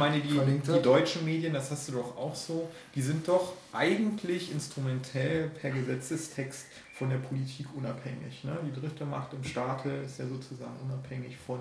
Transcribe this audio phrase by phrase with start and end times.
[0.00, 4.50] Meine, die, die deutschen Medien, das hast du doch auch so, die sind doch eigentlich
[4.50, 8.42] instrumentell per Gesetzestext von der Politik unabhängig.
[8.42, 8.58] Ne?
[8.66, 11.60] Die dritte Macht im Staate ist ja sozusagen unabhängig von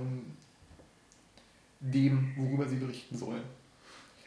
[1.80, 3.44] dem, worüber sie berichten sollen.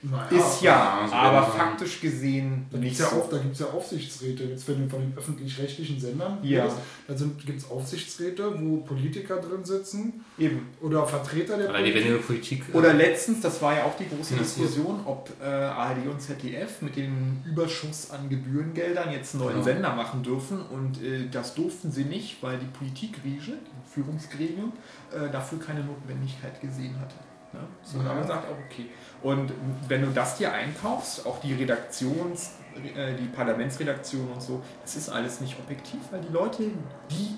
[0.05, 2.99] Naja, ist ja, also aber faktisch gesehen da nicht.
[2.99, 3.29] Ja so.
[3.31, 4.43] da gibt es ja Aufsichtsräte.
[4.45, 6.67] Jetzt, wenn du von den öffentlich-rechtlichen Sendern ja.
[7.07, 7.15] da
[7.47, 10.25] gibt es Aufsichtsräte, wo Politiker drin sitzen.
[10.39, 10.67] Eben.
[10.81, 12.03] Oder Vertreter der oder Politik.
[12.05, 16.07] Die Politik oder äh, letztens, das war ja auch die große Diskussion, ob äh, ARD
[16.09, 19.65] und ZDF mit dem Überschuss an Gebührengeldern jetzt einen neuen genau.
[19.65, 20.63] Sender machen dürfen.
[20.63, 24.73] Und äh, das durften sie nicht, weil die Politikriege, die Führungsgremium,
[25.13, 27.15] äh, dafür keine Notwendigkeit gesehen hatte.
[27.53, 27.61] Ne?
[27.83, 28.05] So, ja.
[28.05, 28.87] da haben wir gesagt, okay.
[29.23, 29.53] Und
[29.89, 32.53] wenn du das dir einkaufst, auch die Redaktions,
[32.97, 36.65] äh, die Parlamentsredaktion und so, das ist alles nicht objektiv, weil die Leute,
[37.11, 37.37] die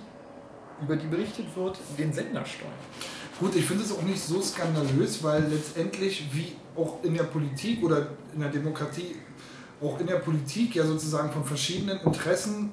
[0.83, 2.73] über die berichtet wird, den Sender steuern.
[3.39, 7.83] Gut, ich finde es auch nicht so skandalös, weil letztendlich, wie auch in der Politik
[7.83, 9.17] oder in der Demokratie,
[9.81, 12.73] auch in der Politik ja sozusagen von verschiedenen Interessen,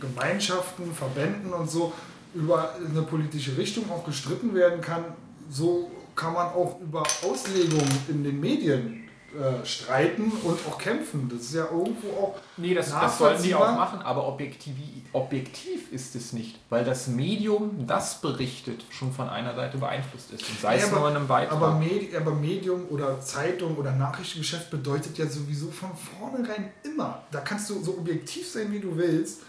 [0.00, 1.92] Gemeinschaften, Verbänden und so
[2.34, 5.04] über eine politische Richtung auch gestritten werden kann,
[5.50, 11.28] so kann man auch über Auslegungen in den Medien äh, streiten und auch kämpfen.
[11.28, 12.36] Das ist ja irgendwo auch.
[12.56, 14.74] Nee, das, das sollen die auch machen, aber objektiv,
[15.12, 20.48] objektiv ist es nicht, weil das Medium, das berichtet, schon von einer Seite beeinflusst ist.
[20.48, 21.56] Und sei ja, es aber, nur in einem Beitrag.
[21.56, 27.22] Aber, Medi aber Medium oder Zeitung oder Nachrichtengeschäft bedeutet ja sowieso von vornherein immer.
[27.30, 29.42] Da kannst du so objektiv sein, wie du willst.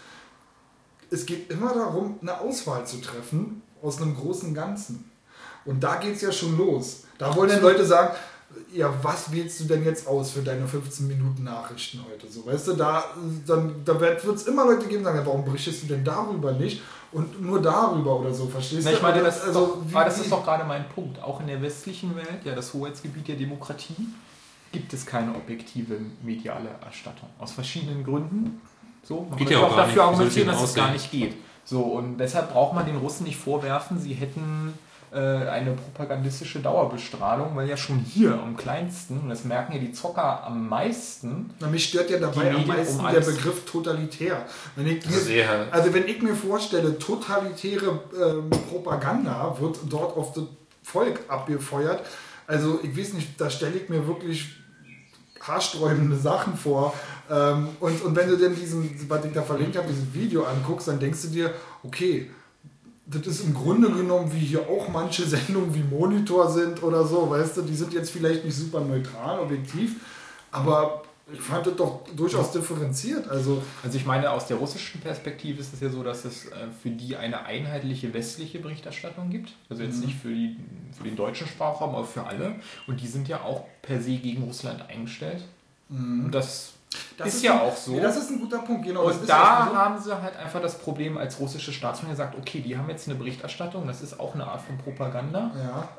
[1.10, 5.09] Es geht immer darum, eine Auswahl zu treffen aus einem großen Ganzen.
[5.64, 7.04] Und da geht es ja schon los.
[7.18, 8.14] Da wollen dann Leute sagen,
[8.72, 12.30] ja, was wählst du denn jetzt aus für deine 15 Minuten Nachrichten heute?
[12.30, 13.04] So, weißt du, da,
[13.46, 16.82] da wird es immer Leute geben, die sagen, ja, warum berichtest du denn darüber nicht?
[17.12, 18.96] Und nur darüber oder so, verstehst Na, du?
[18.96, 21.20] Ich meine, das, also, doch, wie, das ist doch gerade mein Punkt.
[21.22, 24.08] Auch in der westlichen Welt, ja, das Hoheitsgebiet der Demokratie,
[24.72, 27.28] gibt es keine objektive mediale Erstattung.
[27.38, 28.60] Aus verschiedenen Gründen.
[29.02, 31.34] So, man geht ja auch, auch dafür argumentieren, dass es gar nicht geht.
[31.64, 34.74] So, und deshalb braucht man den Russen nicht vorwerfen, sie hätten
[35.16, 40.44] eine propagandistische Dauerbestrahlung, weil ja schon hier am kleinsten, und das merken ja die Zocker
[40.44, 41.52] am meisten.
[41.58, 44.46] Na, mich stört ja dabei am meisten um der Begriff totalitär.
[44.76, 50.44] Wenn ich mir, also wenn ich mir vorstelle, totalitäre äh, Propaganda wird dort auf das
[50.82, 52.06] Volk abgefeuert,
[52.46, 54.56] also ich weiß nicht, da stelle ich mir wirklich
[55.40, 56.94] haarsträubende Sachen vor.
[57.30, 60.88] Ähm, und, und wenn du denn diesen, was ich da verlinkt habe, dieses Video anguckst,
[60.88, 62.30] dann denkst du dir, okay,
[63.10, 67.28] das ist im Grunde genommen, wie hier auch manche Sendungen wie Monitor sind oder so,
[67.28, 69.96] weißt du, die sind jetzt vielleicht nicht super neutral, objektiv,
[70.52, 73.28] aber ich fand das doch durchaus differenziert.
[73.28, 76.68] Also, also ich meine, aus der russischen Perspektive ist es ja so, dass es äh,
[76.82, 79.52] für die eine einheitliche westliche Berichterstattung gibt.
[79.68, 80.06] Also jetzt mhm.
[80.06, 80.56] nicht für, die,
[80.96, 82.56] für den deutschen Sprachraum, aber für alle.
[82.86, 85.44] Und die sind ja auch per se gegen Russland eingestellt.
[85.88, 86.24] Mhm.
[86.26, 86.74] Und das
[87.16, 87.98] das ist, ist ja ein, auch so.
[88.00, 89.02] das ist ein guter Punkt, genau.
[89.04, 89.76] Und da so.
[89.76, 93.16] haben sie halt einfach das Problem als russische Staatsmann gesagt, okay, die haben jetzt eine
[93.16, 95.50] Berichterstattung, das ist auch eine Art von Propaganda.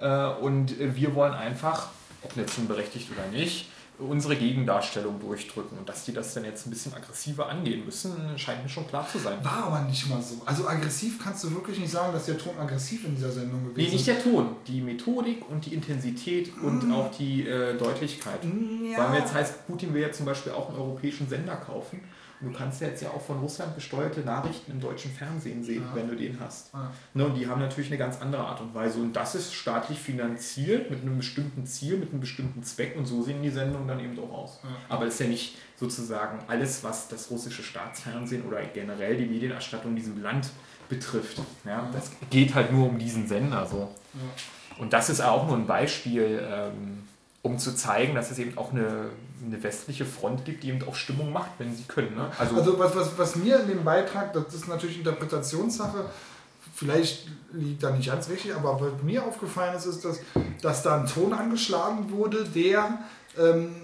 [0.02, 0.36] Ja.
[0.38, 1.90] Äh, und wir wollen einfach,
[2.24, 3.70] ob jetzt berechtigt oder nicht,
[4.02, 5.78] unsere Gegendarstellung durchdrücken.
[5.78, 9.08] Und dass die das dann jetzt ein bisschen aggressiver angehen müssen, scheint mir schon klar
[9.08, 9.44] zu sein.
[9.44, 10.42] War aber nicht mal so.
[10.46, 13.80] Also aggressiv kannst du wirklich nicht sagen, dass der Ton aggressiv in dieser Sendung gewesen
[13.80, 13.92] ist.
[13.92, 14.56] Nee, nicht der Ton.
[14.68, 16.66] Die Methodik und die Intensität mm.
[16.66, 18.40] und auch die äh, Deutlichkeit.
[18.44, 19.10] Ja.
[19.10, 22.02] Weil jetzt heißt, Putin will ja zum Beispiel auch einen europäischen Sender kaufen.
[22.42, 25.84] Und du kannst ja jetzt ja auch von Russland gesteuerte Nachrichten im deutschen Fernsehen sehen,
[25.84, 25.96] ja.
[25.96, 26.74] wenn du den hast.
[26.74, 26.92] Ja.
[27.14, 29.00] Ne, und die haben natürlich eine ganz andere Art und Weise.
[29.00, 32.96] Und das ist staatlich finanziert mit einem bestimmten Ziel, mit einem bestimmten Zweck.
[32.98, 34.60] Und so sehen die Sendungen dann eben auch aus.
[34.64, 34.70] Ja.
[34.90, 39.92] Aber es ist ja nicht sozusagen alles, was das russische Staatsfernsehen oder generell die Medienerstattung
[39.92, 40.50] in diesem Land
[40.90, 41.40] betrifft.
[41.66, 43.66] Ja, das geht halt nur um diesen Sender.
[43.66, 43.94] So.
[44.78, 46.42] Und das ist auch nur ein Beispiel.
[46.44, 47.04] Ähm,
[47.44, 49.10] um zu zeigen, dass es eben auch eine,
[49.46, 52.16] eine westliche Front gibt, die eben auch Stimmung macht, wenn sie können.
[52.16, 52.32] Ne?
[52.38, 56.06] Also, also was, was, was mir in dem Beitrag, das ist natürlich Interpretationssache,
[56.76, 60.20] vielleicht liegt da nicht ganz richtig, aber was mir aufgefallen ist, ist, dass,
[60.62, 63.00] dass da ein Ton angeschlagen wurde, der
[63.38, 63.76] ähm,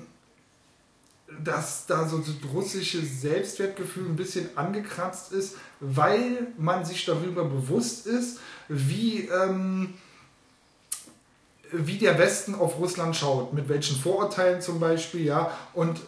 [1.44, 8.08] dass da so das russische Selbstwertgefühl ein bisschen angekratzt ist, weil man sich darüber bewusst
[8.08, 8.40] ist,
[8.70, 9.96] wie, ähm,
[11.72, 16.00] wie der Westen auf Russland schaut, mit welchen Vorurteilen zum Beispiel, ja, und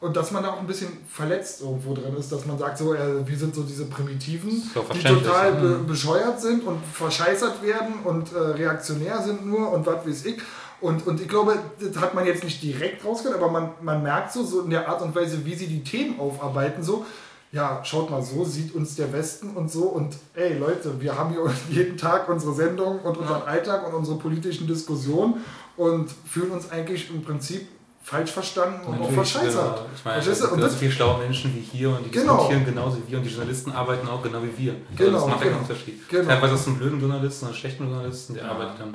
[0.00, 2.94] und dass man da auch ein bisschen verletzt irgendwo drin ist, dass man sagt, so,
[2.94, 4.62] äh, wir sind so diese Primitiven,
[4.94, 5.86] die total be mhm.
[5.88, 10.40] bescheuert sind und verscheißert werden und äh, reaktionär sind nur und was weiß ich.
[10.80, 14.32] Und, und ich glaube, das hat man jetzt nicht direkt rausgehört, aber man, man merkt
[14.32, 17.04] so, so in der Art und Weise, wie sie die Themen aufarbeiten, so,
[17.50, 19.84] ja, schaut mal, so sieht uns der Westen und so.
[19.84, 24.18] Und ey, Leute, wir haben hier jeden Tag unsere Sendung und unseren Alltag und unsere
[24.18, 25.42] politischen Diskussionen
[25.76, 27.68] und fühlen uns eigentlich im Prinzip
[28.08, 29.76] falsch verstanden und auch verscheißert.
[29.76, 29.86] Genau.
[29.94, 32.36] Ich meine, es gibt so viele schlaue Menschen wie hier und die genau.
[32.36, 34.72] diskutieren genauso wie wir und die Journalisten arbeiten auch genau wie wir.
[34.72, 35.52] Also genau, das macht genau.
[35.52, 36.08] keinen Unterschied.
[36.08, 36.24] Genau.
[36.24, 38.50] Teilweise ist es ein blöden Journalisten, ein schlechten Journalisten, der ja.
[38.50, 38.94] arbeitet dann.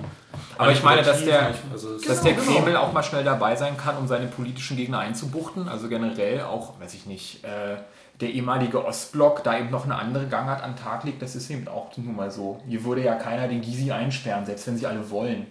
[0.58, 3.78] Aber ich meine, dass der, also dass der genau, Kreml auch mal schnell dabei sein
[3.78, 5.70] kann, um seine politischen Gegner einzubuchten.
[5.70, 7.78] Also generell auch, weiß ich nicht, äh,
[8.24, 11.50] der ehemalige Ostblock da eben noch eine andere Gangart an den Tag legt, das ist
[11.50, 12.62] eben auch nun mal so.
[12.66, 15.46] Hier würde ja keiner den Gysi einsperren, selbst wenn sie alle wollen.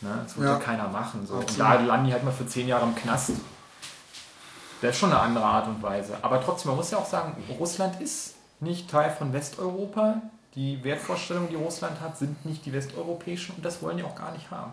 [0.00, 0.20] Ne?
[0.22, 0.58] Das würde ja.
[0.58, 1.26] keiner machen.
[1.26, 1.34] So.
[1.34, 3.32] Und da landen die halt mal für zehn Jahre im Knast.
[4.80, 6.16] Das ist schon eine andere Art und Weise.
[6.22, 10.22] Aber trotzdem, man muss ja auch sagen, Russland ist nicht Teil von Westeuropa.
[10.54, 14.32] Die Wertvorstellungen, die Russland hat, sind nicht die westeuropäischen und das wollen die auch gar
[14.32, 14.72] nicht haben.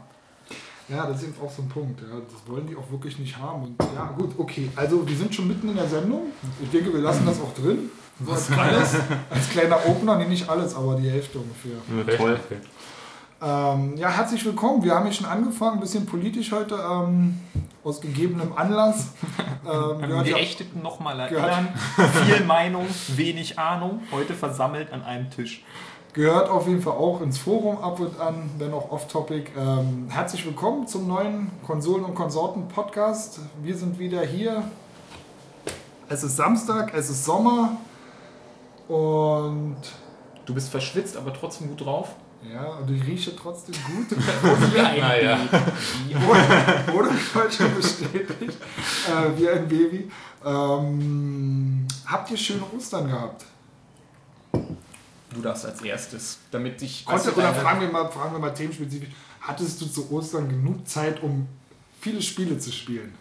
[0.90, 2.02] Ja, das ist eben auch so ein Punkt.
[2.02, 2.08] Ja.
[2.08, 3.64] Das wollen die auch wirklich nicht haben.
[3.64, 4.70] Und ja, gut, okay.
[4.76, 6.24] Also, wir sind schon mitten in der Sendung.
[6.62, 7.90] Ich denke, wir lassen das auch drin.
[8.24, 8.96] So als, kleines,
[9.30, 11.78] als kleiner Opener, nee, nicht alles, aber die Hälfte ungefähr.
[11.98, 12.40] Ja, toll.
[13.42, 14.84] Ähm, ja, herzlich willkommen.
[14.84, 17.40] Wir haben hier schon angefangen, ein bisschen politisch heute, ähm,
[17.84, 19.12] aus gegebenem Anlass.
[19.66, 21.70] Ähm, wir ächteten nochmal erinnern.
[22.26, 22.86] Viel Meinung,
[23.16, 25.64] wenig Ahnung, heute versammelt an einem Tisch.
[26.13, 29.50] Gehört auf jeden Fall auch ins Forum ab und an, wenn auch off-topic.
[29.57, 33.39] Ähm, herzlich willkommen zum neuen Konsolen- und Konsorten-Podcast.
[33.63, 34.63] Wir sind wieder hier.
[36.10, 37.77] Es ist Samstag, es ist Sommer
[38.88, 39.77] und.
[40.45, 42.10] Du bist verschwitzt, aber trotzdem gut drauf.
[42.48, 44.12] Ja, und ich rieche trotzdem gut.
[44.71, 45.39] wie ein naja.
[46.92, 48.57] Wurde heute schon bestätigt.
[49.07, 50.12] Äh, wie ein Baby.
[50.45, 53.45] Ähm, habt ihr schöne Ostern gehabt?
[55.34, 57.06] Du darfst als erstes, damit ich.
[57.06, 59.10] Konnte, oder fragen wir, mal, fragen wir mal themenspezifisch.
[59.42, 61.48] Hattest du zu Ostern genug Zeit, um
[62.00, 63.14] viele Spiele zu spielen?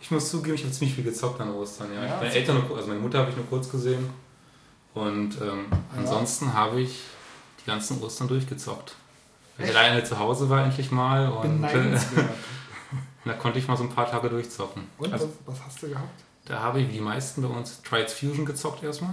[0.00, 1.88] Ich muss zugeben, ich habe ziemlich viel gezockt an Ostern.
[1.94, 2.06] Ja.
[2.06, 4.08] ja meine Eltern, also meine Mutter habe ich nur kurz gesehen.
[4.94, 5.78] Und ähm, ja.
[5.98, 7.00] ansonsten habe ich
[7.68, 8.96] ganzen Ostern durchgezockt.
[9.56, 11.62] Weil ich alleine zu Hause war endlich mal und
[13.24, 14.84] da konnte ich mal so ein paar Tage durchzocken.
[14.98, 16.24] Und also, was, hast du gehabt?
[16.46, 19.12] Da habe ich wie die meisten bei uns Trials Fusion gezockt erstmal.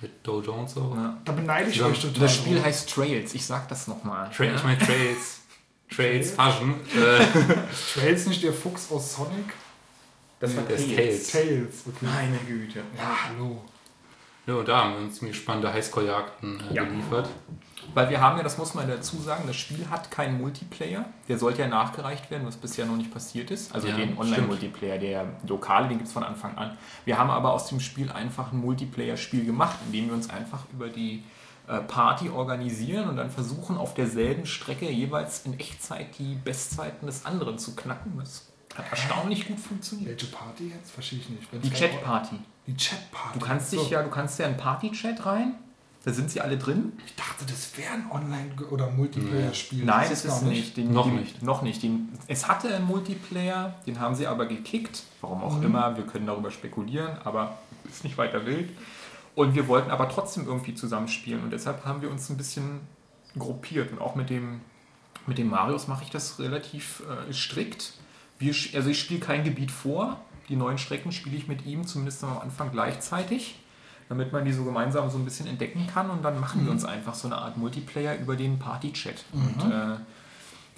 [0.00, 0.94] Mit Doe Jones auch.
[0.94, 1.18] Ja.
[1.24, 2.20] Da beneide ich euch total.
[2.20, 4.30] Das Spiel heißt Trails, ich sag das nochmal.
[4.30, 4.54] Tra ja.
[4.54, 5.40] Ich meine Trails.
[5.90, 6.74] Trails, Fusion.
[7.94, 9.52] Trails nicht der Fuchs aus Sonic?
[10.38, 10.86] Das war Tails.
[10.86, 11.30] Tails.
[11.30, 11.74] Tails.
[11.86, 12.06] Okay.
[12.06, 12.80] Meine Güte.
[12.96, 13.64] Ja, hallo.
[14.46, 16.84] Ja, und da haben wir uns ziemlich spannende Highscore-Jagden äh, ja.
[16.84, 17.28] geliefert.
[17.98, 21.04] Weil wir haben ja, das muss man dazu sagen, das Spiel hat keinen Multiplayer.
[21.26, 23.74] Der sollte ja nachgereicht werden, was bisher noch nicht passiert ist.
[23.74, 26.78] Also ja, den Online-Multiplayer, der lokale, den gibt es von Anfang an.
[27.04, 30.88] Wir haben aber aus dem Spiel einfach ein Multiplayer-Spiel gemacht, indem wir uns einfach über
[30.88, 31.24] die
[31.66, 37.26] äh, Party organisieren und dann versuchen, auf derselben Strecke jeweils in Echtzeit die Bestzeiten des
[37.26, 38.12] anderen zu knacken.
[38.16, 38.46] Das
[38.76, 40.22] hat erstaunlich gut funktioniert.
[40.22, 40.92] Welche Party jetzt?
[40.92, 41.48] Verstehe ich nicht.
[41.52, 42.36] Die Chat-Party.
[42.68, 43.38] Die Chat-Party.
[43.40, 43.90] Du kannst dich so.
[43.90, 45.56] ja, du kannst ja in Party-Chat rein
[46.04, 46.92] da sind sie alle drin.
[47.06, 49.84] Ich dachte, das wäre ein Online- oder Multiplayer-Spiel.
[49.84, 50.76] Nein, das ist es nicht.
[50.76, 51.42] Den, noch den, nicht.
[51.42, 51.82] Noch nicht.
[51.82, 55.02] Den, es hatte einen Multiplayer, den haben sie aber gekickt.
[55.20, 55.64] Warum auch mhm.
[55.64, 58.70] immer, wir können darüber spekulieren, aber ist nicht weiter wild.
[59.34, 62.80] Und wir wollten aber trotzdem irgendwie zusammenspielen und deshalb haben wir uns ein bisschen
[63.36, 63.92] gruppiert.
[63.92, 64.60] Und auch mit dem,
[65.26, 67.94] mit dem Marius mache ich das relativ äh, strikt.
[68.38, 70.20] Wir, also ich spiele kein Gebiet vor.
[70.48, 73.56] Die neuen Strecken spiele ich mit ihm zumindest am Anfang gleichzeitig
[74.08, 76.66] damit man die so gemeinsam so ein bisschen entdecken kann und dann machen mhm.
[76.66, 79.24] wir uns einfach so eine Art Multiplayer über den Party-Chat.
[79.32, 79.42] Mhm.
[79.42, 79.96] Und äh,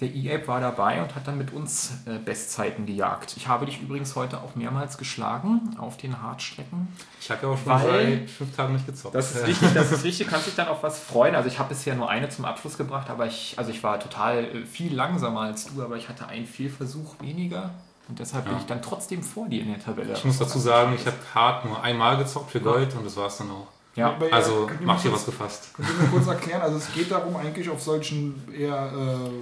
[0.01, 3.35] der E-Ape war dabei und hat dann mit uns äh, Bestzeiten gejagt.
[3.37, 6.87] Ich habe dich übrigens heute auch mehrmals geschlagen auf den Hardstrecken.
[7.19, 9.13] Ich habe ja auch schon seit fünf Tagen nicht gezockt.
[9.13, 10.27] Das ist richtig, das ist richtig.
[10.27, 11.35] Kannst dich dann auf was freuen.
[11.35, 14.43] Also ich habe bisher nur eine zum Abschluss gebracht, aber ich, also ich war total
[14.43, 17.71] äh, viel langsamer als du, aber ich hatte einen Fehlversuch weniger.
[18.07, 18.51] Und deshalb ja.
[18.51, 20.13] bin ich dann trotzdem vor dir in der Tabelle.
[20.13, 23.27] Ich muss dazu sagen, ich habe hart nur einmal gezockt für Gold und das war
[23.27, 23.67] es dann auch.
[23.95, 24.17] Ja.
[24.31, 25.73] Also macht hier was gefasst.
[25.73, 26.61] Könnt ihr mir kurz erklären?
[26.61, 28.91] Also es geht darum eigentlich auf solchen eher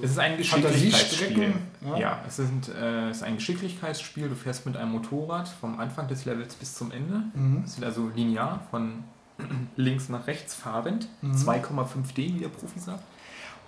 [0.02, 1.54] äh, Es ist ein Geschicklichkeitsspiel.
[1.82, 1.98] Ja?
[1.98, 4.28] ja, es, sind, äh, es ist ein Geschicklichkeitsspiel.
[4.28, 7.24] Du fährst mit einem Motorrad vom Anfang des Levels bis zum Ende.
[7.36, 7.64] Mhm.
[7.64, 9.04] Es sind also linear von
[9.76, 11.08] links nach rechts fahrend.
[11.22, 11.36] Mhm.
[11.36, 13.04] 2,5D, wie der Profi sagt.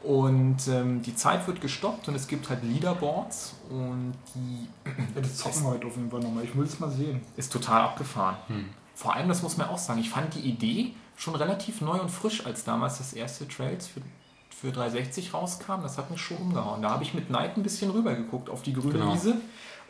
[0.03, 4.67] Und ähm, die Zeit wird gestoppt und es gibt halt Leaderboards und die.
[5.15, 6.43] Ja, das zocken wir heute auf jeden Fall nochmal.
[6.43, 7.21] Ich will es mal sehen.
[7.37, 8.37] Ist total abgefahren.
[8.47, 8.65] Hm.
[8.95, 12.09] Vor allem, das muss man auch sagen, ich fand die Idee schon relativ neu und
[12.09, 14.01] frisch, als damals das erste Trails für,
[14.49, 15.83] für 360 rauskam.
[15.83, 16.81] Das hat mich schon umgehauen.
[16.81, 19.13] Da habe ich mit Neid ein bisschen rüber geguckt auf die grüne genau.
[19.13, 19.35] Wiese.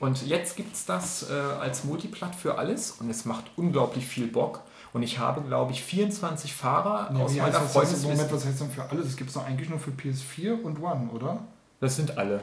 [0.01, 4.27] Und jetzt gibt es das äh, als Multiplat für alles und es macht unglaublich viel
[4.27, 4.61] Bock.
[4.93, 8.07] Und ich habe, glaube ich, 24 Fahrer ja, aus meiner Freundesliste.
[8.07, 9.05] Moment, was heißt denn für alles?
[9.05, 11.39] Das gibt es doch eigentlich nur für PS4 und One, oder?
[11.79, 12.41] Das sind alle.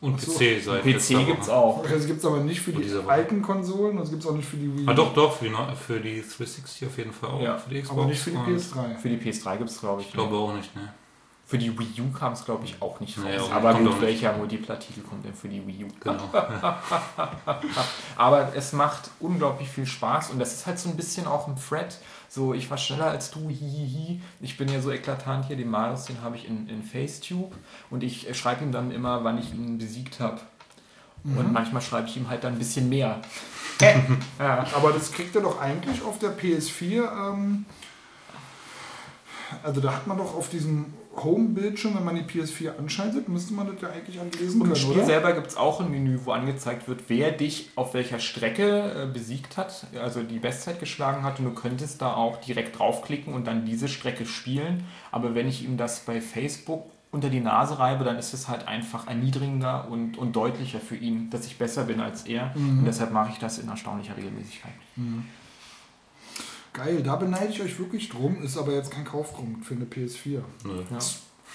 [0.00, 0.32] Und so.
[0.32, 1.82] PC seit PC gibt es auch.
[1.88, 4.58] Das gibt es aber nicht für die alten Konsolen, das gibt es auch nicht für
[4.58, 4.86] die Wii.
[4.86, 7.40] Ah, doch, doch, für die, für die 360 auf jeden Fall auch.
[7.40, 7.56] Ja.
[7.56, 8.96] Für die Xbox aber nicht für die PS3.
[8.98, 10.08] Für die PS3 gibt es, glaube ich.
[10.08, 10.92] Ich glaube auch nicht, ne?
[11.46, 13.24] Für die Wii U kam es, glaube ich, auch nicht raus.
[13.26, 15.88] Nee, aber gut, welcher Multiplat-Titel kommt denn für die Wii U?
[16.00, 16.30] Genau.
[18.16, 21.56] aber es macht unglaublich viel Spaß und das ist halt so ein bisschen auch ein
[21.56, 21.98] Thread.
[22.30, 24.22] So, ich war schneller als du, hihihi.
[24.40, 27.54] Ich bin ja so eklatant hier, den Marius, den habe ich in, in Facetube
[27.90, 30.40] und ich äh, schreibe ihm dann immer, wann ich ihn besiegt habe.
[31.24, 31.38] Mhm.
[31.38, 33.20] Und manchmal schreibe ich ihm halt dann ein bisschen mehr.
[34.38, 34.66] ja.
[34.74, 37.02] Aber das kriegt er doch eigentlich auf der PS4.
[37.02, 37.66] Ähm,
[39.62, 43.66] also da hat man doch auf diesem Home-Bildschirm, wenn man die PS4 anschaltet, müsste man
[43.66, 45.06] das ja eigentlich anlesen Und können, im Spiel oder?
[45.06, 49.12] selber gibt es auch ein Menü, wo angezeigt wird, wer dich auf welcher Strecke äh,
[49.12, 51.38] besiegt hat, also die Bestzeit geschlagen hat.
[51.38, 54.84] Und du könntest da auch direkt draufklicken und dann diese Strecke spielen.
[55.12, 58.66] Aber wenn ich ihm das bei Facebook unter die Nase reibe, dann ist es halt
[58.66, 62.52] einfach erniedrigender und, und deutlicher für ihn, dass ich besser bin als er.
[62.56, 62.80] Mhm.
[62.80, 64.72] Und deshalb mache ich das in erstaunlicher Regelmäßigkeit.
[64.96, 65.24] Mhm.
[66.74, 70.42] Geil, da beneide ich euch wirklich drum, ist aber jetzt kein Kaufgrund für eine PS4.
[70.64, 70.72] Nee.
[70.90, 70.98] Ja.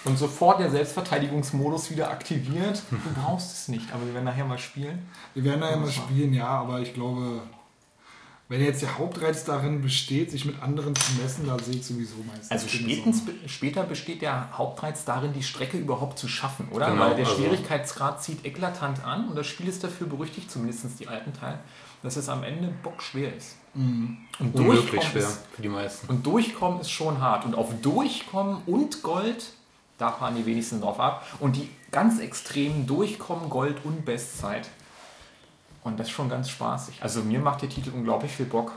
[0.06, 2.82] Und sofort der Selbstverteidigungsmodus wieder aktiviert.
[2.90, 5.08] Du brauchst es nicht, aber wir werden nachher mal spielen.
[5.34, 7.42] Wir werden nachher mal spielen, ja, aber ich glaube,
[8.48, 12.16] wenn jetzt der Hauptreiz darin besteht, sich mit anderen zu messen, da sehe ich sowieso
[12.26, 12.50] meistens.
[12.50, 16.90] Also spätens, später besteht der Hauptreiz darin, die Strecke überhaupt zu schaffen, oder?
[16.90, 21.00] Genau, Weil der also Schwierigkeitsgrad zieht eklatant an und das Spiel ist dafür berüchtigt, zumindest
[21.00, 21.60] die alten Teile,
[22.04, 23.58] dass es am Ende bockschwer ist.
[23.74, 24.18] Mhm.
[24.40, 26.08] Und Unmöglich schwer ist, für die meisten.
[26.08, 27.46] Und durchkommen ist schon hart.
[27.46, 29.54] Und auf Durchkommen und Gold,
[29.98, 31.26] da fahren die wenigsten drauf ab.
[31.40, 34.70] Und die ganz extremen Durchkommen, Gold und Bestzeit.
[35.84, 37.00] Und das ist schon ganz spaßig.
[37.02, 38.72] Also mir macht der Titel unglaublich viel Bock.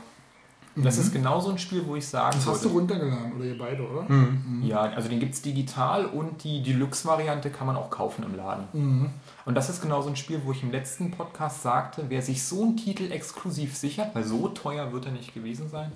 [0.75, 1.01] Das mhm.
[1.03, 3.57] ist genau so ein Spiel, wo ich sagen Das hast würde, du runtergeladen, oder ihr
[3.57, 4.01] beide, oder?
[4.07, 4.43] Mhm.
[4.47, 4.63] mhm.
[4.63, 8.67] Ja, also den gibt es digital und die Deluxe-Variante kann man auch kaufen im Laden.
[8.73, 9.09] Mhm.
[9.45, 12.43] Und das ist genau so ein Spiel, wo ich im letzten Podcast sagte, wer sich
[12.43, 15.91] so einen Titel exklusiv sichert, weil so teuer wird er nicht gewesen sein,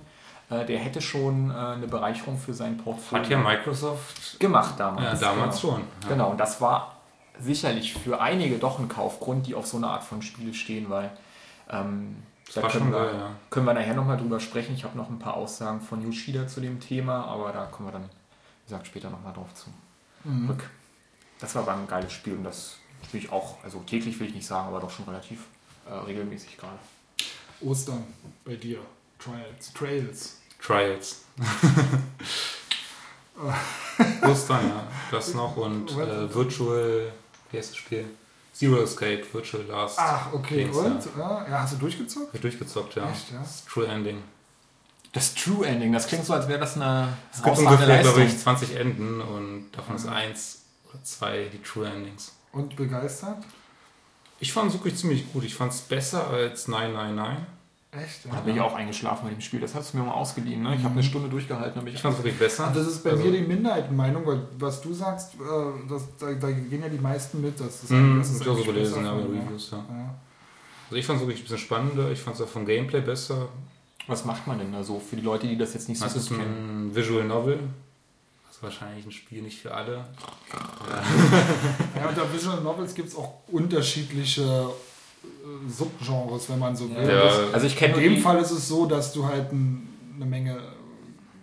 [0.50, 3.24] äh, der hätte schon äh, eine Bereicherung für sein Portfolio.
[3.24, 5.20] Hat ja Microsoft gemacht damals.
[5.20, 5.74] Ja, damals genau.
[5.74, 5.84] schon.
[6.02, 6.08] Ja.
[6.08, 6.96] Genau, und das war
[7.40, 11.10] sicherlich für einige doch ein Kaufgrund, die auf so eine Art von Spiel stehen, weil
[11.70, 12.22] ähm,
[12.54, 13.30] da können, wir, geil, ja.
[13.50, 14.74] können wir nachher nochmal drüber sprechen.
[14.74, 17.92] Ich habe noch ein paar Aussagen von Yoshida zu dem Thema, aber da kommen wir
[17.92, 19.70] dann, wie gesagt, später nochmal drauf zu.
[20.24, 20.56] Mhm.
[21.40, 24.34] Das war aber ein geiles Spiel und das spiele ich auch, also täglich will ich
[24.34, 25.40] nicht sagen, aber doch schon relativ
[25.88, 26.78] äh, regelmäßig gerade.
[27.60, 28.04] Ostern
[28.44, 28.78] bei dir.
[29.18, 29.72] Trials.
[29.72, 30.36] Trails.
[30.62, 31.24] Trials.
[34.22, 34.86] Ostern, ja.
[35.10, 37.12] Das noch und äh, Virtual,
[37.50, 38.04] wie heißt das Spiel?
[38.52, 39.98] Zero Escape, Virtual Last.
[39.98, 40.64] Ach, okay.
[40.64, 41.08] Games, und?
[41.16, 41.46] Ja.
[41.48, 41.62] ja.
[41.62, 42.34] hast du durchgezockt?
[42.34, 43.10] Ich durchgezockt, ja.
[43.10, 43.38] Echt, ja?
[43.38, 44.22] Das True Ending.
[45.12, 48.36] Das True Ending, das klingt so, als wäre das eine Es gibt ungefähr, glaube ich,
[48.36, 52.32] 20 Enden und davon ist eins oder zwei die True Endings.
[52.52, 53.38] Und begeistert?
[54.40, 55.44] Ich fand es wirklich ziemlich gut.
[55.44, 57.46] Ich fand es besser als 999.
[57.90, 58.26] Echt?
[58.26, 58.32] Ja.
[58.32, 59.60] Da bin ich auch eingeschlafen bei dem Spiel.
[59.60, 60.62] Das hast du mir mal ausgeliehen.
[60.62, 60.74] Ne?
[60.74, 61.06] Ich habe eine mhm.
[61.06, 61.86] Stunde durchgehalten.
[61.86, 62.70] Ich, ich fand es wirklich besser.
[62.74, 66.50] das ist bei also, mir die Minderheitenmeinung, weil was du sagst, äh, das, da, da,
[66.50, 67.58] gehen ja die meisten mit.
[67.58, 69.70] Das ist, mm, das ist ich auch so gelesen, ja, Reviews.
[69.70, 69.78] Ja.
[69.78, 70.14] ja.
[70.84, 72.10] Also ich fand es wirklich ein bisschen spannender.
[72.10, 73.48] Ich fand es auch vom Gameplay besser.
[74.06, 76.16] Was macht man denn da so für die Leute, die das jetzt nicht so das
[76.16, 76.88] ist kennen?
[76.88, 77.58] ein Visual Novel.
[78.58, 79.94] Ist wahrscheinlich ein Spiel nicht für alle.
[79.94, 80.02] Ja,
[82.00, 84.68] ja unter Visual Novels gibt es auch unterschiedliche
[85.68, 87.08] Subgenres, wenn man so will.
[87.08, 87.30] Ja.
[87.52, 90.58] Also ich In dem Fall ist es so, dass du halt ein, eine Menge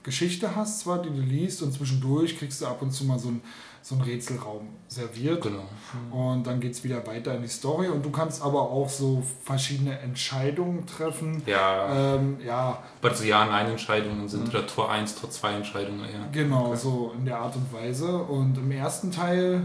[0.03, 3.29] Geschichte hast, zwar, die du liest, und zwischendurch kriegst du ab und zu mal so
[3.29, 3.41] ein
[3.85, 5.43] so ein Rätselraum serviert.
[5.43, 5.63] Genau.
[6.09, 7.87] Und dann geht es wieder weiter in die Story.
[7.87, 11.43] Und du kannst aber auch so verschiedene Entscheidungen treffen.
[11.45, 12.15] Ja.
[12.15, 12.79] Ähm, ja.
[13.13, 14.49] So Ja-Nein-Entscheidungen sind mhm.
[14.49, 16.27] oder Tor 1, Tor 2 Entscheidungen eher.
[16.31, 16.77] Genau, okay.
[16.77, 18.11] so in der Art und Weise.
[18.23, 19.61] Und im ersten Teil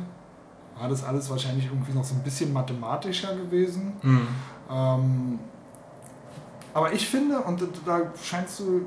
[0.79, 3.95] war das alles wahrscheinlich irgendwie noch so ein bisschen mathematischer gewesen.
[4.03, 4.29] Mhm.
[4.71, 5.39] Ähm,
[6.75, 8.83] aber ich finde, und da scheinst du,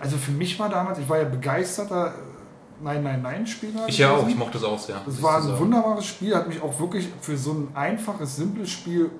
[0.00, 2.14] also für mich war damals, ich war ja begeisterter
[2.82, 3.86] Nein, Nein, Nein-Spieler.
[3.86, 5.00] Ich ja auch, ich mochte das auch sehr.
[5.04, 9.10] Das war ein wunderbares Spiel, hat mich auch wirklich für so ein einfaches, simples Spiel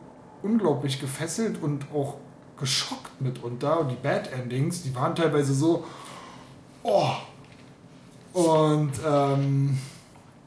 [0.43, 2.17] unglaublich gefesselt und auch
[2.59, 3.81] geschockt mitunter.
[3.81, 5.85] Und die Bad Endings, die waren teilweise so,
[6.83, 7.11] oh.
[8.33, 9.79] Und ähm,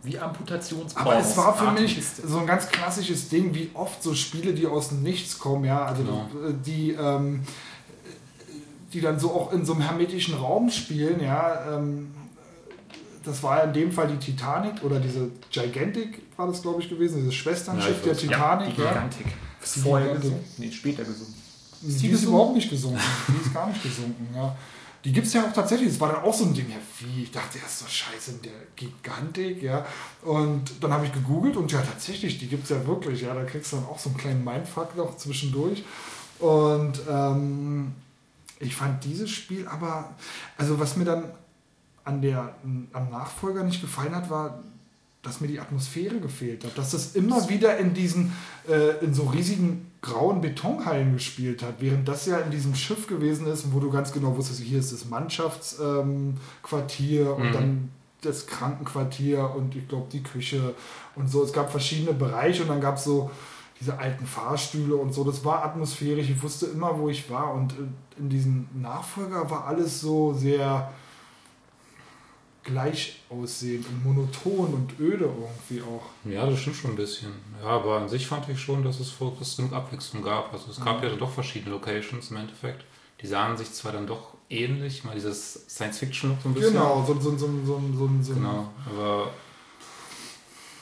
[0.04, 1.14] wie Amputationspornos.
[1.14, 4.68] Aber es war für mich so ein ganz klassisches Ding, wie oft so Spiele, die
[4.68, 6.28] aus dem Nichts kommen, ja, also genau.
[6.66, 7.44] die, ähm,
[8.94, 11.76] die dann so auch in so einem hermetischen Raum spielen, ja.
[11.76, 12.12] Ähm,
[13.26, 16.90] das war ja in dem Fall die Titanic oder diese Gigantic war das, glaube ich,
[16.90, 18.68] gewesen, dieses Schwesternschiff ja, der Titanic.
[18.68, 19.26] Ja, die Gigantic.
[19.26, 19.82] Ja.
[19.84, 20.40] Vorher gesungen?
[20.58, 21.34] Nee, später gesungen.
[21.88, 23.00] Ist die, die ist überhaupt nicht gesunken.
[23.28, 24.56] Die ist gar nicht gesunken, ja.
[25.04, 25.90] Die gibt es ja auch tatsächlich.
[25.90, 27.24] Das war dann auch so ein Ding, ja, wie?
[27.24, 29.86] Ich dachte erst so, scheiße, der Gigantik, ja.
[30.24, 33.34] Und dann habe ich gegoogelt und ja, tatsächlich, die gibt es ja wirklich, ja.
[33.34, 35.84] Da kriegst du dann auch so einen kleinen Mindfuck noch zwischendurch.
[36.40, 37.94] Und ähm,
[38.60, 40.16] ich fand dieses Spiel aber,
[40.58, 41.26] also was mir dann
[42.06, 42.56] an der,
[42.94, 44.64] am Nachfolger nicht gefallen hat, war,
[45.26, 46.78] dass mir die Atmosphäre gefehlt hat.
[46.78, 48.32] Dass das immer wieder in diesen,
[48.70, 53.48] äh, in so riesigen grauen Betonhallen gespielt hat, während das ja in diesem Schiff gewesen
[53.48, 57.54] ist, wo du ganz genau wusstest, hier ist das Mannschaftsquartier ähm, und mhm.
[57.54, 57.90] dann
[58.22, 60.76] das Krankenquartier und ich glaube die Küche
[61.16, 61.44] und so.
[61.44, 63.32] Es gab verschiedene Bereiche und dann gab es so
[63.80, 65.24] diese alten Fahrstühle und so.
[65.24, 66.30] Das war atmosphärisch.
[66.30, 67.74] Ich wusste immer, wo ich war und
[68.18, 70.92] in diesem Nachfolger war alles so sehr
[72.66, 76.04] gleich aussehen und monoton und öde irgendwie auch.
[76.30, 77.32] Ja, das stimmt schon ein bisschen.
[77.62, 80.52] Ja, aber an sich fand ich schon, dass es, dass es genug Abwechslung gab.
[80.52, 81.10] Also es gab ja.
[81.10, 82.84] ja doch verschiedene Locations im Endeffekt.
[83.22, 86.74] Die sahen sich zwar dann doch ähnlich, mal dieses Science-Fiction so ein bisschen.
[86.74, 88.34] Genau, so, so, so, so, so, so.
[88.34, 89.32] Genau, aber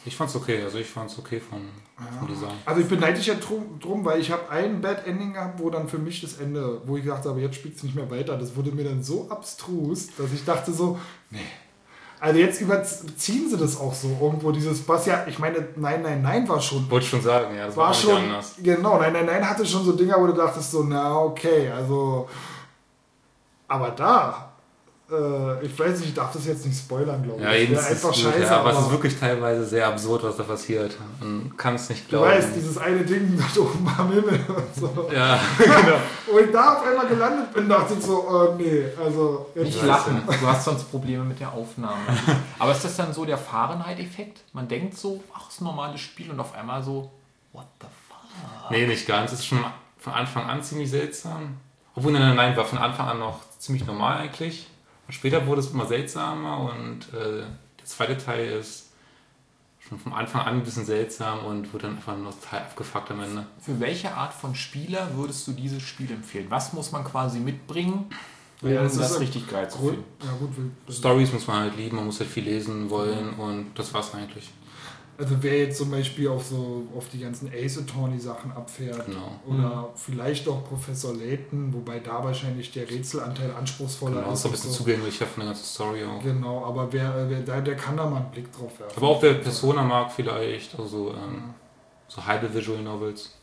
[0.06, 0.64] ich fand's okay.
[0.64, 1.62] Also ich fand's okay von,
[2.00, 2.18] ja.
[2.18, 2.56] vom Design.
[2.66, 5.70] Also ich beneide dich ja drum, drum weil ich habe ein Bad Ending gehabt, wo
[5.70, 8.38] dann für mich das Ende, wo ich dachte, aber jetzt spielt es nicht mehr weiter.
[8.38, 10.98] Das wurde mir dann so abstrus, dass ich dachte so,
[11.30, 11.40] nee,
[12.24, 16.22] also jetzt überziehen sie das auch so irgendwo, dieses, was ja, ich meine, Nein, Nein,
[16.22, 16.90] Nein war schon.
[16.90, 18.56] Wollte schon sagen, ja, das war, war schon anders.
[18.64, 22.30] Genau, Nein, Nein, Nein hatte schon so Dinger, wo du dachtest so, na okay, also.
[23.68, 24.53] Aber da,
[25.14, 27.46] äh, ich weiß nicht, ich darf das jetzt nicht spoilern, glaube ich.
[27.46, 28.42] Ja, eben ist einfach scheiße.
[28.42, 30.98] Ja, aber, aber es ist wirklich teilweise sehr absurd, was da passiert.
[31.20, 32.30] Man kann es nicht glauben.
[32.30, 35.10] Du weißt, dieses eine Ding da oben am Himmel und so.
[35.14, 35.98] Ja, genau.
[36.32, 39.48] Wo ich da auf einmal gelandet bin, dachte ich so, oh nee, also.
[39.56, 42.02] Nicht lachen, du hast sonst Probleme mit der Aufnahme.
[42.60, 44.42] aber ist das dann so der Fahrenheit-Effekt?
[44.54, 47.12] Man denkt so, ach, es ist ein normales Spiel und auf einmal so,
[47.52, 48.72] what the fuck?
[48.72, 49.32] Nee, nicht ganz.
[49.32, 49.64] Es ist schon
[49.98, 51.58] von Anfang an ziemlich seltsam.
[51.96, 54.68] Obwohl, nein, nein, nein, war von Anfang an noch ziemlich normal eigentlich.
[55.10, 57.44] Später wurde es immer seltsamer und äh,
[57.80, 58.92] der zweite Teil ist
[59.80, 63.22] schon vom Anfang an ein bisschen seltsam und wird dann einfach nur total abgefuckt am
[63.22, 63.46] Ende.
[63.60, 66.46] Für welche Art von Spieler würdest du dieses Spiel empfehlen?
[66.50, 68.06] Was muss man quasi mitbringen,
[68.62, 70.04] um ja, das, das richtig geil zu finden?
[70.24, 70.52] Ja, gut,
[70.90, 74.50] Stories muss man halt lieben, man muss halt viel lesen wollen und das war's eigentlich.
[75.18, 79.40] Also wer jetzt zum Beispiel auf so auf die ganzen Ace Attorney Sachen abfährt genau.
[79.46, 79.86] oder mhm.
[79.96, 84.40] vielleicht auch Professor Layton, wobei da wahrscheinlich der Rätselanteil anspruchsvoller genau, ist.
[84.40, 84.78] Ist ein bisschen so.
[84.78, 86.22] zugänglicher von der ganzen Story auch.
[86.24, 88.98] Genau, aber wer, wer der, der kann da mal einen Blick drauf werfen.
[88.98, 91.54] Aber auch wer Persona mag vielleicht, also ähm, ja.
[92.08, 93.36] so halbe Visual Novels.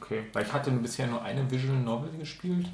[0.00, 2.66] Okay, weil ich hatte bisher nur eine Visual Novel gespielt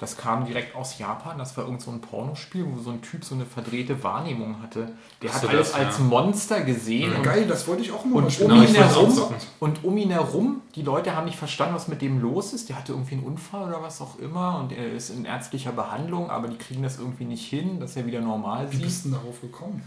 [0.00, 1.36] das kam direkt aus Japan.
[1.36, 4.92] Das war irgend so ein Pornospiel, wo so ein Typ so eine verdrehte Wahrnehmung hatte.
[5.20, 6.04] Der hat alles das, als ja.
[6.04, 7.12] Monster gesehen.
[7.12, 10.10] Ja, und, geil, das wollte ich auch mal und um, ihn herum, und um ihn
[10.10, 12.70] herum, die Leute haben nicht verstanden, was mit dem los ist.
[12.70, 16.30] Der hatte irgendwie einen Unfall oder was auch immer und er ist in ärztlicher Behandlung,
[16.30, 18.80] aber die kriegen das irgendwie nicht hin, dass er wieder normal sieht.
[18.80, 19.82] Wie bist du darauf gekommen?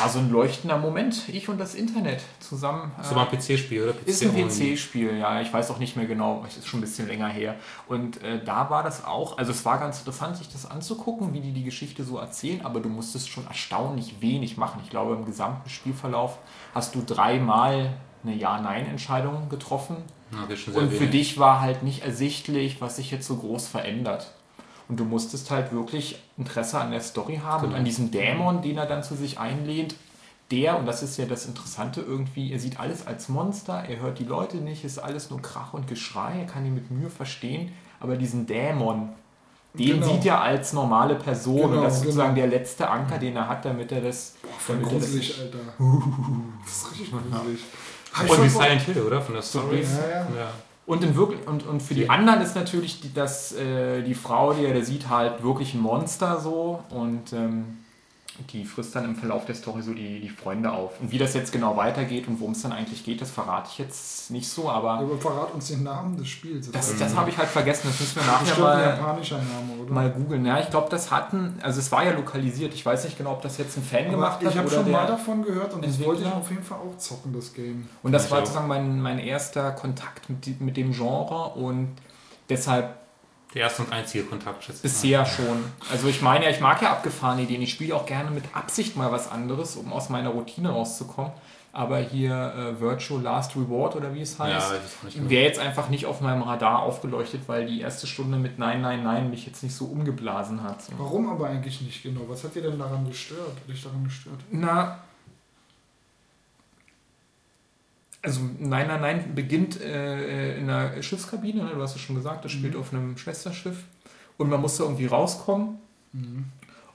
[0.00, 1.28] War so ein leuchtender Moment.
[1.28, 2.92] Ich und das Internet zusammen.
[3.00, 3.92] Ist aber ein PC-Spiel, oder?
[3.92, 5.40] PC ist ein PC-Spiel, ja.
[5.40, 6.44] Ich weiß auch nicht mehr genau.
[6.46, 7.56] Es ist schon ein bisschen länger her.
[7.88, 9.38] Und äh, da war das auch.
[9.38, 12.64] Also, es war ganz interessant, sich das anzugucken, wie die die Geschichte so erzählen.
[12.64, 14.80] Aber du musstest schon erstaunlich wenig machen.
[14.84, 16.38] Ich glaube, im gesamten Spielverlauf
[16.74, 19.96] hast du dreimal eine Ja-Nein-Entscheidung getroffen.
[20.32, 24.32] Ja, und für dich war halt nicht ersichtlich, was sich jetzt so groß verändert.
[24.92, 27.72] Und du musstest halt wirklich Interesse an der Story haben genau.
[27.72, 29.94] und an diesem Dämon, den er dann zu sich einlehnt.
[30.50, 34.18] Der, und das ist ja das Interessante irgendwie, er sieht alles als Monster, er hört
[34.18, 37.72] die Leute nicht, ist alles nur Krach und Geschrei, er kann ihn mit Mühe verstehen,
[38.00, 39.08] aber diesen Dämon,
[39.72, 40.08] den genau.
[40.08, 42.12] sieht er als normale Person genau, und das ist genau.
[42.12, 44.34] sozusagen der letzte Anker, den er hat, damit er das.
[44.42, 45.56] Boah, voll gruselig, Alter.
[46.64, 47.60] das ist richtig gruselig.
[48.28, 49.22] Und wie Silent Hill, oder?
[49.22, 49.80] Von der Story.
[49.80, 50.26] Ja, ja.
[50.36, 50.50] ja.
[50.84, 54.62] Und, in wirklich, und, und für die anderen ist natürlich dass, äh, die Frau, die,
[54.62, 56.82] der sieht halt wirklich ein Monster so.
[56.90, 57.78] Und ähm,
[58.46, 61.00] die frisst dann im Verlauf der Story so die, die Freunde auf.
[61.00, 63.78] Und wie das jetzt genau weitergeht und worum es dann eigentlich geht, das verrate ich
[63.78, 64.92] jetzt nicht so, aber.
[64.92, 66.70] Aber verrat uns den Namen des Spiels.
[66.70, 69.92] Das, das habe ich halt vergessen, das müssen wir nachher mal, ein japanischer Name, oder?
[69.92, 70.44] mal googeln.
[70.46, 72.74] Ja, ich glaube, das hatten, also es war ja lokalisiert.
[72.74, 74.50] Ich weiß nicht genau, ob das jetzt ein Fan aber gemacht hat.
[74.50, 77.32] Ich habe schon mal davon gehört und das wollte ich auf jeden Fall auch zocken,
[77.32, 77.88] das Game.
[78.02, 81.92] Und das war sozusagen mein, mein erster Kontakt mit, mit dem Genre und
[82.48, 83.01] deshalb
[83.54, 85.62] Der erste und einzige Kontakt, schätze Bisher schon.
[85.90, 87.60] Also ich meine ja, ich mag ja abgefahrene Ideen.
[87.62, 91.32] Ich spiele auch gerne mit Absicht mal was anderes, um aus meiner Routine rauszukommen.
[91.74, 94.74] Aber hier äh, Virtual Last Reward oder wie es heißt,
[95.14, 98.82] ja, wäre jetzt einfach nicht auf meinem Radar aufgeleuchtet, weil die erste Stunde mit Nein,
[98.82, 100.78] Nein, Nein mich jetzt nicht so umgeblasen hat.
[100.98, 102.20] Warum aber eigentlich nicht genau?
[102.28, 103.56] Was hat dir denn daran gestört?
[103.66, 104.40] Dich daran gestört?
[104.50, 104.98] Na,
[108.22, 111.70] also Nein, Nein, Nein beginnt äh, in einer Schiffskabine, ne?
[111.74, 112.80] du hast es schon gesagt, das spielt mhm.
[112.80, 113.76] auf einem Schwesterschiff
[114.38, 115.78] und man muss da irgendwie rauskommen.
[116.12, 116.44] Mhm.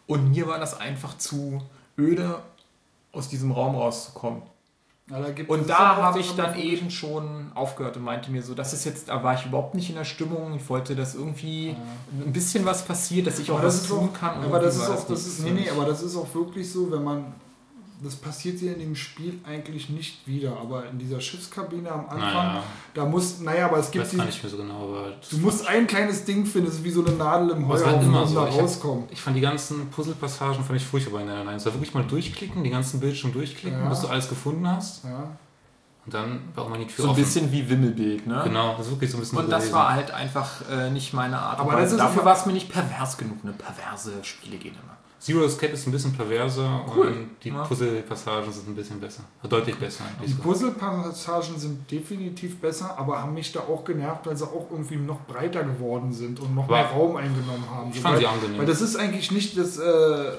[0.07, 1.61] Und mir war das einfach zu
[1.97, 2.39] öde,
[3.11, 4.41] aus diesem Raum rauszukommen.
[5.09, 8.73] Ja, da und da habe ich dann eben schon aufgehört und meinte mir so, das
[8.73, 10.53] ist jetzt, da war ich überhaupt nicht in der Stimmung.
[10.55, 11.75] Ich wollte, dass irgendwie ja.
[12.25, 14.43] ein bisschen was passiert, dass ich auch was tun auch, kann.
[14.43, 17.03] Aber das ist auch, das ist, nee, nee, aber das ist auch wirklich so, wenn
[17.03, 17.33] man
[18.01, 22.19] das passiert hier in dem Spiel eigentlich nicht wieder, aber in dieser Schiffskabine am Anfang,
[22.19, 22.63] naja.
[22.93, 25.37] da muss, naja, aber es gibt ich weiß die, nicht mehr so genau, aber du
[25.37, 28.27] musst ein kleines Ding finden, das ist wie so eine Nadel im Heuhaufen, immer um
[28.27, 28.35] so.
[28.35, 29.05] da rauskommen.
[29.07, 31.55] Ich, ich, fand die ganzen Puzzlepassagen fand ich furchtbar in der Nein.
[31.55, 33.89] Es war wirklich mal durchklicken, die ganzen Bildschirme durchklicken, ja.
[33.89, 35.03] bis du alles gefunden hast.
[35.03, 35.31] Ja.
[36.05, 37.23] Und dann war auch mal die Tür So ein offen.
[37.23, 38.41] bisschen wie Wimmelbild, ne?
[38.45, 41.37] Genau, das ist wirklich so ein bisschen Und das war halt einfach äh, nicht meine
[41.37, 41.59] Art.
[41.59, 44.96] Aber dafür war es mir nicht pervers genug, eine perverse Spiele gehen immer.
[45.19, 47.07] Zero Escape ist ein bisschen perverser cool.
[47.07, 47.63] und die ja.
[47.63, 49.23] Puzzle-Passagen sind ein bisschen besser.
[49.49, 50.03] Deutlich besser.
[50.25, 54.97] Die Puzzle-Passagen sind definitiv besser, aber haben mich da auch genervt, weil sie auch irgendwie
[54.97, 57.89] noch breiter geworden sind und noch War, mehr Raum eingenommen haben.
[57.89, 58.59] Ich so, fand weil, sie angenehm.
[58.59, 60.31] Weil das ist eigentlich nicht das äh,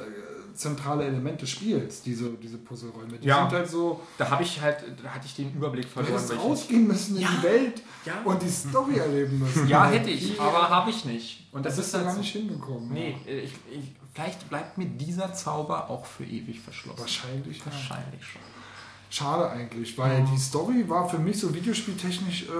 [0.55, 3.19] zentrale Element des Spiels, diese, diese Puzzleräume.
[3.19, 3.49] Die ja.
[3.49, 4.01] sind halt so.
[4.17, 6.14] Da habe ich halt, da hatte ich den Überblick verloren.
[6.14, 7.29] Du hättest rausgehen müssen in ja.
[7.37, 8.14] die Welt ja.
[8.25, 9.67] und die Story erleben müssen.
[9.69, 11.49] Ja, hätte ich, aber habe ich nicht.
[11.53, 12.93] Und das, das ist dann gar nicht hingekommen.
[12.93, 17.01] Nee, ich, ich Vielleicht bleibt mir dieser Zauber auch für ewig verschlossen.
[17.01, 17.64] Wahrscheinlich.
[17.64, 18.42] Wahrscheinlich schon.
[19.11, 22.53] Schade eigentlich, weil die Story war für mich so videospieltechnisch, äh,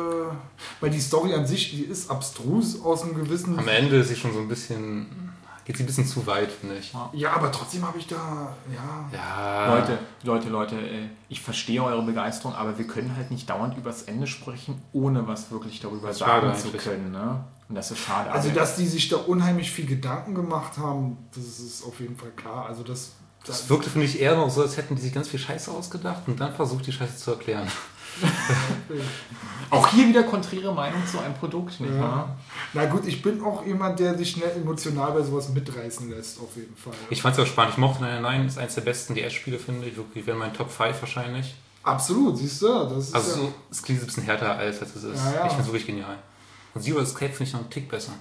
[0.81, 3.59] weil die Story an sich, die ist abstrus aus einem gewissen.
[3.59, 5.29] Am Ende ist sie schon so ein bisschen
[5.69, 6.95] geht sie ein bisschen zu weit, finde ich.
[7.13, 9.11] Ja, aber trotzdem habe ich da, ja.
[9.13, 9.75] ja.
[9.75, 14.05] Leute, Leute, Leute, äh, ich verstehe eure Begeisterung, aber wir können halt nicht dauernd übers
[14.05, 17.13] Ende sprechen, ohne was wirklich darüber sagen zu können.
[17.13, 17.45] Ne?
[17.69, 18.31] Und das ist schade.
[18.31, 22.31] Also, dass die sich da unheimlich viel Gedanken gemacht haben, das ist auf jeden Fall
[22.31, 22.67] klar.
[22.67, 23.13] Also, das.
[23.47, 26.23] Das wirkte für mich eher noch so, als hätten die sich ganz viel Scheiße ausgedacht
[26.27, 27.69] und dann versucht, die Scheiße zu erklären.
[29.71, 32.37] auch hier wieder konträre Meinung zu einem Produkt, nicht ja.
[32.75, 36.57] Na gut, ich bin auch jemand, der sich schnell emotional bei sowas mitreißen lässt, auf
[36.57, 36.95] jeden Fall.
[37.11, 37.75] Ich fand es auch spannend.
[37.75, 39.97] Ich mochte Nein, Nein, ist eines der besten DS-Spiele, finde ich.
[39.97, 41.55] Wirklich, wäre mein Top 5 wahrscheinlich.
[41.83, 42.67] Absolut, siehst du.
[42.67, 45.25] Das also, ja es klingt ein bisschen härter, als, als es ist.
[45.25, 45.47] Ja, ja.
[45.47, 46.19] Ich finde es wirklich genial.
[46.81, 48.13] Zero Escape finde ich noch einen Tick besser.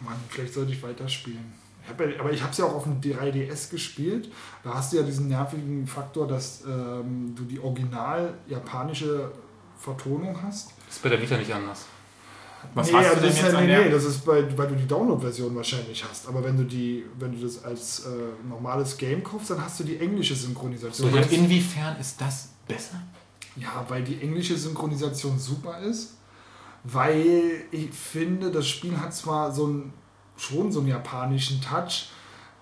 [0.00, 1.52] Mann, vielleicht sollte ich weiterspielen.
[1.82, 4.30] Ich ja, aber ich habe es ja auch auf dem 3DS gespielt.
[4.62, 9.32] Da hast du ja diesen nervigen Faktor, dass ähm, du die original japanische
[9.78, 10.72] Vertonung hast.
[10.86, 11.86] Das ist bei der Vita nicht anders.
[12.74, 14.74] Was nee, hast du also denn jetzt ja, nee, nee, das ist bei, weil du
[14.76, 16.28] die Download-Version wahrscheinlich hast.
[16.28, 18.08] Aber wenn du die, wenn du das als äh,
[18.46, 21.10] normales Game kaufst, dann hast du die englische Synchronisation.
[21.10, 23.00] So, inwiefern ist das besser?
[23.56, 26.14] Ja, weil die englische Synchronisation super ist.
[26.84, 29.92] Weil ich finde, das Spiel hat zwar so ein,
[30.36, 32.10] schon so einen japanischen Touch,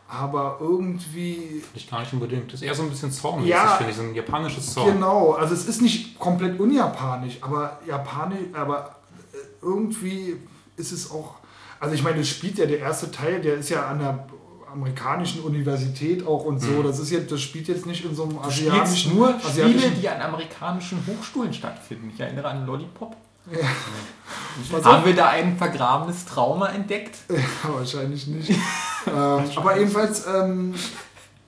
[0.09, 1.63] aber irgendwie.
[1.75, 2.53] Ich gar nicht unbedingt.
[2.53, 4.93] Das ist eher so ein bisschen Song, ja, finde ich, so ein japanisches Song.
[4.93, 8.97] Genau, also es ist nicht komplett unjapanisch, aber japanisch, aber
[9.33, 10.37] äh, irgendwie
[10.77, 11.37] ist es auch.
[11.79, 14.27] Also ich meine, das spielt ja der erste Teil, der ist ja an der
[14.73, 16.71] amerikanischen Universität auch und so.
[16.71, 16.85] Mhm.
[16.85, 19.15] Das ist jetzt, das spielt jetzt nicht in so einem asiatischen.
[19.15, 22.11] nur asiatischen Spiele, die an amerikanischen Hochschulen stattfinden.
[22.13, 23.17] Ich erinnere an Lollipop.
[23.51, 24.85] Ja.
[24.85, 27.19] Haben wir da ein vergrabenes Trauma entdeckt?
[27.29, 28.51] Ja, wahrscheinlich nicht.
[28.51, 30.75] ähm, aber jedenfalls, ähm,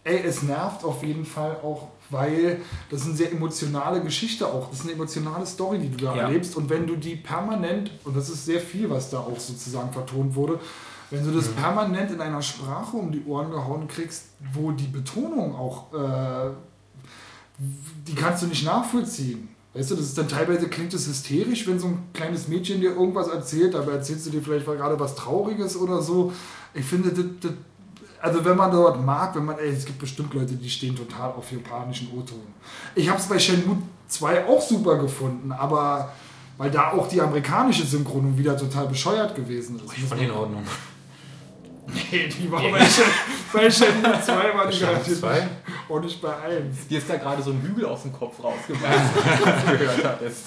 [0.05, 4.71] ey, es nervt auf jeden Fall auch, weil das ist eine sehr emotionale Geschichte auch.
[4.71, 6.23] Das ist eine emotionale Story, die du da ja.
[6.23, 6.57] erlebst.
[6.57, 10.35] Und wenn du die permanent, und das ist sehr viel, was da auch sozusagen vertont
[10.35, 10.59] wurde,
[11.11, 11.55] wenn du das mhm.
[11.55, 16.51] permanent in einer Sprache um die Ohren gehauen kriegst, wo die Betonung auch, äh,
[18.07, 19.49] die kannst du nicht nachvollziehen.
[19.73, 22.91] Weißt du, das ist dann teilweise klingt es hysterisch, wenn so ein kleines Mädchen dir
[22.91, 26.33] irgendwas erzählt, aber erzählst du dir vielleicht gerade was Trauriges oder so.
[26.75, 27.53] Ich finde, das, das,
[28.21, 31.31] also wenn man dort mag, wenn man, ey, es gibt bestimmt Leute, die stehen total
[31.31, 32.43] auf japanischen O-Ton.
[32.97, 33.79] Ich habe es bei Shenmue
[34.09, 36.13] 2 auch super gefunden, aber
[36.59, 39.97] weil da auch die amerikanische Synchronung wieder total bescheuert gewesen ist.
[39.97, 40.63] Ich fand in Ordnung.
[41.93, 42.81] Nee, die war bei,
[43.53, 45.49] bei Shenmue 2 war die garantiert zwei?
[45.89, 46.89] und nicht bei 1.
[46.89, 48.91] Dir ist da gerade so ein Hügel aus dem Kopf rausgekommen,
[49.79, 50.47] gehört hattest.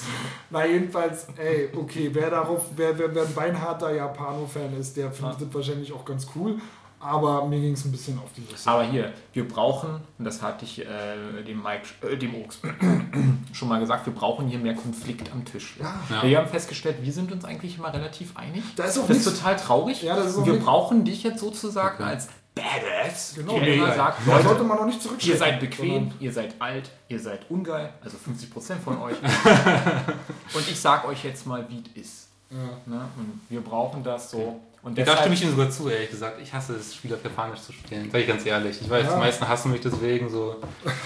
[0.49, 5.39] Na jedenfalls, ey, okay, wer darauf, wer, wer, wer ein beinharter Japano-Fan ist, der findet
[5.39, 5.45] ja.
[5.45, 6.57] das wahrscheinlich auch ganz cool.
[7.03, 8.69] Aber mir ging es ein bisschen auf die Liste.
[8.69, 12.59] Aber hier, wir brauchen, und das hatte ich äh, dem Mike, äh, dem Oaks
[13.53, 15.75] schon mal gesagt, wir brauchen hier mehr Konflikt am Tisch.
[15.79, 15.95] Ja.
[16.09, 16.23] Ja.
[16.23, 18.63] Wir haben festgestellt, wir sind uns eigentlich immer relativ einig.
[18.75, 20.01] Da ist auch das ist total traurig.
[20.01, 22.11] Ja, das ist auch wir brauchen dich jetzt sozusagen okay.
[22.11, 26.31] als Badass, genau, der immer sagt, Leute, sollte man noch nicht ihr seid bequem, ihr
[26.31, 29.17] seid alt, ihr seid ungeil, also 50% von euch.
[30.53, 32.27] und ich sag euch jetzt mal, wie es ist.
[32.51, 32.57] Ja.
[32.85, 33.01] Ne?
[33.17, 34.61] Und wir brauchen das so.
[34.83, 36.41] Und da stimme ich Ihnen sogar zu, ehrlich gesagt.
[36.41, 38.09] Ich hasse es, Spiel auf Japanisch zu spielen.
[38.11, 38.81] Sag ich ganz ehrlich.
[38.81, 39.13] Ich weiß, ja.
[39.13, 40.57] die meisten hassen mich deswegen, so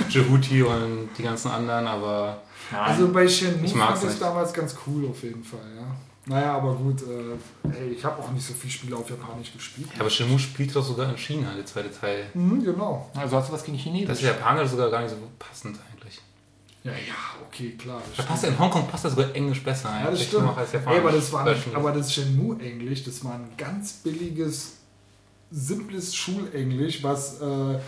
[0.10, 2.42] Jehuti und die ganzen anderen, aber.
[2.72, 2.82] Nein.
[2.82, 5.96] Also bei Shenmue fand ich es damals ganz cool auf jeden Fall, ja.
[6.26, 9.88] Naja, aber gut, äh, ey, ich habe auch nicht so viele Spiele auf Japanisch gespielt.
[9.94, 12.26] Ja, aber Shenmue spielt doch sogar in China, der zweite Teil.
[12.34, 13.10] Mhm, genau.
[13.16, 14.08] Also hast du was gegen Chinesisch?
[14.08, 15.97] Das ist Japanisch sogar gar nicht so passend eigentlich.
[16.88, 18.02] Ja, ja, okay, klar.
[18.16, 19.90] Da passt in Hongkong passt das sogar Englisch besser.
[19.90, 20.58] Ja, das stimmt.
[20.58, 24.78] Als Ey, aber das war nicht, aber das Shenmue-Englisch, das war ein ganz billiges,
[25.52, 27.42] simples Schulenglisch, was...
[27.42, 27.80] Äh,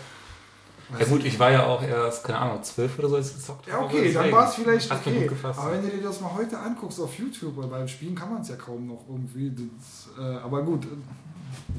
[0.98, 3.72] ja gut, ich war ja auch erst, keine Ahnung, zwölf oder so, als ich gezockt
[3.72, 3.84] habe.
[3.84, 5.30] Ja, okay, dann war es vielleicht okay.
[5.44, 8.42] Aber wenn du dir das mal heute anguckst auf YouTube, weil beim Spielen kann man
[8.42, 9.50] es ja kaum noch irgendwie.
[9.50, 10.88] Das, äh, aber gut,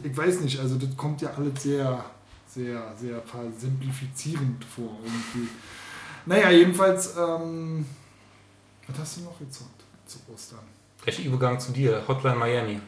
[0.01, 2.05] ich weiß nicht, also das kommt ja alles sehr,
[2.47, 3.21] sehr, sehr
[3.59, 5.49] simplifizierend vor irgendwie.
[6.25, 7.85] Naja, jedenfalls, ähm,
[8.87, 10.59] was hast du noch gezockt zu Ostern?
[11.05, 12.79] Rechter Übergang zu dir, Hotline Miami.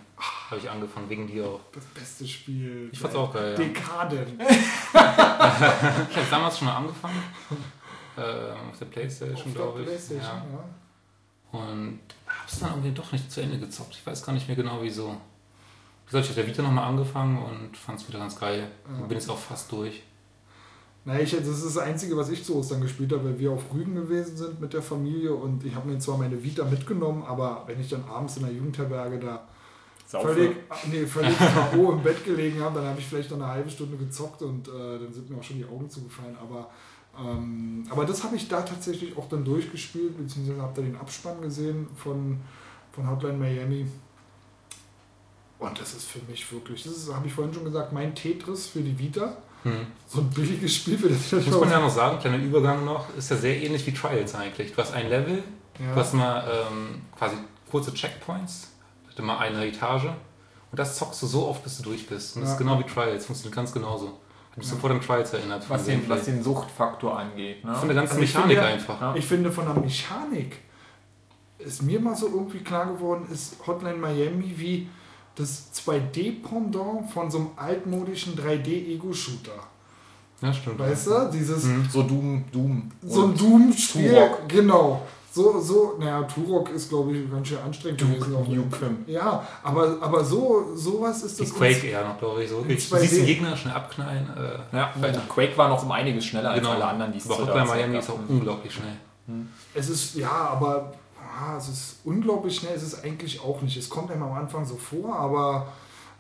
[0.50, 1.60] Habe ich angefangen, wegen dir auch.
[1.74, 2.90] Das beste Spiel.
[2.92, 3.56] Ich fand's auch geil.
[3.56, 4.40] Dekaden.
[4.40, 7.24] ich habe damals schon mal angefangen.
[8.16, 9.88] Äh, auf der Playstation, glaube ich.
[9.88, 10.60] Playstation, ja.
[11.54, 11.60] ja.
[11.60, 13.96] Und hab's dann irgendwie doch nicht zu Ende gezockt.
[13.96, 15.10] Ich weiß gar nicht mehr genau wieso.
[15.10, 18.68] Wie gesagt, ich habe der Vita nochmal angefangen und fand's wieder ganz geil.
[18.88, 19.06] Ja.
[19.06, 20.04] Bin jetzt auch fast durch.
[21.06, 23.74] Naja, ich, das ist das Einzige, was ich zu Ostern gespielt habe, weil wir auf
[23.74, 27.64] Rügen gewesen sind mit der Familie und ich habe mir zwar meine Vita mitgenommen, aber
[27.68, 29.46] wenn ich dann abends in der Jugendherberge da
[30.06, 30.34] Saufe.
[30.34, 30.58] völlig,
[30.92, 31.38] nee, völlig
[31.72, 31.92] K.O.
[31.92, 34.72] im Bett gelegen habe, dann habe ich vielleicht noch eine halbe Stunde gezockt und äh,
[35.00, 36.38] dann sind mir auch schon die Augen zugefallen.
[36.40, 36.70] Aber,
[37.20, 41.42] ähm, aber das habe ich da tatsächlich auch dann durchgespielt, beziehungsweise habe da den Abspann
[41.42, 42.40] gesehen von,
[42.94, 43.88] von Hotline Miami.
[45.60, 48.82] Und das ist für mich wirklich, das habe ich vorhin schon gesagt, mein Tetris für
[48.82, 49.38] die Vita.
[49.64, 49.88] Hm.
[50.08, 53.32] So ein billiges Spiel für das Muss man ja noch sagen, kleiner Übergang noch, ist
[53.32, 54.74] ja sehr ähnlich wie Trials eigentlich.
[54.74, 55.44] Du hast ein Level,
[55.80, 55.94] ja.
[55.94, 57.36] du hast mal ähm, quasi
[57.72, 58.70] kurze Checkpoints,
[59.04, 62.36] du hast mal eine Etage und das zockst du so oft, bis du durch bist.
[62.36, 62.54] Und das ja.
[62.56, 64.20] ist genau wie Trials, funktioniert ganz genauso.
[64.52, 64.74] Ich mich ja.
[64.74, 65.68] sofort an Trials erinnert.
[65.68, 67.66] Was den, was den Suchtfaktor angeht.
[67.66, 67.74] Ne?
[67.74, 69.16] Von der ganzen also Mechanik finde, einfach.
[69.16, 70.58] Ich finde von der Mechanik
[71.58, 74.90] ist mir mal so irgendwie klar geworden, ist Hotline Miami wie
[75.36, 79.52] das 2D-Pendant von so einem altmodischen 3D-Ego-Shooter.
[80.42, 80.80] Ja, stimmt.
[80.80, 81.30] Weißt du?
[81.32, 81.64] Dieses.
[81.64, 81.88] Mhm.
[81.90, 82.44] So Doom.
[82.52, 82.92] Doom.
[83.02, 84.30] So ein Doom-Spiel.
[84.48, 85.02] Genau.
[85.36, 89.04] So, so, naja, Turok ist, glaube ich, ganz schön anstrengend Duke gewesen.
[89.08, 91.48] Ja, aber, aber so, sowas ist das.
[91.48, 92.52] Die Quake eher noch, glaube ich.
[92.52, 92.62] So.
[92.62, 94.30] Du siehst den Gegner schnell abknallen.
[94.38, 96.70] Äh, ja, weil Quake war noch um einiges schneller genau.
[96.70, 98.94] als alle anderen, die es Aber Hotline Miami ist auch unglaublich schnell.
[99.26, 99.48] Hm.
[99.74, 100.94] Es ist, ja, aber
[101.34, 103.78] ah, es ist unglaublich schnell, es ist eigentlich auch nicht.
[103.78, 105.74] Es kommt einem am Anfang so vor, aber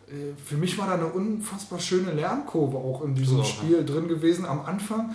[0.08, 3.84] äh, für mich war da eine unfassbar schöne Lernkurve auch in diesem so, Spiel ja.
[3.84, 4.46] drin gewesen.
[4.46, 5.14] Am Anfang,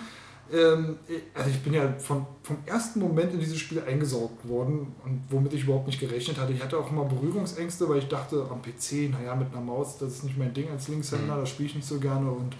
[0.51, 0.97] ähm,
[1.33, 5.53] also ich bin ja von, vom ersten Moment in dieses Spiel eingesaugt worden und womit
[5.53, 6.53] ich überhaupt nicht gerechnet hatte.
[6.53, 10.13] Ich hatte auch immer Berührungsängste, weil ich dachte, am PC, naja, mit einer Maus, das
[10.13, 11.41] ist nicht mein Ding als Linkshänder, mhm.
[11.41, 12.57] das spiele ich nicht so gerne und äh,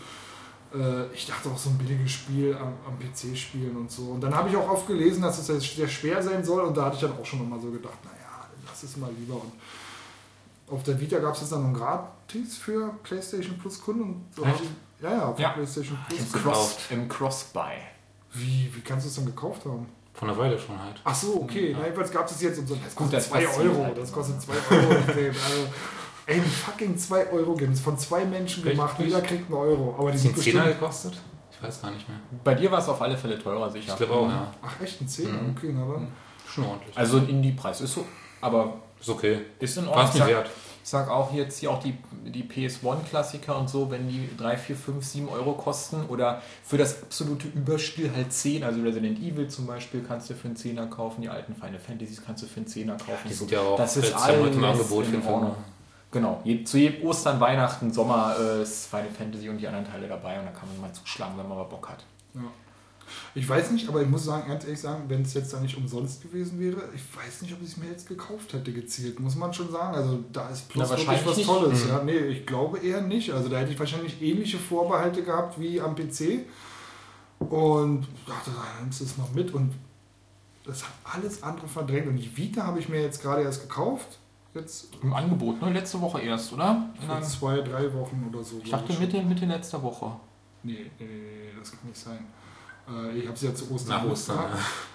[1.13, 4.03] ich dachte auch so ein billiges Spiel am, am PC spielen und so.
[4.03, 6.85] Und dann habe ich auch oft gelesen, dass es sehr schwer sein soll und da
[6.85, 9.35] hatte ich dann auch schon immer so gedacht, naja, lass es mal lieber.
[9.35, 9.51] Und
[10.71, 14.25] auf der Vita gab es jetzt dann noch gratis für PlayStation Plus Kunden.
[14.35, 14.53] So ja,
[15.01, 15.49] ja, für ja.
[15.49, 16.19] PlayStation Plus.
[16.19, 17.75] Im, Cross, Im Cross-Buy.
[18.33, 19.87] Wie, wie kannst du es dann gekauft haben?
[20.13, 20.99] Von der Weile schon halt.
[21.03, 21.71] Ach so, okay.
[21.71, 21.77] Ja.
[21.79, 22.75] Na, jedenfalls gab es jetzt und so.
[22.75, 23.83] Das kostet 2 Euro.
[23.85, 24.89] Halt das kostet 2 Euro.
[24.91, 25.67] also,
[26.29, 29.95] Ey, fucking 2 Euro Games von zwei Menschen gemacht, jeder kriegt einen Euro.
[29.97, 30.63] Aber die sind bestimmt...
[30.63, 31.17] 10 gekostet?
[31.51, 32.19] Ich weiß gar nicht mehr.
[32.43, 33.93] Bei dir war es auf alle Fälle teurer, sicher.
[33.93, 34.53] Ich glaube auch, ja.
[34.61, 35.31] Ach echt, ein 10?
[35.31, 35.55] Mhm.
[35.57, 35.71] Okay.
[35.71, 36.07] Mhm.
[36.47, 36.97] Schon ordentlich.
[36.97, 38.05] Also ein Indie-Preis ist so,
[38.41, 38.75] aber...
[38.99, 39.39] Ist okay.
[39.59, 40.05] Ist in Ordnung.
[40.05, 40.49] Passt mir wert.
[40.83, 44.75] Ich sag auch jetzt hier auch die, die PS1-Klassiker und so, wenn die 3, 4,
[44.75, 49.67] 5, 7 Euro kosten oder für das absolute Überspiel halt 10, also Resident Evil zum
[49.67, 52.65] Beispiel kannst du für einen 10er kaufen, die alten Final Fantasies kannst du für einen
[52.65, 53.27] 10er kaufen.
[53.27, 55.55] Die sind ja auch das ist alles im Angebot für Ordnung.
[56.11, 60.39] Genau, zu jedem Ostern, Weihnachten, Sommer äh, ist Final Fantasy und die anderen Teile dabei
[60.39, 62.03] und da kann man mal zuschlagen, wenn man mal Bock hat.
[62.33, 62.41] Ja.
[63.35, 65.77] Ich weiß nicht, aber ich muss sagen, ganz ehrlich sagen, wenn es jetzt da nicht
[65.77, 69.35] umsonst gewesen wäre, ich weiß nicht, ob ich es mir jetzt gekauft hätte gezielt, muss
[69.35, 69.95] man schon sagen.
[69.95, 71.85] Also da ist plus Na, wirklich was Tolles.
[71.85, 71.89] Mhm.
[71.89, 73.31] Ja, nee, ich glaube eher nicht.
[73.31, 76.45] Also da hätte ich wahrscheinlich ähnliche Vorbehalte gehabt wie am PC.
[77.39, 79.73] Und dachte, da nimmst du es mal mit und
[80.65, 82.07] das hat alles andere verdrängt.
[82.07, 84.18] Und die Vita habe ich mir jetzt gerade erst gekauft
[84.53, 85.71] Jetzt Im Angebot, ne?
[85.71, 86.89] Letzte Woche erst, oder?
[87.05, 88.59] Vor zwei, drei Wochen oder so.
[88.63, 90.11] Ich dachte Mitte, Mitte letzter Woche.
[90.63, 92.25] Nee, nee, nee, das kann nicht sein.
[92.89, 94.45] Äh, ich habe sie ja zu Ostern Nach Ostern,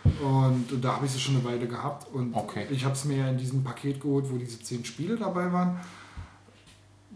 [0.04, 0.26] ja.
[0.26, 2.12] und, da habe ich sie schon eine Weile gehabt.
[2.12, 2.66] Und okay.
[2.70, 5.80] ich habe es mir ja in diesem Paket geholt, wo diese zehn Spiele dabei waren,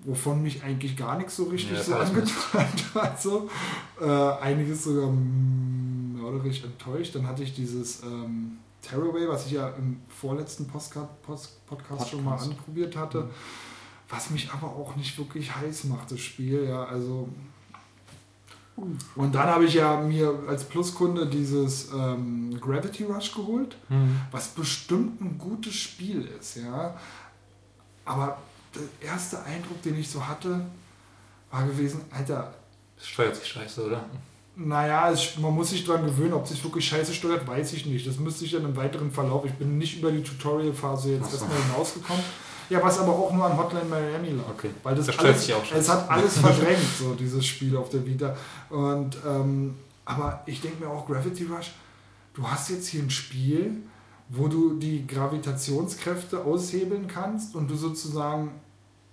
[0.04, 3.20] wovon mich eigentlich gar nichts so richtig ja, so angetan hat.
[3.20, 3.50] So.
[4.00, 4.04] Äh,
[4.40, 7.14] einiges sogar mörderisch enttäuscht.
[7.16, 12.10] Dann hatte ich dieses ähm, Tearaway, was ich ja im vorletzten Postcard, Post, Podcast, Podcast,
[12.10, 13.30] schon mal anprobiert hatte, mhm.
[14.08, 16.64] was mich aber auch nicht wirklich heiß macht, das Spiel.
[16.68, 17.28] Ja, also
[19.16, 24.20] und dann habe ich ja mir als Pluskunde dieses ähm, Gravity Rush geholt, mhm.
[24.30, 26.96] was bestimmt ein gutes Spiel ist, ja.
[28.04, 28.38] Aber
[28.74, 30.64] der erste Eindruck, den ich so hatte,
[31.50, 32.54] war gewesen, Alter.
[32.96, 34.04] Das steuert sich scheiße, oder?
[34.60, 38.04] Naja, es, man muss sich daran gewöhnen, ob sich wirklich scheiße steuert, weiß ich nicht.
[38.08, 39.44] Das müsste ich dann im weiteren Verlauf.
[39.44, 42.24] Ich bin nicht über die Tutorial-Phase jetzt erstmal hinausgekommen.
[42.68, 44.48] Ja, was aber auch nur an Hotline Miami lag.
[44.50, 44.70] Okay.
[44.82, 48.36] Weil das, das alles, es hat alles verdrängt, so dieses Spiel auf der Vita.
[48.68, 51.70] Und, ähm, aber ich denke mir auch, Gravity Rush,
[52.34, 53.76] du hast jetzt hier ein Spiel,
[54.28, 58.50] wo du die Gravitationskräfte aushebeln kannst und du sozusagen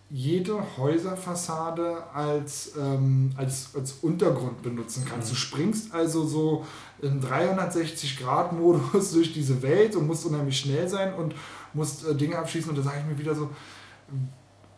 [0.10, 5.30] jede Häuserfassade als, ähm, als, als Untergrund benutzen kannst.
[5.30, 5.34] Mhm.
[5.34, 6.66] Du springst also so
[7.02, 11.34] im 360-Grad-Modus durch diese Welt und musst unheimlich schnell sein und
[11.74, 13.50] musst äh, Dinge abschießen und da sage ich mir wieder so,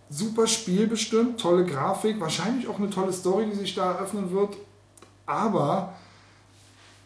[0.09, 4.55] super Spiel bestimmt, tolle Grafik, wahrscheinlich auch eine tolle Story, die sich da eröffnen wird,
[5.25, 5.93] aber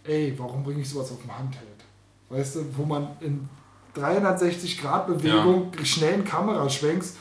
[0.03, 1.67] ey, warum bringe ich sowas auf dem Handheld?
[2.29, 3.49] Weißt du, wo man in
[3.95, 5.85] 360 Grad Bewegung ja.
[5.85, 7.17] schnellen Kamera schwenkst.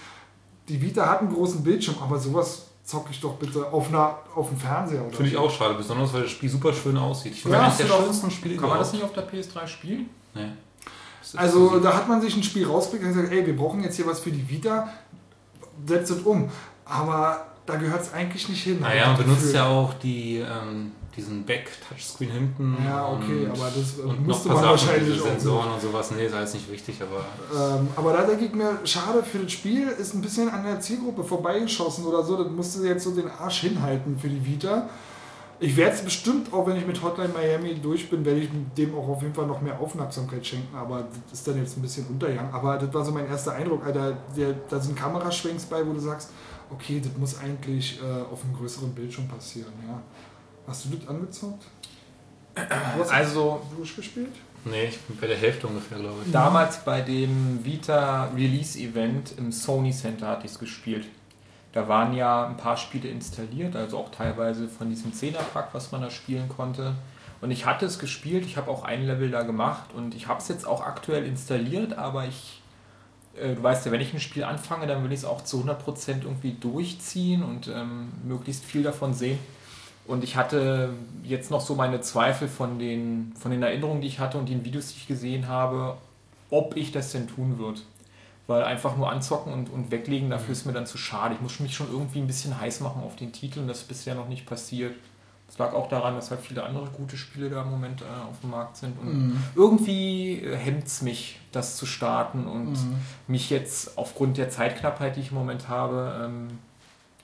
[0.71, 4.49] Die Vita hat einen großen Bildschirm, aber sowas zocke ich doch bitte auf, einer, auf
[4.49, 5.03] dem Fernseher.
[5.11, 7.33] Finde ich auch schade, besonders weil das Spiel super schön aussieht.
[7.33, 10.11] Ich finde ja, eines der schönsten Spiele Kann man das nicht auf der PS3 spielen?
[10.35, 10.53] Nee.
[11.35, 14.07] Also da hat man sich ein Spiel rausgekriegt und gesagt, ey, wir brauchen jetzt hier
[14.07, 14.89] was für die Vita,
[15.87, 16.49] setzt es um.
[16.85, 18.81] Aber da gehört es eigentlich nicht hin.
[18.81, 22.77] Naja, man benutzt ja auch die, ähm, diesen Back-Touchscreen hinten.
[22.85, 25.27] Ja, okay, aber das äh, und musste man wahrscheinlich auch.
[25.27, 27.25] Sensoren und sowas, nee, ist alles nicht wichtig, aber.
[27.79, 30.81] Ähm, aber da denke ich mir, schade für das Spiel, ist ein bisschen an der
[30.81, 32.43] Zielgruppe vorbeigeschossen oder so.
[32.43, 34.89] Das musste jetzt so den Arsch hinhalten für die Vita.
[35.63, 38.95] Ich werde es bestimmt, auch wenn ich mit Hotline Miami durch bin, werde ich dem
[38.95, 40.75] auch auf jeden Fall noch mehr Aufmerksamkeit schenken.
[40.75, 42.55] Aber das ist dann jetzt ein bisschen untergegangen.
[42.55, 43.85] Aber das war so mein erster Eindruck.
[43.85, 46.31] Alter, der, da sind Kameraschwenks bei, wo du sagst,
[46.71, 49.73] okay, das muss eigentlich äh, auf einem größeren Bildschirm passieren.
[49.87, 50.01] Ja.
[50.67, 51.65] Hast du das angezockt?
[52.55, 54.33] Du hast also durchgespielt?
[54.65, 56.33] Nee, ich bin bei der Hälfte ungefähr, glaube ich.
[56.33, 61.07] Damals bei dem Vita Release Event im Sony Center hatte ich es gespielt.
[61.73, 66.03] Da waren ja ein paar Spiele installiert, also auch teilweise von diesem 10er-Pack, was man
[66.03, 66.95] da spielen konnte.
[67.41, 70.41] Und ich hatte es gespielt, ich habe auch ein Level da gemacht und ich habe
[70.41, 72.61] es jetzt auch aktuell installiert, aber ich,
[73.35, 75.63] äh, du weißt ja, wenn ich ein Spiel anfange, dann will ich es auch zu
[75.63, 79.39] 100% irgendwie durchziehen und ähm, möglichst viel davon sehen.
[80.07, 80.91] Und ich hatte
[81.23, 84.65] jetzt noch so meine Zweifel von den, von den Erinnerungen, die ich hatte und den
[84.65, 85.97] Videos, die ich gesehen habe,
[86.51, 87.81] ob ich das denn tun würde.
[88.47, 90.53] Weil einfach nur anzocken und, und weglegen, dafür mhm.
[90.53, 91.35] ist mir dann zu schade.
[91.35, 93.89] Ich muss mich schon irgendwie ein bisschen heiß machen auf den Titel und das ist
[93.89, 94.95] bisher noch nicht passiert.
[95.47, 98.41] Das lag auch daran, dass halt viele andere gute Spiele da im Moment äh, auf
[98.41, 98.97] dem Markt sind.
[99.01, 99.43] Und mhm.
[99.57, 102.95] irgendwie äh, hemmt es mich, das zu starten und mhm.
[103.27, 106.59] mich jetzt aufgrund der Zeitknappheit, die ich im Moment habe, ähm,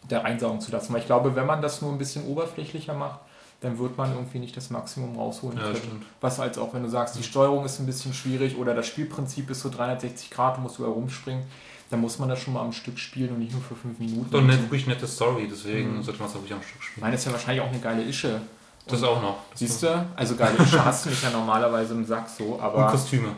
[0.09, 0.93] da reinsaugen zu lassen.
[0.93, 3.21] Weil ich glaube, wenn man das nur ein bisschen oberflächlicher macht,
[3.61, 6.05] dann wird man irgendwie nicht das Maximum rausholen ja, können.
[6.21, 9.49] Was als auch, wenn du sagst, die Steuerung ist ein bisschen schwierig oder das Spielprinzip
[9.51, 11.45] ist so 360 Grad, du musst überall rumspringen,
[11.91, 14.29] dann muss man das schon mal am Stück spielen und nicht nur für fünf Minuten.
[14.31, 16.03] So eine wirklich nette Story, deswegen mhm.
[16.03, 16.97] sollte man es auch wirklich am Stück spielen.
[16.97, 18.41] Ich meine, das ist ja wahrscheinlich auch eine geile Ische.
[18.87, 19.37] Das und, auch noch.
[19.51, 20.07] Das siehst du?
[20.17, 22.87] Also geile Ische hast du nicht ja normalerweise im Sack so, aber...
[22.87, 23.29] Und Kostüme.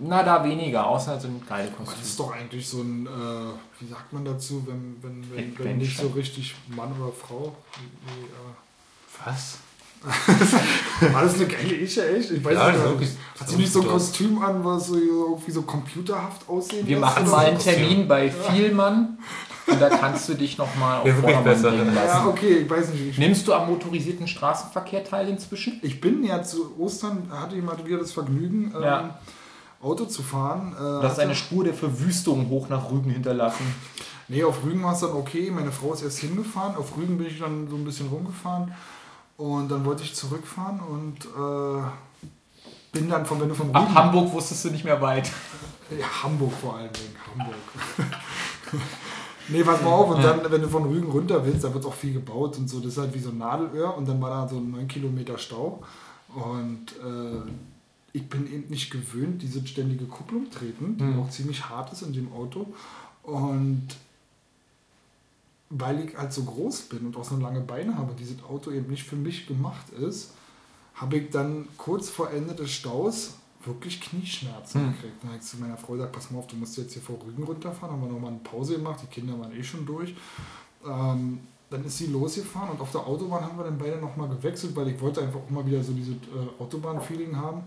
[0.00, 1.98] Na, da weniger, außer sind geile Kostüme.
[1.98, 5.78] Das ist doch eigentlich so ein, äh, wie sagt man dazu, wenn, wenn, wenn, wenn
[5.78, 7.54] nicht so richtig Mann oder Frau.
[7.76, 9.58] Wie, äh Was?
[11.12, 12.30] War das eine geile Ische, echt?
[12.30, 15.50] Ich weiß ja, nicht, wirklich, hat sie nicht so ein Kostüm an, was so irgendwie
[15.50, 19.18] so computerhaft aussehen Wir machen mal einen Termin bei Vielmann
[19.66, 21.70] und da kannst du dich nochmal auf Vordermann besser.
[21.70, 22.18] bringen lassen.
[22.18, 23.18] Ja, okay, ich weiß nicht.
[23.18, 25.78] Nimmst du am motorisierten Straßenverkehr teil inzwischen?
[25.82, 29.00] Ich bin ja zu Ostern, hatte ich mal wieder das Vergnügen, ja.
[29.00, 29.10] ähm,
[29.82, 30.72] Auto zu fahren.
[30.74, 33.64] Äh, du hast eine Spur der Verwüstung hoch nach Rügen hinterlassen.
[34.28, 35.50] Nee, auf Rügen war es dann okay.
[35.50, 36.76] Meine Frau ist erst hingefahren.
[36.76, 38.72] Auf Rügen bin ich dann so ein bisschen rumgefahren.
[39.36, 41.82] Und dann wollte ich zurückfahren und äh,
[42.92, 43.78] bin dann von, wenn du von Rügen...
[43.78, 45.30] Ab Hamburg wusstest du nicht mehr weit.
[45.98, 47.16] Ja, Hamburg vor allen Dingen.
[47.26, 47.56] Hamburg.
[49.48, 50.10] nee, pass mal auf.
[50.10, 52.78] Und dann, wenn du von Rügen runter willst, da wird auch viel gebaut und so.
[52.78, 53.96] Das ist halt wie so ein Nadelöhr.
[53.96, 55.82] Und dann war da so ein 9 Kilometer Stau.
[56.32, 56.92] Und...
[57.04, 57.50] Äh,
[58.12, 61.20] ich bin eben nicht gewöhnt, diese ständige Kupplung treten, die mhm.
[61.20, 62.66] auch ziemlich hart ist in dem Auto.
[63.22, 63.88] Und
[65.70, 68.90] weil ich halt so groß bin und auch so lange Beine habe, dieses Auto eben
[68.90, 70.32] nicht für mich gemacht ist,
[70.94, 73.34] habe ich dann kurz vor Ende des Staus
[73.64, 74.92] wirklich Knieschmerzen hm.
[74.92, 75.14] gekriegt.
[75.22, 77.18] Dann habe ich zu meiner Frau gesagt, pass mal auf, du musst jetzt hier vor
[77.24, 77.94] Rügen runterfahren.
[77.94, 80.14] Haben wir nochmal eine Pause gemacht, die Kinder waren eh schon durch.
[80.84, 84.74] Ähm, dann ist sie losgefahren und auf der Autobahn haben wir dann beide nochmal gewechselt,
[84.74, 87.62] weil ich wollte einfach auch mal wieder so dieses äh, Autobahn-Feeling haben.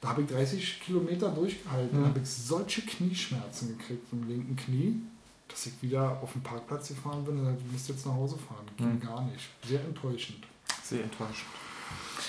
[0.00, 1.98] Da habe ich 30 Kilometer durchgehalten.
[1.98, 2.02] Mhm.
[2.02, 5.00] Dann habe ich solche Knieschmerzen gekriegt im linken Knie,
[5.48, 8.66] dass ich wieder auf den Parkplatz gefahren bin und du musst jetzt nach Hause fahren.
[8.76, 9.00] Ging mhm.
[9.00, 9.48] gar nicht.
[9.66, 10.44] Sehr enttäuschend.
[10.82, 11.48] Sehr enttäuschend.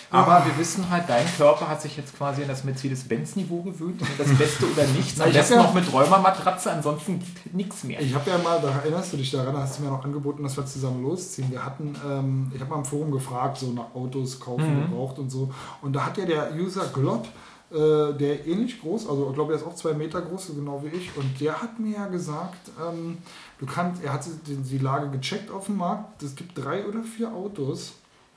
[0.10, 4.02] Aber wir wissen halt, dein Körper hat sich jetzt quasi an das Mercedes-Benz-Niveau gewöhnt.
[4.18, 5.20] Das Beste oder nichts.
[5.22, 7.22] Am besten ja, noch mit Räumermatratze, ansonsten
[7.54, 8.02] nichts mehr.
[8.02, 10.58] Ich habe ja mal, da erinnerst du dich daran, hast du mir noch angeboten, dass
[10.58, 11.50] wir zusammen losziehen.
[11.50, 14.82] Wir hatten, ähm, ich habe mal im Forum gefragt, so nach Autos kaufen, mhm.
[14.90, 15.54] gebraucht und so.
[15.82, 17.30] Und da hat ja der User Glott,
[17.72, 20.84] äh, der ähnlich groß, also ich glaube, er ist auch zwei Meter groß, so genau
[20.84, 21.16] wie ich.
[21.16, 23.18] Und der hat mir ja gesagt, ähm,
[23.60, 26.22] du kannst, er hat die, die Lage gecheckt auf dem Markt.
[26.24, 27.94] Es gibt drei oder vier Autos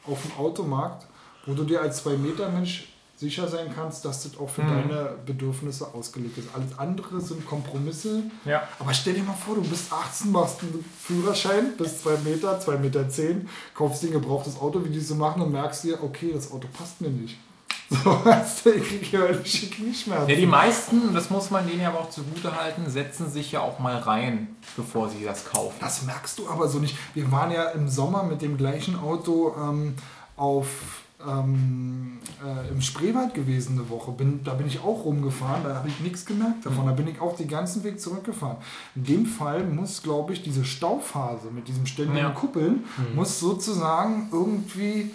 [0.07, 1.07] auf dem Automarkt
[1.47, 4.89] wo du dir als zwei Meter Mensch sicher sein kannst, dass das auch für mhm.
[4.89, 6.49] deine Bedürfnisse ausgelegt ist.
[6.55, 8.25] Alles andere sind Kompromisse.
[8.45, 8.67] Ja.
[8.79, 12.77] Aber stell dir mal vor, du bist 18, machst einen Führerschein, bist zwei Meter, zwei
[12.77, 16.33] Meter zehn, kaufst dir ein gebrauchtes Auto, wie die so machen und merkst dir, okay,
[16.35, 17.39] das Auto passt mir nicht.
[17.91, 20.29] So, hast du, ich höllische Knieschmerzen.
[20.29, 23.61] Ja, die meisten, das muss man denen ja aber auch zugute halten, setzen sich ja
[23.61, 25.77] auch mal rein, bevor sie das kaufen.
[25.81, 26.97] Das merkst du aber so nicht.
[27.15, 29.95] Wir waren ja im Sommer mit dem gleichen Auto ähm,
[30.37, 30.67] auf
[31.27, 34.13] ähm, äh, im Spreewald gewesen eine Woche.
[34.13, 36.87] Bin, da bin ich auch rumgefahren, da habe ich nichts gemerkt davon.
[36.87, 38.57] Da bin ich auch den ganzen Weg zurückgefahren.
[38.95, 42.31] In dem Fall muss, glaube ich, diese Stauphase mit diesem ständigen ja.
[42.31, 43.17] Kuppeln, mhm.
[43.17, 45.11] muss sozusagen irgendwie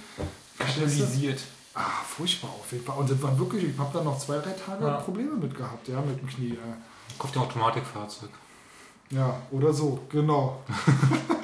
[0.69, 1.41] stabilisiert.
[1.79, 2.97] Ah, furchtbar auf jeden Fall.
[2.97, 4.97] Und das war wirklich, ich habe da noch zwei, drei Tage ja.
[4.97, 6.51] Probleme mit gehabt, ja, mit dem Knie.
[6.51, 7.17] Äh.
[7.17, 8.29] Kauft ein Automatikfahrzeug.
[9.11, 10.61] Ja, oder so, genau.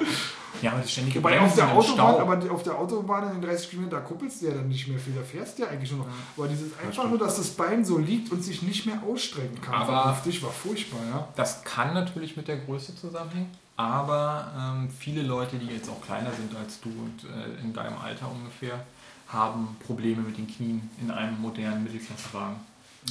[0.62, 3.70] Ja, aber das ständige Wobei auf der Autobahn, aber auf der Autobahn in den 30
[3.70, 6.08] Kilometer kuppelst du ja dann nicht mehr viel, da fährst du ja eigentlich nur noch.
[6.36, 9.74] Aber dieses einfach nur, dass das Bein so liegt und sich nicht mehr ausstrecken kann.
[9.74, 11.28] Aber vernünftig war furchtbar, ja.
[11.36, 16.32] Das kann natürlich mit der Größe zusammenhängen, aber ähm, viele Leute, die jetzt auch kleiner
[16.32, 18.86] sind als du und äh, in deinem Alter ungefähr,
[19.28, 22.56] haben Probleme mit den Knien in einem modernen Mittelklassewagen.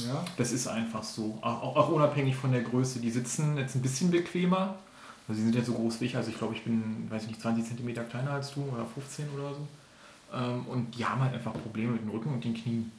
[0.06, 0.24] Ja.
[0.36, 1.38] Das ist einfach so.
[1.40, 3.00] Auch, auch, unabhängig von der Größe.
[3.00, 4.76] Die sitzen jetzt ein bisschen bequemer,
[5.28, 7.40] also sie sind jetzt so groß wie ich, also ich glaube, ich bin, weiß nicht,
[7.40, 9.66] 20 cm kleiner als du oder 15 oder so.
[10.34, 12.92] Ähm, und die haben halt einfach Probleme mit dem Rücken und den Knien.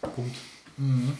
[0.00, 0.36] Punkt.
[0.76, 1.16] Mhm.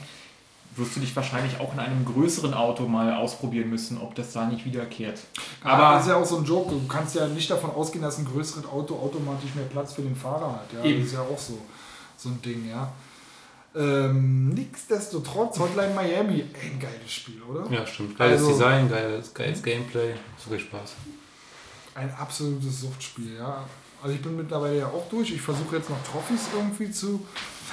[0.76, 4.46] Wirst du dich wahrscheinlich auch in einem größeren Auto mal ausprobieren müssen, ob das da
[4.46, 5.20] nicht wiederkehrt.
[5.62, 6.70] Aber ja, das ist ja auch so ein Joke.
[6.70, 10.16] Du kannst ja nicht davon ausgehen, dass ein größeres Auto automatisch mehr Platz für den
[10.16, 10.72] Fahrer hat.
[10.72, 11.00] Ja, Eben.
[11.00, 11.58] das ist ja auch so,
[12.16, 12.90] so ein Ding, ja.
[13.74, 17.70] Ähm, nichtsdestotrotz, Hotline Miami, ein geiles Spiel, oder?
[17.70, 18.18] Ja, stimmt.
[18.18, 20.94] Geiles also, Design, geiles, geiles Gameplay, so viel Spaß.
[21.94, 23.64] Ein absolutes Suchtspiel, ja.
[24.02, 25.32] Also ich bin mittlerweile ja auch durch.
[25.32, 27.24] Ich versuche jetzt noch Trophys irgendwie zu.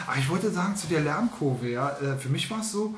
[0.06, 1.90] Aber ich wollte sagen, zu der Lernkurve, ja.
[2.00, 2.96] Äh, für mich war es so,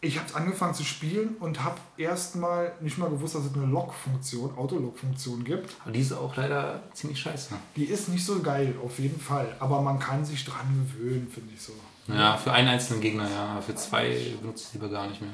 [0.00, 4.56] ich habe angefangen zu spielen und habe erstmal nicht mal gewusst, dass es eine Log-Funktion,
[4.56, 5.74] Autolog-Funktion gibt.
[5.82, 7.54] Aber die ist auch leider ziemlich scheiße.
[7.74, 9.56] Die ist nicht so geil, auf jeden Fall.
[9.58, 11.72] Aber man kann sich dran gewöhnen, finde ich so.
[12.06, 13.46] Ja, für einen einzelnen Gegner, ja.
[13.46, 15.32] Aber für zwei benutze ich lieber gar nicht mehr.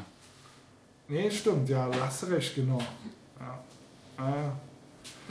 [1.08, 2.80] Nee, stimmt, ja, du hast recht, genau.
[3.40, 4.24] Ja.
[4.24, 4.50] Äh,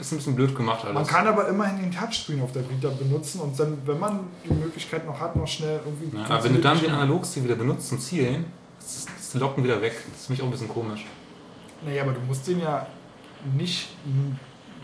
[0.00, 0.94] ist ein bisschen blöd gemacht alles.
[0.94, 4.52] Man kann aber immerhin den Touchscreen auf der Vita benutzen und dann, wenn man die
[4.52, 6.16] Möglichkeit noch hat, noch schnell irgendwie.
[6.16, 8.46] Ja, aber wenn du dann den Analogstick wieder benutzt zum Zielen,
[8.78, 9.92] das ist Locken wieder weg.
[10.10, 11.06] Das ist für mich auch ein bisschen komisch.
[11.84, 12.86] Naja, aber du musst den ja
[13.56, 13.90] nicht.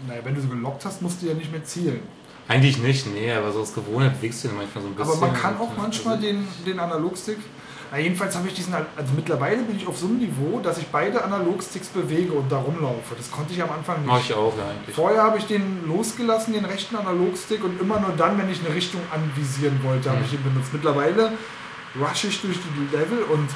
[0.07, 2.01] Naja, wenn du so gelockt hast, musst du ja nicht mehr zielen.
[2.49, 5.13] Eigentlich nicht, nee, aber so als Gewohnheit wächst du den manchmal so ein bisschen.
[5.13, 7.39] Aber man kann auch manchmal den, den Analogstick.
[7.91, 10.87] Na, jedenfalls habe ich diesen, also mittlerweile bin ich auf so einem Niveau, dass ich
[10.89, 13.15] beide Analogsticks bewege und da rumlaufe.
[13.17, 14.07] Das konnte ich am Anfang nicht.
[14.07, 14.95] Mach ich auch, ja, eigentlich.
[14.95, 18.75] Vorher habe ich den losgelassen, den rechten Analogstick, und immer nur dann, wenn ich eine
[18.75, 20.25] Richtung anvisieren wollte, habe mhm.
[20.27, 20.73] ich ihn benutzt.
[20.73, 21.33] Mittlerweile
[21.99, 23.49] rush ich durch die Level und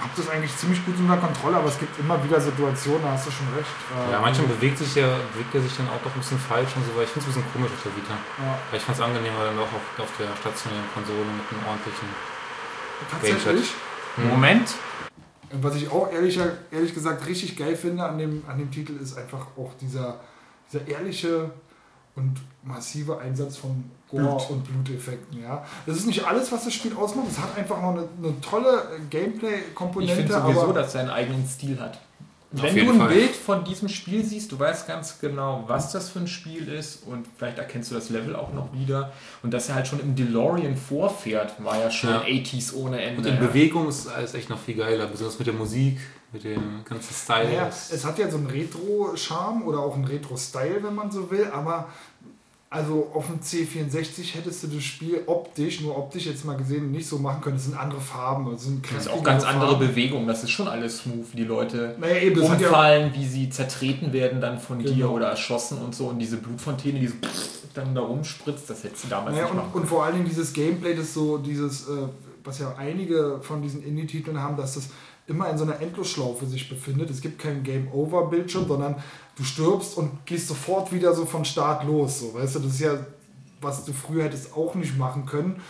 [0.00, 3.26] habe das eigentlich ziemlich gut unter Kontrolle, aber es gibt immer wieder Situationen, da hast
[3.26, 3.74] du schon recht.
[4.10, 6.86] Ja, manchmal bewegt sich ja, bewegt er sich dann auch doch ein bisschen falsch und
[6.86, 8.14] so, weil ich finde es ein bisschen komisch auf der Vita.
[8.14, 8.58] Ja.
[8.70, 12.37] Weil ich fand es angenehmer dann auch auf, auf der stationären Konsole mit einem ordentlichen
[13.10, 13.72] Tatsächlich?
[14.16, 14.28] Hm.
[14.28, 14.74] Moment.
[15.62, 16.38] Was ich auch ehrlich,
[16.70, 20.20] ehrlich gesagt richtig geil finde an dem, an dem Titel ist einfach auch dieser,
[20.70, 21.50] dieser ehrliche
[22.16, 24.50] und massive Einsatz von Gore Blut.
[24.50, 25.40] und Bluteffekten.
[25.40, 25.64] Ja.
[25.86, 27.28] Das ist nicht alles, was das Spiel ausmacht.
[27.30, 30.12] Es hat einfach noch eine, eine tolle Gameplay-Komponente.
[30.12, 31.98] Ich finde sowieso, aber dass er einen eigenen Stil hat.
[32.50, 33.08] Wenn du ein Fall.
[33.08, 37.06] Bild von diesem Spiel siehst, du weißt ganz genau, was das für ein Spiel ist
[37.06, 39.12] und vielleicht erkennst du das Level auch noch wieder.
[39.42, 42.22] Und dass er halt schon im DeLorean vorfährt, war ja schon ja.
[42.22, 43.20] 80s ohne Ende.
[43.20, 45.98] Und in Bewegung ist alles echt noch viel geiler, besonders mit der Musik,
[46.32, 47.52] mit dem ganzen Style.
[47.54, 51.48] Ja, es hat ja so einen Retro-Charme oder auch einen Retro-Style, wenn man so will,
[51.52, 51.88] aber
[52.70, 57.06] also auf dem C64 hättest du das Spiel optisch, nur optisch jetzt mal gesehen, nicht
[57.08, 57.56] so machen können.
[57.56, 58.52] Es sind andere Farben.
[58.52, 59.60] Es sind das ist auch ganz Farben.
[59.60, 60.26] andere Bewegungen.
[60.26, 64.12] Das ist schon alles smooth, wie die Leute naja, eben, umfallen, ja wie sie zertreten
[64.12, 64.94] werden dann von genau.
[64.94, 66.08] dir oder erschossen und so.
[66.08, 67.14] Und diese Blutfontäne, die so
[67.74, 70.28] dann da rumspritzt, das hättest du damals naja, nicht und, machen und vor allen Dingen
[70.28, 71.92] dieses Gameplay, das so dieses, äh,
[72.44, 74.90] was ja einige von diesen Indie-Titeln haben, dass das
[75.28, 77.10] immer in so einer Endlosschlaufe sich befindet.
[77.10, 78.96] Es gibt keinen Game-Over-Bildschirm, sondern
[79.36, 82.20] du stirbst und gehst sofort wieder so von Start los.
[82.20, 83.06] So, weißt du, das ist ja,
[83.60, 85.60] was du früher hättest auch nicht machen können.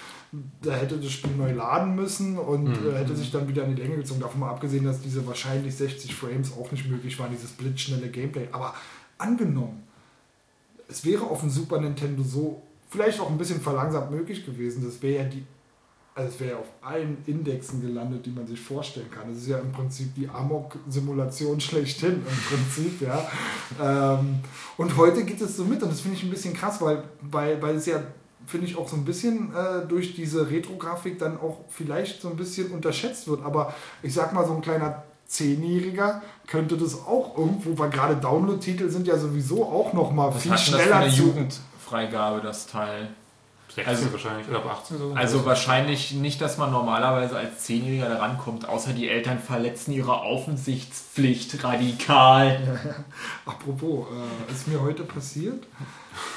[0.63, 2.95] Da hätte das Spiel neu laden müssen und mhm.
[2.95, 4.21] hätte sich dann wieder in die Länge gezogen.
[4.21, 8.49] Davon mal abgesehen, dass diese wahrscheinlich 60 Frames auch nicht möglich waren, dieses blitzschnelle Gameplay.
[8.53, 8.75] Aber
[9.17, 9.83] angenommen,
[10.89, 14.85] es wäre auf dem Super Nintendo so vielleicht auch ein bisschen verlangsamt möglich gewesen.
[14.85, 15.45] Das wäre ja die
[16.19, 19.29] also es wäre ja auf allen Indexen gelandet, die man sich vorstellen kann.
[19.29, 23.25] Das ist ja im Prinzip die Amok-Simulation schlechthin im Prinzip, ja.
[23.81, 24.41] Ähm,
[24.77, 27.63] und heute geht es so mit und das finde ich ein bisschen krass, weil, weil,
[27.63, 28.03] weil es ja,
[28.47, 32.37] finde ich, auch so ein bisschen äh, durch diese Retro-Grafik dann auch vielleicht so ein
[32.37, 33.45] bisschen unterschätzt wird.
[33.45, 38.89] Aber ich sag mal, so ein kleiner Zehnjähriger könnte das auch irgendwo, weil gerade Download-Titel
[38.89, 43.11] sind ja sowieso auch noch mal Was viel schneller das für eine Jugendfreigabe, das Teil.
[43.85, 45.17] 16 also, wahrscheinlich, oder ab 18 sogar.
[45.17, 50.21] Also wahrscheinlich nicht, dass man normalerweise als Zehnjähriger da rankommt, außer die Eltern verletzen ihre
[50.21, 53.05] Aufsichtspflicht radikal.
[53.47, 55.67] Apropos, äh, ist mir heute passiert.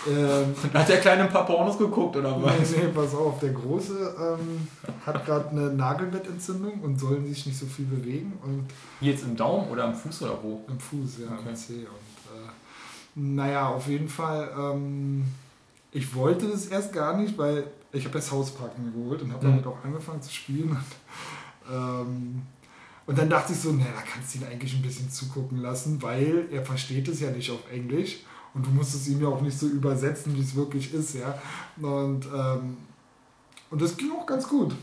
[0.08, 2.54] Ähm, hat der Kleine ein paar Pornos geguckt oder was?
[2.70, 4.68] Nee, nee, pass auf, der Große ähm,
[5.08, 8.34] hat gerade eine Nagelbettentzündung und soll sich nicht so viel bewegen.
[8.44, 8.68] Und
[9.00, 10.64] Jetzt im Daumen oder am Fuß oder wo?
[10.68, 11.50] Im Fuß, ja, okay.
[11.50, 11.74] am C.
[11.74, 12.50] Und äh,
[13.16, 14.52] naja, auf jeden Fall.
[14.56, 15.26] Ähm,
[15.92, 19.52] ich wollte das erst gar nicht, weil ich habe das Hausparken geholt und habe mhm.
[19.52, 20.70] damit auch angefangen zu spielen.
[20.70, 20.80] Und,
[21.72, 22.42] ähm,
[23.06, 26.02] und dann dachte ich so, naja, da kannst du ihn eigentlich ein bisschen zugucken lassen,
[26.02, 28.20] weil er versteht es ja nicht auf Englisch
[28.54, 31.38] und du musst es ihm ja auch nicht so übersetzen, wie es wirklich ist, ja.
[31.82, 32.78] Und, ähm,
[33.70, 34.74] und das ging auch ganz gut.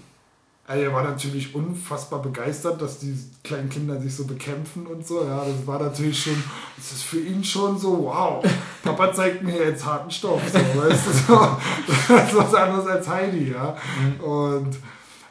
[0.69, 5.25] Also er war natürlich unfassbar begeistert, dass die kleinen Kinder sich so bekämpfen und so.
[5.25, 6.45] Ja, das war natürlich schon,
[6.77, 8.45] das ist für ihn schon so, wow,
[8.83, 10.43] Papa zeigt mir jetzt harten Stoff.
[10.47, 11.49] So, weißt du, so,
[11.87, 13.79] das ist was anderes als Heidi, ja.
[13.99, 14.21] Mhm.
[14.23, 14.77] Und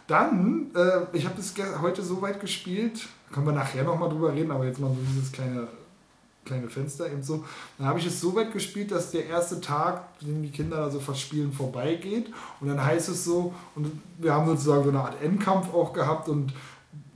[0.07, 4.49] dann, äh, ich habe das heute so weit gespielt, können wir nachher nochmal drüber reden,
[4.49, 5.67] aber jetzt mal so dieses kleine
[6.47, 7.45] kleine Fenster eben so.
[7.77, 10.89] Dann habe ich es so weit gespielt, dass der erste Tag, den die Kinder da
[10.89, 12.33] so verspielen, vorbeigeht.
[12.59, 16.29] Und dann heißt es so, und wir haben sozusagen so eine Art Endkampf auch gehabt
[16.29, 16.53] und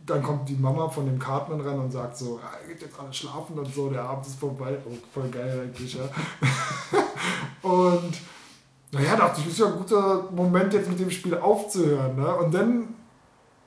[0.06, 3.14] dann kommt die Mama von dem Cartman ran und sagt so, ja, geht jetzt alle
[3.14, 4.78] schlafen und so, der Abend ist vorbei.
[4.86, 6.04] Oh, voll geil eigentlich, ja.
[7.70, 8.14] und
[8.92, 12.16] naja, dachte ich, ist ja ein guter Moment jetzt mit dem Spiel aufzuhören.
[12.18, 12.36] Ne?
[12.36, 12.96] Und dann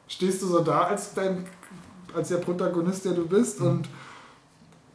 [0.07, 1.47] stehst du so da als dein
[2.15, 3.67] als der Protagonist, der du bist mhm.
[3.67, 3.89] und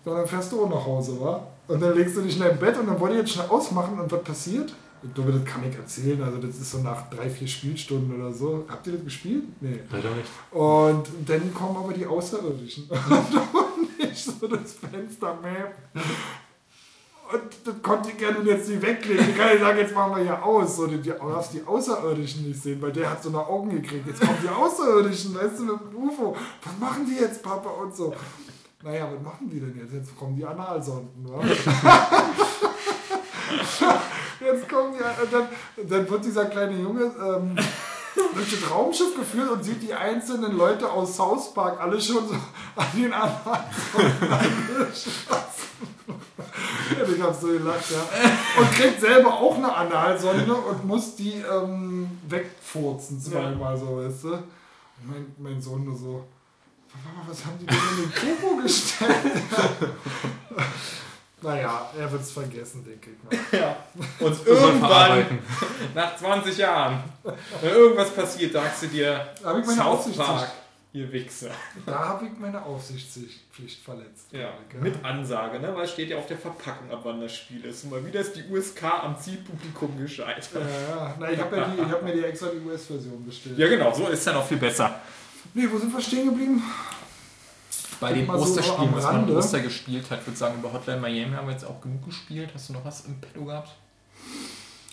[0.06, 1.48] dann fährst du auch nach Hause, wa?
[1.68, 4.00] Und dann legst du dich schnell im Bett und dann wollte ich jetzt schnell ausmachen
[4.00, 4.74] und was passiert?
[5.02, 6.22] Ich glaube, das kann ich erzählen.
[6.24, 8.66] Also, das ist so nach drei, vier Spielstunden oder so.
[8.68, 9.44] Habt ihr das gespielt?
[9.62, 9.80] Nee.
[9.90, 10.30] Leider nicht.
[10.52, 12.90] Und dann kommen aber die Außerirdischen.
[12.90, 15.76] und ich so das Fenster Map.
[17.32, 19.30] Und das konnte ich gerne jetzt nicht weglegen.
[19.30, 20.76] Ich kann nicht sagen, jetzt machen wir hier aus.
[20.76, 24.08] So, du darfst die Außerirdischen nicht sehen, weil der hat so eine Augen gekriegt.
[24.08, 26.36] Jetzt kommen die Außerirdischen, weißt du, mit dem UFO.
[26.64, 27.70] Was machen die jetzt, Papa?
[27.70, 28.14] Und so.
[28.82, 29.92] Naja, was machen die denn jetzt?
[29.94, 31.44] Jetzt kommen die Analsonden, wa?
[34.40, 35.50] jetzt kommen die, und dann,
[35.90, 37.58] dann wird dieser kleine Junge ähm,
[38.34, 42.36] durch das Raumschiff geführt und sieht die einzelnen Leute aus South Park alle schon so
[42.76, 44.00] an den Analsonden
[47.16, 48.02] ich hab so gelacht, ja.
[48.62, 53.80] Und kriegt selber auch eine Analsonde und muss die ähm, wegfurzen zweimal ja.
[53.80, 54.30] so, weißt du?
[55.06, 56.24] Mein, mein Sohn nur so,
[57.28, 59.16] was haben die denn in den Kubo gestellt?
[61.42, 63.32] naja, er wird es vergessen, denke ich mal.
[63.60, 63.78] Ja.
[64.20, 65.40] Und irgendwann,
[65.94, 67.04] nach 20 Jahren,
[67.62, 69.34] wenn irgendwas passiert, sagst du dir,
[69.66, 70.50] South Park,
[70.92, 71.52] ihr Wichser.
[71.86, 74.30] Da habe ich meine Aufsichtspflicht verletzt.
[74.32, 75.76] Ja, mit Ansage, ne?
[75.76, 77.84] weil es steht ja auf der Verpackung, ab wann das Spiel ist.
[77.84, 80.50] Und mal wieder ist die USK am Zielpublikum gescheitert.
[80.54, 81.16] Ja, ja.
[81.20, 83.60] Na, ich habe ja hab mir die extra die US-Version bestellt.
[83.60, 85.00] Ja, genau, so ist es ja noch viel besser.
[85.54, 86.62] Nee, wo sind wir stehen geblieben?
[88.00, 91.36] Bei den Osterspielen, so was man Oster gespielt hat, würde ich sagen, über Hotline Miami
[91.36, 92.50] haben wir jetzt auch genug gespielt.
[92.54, 93.76] Hast du noch was im Petto gehabt?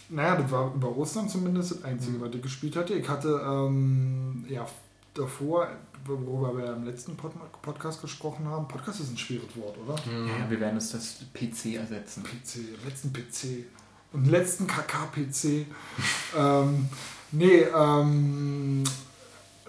[0.09, 2.23] Naja, das war über Ostern zumindest das Einzige, mhm.
[2.23, 2.95] was ich gespielt hatte.
[2.95, 4.67] Ich hatte ähm, ja
[5.15, 5.69] davor,
[6.05, 7.33] worüber wir im letzten Pod
[7.63, 8.69] Podcast gesprochen haben.
[8.69, 9.95] Podcast ist ein schweres Wort, oder?
[9.95, 12.23] Ja, wir werden uns das PC ersetzen.
[12.23, 13.67] PC, letzten PC.
[14.13, 15.67] Und letzten KK-PC.
[16.37, 16.89] ähm,
[17.33, 18.85] nee, ähm,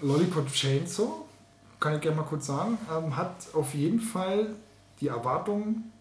[0.00, 1.24] Lollipop Chainsaw,
[1.80, 4.54] kann ich gerne mal kurz sagen, ähm, hat auf jeden Fall
[5.00, 5.92] die Erwartungen,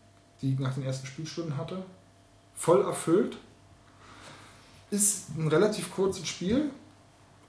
[0.41, 1.84] die ich nach den ersten Spielstunden hatte,
[2.56, 3.38] voll erfüllt.
[4.89, 6.72] Ist ein relativ kurzes Spiel,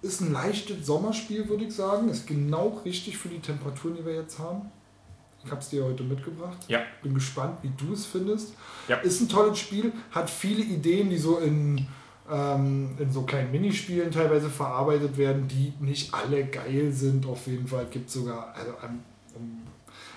[0.02, 2.08] ist ein leichtes Sommerspiel, würde ich sagen.
[2.08, 4.70] Ist genau richtig für die Temperaturen, die wir jetzt haben.
[5.44, 6.58] Ich habe es dir heute mitgebracht.
[6.68, 6.80] Ja.
[7.02, 8.54] Bin gespannt, wie du es findest.
[8.86, 8.96] Ja.
[8.98, 11.86] Ist ein tolles Spiel, hat viele Ideen, die so in,
[12.30, 17.26] ähm, in so kleinen Minispielen teilweise verarbeitet werden, die nicht alle geil sind.
[17.26, 18.72] Auf jeden Fall Es gibt sogar, also,
[19.34, 19.62] um,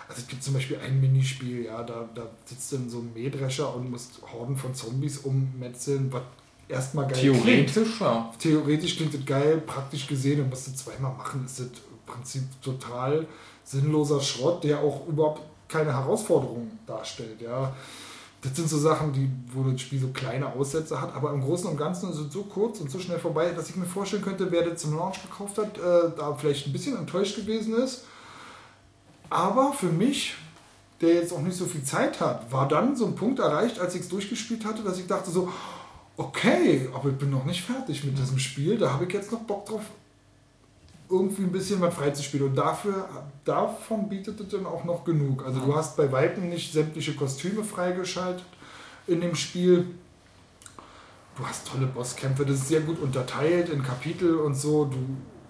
[0.07, 3.74] also es gibt zum Beispiel ein Minispiel, ja, da, da sitzt dann so ein Mähdrescher
[3.76, 6.24] und muss Horden von Zombies ummetzeln, was
[6.68, 7.99] erstmal geil Theoretisch, klingt.
[7.99, 8.34] ja.
[8.39, 12.43] Theoretisch klingt das geil, praktisch gesehen, und musst du zweimal machen, ist das im Prinzip
[12.62, 13.26] total
[13.64, 17.41] sinnloser Schrott, der auch überhaupt keine Herausforderung darstellt.
[17.41, 17.74] Ja.
[18.42, 21.70] Das sind so Sachen, die, wo das Spiel so kleine Aussätze hat, aber im Großen
[21.70, 24.52] und Ganzen ist es so kurz und so schnell vorbei, dass ich mir vorstellen könnte,
[24.52, 28.06] wer das zum Launch gekauft hat, äh, da vielleicht ein bisschen enttäuscht gewesen ist.
[29.30, 30.34] Aber für mich,
[31.02, 33.94] der jetzt auch nicht so viel Zeit hat, war dann so ein Punkt erreicht, als
[33.94, 35.52] ich es durchgespielt hatte, dass ich dachte so,
[36.18, 39.42] okay, aber ich bin noch nicht fertig mit diesem Spiel, da habe ich jetzt noch
[39.42, 39.84] Bock drauf,
[41.12, 42.47] irgendwie ein bisschen was freizuspielen.
[42.47, 43.07] Und dafür,
[43.43, 45.45] davon bietet es dann auch noch genug.
[45.45, 48.45] Also du hast bei Weitem nicht sämtliche Kostüme freigeschaltet
[49.07, 49.88] in dem Spiel.
[51.38, 54.86] Du hast tolle Bosskämpfe, das ist sehr gut unterteilt in Kapitel und so.
[54.86, 54.97] Du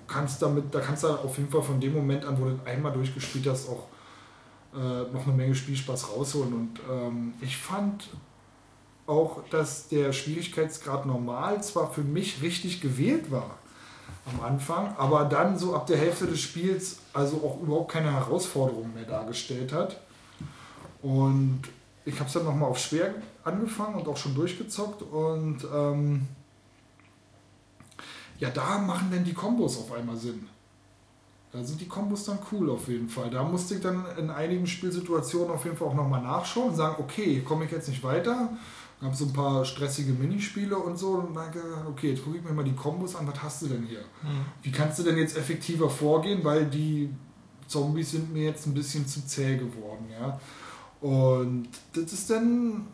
[0.07, 2.91] kannst damit, da kannst du auf jeden Fall von dem Moment an, wo du einmal
[2.91, 3.87] durchgespielt hast, auch
[4.73, 6.53] äh, noch eine Menge Spielspaß rausholen.
[6.53, 8.09] Und ähm, ich fand
[9.05, 13.60] auch, dass der Schwierigkeitsgrad normal zwar für mich richtig gewählt war
[14.25, 18.93] am Anfang, aber dann so ab der Hälfte des Spiels also auch überhaupt keine Herausforderung
[18.93, 19.99] mehr dargestellt hat.
[21.01, 21.61] Und
[22.05, 26.27] ich habe es dann nochmal auf schwer angefangen und auch schon durchgezockt und ähm,
[28.39, 30.47] ja, da machen dann die Kombos auf einmal Sinn.
[31.51, 33.29] Da sind die Kombos dann cool auf jeden Fall.
[33.29, 36.95] Da musste ich dann in einigen Spielsituationen auf jeden Fall auch nochmal nachschauen und sagen,
[36.99, 38.49] okay, komme ich jetzt nicht weiter
[39.01, 42.43] gab so ein paar stressige Minispiele und so und dann gedacht, okay, jetzt gucke ich
[42.43, 44.01] mir mal die Kombos an, was hast du denn hier?
[44.21, 44.45] Mhm.
[44.61, 47.09] Wie kannst du denn jetzt effektiver vorgehen, weil die
[47.67, 50.39] Zombies sind mir jetzt ein bisschen zu zäh geworden, ja.
[51.01, 52.85] Und das ist dann,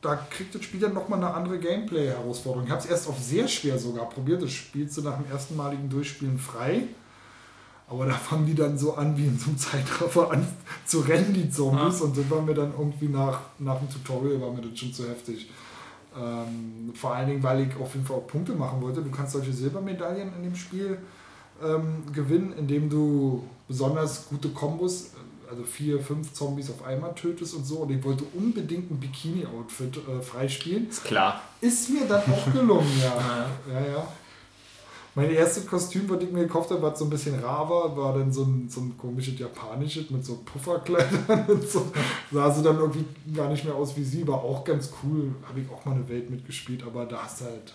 [0.00, 2.64] da kriegt das Spiel dann nochmal eine andere Gameplay-Herausforderung.
[2.64, 5.56] Ich habe es erst auf sehr schwer sogar probiert, das spielst du nach dem ersten
[5.56, 6.84] maligen Durchspielen frei.
[7.90, 10.46] Aber da fangen die dann so an, wie in so einem Zeitraffer an
[10.86, 11.98] zu rennen, die Zombies.
[11.98, 12.04] Ja.
[12.04, 15.08] Und das war mir dann irgendwie nach, nach dem Tutorial, war mir das schon zu
[15.08, 15.50] heftig.
[16.16, 19.02] Ähm, vor allen Dingen, weil ich auf jeden Fall auch Punkte machen wollte.
[19.02, 20.98] Du kannst solche Silbermedaillen in dem Spiel
[21.62, 25.10] ähm, gewinnen, indem du besonders gute Kombos,
[25.50, 27.78] also vier, fünf Zombies auf einmal tötest und so.
[27.78, 30.88] Und ich wollte unbedingt ein Bikini-Outfit äh, freispielen.
[30.88, 31.42] Ist klar.
[31.60, 33.46] Ist mir dann auch gelungen, ja.
[33.72, 34.08] ja, ja.
[35.14, 38.32] Mein erstes Kostüm, was ich mir gekauft habe, war so ein bisschen Rava, war dann
[38.32, 41.90] so ein, so ein komisches japanisches mit so Pufferkleidern und so.
[42.30, 43.04] Sah sie dann irgendwie
[43.34, 45.34] gar nicht mehr aus wie sie, war auch ganz cool.
[45.48, 47.74] Habe ich auch mal eine Welt mitgespielt, aber da hast du halt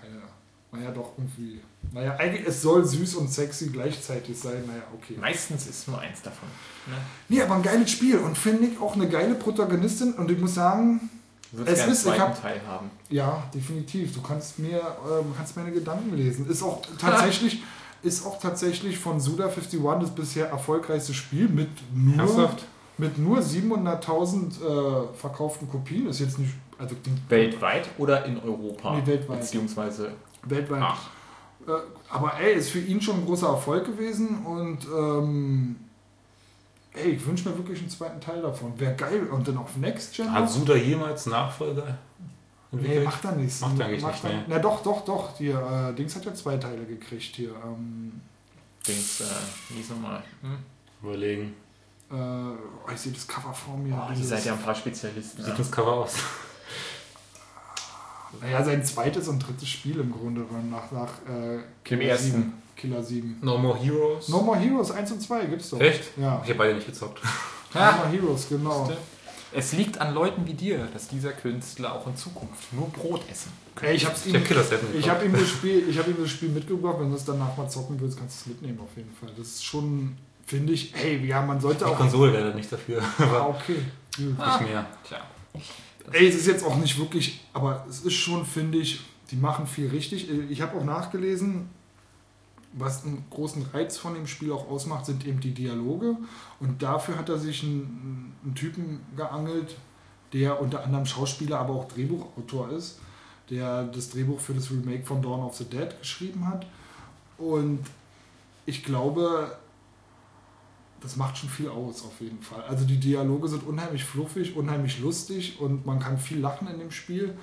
[0.00, 0.22] keine.
[0.70, 1.60] Naja, doch irgendwie.
[1.92, 4.64] Naja, eigentlich, es soll süß und sexy gleichzeitig sein.
[4.66, 5.16] Naja, okay.
[5.18, 6.48] Meistens ist nur eins davon.
[6.86, 6.96] Ne?
[7.28, 10.54] Nee, aber ein geiles Spiel und finde ich auch eine geile Protagonistin und ich muss
[10.54, 11.08] sagen,
[11.52, 12.90] es ist, einen hab, Teil haben.
[13.08, 14.14] Ja, definitiv.
[14.14, 16.48] Du kannst mir, ähm, kannst meine Gedanken lesen.
[16.48, 17.62] Ist auch tatsächlich,
[18.02, 22.50] ist auch tatsächlich von Suda51 das bisher erfolgreichste Spiel mit nur,
[22.98, 26.06] mit nur 700.000 äh, verkauften Kopien.
[26.08, 26.52] Ist jetzt nicht.
[26.78, 26.94] Also
[27.28, 28.94] weltweit oder in Europa?
[28.94, 29.40] Nee, weltweit.
[29.40, 30.12] Beziehungsweise.
[30.44, 30.82] Weltweit.
[30.82, 31.08] Ach.
[31.66, 31.72] Äh,
[32.08, 35.76] aber ey, ist für ihn schon ein großer Erfolg gewesen und ähm,
[36.98, 38.78] ey, ich wünsche mir wirklich einen zweiten Teil davon.
[38.78, 39.26] Wäre geil.
[39.30, 40.32] Und dann auf Next Gen.
[40.32, 41.98] Hat Suda jemals Nachfolger?
[42.70, 43.60] Nee, macht er nicht.
[43.60, 44.42] Macht er eigentlich macht nicht, nee.
[44.46, 45.36] Na doch, doch, doch.
[45.38, 47.50] Hier, äh, Dings hat ja zwei Teile gekriegt hier.
[47.64, 48.20] Ähm,
[48.86, 49.24] Dings, äh,
[49.70, 50.22] wie ist nochmal?
[50.42, 50.58] Hm?
[51.02, 51.54] Überlegen.
[52.10, 53.94] Äh, oh, ich sehe das Cover vor mir.
[53.94, 55.38] Oh, ihr seid ja ein paar Spezialisten.
[55.38, 56.14] Wie sieht das Cover aus?
[58.42, 62.52] Naja, sein zweites und drittes Spiel im Grunde nach, nach äh, Dem ersten.
[62.78, 63.38] Killer 7.
[63.42, 64.28] No More Heroes?
[64.28, 65.80] No More Heroes 1 und 2 gibt's doch.
[65.80, 66.16] Echt?
[66.16, 66.40] Ja.
[66.42, 67.20] Ich habe beide nicht gezockt.
[67.74, 68.90] no More Heroes, genau.
[69.52, 73.50] Es liegt an Leuten wie dir, dass dieser Künstler auch in Zukunft nur Brot essen
[73.80, 76.96] Ey, ich hab's ihm, ich habe ihm, das Spiel, ich hab ihm das Spiel mitgebracht.
[76.98, 79.30] Wenn du es danach mal zocken willst, kannst du es mitnehmen auf jeden Fall.
[79.36, 80.16] Das ist schon,
[80.46, 81.96] finde ich, hey, ja, man sollte Die auch...
[81.96, 83.00] Konsole wäre nicht dafür.
[83.18, 83.76] ah, okay.
[84.36, 84.86] Ah, nicht mehr.
[85.06, 85.18] Tja.
[86.12, 89.00] Ey, es ist jetzt auch nicht wirklich, aber es ist schon, finde ich,
[89.30, 90.28] die machen viel richtig.
[90.50, 91.68] Ich habe auch nachgelesen,
[92.72, 96.16] was einen großen Reiz von dem Spiel auch ausmacht, sind eben die Dialoge.
[96.60, 99.76] Und dafür hat er sich einen, einen Typen geangelt,
[100.32, 103.00] der unter anderem Schauspieler, aber auch Drehbuchautor ist,
[103.50, 106.66] der das Drehbuch für das Remake von Dawn of the Dead geschrieben hat.
[107.38, 107.80] Und
[108.66, 109.56] ich glaube,
[111.00, 112.62] das macht schon viel aus, auf jeden Fall.
[112.64, 116.90] Also die Dialoge sind unheimlich fluffig, unheimlich lustig und man kann viel lachen in dem
[116.90, 117.38] Spiel.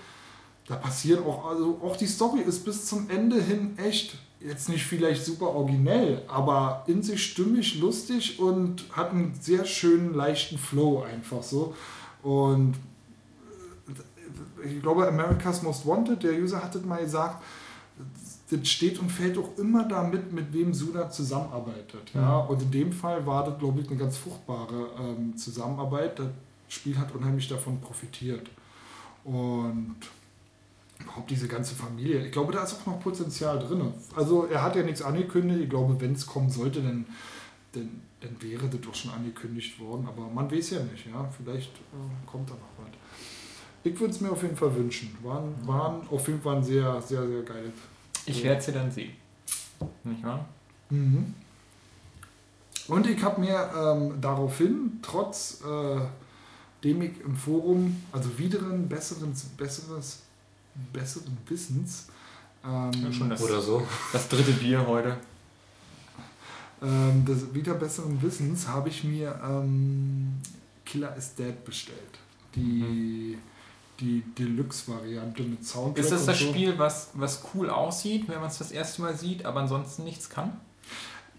[0.67, 4.17] Da passiert auch, also auch die Story ist bis zum Ende hin echt
[4.47, 10.13] jetzt nicht vielleicht super originell, aber in sich stimmig, lustig und hat einen sehr schönen,
[10.13, 11.75] leichten Flow einfach so.
[12.21, 12.75] Und
[14.63, 17.43] äh, ich glaube, America's Most Wanted, der User hat das mal gesagt,
[18.49, 22.11] das steht und fällt auch immer damit, mit wem Suda zusammenarbeitet.
[22.13, 22.37] Ja?
[22.39, 26.19] Und in dem Fall war das, glaube ich, eine ganz fruchtbare ähm, Zusammenarbeit.
[26.19, 26.27] Das
[26.69, 28.47] Spiel hat unheimlich davon profitiert.
[29.23, 29.95] Und
[30.99, 32.25] überhaupt diese ganze Familie.
[32.25, 33.93] Ich glaube, da ist auch noch Potenzial drin.
[34.15, 35.61] Also er hat ja nichts angekündigt.
[35.61, 37.05] Ich glaube, wenn es kommen sollte, dann,
[37.73, 40.07] dann, dann wäre das doch schon angekündigt worden.
[40.07, 41.05] Aber man weiß ja nicht.
[41.07, 41.29] Ja?
[41.37, 42.93] Vielleicht äh, kommt da noch was.
[43.83, 45.15] Ich würde es mir auf jeden Fall wünschen.
[45.21, 47.71] Waren, waren auf jeden Fall ein sehr, sehr, sehr geil.
[48.25, 49.11] Ich werde sie dann sehen.
[50.03, 50.45] Nicht wahr?
[50.89, 51.33] Mhm.
[52.87, 56.01] Und ich habe mir ähm, daraufhin, trotz äh,
[56.83, 60.24] dem ich im Forum, also wieder ein besseres, besseres
[60.93, 62.07] besseren Wissens.
[62.63, 63.85] Ähm, ja, schon das, Oder so.
[64.11, 65.17] Das dritte Bier heute.
[66.81, 70.33] Ähm, das wieder besseren Wissens habe ich mir ähm,
[70.85, 71.99] Killer is Dead bestellt.
[72.55, 73.37] Die, mhm.
[73.99, 76.03] die Deluxe-Variante mit Soundtrack.
[76.03, 76.45] Ist das das so.
[76.45, 80.29] Spiel, was, was cool aussieht, wenn man es das erste Mal sieht, aber ansonsten nichts
[80.29, 80.53] kann?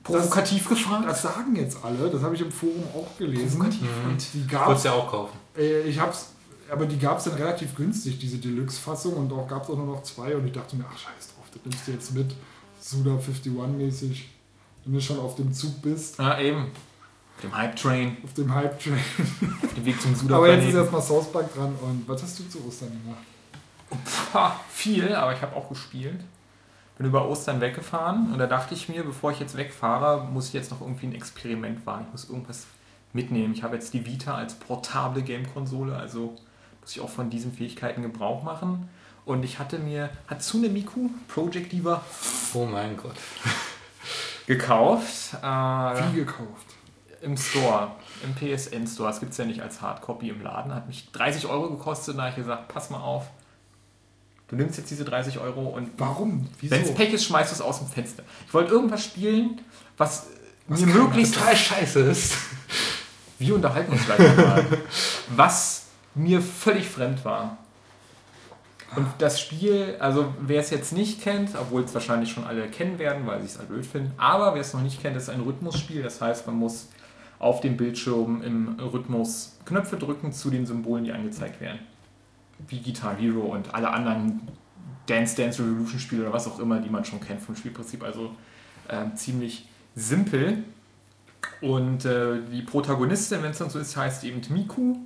[0.03, 1.09] Provokativ das, gefragt?
[1.09, 3.59] Das sagen jetzt alle, das habe ich im Forum auch gelesen.
[3.59, 3.83] Provokativ.
[3.83, 4.11] Mhm.
[4.11, 5.37] Und die gab es ja auch kaufen.
[5.57, 6.29] Äh, ich habe es
[6.71, 9.87] aber die gab es dann relativ günstig, diese Deluxe-Fassung, und auch gab es auch nur
[9.87, 10.37] noch zwei.
[10.37, 12.35] Und ich dachte mir, ach scheiß drauf, das nimmst du jetzt mit,
[12.81, 14.25] Suda 51-mäßig,
[14.85, 16.21] wenn du schon auf dem Zug bist.
[16.21, 16.71] Ah, eben.
[17.37, 18.17] Auf dem Hype-Train.
[18.23, 19.01] Auf dem Hype-Train.
[19.63, 21.75] auf dem Weg zum Suda Aber jetzt ist erstmal South Park dran.
[21.83, 23.25] Und was hast du zu Ostern gemacht?
[24.33, 26.21] Ha, viel, aber ich habe auch gespielt.
[26.97, 30.55] Bin über Ostern weggefahren und da dachte ich mir, bevor ich jetzt wegfahre, muss ich
[30.55, 32.07] jetzt noch irgendwie ein Experiment wagen.
[32.07, 32.67] Ich muss irgendwas
[33.13, 33.53] mitnehmen.
[33.53, 36.37] Ich habe jetzt die Vita als portable Game-Konsole, also
[36.87, 38.89] muss ich auch von diesen Fähigkeiten Gebrauch machen.
[39.25, 42.01] Und ich hatte mir Hatsune Miku Project Diva
[42.55, 43.17] oh mein Gott
[44.47, 45.35] gekauft.
[45.43, 46.47] Äh, Wie gekauft?
[47.23, 47.91] Im Store,
[48.23, 49.09] im PSN Store.
[49.09, 50.73] Das gibt es ja nicht als Hardcopy im Laden.
[50.73, 52.17] Hat mich 30 Euro gekostet.
[52.17, 53.31] Da habe ich gesagt, pass mal auf.
[54.47, 55.91] Du nimmst jetzt diese 30 Euro und.
[55.99, 56.47] Warum?
[56.61, 58.23] Wenn es Pech ist, schmeißt du es aus dem Fenster.
[58.47, 59.61] Ich wollte irgendwas spielen,
[59.97, 60.29] was,
[60.69, 62.35] was mir möglichst total scheiße ist.
[63.41, 64.65] Wir unterhalten uns gleich mal.
[65.35, 65.76] Was
[66.17, 67.59] mir völlig fremd war.
[68.95, 72.99] Und das Spiel, also wer es jetzt nicht kennt, obwohl es wahrscheinlich schon alle kennen
[72.99, 75.41] werden, weil sie es halt blöd finden, aber wer es noch nicht kennt, ist ein
[75.41, 76.03] Rhythmusspiel.
[76.03, 76.89] Das heißt, man muss
[77.39, 81.81] auf dem Bildschirm im Rhythmus Knöpfe drücken zu den Symbolen, die angezeigt werden.
[82.69, 84.41] Wie Guitar Hero und alle anderen
[85.07, 88.03] Dance Dance Revolution Spiele oder was auch immer, die man schon kennt vom Spielprinzip.
[88.03, 88.31] Also
[88.89, 90.65] äh, ziemlich simpel.
[91.61, 94.97] Und äh, die Protagonistin, wenn es dann so ist, heißt eben Miku.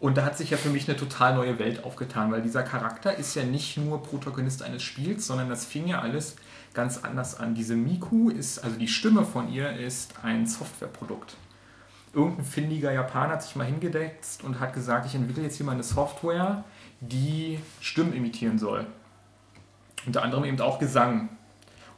[0.00, 3.16] Und da hat sich ja für mich eine total neue Welt aufgetan, weil dieser Charakter
[3.16, 6.36] ist ja nicht nur Protagonist eines Spiels, sondern das fing ja alles
[6.72, 7.54] ganz anders an.
[7.54, 11.36] Diese Miku ist, also die Stimme von ihr ist ein Softwareprodukt.
[12.12, 15.72] Irgendein findiger Japaner hat sich mal hingedeckt und hat gesagt, ich entwickle jetzt hier mal
[15.72, 16.64] eine Software,
[17.00, 18.86] die Stimmen imitieren soll.
[20.06, 21.28] Unter anderem eben auch Gesang.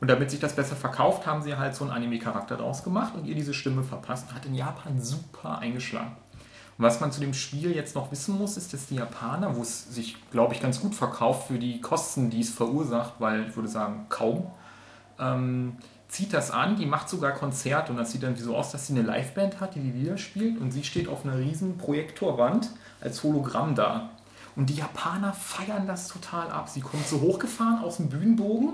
[0.00, 3.26] Und damit sich das besser verkauft, haben sie halt so einen Anime-Charakter draus gemacht und
[3.26, 6.16] ihr diese Stimme verpasst hat in Japan super eingeschlagen.
[6.80, 9.94] Was man zu dem Spiel jetzt noch wissen muss, ist, dass die Japaner, wo es
[9.94, 13.68] sich, glaube ich, ganz gut verkauft für die Kosten, die es verursacht, weil ich würde
[13.68, 14.50] sagen, kaum,
[15.18, 15.76] ähm,
[16.08, 18.94] zieht das an, die macht sogar Konzerte und das sieht dann so aus, dass sie
[18.94, 22.70] eine Liveband hat, die die Lieder spielt und sie steht auf einer riesen Projektorwand
[23.02, 24.08] als Hologramm da.
[24.56, 26.70] Und die Japaner feiern das total ab.
[26.70, 28.72] Sie kommt so hochgefahren aus dem Bühnenbogen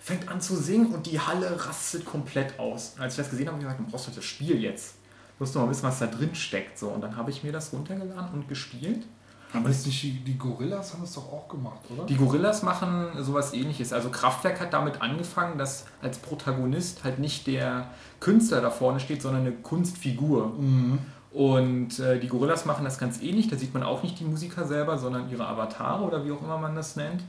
[0.00, 2.94] fängt an zu singen und die Halle rastet komplett aus.
[2.96, 4.97] Und als ich das gesehen habe, habe ich gesagt, du brauchst du das Spiel jetzt.
[5.38, 6.78] Du musst doch mal wissen, was da drin steckt.
[6.78, 6.88] So.
[6.88, 9.06] Und dann habe ich mir das runtergeladen und gespielt.
[9.52, 12.04] Aber ist nicht die, die Gorillas haben es doch auch gemacht, oder?
[12.04, 13.92] Die Gorillas machen sowas ähnliches.
[13.94, 17.86] Also Kraftwerk hat damit angefangen, dass als Protagonist halt nicht der
[18.20, 20.54] Künstler da vorne steht, sondern eine Kunstfigur.
[20.58, 20.98] Mhm.
[21.30, 23.48] Und äh, die Gorillas machen das ganz ähnlich.
[23.48, 26.58] Da sieht man auch nicht die Musiker selber, sondern ihre Avatare oder wie auch immer
[26.58, 27.22] man das nennt.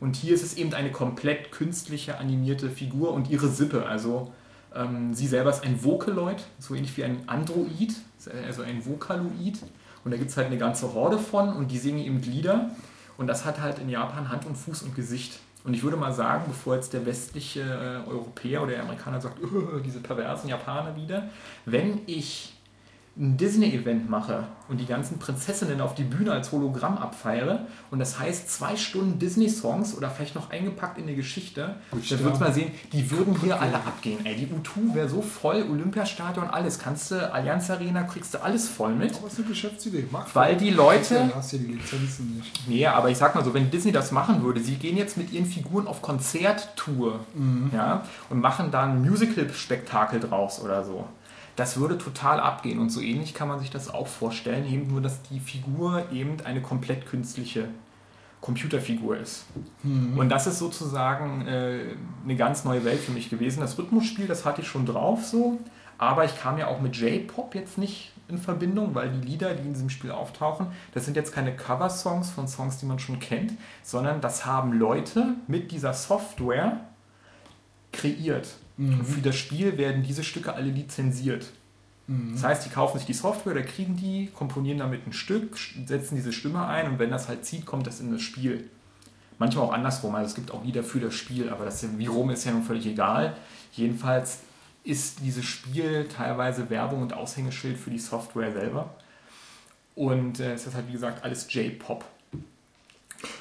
[0.00, 3.86] Und hier ist es eben eine komplett künstliche animierte Figur und ihre Sippe.
[3.86, 4.32] Also
[5.12, 7.94] sie selber ist ein Vocaloid, so ähnlich wie ein Android,
[8.46, 9.58] also ein Vocaloid.
[10.04, 12.70] Und da gibt es halt eine ganze Horde von und die singen eben Lieder.
[13.16, 15.40] Und das hat halt in Japan Hand und Fuß und Gesicht.
[15.64, 19.38] Und ich würde mal sagen, bevor jetzt der westliche äh, Europäer oder der Amerikaner sagt,
[19.84, 21.28] diese perversen Japaner wieder,
[21.64, 22.55] wenn ich
[23.18, 28.18] ein Disney-Event mache und die ganzen Prinzessinnen auf die Bühne als Hologramm abfeiere und das
[28.18, 32.44] heißt zwei Stunden Disney-Songs oder vielleicht noch eingepackt in eine Geschichte, Gut, dann würdest du
[32.44, 34.18] mal sehen, die würden hier alle abgehen.
[34.24, 36.78] Ey, die U2 wäre so voll, Olympiastadion, alles.
[36.78, 39.16] Kannst du, Allianz Arena, kriegst du alles voll mit.
[39.16, 40.04] Aber ist eine Geschäftsidee.
[40.10, 41.30] Mach weil die Leute...
[41.34, 42.68] Hast du die Lizenzen nicht.
[42.68, 45.32] Nee, aber ich sag mal so, wenn Disney das machen würde, sie gehen jetzt mit
[45.32, 47.70] ihren Figuren auf Konzerttour mhm.
[47.72, 51.06] ja, und machen da ein Musical-Spektakel draus oder so
[51.56, 52.78] das würde total abgehen.
[52.78, 56.36] Und so ähnlich kann man sich das auch vorstellen, eben nur, dass die Figur eben
[56.44, 57.68] eine komplett künstliche
[58.42, 59.46] Computerfigur ist.
[59.82, 60.18] Mhm.
[60.18, 61.80] Und das ist sozusagen äh,
[62.22, 63.60] eine ganz neue Welt für mich gewesen.
[63.60, 65.58] Das Rhythmusspiel, das hatte ich schon drauf so,
[65.98, 69.62] aber ich kam ja auch mit J-Pop jetzt nicht in Verbindung, weil die Lieder, die
[69.62, 73.52] in diesem Spiel auftauchen, das sind jetzt keine Cover-Songs von Songs, die man schon kennt,
[73.82, 76.80] sondern das haben Leute mit dieser Software
[77.92, 78.48] kreiert.
[78.76, 79.04] Mhm.
[79.04, 81.46] Für das Spiel werden diese Stücke alle lizenziert.
[82.06, 82.32] Mhm.
[82.34, 85.56] Das heißt, die kaufen sich die Software oder kriegen die, komponieren damit ein Stück,
[85.86, 88.68] setzen diese Stimme ein und wenn das halt zieht, kommt das in das Spiel.
[89.38, 92.30] Manchmal auch andersrum, also es gibt auch Lieder für das Spiel, aber das wie rum
[92.30, 93.36] ist ja nun völlig egal.
[93.72, 94.40] Jedenfalls
[94.82, 98.94] ist dieses Spiel teilweise Werbung und Aushängeschild für die Software selber.
[99.94, 102.04] Und äh, es ist halt wie gesagt alles J-Pop.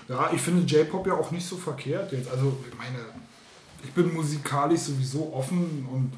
[0.10, 2.30] Ja, ich finde J-Pop ja auch nicht so verkehrt jetzt.
[2.30, 2.98] Also, ich meine,
[3.86, 6.12] ich bin musikalisch sowieso offen und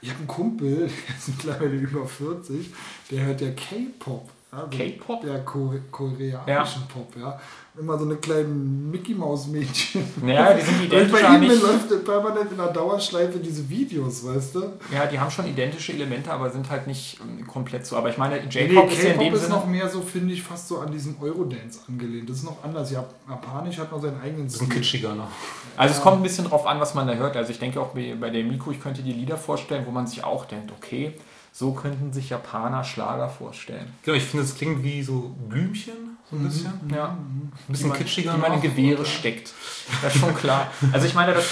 [0.00, 0.76] ich habe einen Kumpel,
[1.08, 2.70] der ist mittlerweile über 40,
[3.10, 4.28] der hört ja K-Pop.
[4.52, 5.24] Ja, K-Pop?
[5.24, 6.88] Ja, koreanischen ja.
[6.92, 7.40] Pop, ja
[7.76, 10.04] immer so eine kleine Mickey Maus Mädchen.
[10.24, 11.12] Ja, die sind identisch.
[11.12, 11.62] Und bei ihm nicht.
[11.62, 14.60] läuft permanent in der Dauerschleife diese Videos, weißt du?
[14.92, 17.96] Ja, die haben schon identische Elemente, aber sind halt nicht ähm, komplett so.
[17.96, 20.34] Aber ich meine, J-Pop nee, ist ja in dem ist Sinne noch mehr so, finde
[20.34, 22.30] ich, fast so an diesen Eurodance angelehnt.
[22.30, 22.92] Das ist noch anders.
[22.92, 24.60] Japanisch hat noch seinen eigenen Stil.
[24.60, 25.28] Das ist ein kitschiger noch.
[25.76, 25.98] Also ja.
[25.98, 27.36] es kommt ein bisschen drauf an, was man da hört.
[27.36, 30.22] Also ich denke auch bei der Mikro, ich könnte dir Lieder vorstellen, wo man sich
[30.22, 31.14] auch denkt, okay,
[31.50, 33.92] so könnten sich Japaner Schlager vorstellen.
[34.02, 36.48] Genau, ich finde, es klingt wie so Blümchen, so ein mhm.
[36.48, 36.72] bisschen.
[36.94, 37.08] Ja.
[37.08, 38.32] Ein bisschen die kitschiger.
[38.34, 39.08] Die man in Gewehre oder?
[39.08, 39.52] steckt.
[40.02, 40.68] Das ist schon klar.
[40.92, 41.44] Also ich meine, das,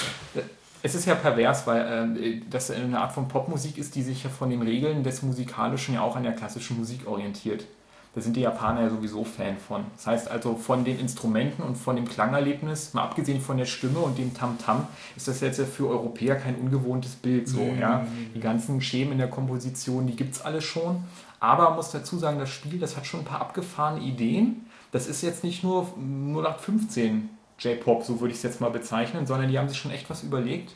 [0.83, 4.31] es ist ja pervers, weil äh, das eine Art von Popmusik ist, die sich ja
[4.31, 7.66] von den Regeln des Musikalischen ja auch an der klassischen Musik orientiert.
[8.14, 9.85] Da sind die Japaner ja sowieso Fan von.
[9.97, 14.01] Das heißt also von den Instrumenten und von dem Klangerlebnis, mal abgesehen von der Stimme
[14.01, 14.85] und dem Tamtam, -Tam,
[15.16, 17.49] ist das jetzt für Europäer kein ungewohntes Bild.
[17.49, 17.81] So, mhm.
[17.81, 18.07] ja.
[18.35, 21.05] Die ganzen Schemen in der Komposition, die gibt es alle schon.
[21.43, 24.64] Aber man muss dazu sagen, das Spiel, das hat schon ein paar abgefahrene Ideen.
[24.93, 27.28] Das ist jetzt nicht nur 0815
[27.59, 30.22] J-Pop, so würde ich es jetzt mal bezeichnen, sondern die haben sich schon echt was
[30.22, 30.72] überlegt.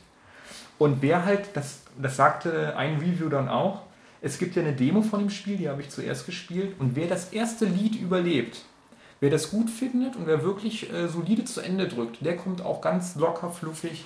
[0.76, 3.82] Und wer halt, das, das sagte ein Review dann auch,
[4.20, 6.74] es gibt ja eine Demo von dem Spiel, die habe ich zuerst gespielt.
[6.80, 8.64] Und wer das erste Lied überlebt,
[9.20, 12.80] wer das gut findet und wer wirklich äh, solide zu Ende drückt, der kommt auch
[12.80, 14.04] ganz locker, fluffig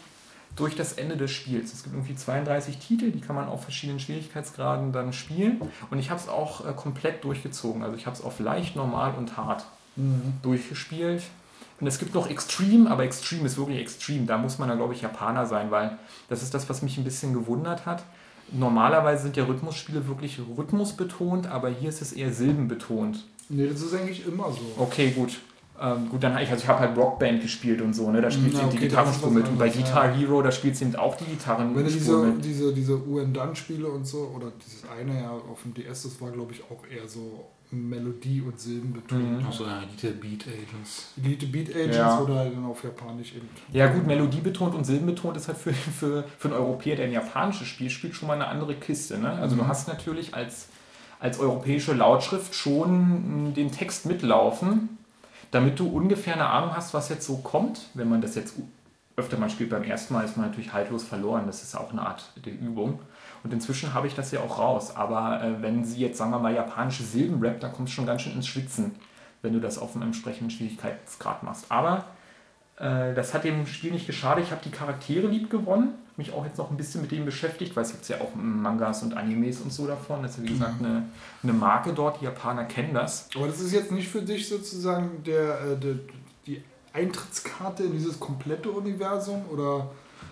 [0.56, 1.72] durch das Ende des Spiels.
[1.72, 5.60] Es gibt irgendwie 32 Titel, die kann man auf verschiedenen Schwierigkeitsgraden dann spielen.
[5.90, 7.82] Und ich habe es auch äh, komplett durchgezogen.
[7.82, 9.64] Also ich habe es auf leicht, normal und hart
[9.96, 10.34] mhm.
[10.42, 11.22] durchgespielt.
[11.80, 14.26] Und es gibt noch Extreme, aber Extreme ist wirklich Extreme.
[14.26, 15.96] Da muss man dann, glaube ich, Japaner sein, weil
[16.28, 18.02] das ist das, was mich ein bisschen gewundert hat
[18.52, 23.24] normalerweise sind ja Rhythmusspiele wirklich rhythmusbetont, aber hier ist es eher silbenbetont.
[23.48, 24.60] Nee, das ist eigentlich immer so.
[24.76, 25.40] Okay, gut.
[25.80, 28.20] Ähm, gut, dann ich, also ich habe halt Rockband gespielt und so, ne?
[28.20, 29.48] Da spielt sie okay, die Gitarrenspur mit.
[29.48, 30.16] Und bei Guitar ja.
[30.16, 32.44] Hero, da spielt sie eben auch die Gitarrenspur Wenn du diese, mit.
[32.44, 36.52] diese, diese UN-Dun-Spiele und so, oder dieses eine ja auf dem DS, das war glaube
[36.52, 39.40] ich auch eher so Melodie und Silben betont.
[39.40, 39.46] Mhm.
[39.46, 41.12] Achso, ja, Elite Beat Agents.
[41.22, 42.20] Elite Beat Agents ja.
[42.20, 43.48] oder dann auf Japanisch eben.
[43.72, 47.06] Ja gut, Melodie betont und Silben betont ist halt für, für, für einen Europäer, der
[47.06, 49.18] ein japanisches Spiel spielt, schon mal eine andere Kiste.
[49.18, 49.30] Ne?
[49.30, 49.60] Also mhm.
[49.60, 50.68] du hast natürlich als,
[51.20, 54.99] als europäische Lautschrift schon den Text mitlaufen,
[55.50, 57.88] damit du ungefähr eine Ahnung hast, was jetzt so kommt.
[57.94, 58.56] Wenn man das jetzt
[59.16, 61.46] öfter mal spielt, beim ersten Mal ist man natürlich haltlos verloren.
[61.46, 63.00] Das ist auch eine Art der Übung.
[63.42, 64.96] Und inzwischen habe ich das ja auch raus.
[64.96, 68.06] Aber äh, wenn sie jetzt, sagen wir mal, japanische Silben rappt, dann kommst du schon
[68.06, 68.94] ganz schön ins Schwitzen,
[69.42, 71.66] wenn du das auf einem entsprechenden Schwierigkeitsgrad machst.
[71.70, 72.04] Aber
[72.76, 74.44] äh, das hat dem Spiel nicht geschadet.
[74.44, 77.74] Ich habe die Charaktere lieb gewonnen, mich auch jetzt noch ein bisschen mit denen beschäftigt,
[77.76, 80.22] weil es gibt ja auch Mangas und Animes und so davon.
[80.22, 81.08] Das ist ja wie gesagt eine,
[81.42, 82.20] eine Marke dort.
[82.20, 83.28] Die Japaner kennen das.
[83.34, 85.94] Aber das ist jetzt nicht für dich sozusagen der, äh, der
[86.46, 89.88] die Eintrittskarte in dieses komplette Universum oder?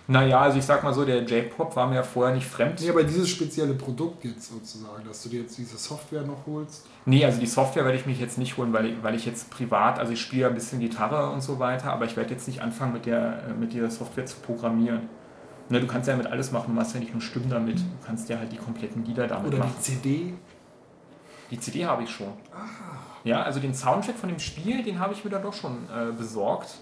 [0.07, 2.81] Naja, also ich sag mal so, der J-Pop war mir ja vorher nicht fremd.
[2.81, 6.87] Nee, aber dieses spezielle Produkt jetzt sozusagen, dass du dir jetzt diese Software noch holst?
[7.05, 9.51] Nee, also die Software werde ich mich jetzt nicht holen, weil ich, weil ich jetzt
[9.51, 12.61] privat, also ich spiele ein bisschen Gitarre und so weiter, aber ich werde jetzt nicht
[12.61, 15.01] anfangen, mit, der, mit dieser Software zu programmieren.
[15.69, 18.05] Ne, du kannst ja mit alles machen, du machst ja nicht nur Stimmen damit, du
[18.05, 19.71] kannst ja halt die kompletten Lieder damit Oder machen.
[19.71, 20.33] Oder die CD?
[21.51, 22.27] Die CD habe ich schon.
[22.51, 22.65] Ah.
[23.23, 26.11] Ja, also den Soundtrack von dem Spiel, den habe ich mir da doch schon äh,
[26.11, 26.79] besorgt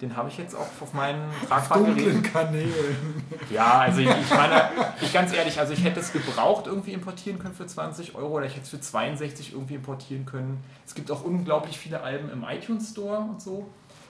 [0.00, 2.22] Den habe ich jetzt auch auf meinen Tragfahrgeräten.
[2.22, 3.22] Kanälen.
[3.50, 4.70] Ja, also ich, ich meine,
[5.00, 8.46] ich ganz ehrlich, also ich hätte es gebraucht irgendwie importieren können für 20 Euro oder
[8.46, 10.62] ich hätte es für 62 irgendwie importieren können.
[10.86, 13.68] Es gibt auch unglaublich viele Alben im iTunes Store und so.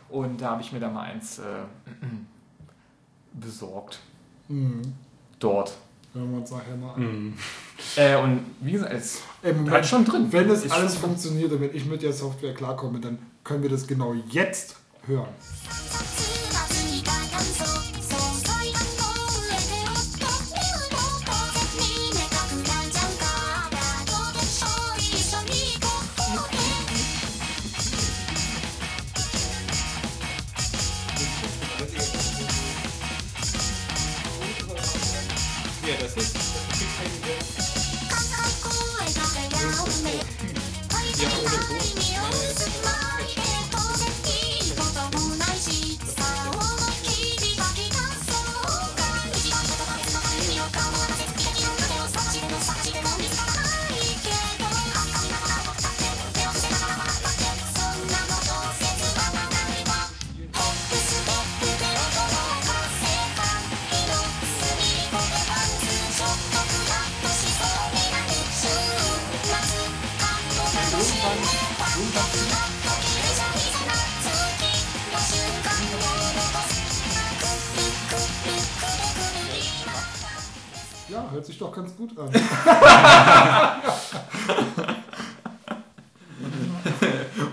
[0.08, 1.42] Und da habe ich mir da mal eins äh,
[3.41, 4.01] besorgt.
[4.49, 4.82] Mhm.
[5.39, 5.76] Dort.
[6.14, 7.01] Hören wir uns nachher mal an.
[7.01, 7.34] Mhm.
[7.97, 10.26] Äh, und wie gesagt, es ist halt schon drin.
[10.30, 13.86] Wenn das alles funktioniert und wenn ich mit der Software klarkomme, dann können wir das
[13.86, 14.76] genau jetzt
[15.07, 15.28] hören.
[36.18, 36.47] Peace.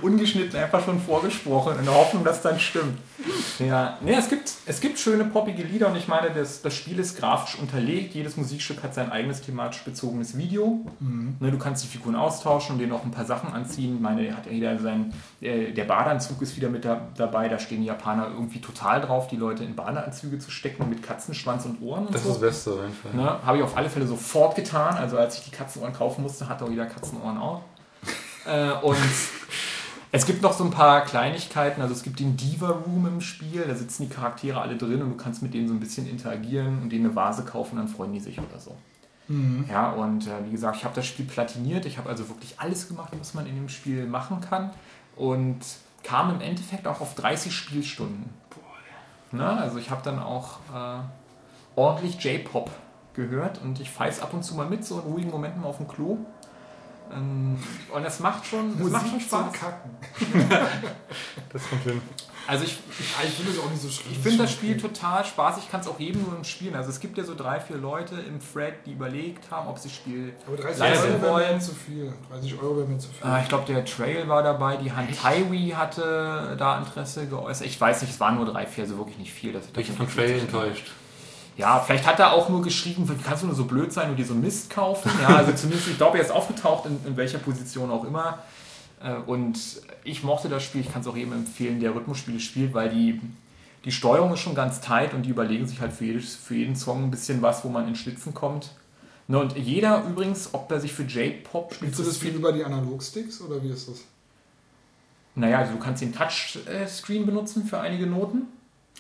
[0.02, 2.98] Ungeschnitten einfach schon vorgesprochen, in der Hoffnung, dass dann stimmt.
[3.60, 4.52] Ja, nee, es gibt
[5.06, 8.16] schöne poppige Lieder und ich meine, das, das Spiel ist grafisch unterlegt.
[8.16, 10.84] Jedes Musikstück hat sein eigenes thematisch bezogenes Video.
[11.00, 11.36] Mhm.
[11.40, 13.96] Ne, du kannst die Figuren austauschen und denen auch ein paar Sachen anziehen.
[13.96, 17.50] Ich meine, hat jeder sein, äh, der Badeanzug ist wieder mit da, dabei.
[17.50, 21.66] Da stehen die Japaner irgendwie total drauf, die Leute in Badeanzüge zu stecken mit Katzenschwanz
[21.66, 22.08] und Ohren.
[22.08, 22.30] Und das so.
[22.30, 23.14] ist das Beste auf jeden Fall.
[23.14, 24.96] Ne, Habe ich auf alle Fälle sofort getan.
[24.96, 27.62] Also als ich die Katzenohren kaufen musste, hatte auch jeder Katzenohren auch.
[28.48, 28.98] äh, und
[30.16, 33.66] es gibt noch so ein paar Kleinigkeiten, also es gibt den Diva Room im Spiel,
[33.68, 36.82] da sitzen die Charaktere alle drin und du kannst mit denen so ein bisschen interagieren
[36.82, 38.78] und denen eine Vase kaufen, dann freuen die sich oder so.
[39.28, 39.66] Mhm.
[39.70, 42.88] Ja, und äh, wie gesagt, ich habe das Spiel platiniert, ich habe also wirklich alles
[42.88, 44.70] gemacht, was man in dem Spiel machen kann
[45.18, 45.60] und
[46.04, 48.30] kam im Endeffekt auch auf 30 Spielstunden.
[49.32, 51.00] Na, also ich habe dann auch äh,
[51.76, 52.72] ordentlich J-Pop
[53.16, 55.78] gehört und ich feiß ab und zu mal mit, so in ruhigen Momenten mal auf
[55.78, 56.20] dem Klo.
[57.14, 57.58] Ähm,
[57.94, 59.54] und das macht schon, das macht schon Spaß.
[59.54, 59.92] Kacken.
[61.54, 62.02] das kommt hin.
[62.48, 64.12] Also ich, ich, ich finde es auch nicht so schlimm.
[64.12, 65.58] Ich finde das Spiel total Spaß.
[65.58, 66.76] Ich kann es auch jedem nur spielen.
[66.76, 69.88] Also es gibt ja so drei, vier Leute im Thread, die überlegt haben, ob sie
[69.88, 71.50] das Spiel Aber 30 Euro wollen.
[71.50, 72.14] Wäre zu viel.
[72.30, 73.28] 30 Euro wäre mir zu viel.
[73.28, 74.78] Äh, ich glaube, der Trail war dabei.
[74.78, 77.66] Die Hand Highway hatte da Interesse geäußert.
[77.66, 79.52] Ich weiß nicht, es waren nur drei, vier, also wirklich nicht viel.
[79.52, 80.92] Das, ich bin von Trail enttäuscht.
[81.58, 84.26] Ja, vielleicht hat er auch nur geschrieben, kannst du nur so blöd sein und dir
[84.26, 85.10] so Mist kaufen.
[85.22, 88.40] Ja, also zumindest, ich glaube, er ist aufgetaucht, in, in welcher Position auch immer.
[89.02, 89.58] Äh, und
[90.04, 93.22] ich mochte das Spiel, ich kann es auch jedem empfehlen, der Rhythmusspiele spielt, weil die,
[93.86, 96.76] die Steuerung ist schon ganz tight und die überlegen sich halt für, jedes, für jeden
[96.76, 98.72] Song ein bisschen was, wo man in Schlitzen kommt.
[99.28, 101.94] Ne, und jeder übrigens, ob er sich für J-Pop spielt.
[101.94, 104.04] Spielst du das viel über die Analogsticks oder wie ist das?
[105.34, 108.44] Naja, also du kannst den Touchscreen benutzen für einige Noten.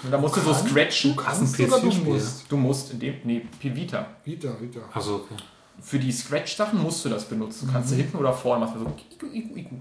[0.03, 1.15] Und da musst du, du so scratchen.
[1.15, 2.51] Du kannst oder du musst?
[2.51, 4.05] Du musst in dem, nee, Vita.
[4.23, 4.81] Vita, Vita.
[4.93, 5.35] Achso, okay.
[5.81, 7.67] Für die Scratch-Sachen musst du das benutzen.
[7.67, 7.95] Du kannst mhm.
[7.95, 8.79] du hinten oder vorne machen.
[8.79, 9.75] So, iku, iku, iku.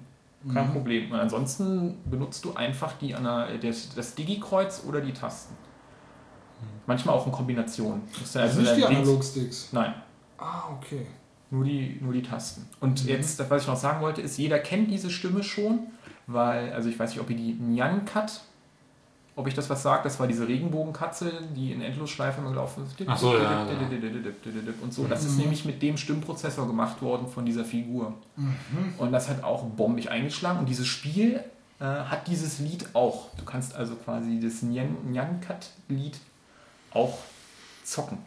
[0.53, 0.73] Kein mhm.
[0.73, 1.11] Problem.
[1.11, 3.15] Und ansonsten benutzt du einfach die,
[3.63, 5.55] das, das Digi-Kreuz oder die Tasten.
[6.87, 8.03] Manchmal auch in Kombination.
[8.21, 9.71] Das also nicht die Analog-Sticks?
[9.73, 9.95] Nein.
[10.39, 11.07] Ah, okay.
[11.51, 12.69] Nur die, nur die Tasten.
[12.81, 13.11] Und mhm.
[13.11, 15.87] jetzt, was ich noch sagen wollte, ist, jeder kennt diese Stimme schon,
[16.27, 18.43] weil, also ich weiß nicht, ob ihr die Nyan Cut
[19.37, 23.09] ob ich das was sage, das war diese Regenbogenkatze, die in Endlosschleife immer gelaufen ist.
[23.09, 23.67] Ach so, ja.
[24.81, 25.05] Und so.
[25.07, 28.15] Das ist nämlich mit dem Stimmprozessor gemacht worden von dieser Figur.
[28.37, 28.95] Mhm.
[28.99, 30.61] Und das hat auch bombig eingeschlagen.
[30.61, 31.43] Und dieses Spiel
[31.81, 33.31] äh, hat dieses Lied auch.
[33.37, 36.19] Du kannst also quasi das Nyan-Kat-Lied
[36.93, 37.19] auch
[37.83, 38.19] zocken.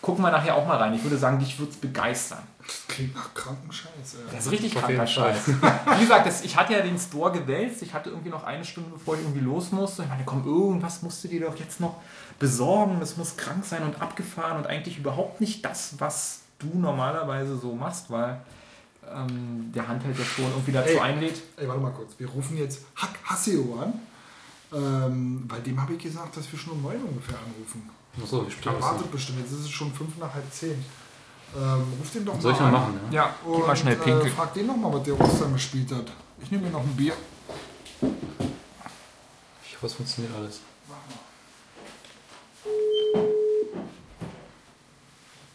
[0.00, 0.94] Gucken wir nachher auch mal rein.
[0.94, 2.42] Ich würde sagen, dich würde es begeistern.
[2.70, 4.14] Das klingt nach kranken Scheiß.
[4.14, 4.34] Ey.
[4.36, 5.48] Das ist richtig kranker Scheiß.
[5.48, 7.82] Wie gesagt, das, ich hatte ja den Store gewälzt.
[7.82, 10.04] Ich hatte irgendwie noch eine Stunde, bevor ich irgendwie los musste.
[10.04, 11.96] Ich meine, komm, irgendwas musst du dir doch jetzt noch
[12.38, 13.00] besorgen.
[13.00, 17.74] Das muss krank sein und abgefahren und eigentlich überhaupt nicht das, was du normalerweise so
[17.74, 18.40] machst, weil
[19.12, 21.42] ähm, der Handheld ja schon irgendwie dazu ey, einlädt.
[21.56, 22.12] Ey, warte mal kurz.
[22.18, 23.94] Wir rufen jetzt Hack Hassio an.
[24.72, 27.90] Ähm, bei dem habe ich gesagt, dass wir schon um 9 ungefähr anrufen.
[28.22, 29.40] Achso, ich wartet bestimmt.
[29.40, 30.84] Jetzt ist es schon 5 nach halb 10.
[31.56, 33.24] Ähm, ruf den doch mal Soll ich mal machen, ja?
[33.24, 34.26] Ja, und, mal schnell pinkeln.
[34.26, 36.06] Äh, frag den noch mal, was der Ostern gespielt hat.
[36.42, 37.14] Ich nehme mir noch ein Bier.
[39.64, 40.60] Ich hoffe, es funktioniert alles.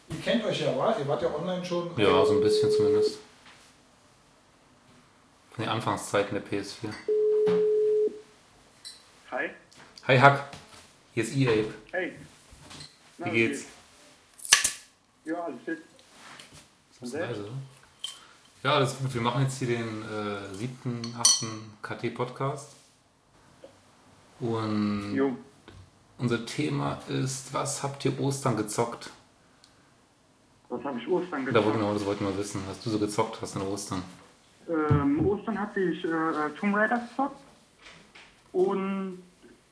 [0.09, 0.95] Ihr kennt euch ja, wa?
[0.99, 1.89] Ihr wart ja online schon.
[1.97, 3.19] Ja, so ein bisschen zumindest.
[5.51, 6.89] Von den Anfangszeiten der PS4.
[9.31, 9.49] Hi.
[10.07, 10.43] Hi Hack.
[11.13, 11.73] Hier ist E-Ape.
[11.93, 12.13] Hey.
[13.17, 13.65] Na, Wie geht's?
[15.23, 15.81] Ja, alles fit.
[17.05, 17.45] Ist das leise,
[18.63, 19.13] Ja, alles gut.
[19.13, 22.75] Wir machen jetzt hier den äh, siebten, achten KT-Podcast.
[24.39, 25.37] Und jo.
[26.17, 29.11] unser Thema ist, was habt ihr Ostern gezockt?
[30.69, 31.67] Was habe ich Ostern gezockt?
[31.67, 32.61] Da genau, das wollten wir wissen.
[32.67, 34.01] Was du so gezockt hast an Ostern?
[34.67, 37.39] Ähm, Ostern hatte ich äh, Tomb Raider gezockt
[38.51, 39.21] und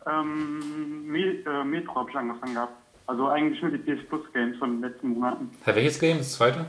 [0.06, 2.78] ähm, äh, Metro habe ich angefangen gehabt.
[3.08, 5.50] Also eigentlich nur die PS Plus Games von den letzten Monaten.
[5.64, 6.20] Herr, welches Game?
[6.20, 6.68] Das zweite?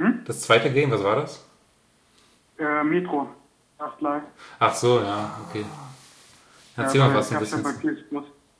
[0.00, 0.22] Hm?
[0.24, 1.46] Das zweite Game, was war das?
[2.58, 3.28] Äh, Metro.
[4.58, 5.64] Ach so, ja, okay.
[6.76, 7.64] Erzähl ja, mal was ein bisschen.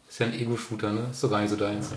[0.08, 1.08] Ist ja ein Ego-Shooter, ne?
[1.10, 1.94] Ist doch gar nicht so deins.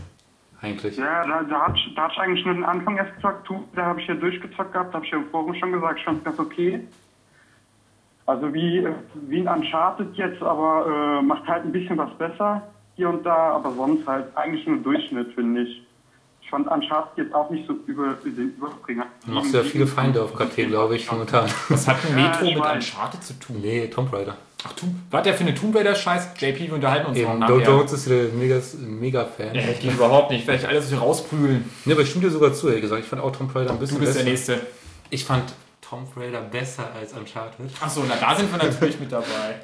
[0.61, 0.97] Eigentlich.
[0.97, 3.49] Ja, da, da hatte ich, ich eigentlich nur den Anfang erst gezockt.
[3.75, 6.19] Da habe ich ja durchgezockt gehabt, habe ich ja im Forum schon gesagt, ich fand
[6.19, 6.87] es ganz okay.
[8.25, 8.87] Also wie,
[9.27, 12.65] wie ein Uncharted jetzt, aber äh, macht halt ein bisschen was besser
[12.95, 15.85] hier und da, aber sonst halt eigentlich nur Durchschnitt, finde ich.
[16.43, 19.05] Ich fand Uncharted jetzt auch nicht so über den Überbringer.
[19.25, 21.49] Du machst ja viele Feinde auf KT, glaube ich, momentan.
[21.69, 23.59] Was hat ein Metro ja, mit Uncharted zu tun?
[23.61, 24.35] Nee, Tomb Raider.
[24.65, 26.29] Ach, Tomb Was der für eine Tomb Raider-Scheiß?
[26.37, 27.57] JP, wir unterhalten uns Eben, noch nachher.
[27.59, 29.55] Dow Jones ist wieder mega, mega Fan.
[29.55, 30.45] Ja, geht überhaupt nicht.
[30.45, 31.69] Werde ich alles so rausprügeln.
[31.85, 33.01] Nee, aber ich stimme dir sogar zu, ehrlich gesagt.
[33.01, 34.23] Ich fand auch Tomb Raider ein bisschen Du bist besser.
[34.23, 34.61] der Nächste.
[35.09, 37.65] Ich fand Tomb Raider besser als Uncharted.
[37.81, 39.55] Achso, na da sind wir natürlich mit dabei.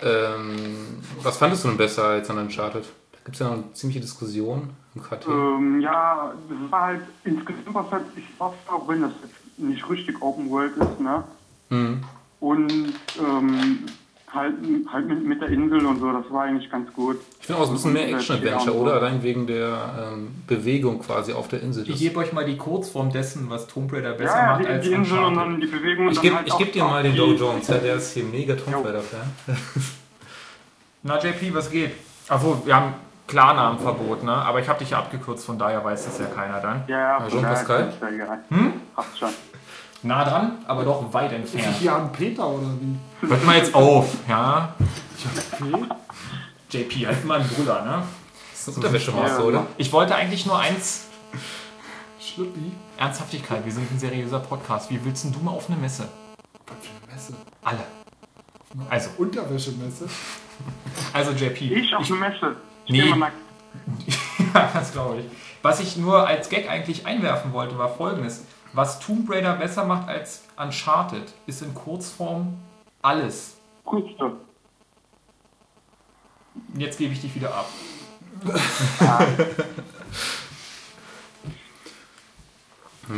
[0.00, 2.84] Ähm, was fandest du denn besser als an Uncharted?
[3.24, 5.28] Gibt es ja noch eine ziemliche Diskussion im KT.
[5.28, 9.88] Ähm, ja, das war halt insgesamt was halt, ich weiß auch, wenn das jetzt nicht
[9.88, 11.24] richtig Open World ist, ne?
[11.70, 12.02] Mhm.
[12.40, 13.86] Und ähm,
[14.34, 14.54] halt,
[14.92, 17.20] halt mit, mit der Insel und so, das war eigentlich ganz gut.
[17.40, 18.94] Ich finde auch ein bisschen mehr Action-Adventure, oder?
[18.94, 21.88] Allein wegen der ähm, Bewegung quasi auf der Insel.
[21.88, 24.84] Ich gebe euch mal die Kurzform dessen, was Tomb Raider besser ja, macht die, als
[24.84, 26.08] die Insel und dann die Bewegung.
[26.10, 28.84] Ich gebe halt geb dir mal den Dow Jones, ja, der ist hier mega Tomb
[28.84, 29.30] Raider-Fan.
[31.04, 31.92] Na JP, was geht?
[32.28, 32.94] Achso, wir haben
[33.26, 34.32] Klarnamenverbot, ne?
[34.32, 36.84] Aber ich habe dich ja abgekürzt, von daher weiß das ja keiner dann.
[36.86, 37.92] Ja, ja, Jean Pascal.
[38.48, 38.72] Hm?
[38.94, 39.30] Passt schon.
[40.04, 41.76] Nah dran, aber doch weit entfernt.
[41.76, 43.26] Ist Jan Peter oder wie?
[43.26, 44.74] Hört mal jetzt auf, ja?
[45.60, 45.86] JP,
[46.70, 48.02] JP, halt mal ein Bruder, ne?
[48.50, 49.66] Das ist Unterwäschemaße, oder?
[49.76, 51.06] Ich wollte eigentlich nur eins.
[52.20, 52.72] Schlüppi.
[52.96, 54.90] Ernsthaftigkeit, wir sind ein seriöser Podcast.
[54.90, 56.08] Wie willst du mal auf eine Messe?
[56.66, 57.34] Was für eine Messe?
[57.62, 57.84] Alle.
[58.90, 59.10] Also.
[59.18, 60.08] Unterwäschemesse?
[61.12, 61.74] Also JP.
[61.74, 62.56] Ich auf eine Messe.
[62.88, 63.08] Nee.
[64.54, 65.26] ja, das glaube ich.
[65.62, 68.44] Was ich nur als Gag eigentlich einwerfen wollte, war folgendes.
[68.72, 72.58] Was Tomb Raider besser macht als Uncharted, ist in Kurzform
[73.02, 73.56] alles.
[73.84, 74.38] Kurzform.
[76.74, 77.68] Jetzt gebe ich dich wieder ab.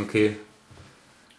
[0.01, 0.37] okay.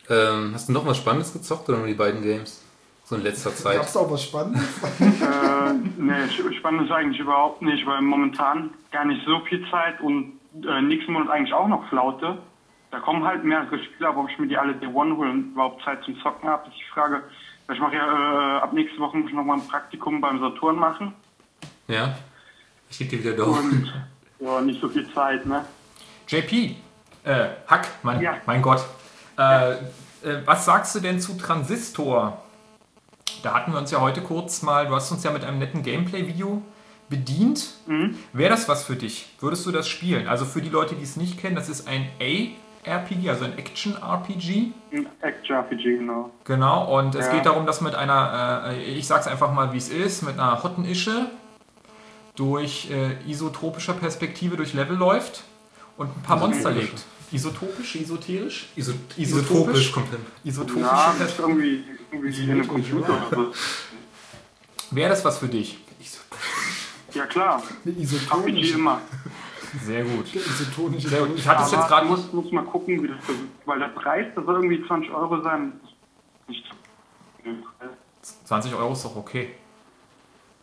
[0.09, 2.62] Ähm, hast du noch was Spannendes gezockt oder nur die beiden Games?
[3.09, 3.76] So in letzter Zeit.
[3.76, 4.64] Gab es auch was Spannendes?
[5.00, 10.32] äh, nee, Spannendes eigentlich überhaupt nicht, weil momentan gar nicht so viel Zeit und
[10.68, 12.38] äh, nächsten Monat eigentlich auch noch Flaute.
[12.90, 15.52] Da kommen halt mehrere Spieler, aber ob ich mir die alle Day One holen und
[15.52, 17.22] überhaupt Zeit zum Zocken habe, ist die Frage.
[17.72, 21.14] Ich mache ja äh, ab nächste Woche noch mal ein Praktikum beim Saturn machen.
[21.86, 22.18] Ja.
[22.90, 23.88] Ich gebe dir wieder Daumen.
[24.40, 25.64] Und ja, nicht so viel Zeit, ne?
[26.26, 26.74] JP,
[27.22, 28.38] äh, Hack, mein, ja.
[28.46, 28.84] mein Gott.
[29.38, 29.70] Äh, ja.
[29.70, 29.76] äh,
[30.44, 32.42] was sagst du denn zu Transistor?
[33.43, 35.83] Da hatten wir uns ja heute kurz mal, du hast uns ja mit einem netten
[35.83, 36.62] Gameplay-Video
[37.09, 37.74] bedient.
[37.87, 38.16] Mhm.
[38.33, 39.27] Wäre das was für dich?
[39.41, 40.27] Würdest du das spielen?
[40.27, 42.49] Also für die Leute, die es nicht kennen, das ist ein A
[42.87, 44.72] RPG, also ein Action-RPG.
[45.20, 46.31] Action-RPG, genau.
[46.45, 47.35] Genau, und es ja.
[47.35, 50.62] geht darum, dass mit einer, äh, ich sag's einfach mal, wie es ist, mit einer
[50.62, 51.27] Hottenische
[52.37, 55.43] durch äh, isotropischer Perspektive durch Level läuft
[55.97, 57.05] und ein paar Monster legt.
[57.33, 58.68] Isotopisch, esoterisch?
[58.77, 60.20] Iso isotopisch, komplett.
[60.44, 60.82] Isotopisch.
[60.82, 61.36] Ja, das
[62.24, 63.52] ist irgendwie, irgendwie in einem Computer.
[64.90, 65.78] Wäre das was für dich?
[67.14, 67.62] Ja klar.
[67.84, 68.72] Isotonisch.
[68.72, 69.01] immer.
[69.82, 70.34] Sehr gut.
[70.34, 71.05] Isotonisch.
[71.05, 71.38] Sehr gut.
[71.38, 72.06] Ich hatte es jetzt gerade.
[72.06, 73.16] muss, muss mal gucken, wie das
[73.64, 75.72] weil der Preis, das soll irgendwie 20 Euro sein.
[76.47, 76.64] Nicht
[78.44, 79.55] 20 Euro ist doch okay.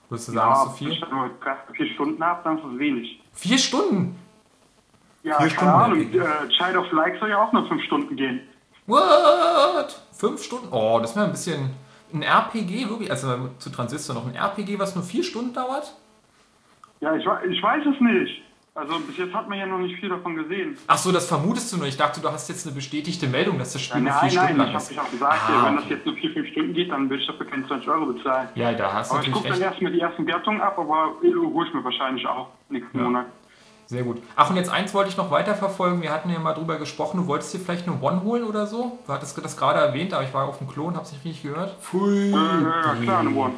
[0.10, 0.88] Würdest du sagen, ja, ist zu viel?
[0.88, 1.30] Wenn ich nur
[1.74, 3.22] vier Stunden habe, dann ist es wenig.
[3.34, 4.20] Vier Stunden?
[5.24, 6.02] Ja, vier keine Ahnung.
[6.02, 8.42] Äh, Child of Light soll ja auch nur fünf Stunden gehen.
[8.86, 10.02] What?
[10.12, 10.68] Fünf Stunden?
[10.72, 11.72] Oh, das wäre ein bisschen.
[12.14, 15.96] Ein RPG, wirklich, also zu Transistor noch ein RPG, was nur vier Stunden dauert?
[17.00, 18.44] Ja, ich, ich weiß es nicht.
[18.76, 20.76] Also bis jetzt hat man ja noch nicht viel davon gesehen.
[20.88, 21.86] Ach so, das vermutest du nur.
[21.86, 24.48] Ich dachte, du hast jetzt eine bestätigte Meldung, dass das Spiel ja, nur vier nein,
[24.48, 24.84] Stunden lang ist.
[24.84, 25.76] Nein, ich habe gesagt, ah, wenn okay.
[25.82, 28.50] das jetzt nur vier, fünf Stunden geht, dann will ich dafür keine 20 Euro bezahlen.
[28.56, 31.68] Ja, da hast du Aber ich gucke dann erstmal die ersten Wertungen ab, aber hole
[31.68, 33.04] ich mir wahrscheinlich auch nächsten ja.
[33.04, 33.26] Monat.
[33.86, 34.22] Sehr gut.
[34.36, 36.02] Ach, und jetzt eins wollte ich noch weiterverfolgen.
[36.02, 39.00] Wir hatten ja mal drüber gesprochen, du wolltest dir vielleicht eine One holen oder so?
[39.06, 41.44] Du hattest das gerade erwähnt, aber ich war auf dem Klo und hab's nicht richtig
[41.44, 41.76] gehört.
[41.82, 42.30] Pfui.
[42.30, 43.54] Äh, ja, klar, eine One.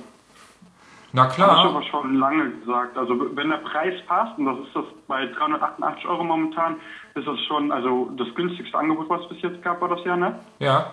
[1.15, 1.47] Na klar.
[1.47, 2.97] Das habe ich aber schon lange gesagt.
[2.97, 6.75] Also wenn der Preis passt, und das ist das bei 388 Euro momentan,
[7.15, 10.17] ist das schon, also das günstigste Angebot, was es bis jetzt gab, war das ja,
[10.17, 10.37] ne?
[10.59, 10.91] Ja.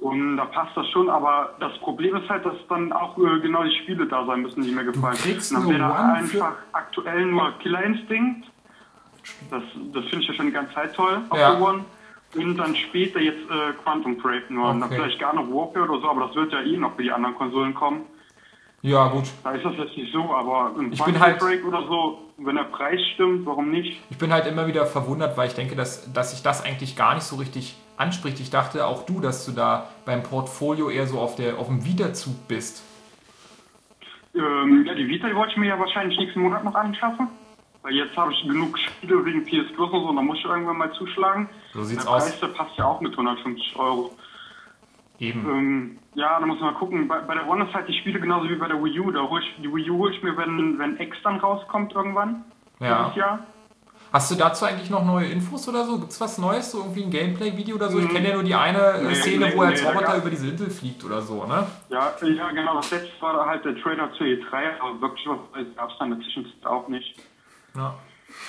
[0.00, 3.62] Und da passt das schon, aber das Problem ist halt, dass dann auch äh, genau
[3.62, 5.16] die Spiele da sein müssen, die mir gefallen.
[5.16, 8.50] Du kriegst dann wäre einfach aktuell nur Killer Instinct.
[9.50, 9.62] Das,
[9.92, 11.52] das finde ich ja schon die ganze Zeit toll auf ja.
[11.52, 11.84] der One.
[12.34, 14.64] Und dann später jetzt äh, Quantum Break nur.
[14.64, 14.72] Okay.
[14.72, 17.02] Und dann vielleicht gar noch Warfare oder so, aber das wird ja eh noch für
[17.02, 18.06] die anderen Konsolen kommen.
[18.80, 19.24] Ja, gut.
[19.44, 22.56] Da ist das jetzt nicht so, aber ein ich bin halt, Break oder so, wenn
[22.56, 24.00] der Preis stimmt, warum nicht?
[24.10, 27.14] Ich bin halt immer wieder verwundert, weil ich denke, dass, dass sich das eigentlich gar
[27.14, 28.40] nicht so richtig anspricht.
[28.40, 31.84] Ich dachte auch du, dass du da beim Portfolio eher so auf, der, auf dem
[31.84, 32.82] Wiederzug bist.
[34.34, 37.28] Ähm, ja, die Vita wollte ich mir ja wahrscheinlich nächsten Monat noch anschaffen.
[37.82, 40.78] Weil jetzt habe ich genug Spiele wegen PS Plus und so, da muss ich irgendwann
[40.78, 41.48] mal zuschlagen.
[41.72, 42.40] So sieht's der Preis, aus.
[42.40, 44.16] Der passt ja auch mit 150 Euro.
[45.18, 45.48] Eben.
[45.48, 47.08] Ähm, ja, da muss man mal gucken.
[47.08, 49.10] Bei, bei, der One ist halt die Spiele genauso wie bei der Wii U.
[49.10, 52.44] Da hol ich, die Wii U hole ich mir, wenn, wenn X dann rauskommt irgendwann.
[52.80, 53.12] Ja.
[53.14, 53.46] Jahr.
[54.12, 55.98] Hast du dazu eigentlich noch neue Infos oder so?
[55.98, 57.98] Gibt es was Neues, so irgendwie ein Gameplay-Video oder so?
[57.98, 60.28] Ich kenne ja nur die eine äh, nee, Szene, nee, wo er als Roboter über
[60.28, 61.66] diese Insel fliegt oder so, ne?
[61.88, 62.76] Ja, ja genau.
[62.76, 66.18] Das letzte war halt der Trailer zu E3, aber wirklich was gab es dann in
[66.18, 67.14] der Zwischenzeit auch nicht.
[67.74, 67.94] Ja.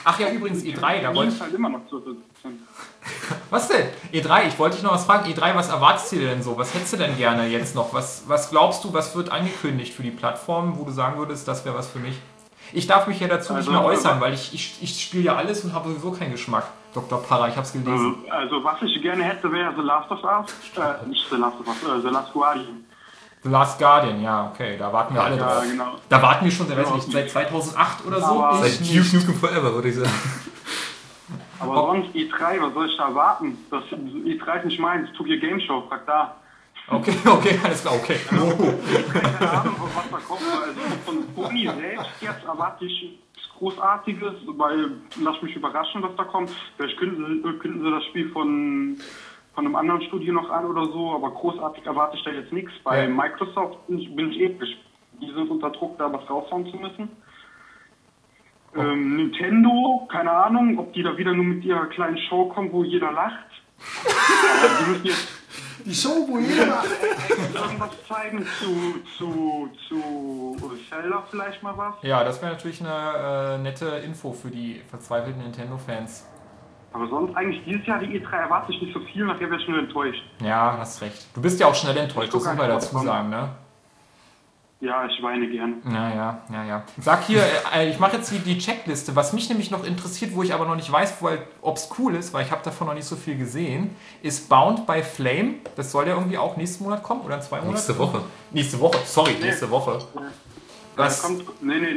[0.06, 1.42] Ach ja, übrigens E3, da wollte ich...
[1.42, 2.02] halt immer noch zu
[3.50, 3.88] Was denn?
[4.14, 5.32] E3, ich wollte dich noch was fragen.
[5.32, 6.58] E3, was erwartest du denn so?
[6.58, 7.94] Was hättest du denn gerne jetzt noch?
[7.94, 11.66] Was, was glaubst du, was wird angekündigt für die Plattform, wo du sagen würdest, das
[11.66, 12.16] wäre was für mich?
[12.72, 15.36] Ich darf mich ja dazu also, nicht mehr äußern, weil ich, ich, ich spiele ja
[15.36, 16.66] alles und habe sowieso keinen Geschmack.
[16.94, 17.22] Dr.
[17.22, 18.16] Parra, ich habe es gelesen.
[18.30, 20.52] Also, also, was ich gerne hätte, wäre The Last of Us.
[20.76, 22.86] Äh, nicht The Last of Us, äh, The Last Guardian.
[23.44, 25.64] The Last Guardian, ja, okay, da warten wir alle ja, drauf.
[25.70, 25.96] Genau.
[26.08, 28.26] Da warten wir schon, weiß nicht, seit 2008 oder so.
[28.26, 30.12] Aber seit Duke Nukem Forever, würde ich sagen.
[31.60, 31.94] Aber oh.
[31.94, 33.58] sonst E3, was soll ich da warten?
[33.70, 36.36] Das E3 ist nicht meins, Tokyo Game Show, frag da.
[36.88, 38.18] Okay, okay, alles klar, okay.
[38.30, 38.56] Also,
[39.12, 40.42] keine Ahnung, was da kommt.
[40.42, 43.20] Also von Sony selbst jetzt erwarte ich
[43.58, 44.92] Großartiges, weil
[45.22, 46.52] lass mich überraschen, was da kommt.
[46.76, 48.98] Vielleicht könnten sie, könnten sie das Spiel von
[49.54, 52.72] von einem anderen Studio noch an oder so, aber großartig erwarte ich da jetzt nichts.
[52.84, 53.10] Bei ja.
[53.10, 54.78] Microsoft bin ich, bin ich episch.
[55.22, 57.10] Die sind unter Druck, da was raushauen zu müssen.
[58.76, 58.80] Oh.
[58.80, 62.84] Ähm, Nintendo, keine Ahnung, ob die da wieder nur mit ihrer kleinen Show kommen, wo
[62.84, 63.46] jeder lacht.
[63.78, 65.28] die müssen jetzt
[65.86, 66.88] die Show, wo jeder lacht.
[67.54, 71.96] irgendwas zeigen zu, zu, zu Zelda vielleicht mal was.
[72.02, 76.28] Ja, das wäre natürlich eine äh, nette Info für die verzweifelten Nintendo-Fans.
[76.94, 79.66] Aber sonst eigentlich dieses Jahr die E3 erwarte ich nicht so viel, nachher wäre ich
[79.66, 80.24] schnell enttäuscht.
[80.42, 81.28] Ja, hast recht.
[81.34, 83.50] Du bist ja auch schnell enttäuscht, das muss man dazu sagen, ne?
[84.84, 85.76] Ja, ich weine gern.
[85.86, 86.84] Naja, ja, ja.
[87.00, 87.42] Sag hier,
[87.74, 89.16] äh, ich mache jetzt die, die Checkliste.
[89.16, 91.24] Was mich nämlich noch interessiert, wo ich aber noch nicht weiß,
[91.62, 94.86] ob es cool ist, weil ich habe davon noch nicht so viel gesehen, ist Bound
[94.86, 95.56] by Flame.
[95.78, 97.76] Das soll ja irgendwie auch nächsten Monat kommen oder in zwei Monaten?
[97.76, 98.22] Nächste Woche.
[98.52, 99.46] Nächste Woche, sorry, nee.
[99.46, 100.00] nächste Woche.
[100.96, 101.24] Was?
[101.24, 101.94] Kommt, nee, nee,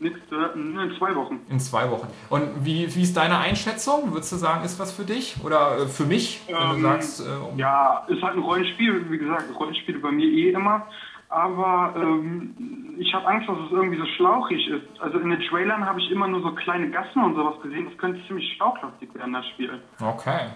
[0.00, 1.40] nächste, in zwei Wochen.
[1.48, 2.06] In zwei Wochen.
[2.30, 4.12] Und wie, wie ist deine Einschätzung?
[4.12, 5.36] Würdest du sagen, ist was für dich?
[5.44, 7.20] Oder äh, für mich, wenn ähm, du sagst...
[7.20, 9.10] Äh, um ja, ist halt ein Rollenspiel.
[9.10, 10.86] Wie gesagt, Rollenspiele bei mir eh immer.
[11.30, 15.00] Aber ähm, ich habe Angst, dass es irgendwie so schlauchig ist.
[15.00, 17.86] Also in den Trailern habe ich immer nur so kleine Gassen und sowas gesehen.
[17.86, 19.82] Das könnte ziemlich schlauchlastig werden, das Spiel.
[20.00, 20.48] Okay.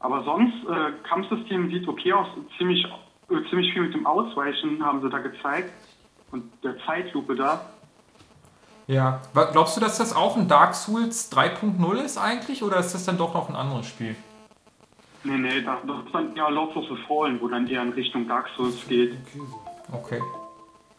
[0.00, 2.26] Aber sonst, äh, Kampfsystem sieht okay aus.
[2.58, 2.84] Ziemlich,
[3.30, 5.70] äh, ziemlich viel mit dem Ausweichen haben sie da gezeigt
[6.36, 7.66] und der Zeitlupe da.
[8.86, 13.04] Ja, glaubst du, dass das auch ein Dark Souls 3.0 ist eigentlich oder ist das
[13.04, 14.14] dann doch noch ein anderes Spiel?
[15.24, 18.28] Nee, nee, das, ist dann eher Lords of the Fallen, wo dann eher in Richtung
[18.28, 19.16] Dark Souls geht.
[19.92, 20.20] Okay.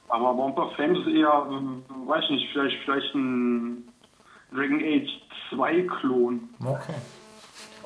[0.10, 3.88] Aber Bomb of Flames ist eher, äh, weiß nicht, vielleicht, vielleicht ein
[4.54, 5.10] Dragon Age
[5.50, 6.50] 2 Klon.
[6.62, 6.96] Okay.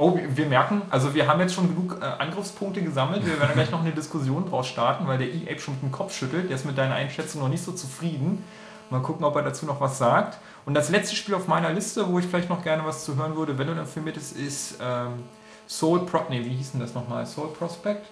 [0.02, 3.24] Oh, wir merken, also wir haben jetzt schon genug äh, Angriffspunkte gesammelt.
[3.24, 6.18] Wir werden gleich noch eine Diskussion draus starten, weil der E-Ape schon mit dem Kopf
[6.18, 6.50] schüttelt.
[6.50, 8.44] Der ist mit deiner Einschätzung noch nicht so zufrieden.
[8.90, 10.40] Mal gucken, ob er dazu noch was sagt.
[10.66, 13.36] Und das letzte Spiel auf meiner Liste, wo ich vielleicht noch gerne was zu hören
[13.36, 15.22] würde, wenn du dafür mit ist, ist ähm,
[15.68, 16.22] Soul Pro.
[16.30, 17.28] Nee, wie hieß denn das nochmal?
[17.28, 18.08] Soul Prospect?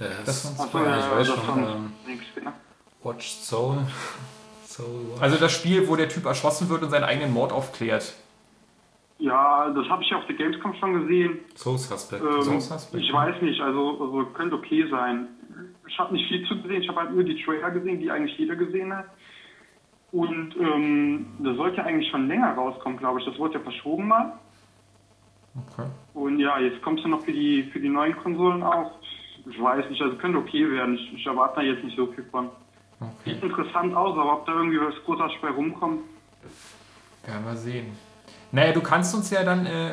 [0.00, 1.62] Ja, das, das von, ja, ich weiß schon.
[1.62, 1.92] Ähm,
[3.04, 3.86] Watched Soul.
[4.66, 5.22] Soul Watch.
[5.22, 8.14] Also das Spiel, wo der Typ erschossen wird und seinen eigenen Mord aufklärt.
[9.18, 11.40] Ja, das habe ich auf der Gamescom schon gesehen.
[11.56, 12.22] Soul Suspect.
[12.22, 13.02] Ähm, Soul Suspect.
[13.02, 15.28] Ich weiß nicht, also, also könnte okay sein.
[15.88, 18.38] Ich habe nicht viel zu gesehen, ich habe halt nur die Trailer gesehen, die eigentlich
[18.38, 19.06] jeder gesehen hat.
[20.12, 23.26] Und ähm, das sollte eigentlich schon länger rauskommen, glaube ich.
[23.26, 24.38] Das wurde ja verschoben mal.
[25.72, 25.88] Okay.
[26.14, 28.92] Und ja, jetzt kommst du noch für die, für die neuen Konsolen auch.
[29.50, 30.94] Ich weiß nicht, also könnte okay werden.
[30.94, 32.50] Ich, ich erwarte da jetzt nicht so viel von.
[33.00, 33.34] Okay.
[33.34, 36.02] Sieht interessant aus, aber ob da irgendwie was großartig bei rumkommt.
[37.24, 38.07] Werden wir sehen.
[38.50, 39.92] Naja, du kannst uns ja dann äh,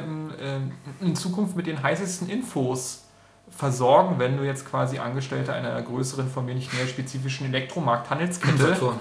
[1.01, 3.05] in Zukunft mit den heißesten Infos
[3.49, 8.99] versorgen, wenn du jetzt quasi Angestellter einer größeren, von mir nicht mehr spezifischen Elektromarkt-Handelskette Saturn.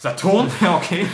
[0.00, 1.06] Saturn, ja, okay.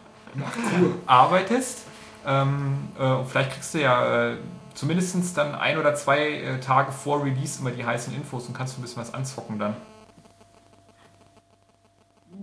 [0.80, 0.94] cool.
[1.06, 1.82] arbeitest.
[2.26, 4.36] Ähm, äh, vielleicht kriegst du ja äh,
[4.74, 8.76] zumindest dann ein oder zwei äh, Tage vor Release immer die heißen Infos und kannst
[8.76, 9.76] du ein bisschen was anzocken dann.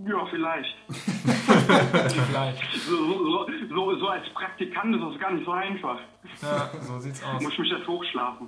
[0.03, 0.75] Ja, vielleicht.
[2.27, 2.63] vielleicht.
[2.87, 5.99] So, so, so, als Praktikant ist das gar nicht so einfach.
[6.41, 7.41] Ja, so sieht's aus.
[7.41, 8.47] Muss ich mich jetzt hochschlafen.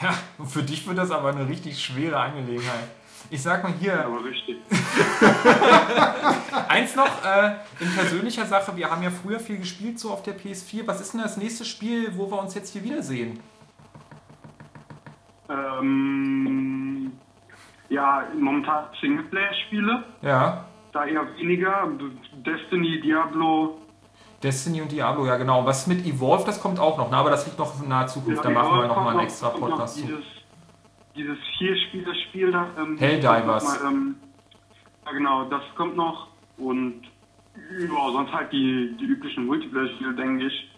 [0.00, 0.14] Ja,
[0.44, 2.88] für dich wird das aber eine richtig schwere Angelegenheit.
[3.30, 3.94] Ich sag mal hier.
[3.94, 4.56] Ja, aber richtig.
[6.68, 10.38] Eins noch äh, in persönlicher Sache: Wir haben ja früher viel gespielt, so auf der
[10.38, 10.86] PS4.
[10.86, 13.40] Was ist denn das nächste Spiel, wo wir uns jetzt hier wiedersehen?
[15.48, 17.12] Ähm,
[17.88, 20.04] ja, momentan Singleplayer-Spiele.
[20.22, 20.64] Ja.
[20.94, 21.90] Da eher weniger.
[22.46, 23.78] Destiny, Diablo.
[24.42, 25.66] Destiny und Diablo, ja genau.
[25.66, 27.16] Was mit Evolve, das kommt auch noch, ne?
[27.16, 28.44] aber das liegt noch in naher Zukunft.
[28.44, 30.06] Ja, da machen wir nochmal einen extra Podcast zu
[31.16, 32.68] dieses Vier-Spieler-Spiel da.
[32.78, 33.82] Ähm, Helldivers.
[33.82, 34.16] Mal, ähm,
[35.06, 36.28] ja, genau, das kommt noch.
[36.56, 37.02] Und
[37.78, 40.70] ja, sonst halt die, die üblichen Multiplayer-Spiele, denke ich.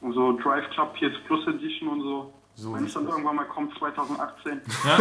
[0.00, 2.32] Und so Drive Club PS Plus Edition und so.
[2.58, 4.62] So Wenn es dann irgendwann mal kommt, 2018.
[4.84, 4.98] Ja?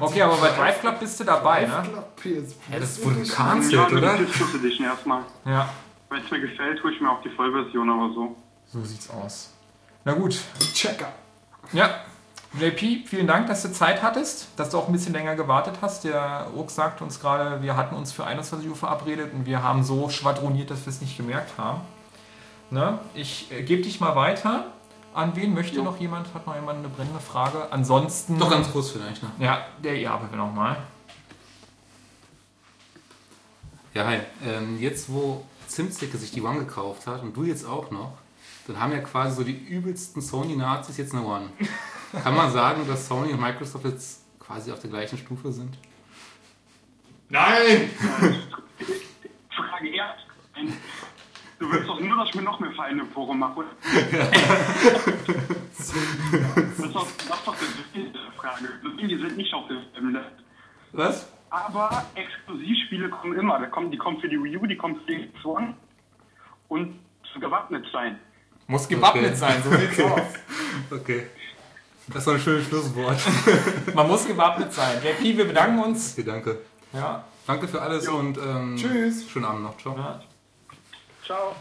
[0.00, 1.90] Okay, aber bei Drive Club bist du dabei, Drive ne?
[1.92, 2.56] Club PS.
[2.70, 4.14] Ja, das wurde gecancelt, ja, oder?
[4.14, 5.22] PS Plus Edition erstmal.
[5.44, 5.68] Ja.
[6.08, 8.36] Wenn es mir gefällt, hole ich mir auch die Vollversion, aber so.
[8.66, 9.54] So sieht's aus.
[10.04, 10.36] Na gut.
[10.74, 11.12] Checker.
[11.72, 12.00] Ja,
[12.58, 16.02] JP, vielen Dank, dass du Zeit hattest, dass du auch ein bisschen länger gewartet hast.
[16.02, 19.84] Der Urs sagte uns gerade, wir hatten uns für 21 Uhr verabredet und wir haben
[19.84, 21.82] so schwadroniert, dass wir es nicht gemerkt haben.
[22.70, 22.98] Ne?
[23.14, 24.64] Ich äh, gebe dich mal weiter.
[25.12, 25.84] An wen möchte jo.
[25.84, 26.32] noch jemand?
[26.34, 27.70] Hat noch jemand eine brennende Frage?
[27.70, 28.38] Ansonsten.
[28.38, 29.22] Doch ganz kurz vielleicht.
[29.22, 29.30] Ne?
[29.38, 30.76] Ja, der Erbe nochmal.
[33.92, 34.20] Ja, hi.
[34.46, 38.18] Ähm, jetzt, wo Zimtzicke sich die One gekauft hat und du jetzt auch noch,
[38.68, 41.50] dann haben ja quasi so die übelsten Sony-Nazis jetzt eine One.
[42.22, 45.76] Kann man sagen, dass Sony und Microsoft jetzt quasi auf der gleichen Stufe sind?
[47.28, 47.90] Nein!
[49.50, 50.26] Frage erst.
[51.60, 53.64] Du willst doch nur, dass ich mir noch mehr Feinde im Forum mache.
[53.92, 53.94] das
[55.90, 57.54] ist doch, das ist doch
[57.94, 58.68] die Frage.
[58.98, 60.32] Die sind nicht auf dem Level.
[60.92, 61.28] Was?
[61.50, 63.60] Aber Exklusivspiele kommen immer.
[63.60, 65.74] Die kommen für die Wii U, die kommen für die X1
[66.68, 66.98] und
[67.38, 68.18] gewappnet sein.
[68.66, 69.34] Muss gewappnet okay.
[69.34, 70.12] sein, so sieht's okay.
[70.12, 70.98] aus.
[70.98, 71.26] Okay.
[72.08, 73.18] Das war ein schönes Schlusswort.
[73.94, 74.98] Man muss gewappnet sein.
[75.02, 76.14] JP, wir bedanken uns.
[76.14, 76.58] Okay, danke.
[76.94, 77.24] Ja.
[77.46, 78.16] Danke für alles jo.
[78.16, 79.28] und ähm, tschüss.
[79.28, 79.76] Schönen Abend noch.
[79.76, 79.94] Ciao.
[79.96, 80.22] Ja.
[81.30, 81.54] Ciao.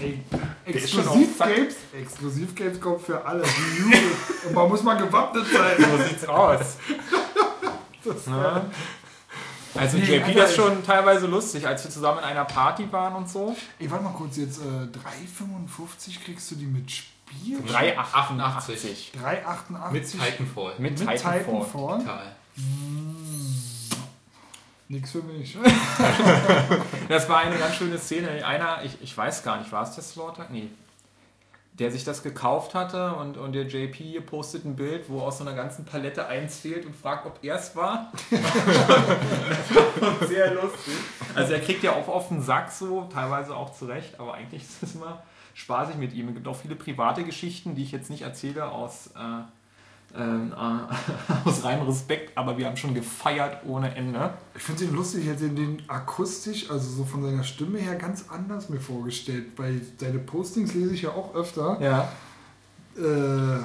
[0.00, 0.20] Ey,
[0.64, 3.44] Exklusivgames, Exklusivgames kommt für alle.
[4.48, 5.76] und man muss mal gewappnet sein.
[5.78, 6.76] So sieht's aus.
[8.26, 8.64] ja.
[9.76, 13.14] Also nee, JP, das ist schon teilweise lustig, als wir zusammen in einer Party waren
[13.14, 13.54] und so.
[13.78, 17.60] Ey, warte mal kurz, jetzt äh, 3,55 kriegst du die mit Spiel?
[17.60, 19.12] 3,88.
[19.22, 19.90] 3,88.
[19.92, 20.74] Mit Titanfall.
[20.78, 21.38] Mit, mit Titanfall.
[21.44, 21.98] Titanfall.
[22.00, 22.36] Total.
[24.88, 25.56] Nix für mich.
[27.08, 28.44] das war eine ganz schöne Szene.
[28.44, 30.46] Einer, ich, ich weiß gar nicht, war es der Slaughter?
[30.50, 30.68] Nee,
[31.74, 35.44] der sich das gekauft hatte und, und der JP postet ein Bild, wo aus so
[35.44, 38.12] einer ganzen Palette eins fehlt und fragt, ob er es war.
[40.28, 40.94] sehr lustig.
[41.34, 44.82] Also er kriegt ja auch auf den Sack so, teilweise auch zurecht, aber eigentlich ist
[44.82, 45.22] es immer
[45.54, 46.28] spaßig mit ihm.
[46.28, 49.42] Es gibt auch viele private Geschichten, die ich jetzt nicht erzähle aus äh,
[50.16, 54.34] ähm, äh, aus reinem Respekt, aber wir haben schon gefeiert ohne Ende.
[54.54, 58.26] Ich finde ihn lustig, ich hätte den akustisch, also so von seiner Stimme her ganz
[58.28, 61.78] anders mir vorgestellt, weil seine Postings lese ich ja auch öfter.
[61.80, 62.12] Ja.
[62.96, 63.64] Äh,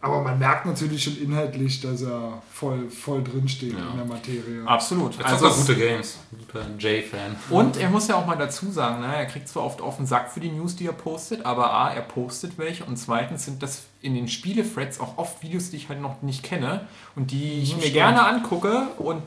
[0.00, 3.90] aber man merkt natürlich schon inhaltlich, dass er voll, voll drinsteht ja.
[3.90, 4.62] in der Materie.
[4.64, 5.18] Absolut.
[5.18, 6.18] Er also gute Games.
[6.30, 7.34] Guter J-Fan.
[7.50, 10.06] Und er muss ja auch mal dazu sagen, ne, er kriegt zwar oft auf den
[10.06, 13.62] Sack für die News, die er postet, aber A, er postet welche und zweitens sind
[13.62, 17.62] das in den Spiele-Threads auch oft Videos, die ich halt noch nicht kenne und die
[17.62, 17.94] ich mir stimmt.
[17.94, 19.22] gerne angucke und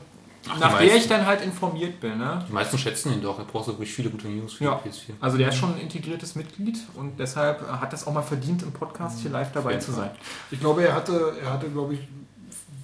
[0.48, 2.18] Ach, nach der ich dann halt informiert bin.
[2.18, 2.44] Ne?
[2.48, 3.38] Die meisten schätzen ihn doch.
[3.38, 4.80] Er braucht so wirklich viele gute News für ja.
[4.82, 5.12] die PS4.
[5.20, 8.72] Also der ist schon ein integriertes Mitglied und deshalb hat das auch mal verdient, im
[8.72, 10.10] Podcast hier live dabei zu sein.
[10.50, 12.00] Ich glaube, er hatte, er hatte, glaube ich,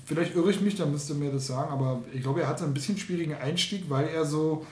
[0.04, 2.74] vielleicht irre ich mich, da müsste mir das sagen, aber ich glaube, er hatte ein
[2.74, 4.66] bisschen schwierigen Einstieg, weil er so.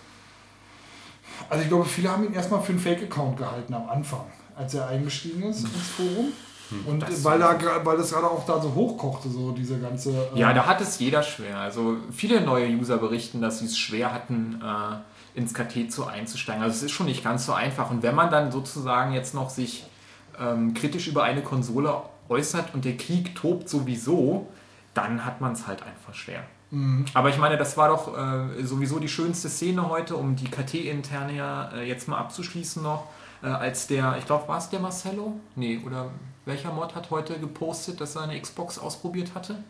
[1.48, 4.24] Also ich glaube, viele haben ihn erstmal für einen Fake-Account gehalten am Anfang,
[4.55, 6.32] als er eingestiegen ist ins Forum.
[6.70, 6.86] Hm.
[6.86, 10.11] Und das weil, da, weil das gerade auch da so hochkochte, so diese ganze.
[10.35, 11.59] Äh ja, da hat es jeder schwer.
[11.59, 16.62] Also viele neue User berichten, dass sie es schwer hatten, äh, ins KT zu einzusteigen.
[16.62, 17.91] Also es ist schon nicht ganz so einfach.
[17.91, 19.86] Und wenn man dann sozusagen jetzt noch sich
[20.41, 21.95] ähm, kritisch über eine Konsole
[22.28, 24.49] äußert und der Krieg tobt sowieso,
[24.95, 26.45] dann hat man es halt einfach schwer.
[26.70, 27.05] Mhm.
[27.15, 31.35] Aber ich meine, das war doch äh, sowieso die schönste Szene heute, um die KT-interne
[31.35, 33.09] ja äh, jetzt mal abzuschließen noch,
[33.43, 35.35] äh, als der, ich glaube, war es der Marcello?
[35.57, 36.11] Nee, oder
[36.45, 39.62] welcher Mod hat heute gepostet, dass er eine Xbox ausprobiert hatte?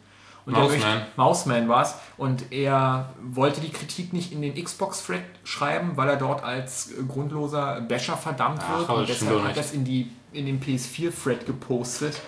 [0.46, 1.02] Und Mouseman.
[1.16, 1.94] Mouseman war es.
[2.18, 7.80] Und er wollte die Kritik nicht in den Xbox-Thread schreiben, weil er dort als grundloser
[7.80, 8.86] Basher verdammt wird.
[8.88, 12.20] Ach, und deshalb hat er das in, die, in den PS4-Thread gepostet.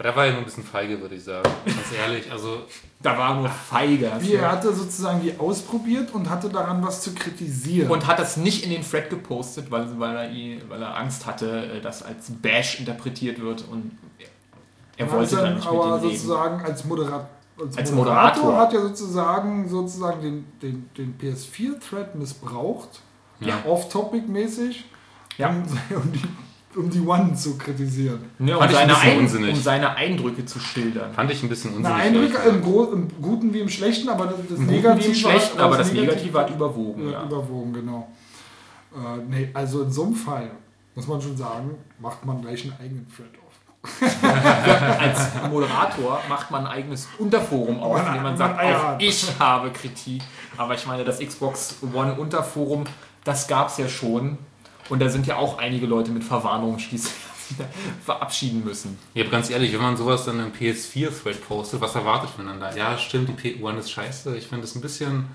[0.00, 1.46] Aber da war ja nur ein bisschen feige, würde ich sagen.
[1.66, 2.32] Ganz ehrlich.
[2.32, 2.62] Also,
[3.02, 4.10] da war nur feige.
[4.20, 7.90] Wie, er hatte sozusagen die ausprobiert und hatte daran was zu kritisieren.
[7.90, 11.66] Und hat das nicht in den Thread gepostet, weil, weil, er, weil er Angst hatte,
[11.66, 13.98] äh, dass als Bash interpretiert wird und
[14.96, 17.28] er wollte dann nicht aber mit ihm sozusagen als Moderator
[17.60, 23.02] als, als Moderator, Moderator, hat ja sozusagen, sozusagen den, den, den PS4-Thread missbraucht,
[23.40, 23.62] ja.
[23.66, 24.84] off-topic-mäßig,
[25.36, 25.50] ja.
[25.50, 25.56] um,
[25.94, 26.22] um, die,
[26.76, 28.20] um die One zu kritisieren.
[28.38, 31.12] Ja, um, seine ein, um seine Eindrücke zu schildern.
[31.12, 31.98] Fand ich ein bisschen unsinnig.
[31.98, 35.64] Na, Eindrücke im, im, Guten wie im Schlechten, aber das, das Negative, im Schlechten, hat,
[35.64, 37.10] aber das Negative, Negative hat überwogen.
[37.10, 37.24] Ja.
[37.24, 38.08] Überwogen, genau.
[38.94, 40.50] Äh, nee, also in so einem Fall
[40.94, 43.30] muss man schon sagen, macht man gleich einen eigenen Thread
[45.00, 45.20] Als
[45.50, 50.22] Moderator macht man ein eigenes Unterforum auf, in dem man sagt, auch ich habe Kritik.
[50.58, 52.84] Aber ich meine, das Xbox One Unterforum,
[53.24, 54.36] das gab es ja schon.
[54.90, 57.14] Und da sind ja auch einige Leute mit Verwarnungen schließlich
[58.04, 58.98] verabschieden müssen.
[59.14, 62.74] Ja, ganz ehrlich, wenn man sowas dann im PS4-Thread postet, was erwartet man dann da?
[62.76, 64.36] Ja, stimmt, die P1 ist scheiße.
[64.36, 65.26] Ich finde das ein bisschen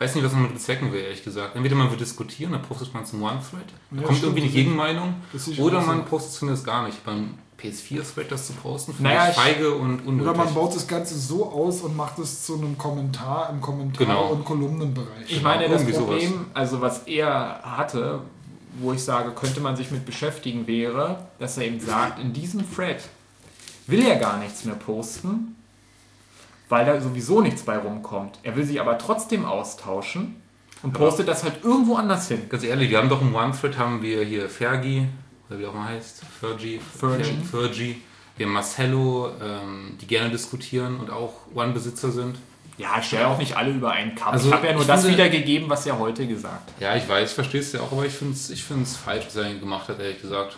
[0.00, 1.54] weiß nicht, was man mit bezwecken will, ehrlich gesagt.
[1.54, 5.14] Entweder man will diskutieren, dann postet man zum One-Thread, da ja, kommt irgendwie eine Gegenmeinung,
[5.58, 7.04] oder man postet zumindest gar nicht.
[7.04, 10.30] Beim PS4-Thread das zu posten, finde naja, ich feige und unnötig.
[10.30, 14.06] Oder man baut das Ganze so aus und macht es zu einem Kommentar im Kommentar-
[14.06, 14.28] genau.
[14.28, 15.28] und Kolumnenbereich.
[15.28, 16.46] Ich meine, das Problem, sowas.
[16.54, 18.22] also was er hatte,
[18.78, 22.62] wo ich sage, könnte man sich mit beschäftigen, wäre, dass er eben sagt, in diesem
[22.74, 23.02] Thread
[23.86, 25.56] will er gar nichts mehr posten,
[26.68, 28.38] weil da sowieso nichts bei rumkommt.
[28.42, 30.36] Er will sich aber trotzdem austauschen
[30.82, 32.42] und postet aber das halt irgendwo anders hin.
[32.48, 35.08] Ganz ehrlich, wir haben doch im One-Thread haben wir hier Fergie,
[35.48, 38.02] oder wie auch mal heißt, Fergie, Fergie, Fergie.
[38.36, 42.36] Wir haben Marcello, ähm, die gerne diskutieren und auch One-Besitzer sind.
[42.80, 44.32] Ja, ich stelle auch nicht alle über einen Kamm.
[44.32, 46.80] Also, ich habe ja nur das finde, wiedergegeben, was er heute gesagt hat.
[46.80, 49.36] Ja, ich weiß, ich verstehe es ja auch, aber ich finde es ich falsch, was
[49.36, 50.56] er gemacht hat, ehrlich gesagt.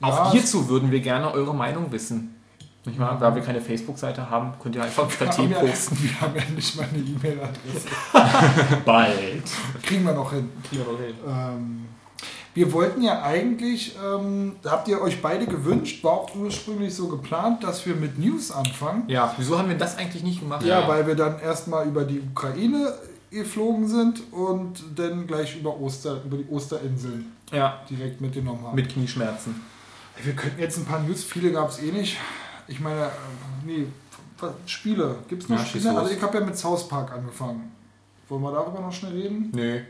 [0.00, 2.36] Auch ja, hierzu würden wir gerne eure Meinung wissen.
[2.84, 5.96] Nicht mal, da wir keine Facebook-Seite haben, könnt ihr einfach per Tee posten.
[5.96, 8.78] Ja, wir haben ja nicht mal eine E-Mail-Adresse.
[8.84, 9.42] Bald.
[9.82, 10.48] Kriegen wir noch hin.
[10.68, 11.14] Kriegen wir noch hin.
[11.26, 11.86] Ähm,
[12.54, 17.62] wir wollten ja eigentlich, ähm, habt ihr euch beide gewünscht, war auch ursprünglich so geplant,
[17.62, 19.04] dass wir mit News anfangen.
[19.06, 20.64] Ja, wieso haben wir das eigentlich nicht gemacht?
[20.64, 20.88] Ja, ja.
[20.88, 22.92] weil wir dann erstmal über die Ukraine
[23.30, 27.80] geflogen sind und dann gleich über, Oster, über die Osterinseln ja.
[27.88, 28.74] direkt mitgenommen haben.
[28.74, 29.54] Mit Knieschmerzen.
[30.22, 32.18] Wir könnten jetzt ein paar News, viele gab es eh nicht.
[32.66, 33.08] Ich meine, äh,
[33.64, 33.86] nee,
[34.66, 35.16] Spiele.
[35.28, 35.96] Gibt es noch ja, Spiele?
[35.96, 37.70] Also ich habe ja mit South Park angefangen.
[38.28, 39.50] Wollen wir darüber noch schnell reden?
[39.54, 39.82] Nee.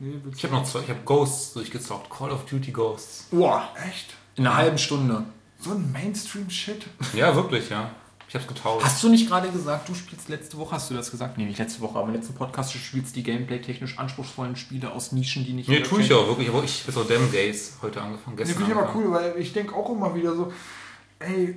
[0.00, 2.10] Nee ich habe noch zwei, ich habe Ghosts durchgezockt.
[2.10, 3.28] Call of Duty Ghosts.
[3.30, 4.14] Boah, echt?
[4.36, 5.24] In einer halben Stunde.
[5.60, 6.86] So ein Mainstream-Shit.
[7.14, 7.90] Ja, wirklich, ja.
[8.30, 8.84] Ich hab's getauscht.
[8.84, 11.36] Hast du nicht gerade gesagt, du spielst letzte Woche, hast du das gesagt?
[11.36, 15.10] Nee, nicht letzte Woche, aber im letzten Podcast, du spielst die gameplay-technisch anspruchsvollen Spiele aus
[15.10, 15.68] Nischen, die nicht.
[15.68, 18.36] Nee, tue ich auch wirklich, aber ich bin so Damn Gaze heute angefangen.
[18.36, 20.52] Gestern nee, finde ich aber cool, weil ich denke auch immer wieder so,
[21.18, 21.56] ey,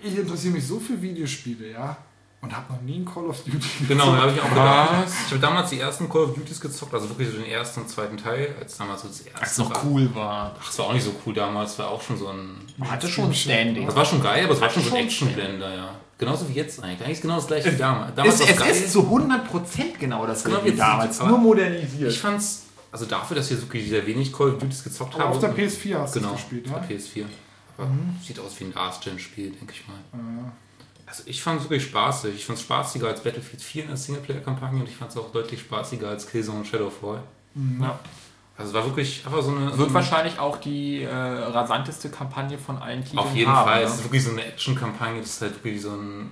[0.00, 1.96] ich interessiere mich so für Videospiele, ja,
[2.42, 3.74] und habe noch nie ein Call of Duty gezockt.
[3.88, 5.08] Genau, habe ich auch gedacht.
[5.26, 7.88] Ich habe damals die ersten Call of Duties gezockt, also wirklich so den ersten und
[7.88, 9.40] zweiten Teil, als damals so das erste.
[9.40, 10.56] Als es noch cool war.
[10.58, 12.56] Ach, es war auch nicht so cool damals, war auch schon so ein.
[12.78, 13.86] Man hatte schon ein Standing.
[13.86, 15.94] Das war schon geil, aber es war schon so ein Actionblender, ja.
[16.16, 17.06] Genauso wie jetzt eigentlich.
[17.06, 18.14] Eigentlich genau das gleiche wie damals.
[18.14, 22.10] damals es, es ist zu 100% genau das genau wie damals, nur modernisiert.
[22.10, 25.32] Ich fand's, also dafür, dass wir wirklich sehr wenig Call of Duties gezockt aber haben.
[25.32, 26.76] Auf der PS4 hast du genau, gespielt, ja?
[26.76, 27.24] Auf der PS4.
[27.78, 28.16] Mhm.
[28.22, 29.96] Sieht aus wie ein Last-Gen-Spiel, denke ich mal.
[30.12, 30.52] Ja.
[31.10, 32.36] Also ich fand es wirklich spaßig.
[32.36, 35.32] Ich fand es spaßiger als Battlefield 4 in der Singleplayer-Kampagne und ich fand es auch
[35.32, 37.20] deutlich spaßiger als Killzone und Shadowfall.
[37.54, 37.82] Mhm.
[37.82, 37.98] Ja.
[38.56, 39.76] Also es war wirklich einfach so eine...
[39.76, 43.80] Wird so wahrscheinlich auch die äh, rasanteste Kampagne von allen Titeln Auf jeden haben, Fall.
[43.80, 43.86] Ne?
[43.88, 45.20] Es ist wirklich so eine Action-Kampagne.
[45.20, 46.30] Das ist halt wirklich so ein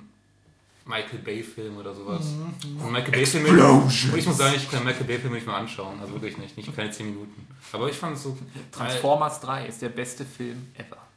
[0.85, 2.27] Michael Bay-Film oder sowas.
[2.27, 2.81] Mhm.
[2.81, 3.89] Und Michael Bay-Film...
[4.15, 5.99] Ich muss sagen, ich kann Michael Bay-Film nicht mehr anschauen.
[5.99, 6.55] Also wirklich nicht.
[6.55, 7.47] Nicht keine 10 Minuten.
[7.73, 8.37] Aber ich fand es so...
[8.71, 11.08] Transformers 3 ist der beste Film ever.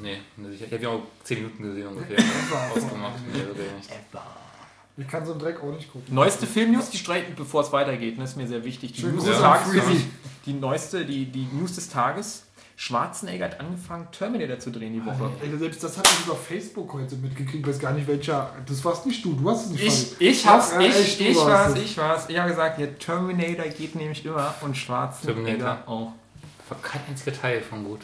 [0.00, 0.18] Nee,
[0.52, 2.18] ich habe ja auch 10 Minuten gesehen ungefähr.
[2.74, 3.14] ausgemacht.
[3.32, 3.42] Nee,
[4.96, 6.14] Ich kann so einen Dreck auch nicht gucken.
[6.14, 8.92] Neueste Filmnews, die streiten, bevor es weitergeht, das ist mir sehr wichtig.
[8.92, 9.72] Die, News des Tages,
[10.46, 12.44] die neueste, die, die News des Tages
[12.80, 15.30] Schwarzenegger hat angefangen, Terminator zu drehen die Woche.
[15.42, 17.56] Alter, selbst das habe ich über Facebook heute mitgekriegt.
[17.56, 18.54] Ich weiß gar nicht, welcher.
[18.64, 19.34] Das warst nicht du.
[19.34, 22.24] Du hast es nicht Ich, ich hab's, ja, ich, echt, ich war's, ich war's.
[22.28, 26.12] Ich habe gesagt, ja, Terminator geht nämlich immer und Schwarzenegger auch.
[26.70, 28.00] War kein einziger Teil von gut.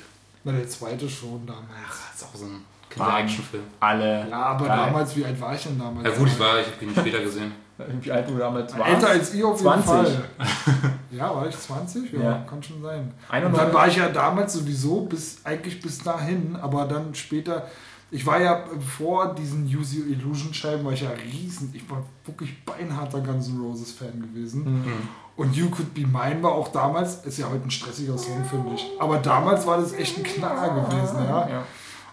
[0.47, 1.67] Na, der zweite schon damals.
[1.85, 3.65] Ach, das ist auch so ein Kinder-Action-Film.
[3.81, 4.29] Alle.
[4.31, 4.77] Ja, aber geil.
[4.77, 6.09] damals, wie alt war ich denn damals?
[6.09, 7.53] Ja gut, ich war, ich habe ihn später gesehen.
[8.01, 8.91] Wie alt du damals warst?
[8.91, 9.91] Älter als ihr auf 20.
[9.91, 10.25] jeden Fall.
[11.11, 12.11] ja, war ich 20?
[12.11, 12.47] Ja, ja.
[12.49, 13.13] kann schon sein.
[13.29, 13.45] 91.
[13.45, 17.67] Und dann war ich ja damals sowieso bis eigentlich bis dahin, aber dann später.
[18.11, 18.65] Ich war ja
[18.97, 23.49] vor diesen Use Your Illusion Scheiben, war ich ja riesen, ich war wirklich beinharter Guns
[23.49, 24.65] N' Roses Fan gewesen.
[24.65, 25.09] Mhm.
[25.37, 28.75] Und You Could Be Mine war auch damals, ist ja heute ein stressiger Song, finde
[28.75, 28.87] ich.
[28.99, 31.49] Aber damals war das echt ein Knaller gewesen, ja.
[31.49, 31.67] ja.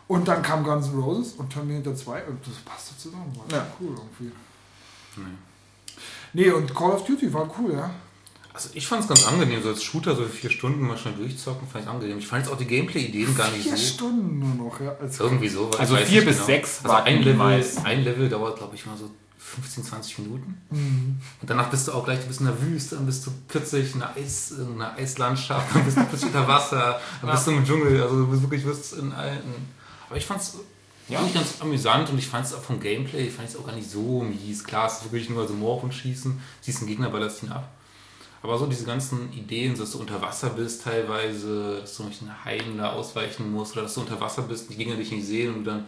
[0.08, 3.34] Und dann kam Guns N' Roses und Terminator 2 und das passte zusammen.
[3.36, 3.66] War ja.
[3.80, 4.36] cool irgendwie.
[5.16, 5.24] Nee.
[6.34, 7.90] Nee, und Call of Duty war cool, ja.
[8.54, 11.68] Also ich fand es ganz angenehm, so als Shooter so vier Stunden mal schnell durchzocken,
[11.68, 12.20] fand ich angenehm.
[12.20, 13.78] Ich fand jetzt auch die Gameplay-Ideen gar nicht vier so.
[13.78, 14.96] Vier Stunden nur noch, ja.
[15.18, 15.72] Irgendwie so.
[15.72, 16.46] Also vier bis genau.
[16.46, 19.10] sechs also war ein Level, ein Level dauert, glaube ich, mal so
[19.54, 20.62] 15, 20 Minuten.
[20.70, 21.18] Mhm.
[21.42, 23.96] Und danach bist du auch gleich, du bist in der Wüste, dann bist du plötzlich
[23.96, 27.36] in einer, Eis, in einer Eislandschaft, dann bist du plötzlich unter Wasser, dann ja.
[27.36, 29.54] bist du im Dschungel, also du bist wirklich wirst in alten.
[30.08, 30.56] Aber ich fand es
[31.10, 31.20] ja.
[31.20, 33.90] Finde ganz amüsant und ich fand es auch vom Gameplay, fand es auch gar nicht
[33.90, 34.64] so mies.
[34.64, 37.70] Klar, es ist wirklich nur so Morph und Schießen, ziehst einen Gegner, ballerst ihn ab.
[38.42, 42.46] Aber so diese ganzen Ideen, dass du unter Wasser bist teilweise, dass du durch einen
[42.46, 45.56] Haien da ausweichen musst oder dass du unter Wasser bist, die Gegner dich nicht sehen
[45.56, 45.86] und dann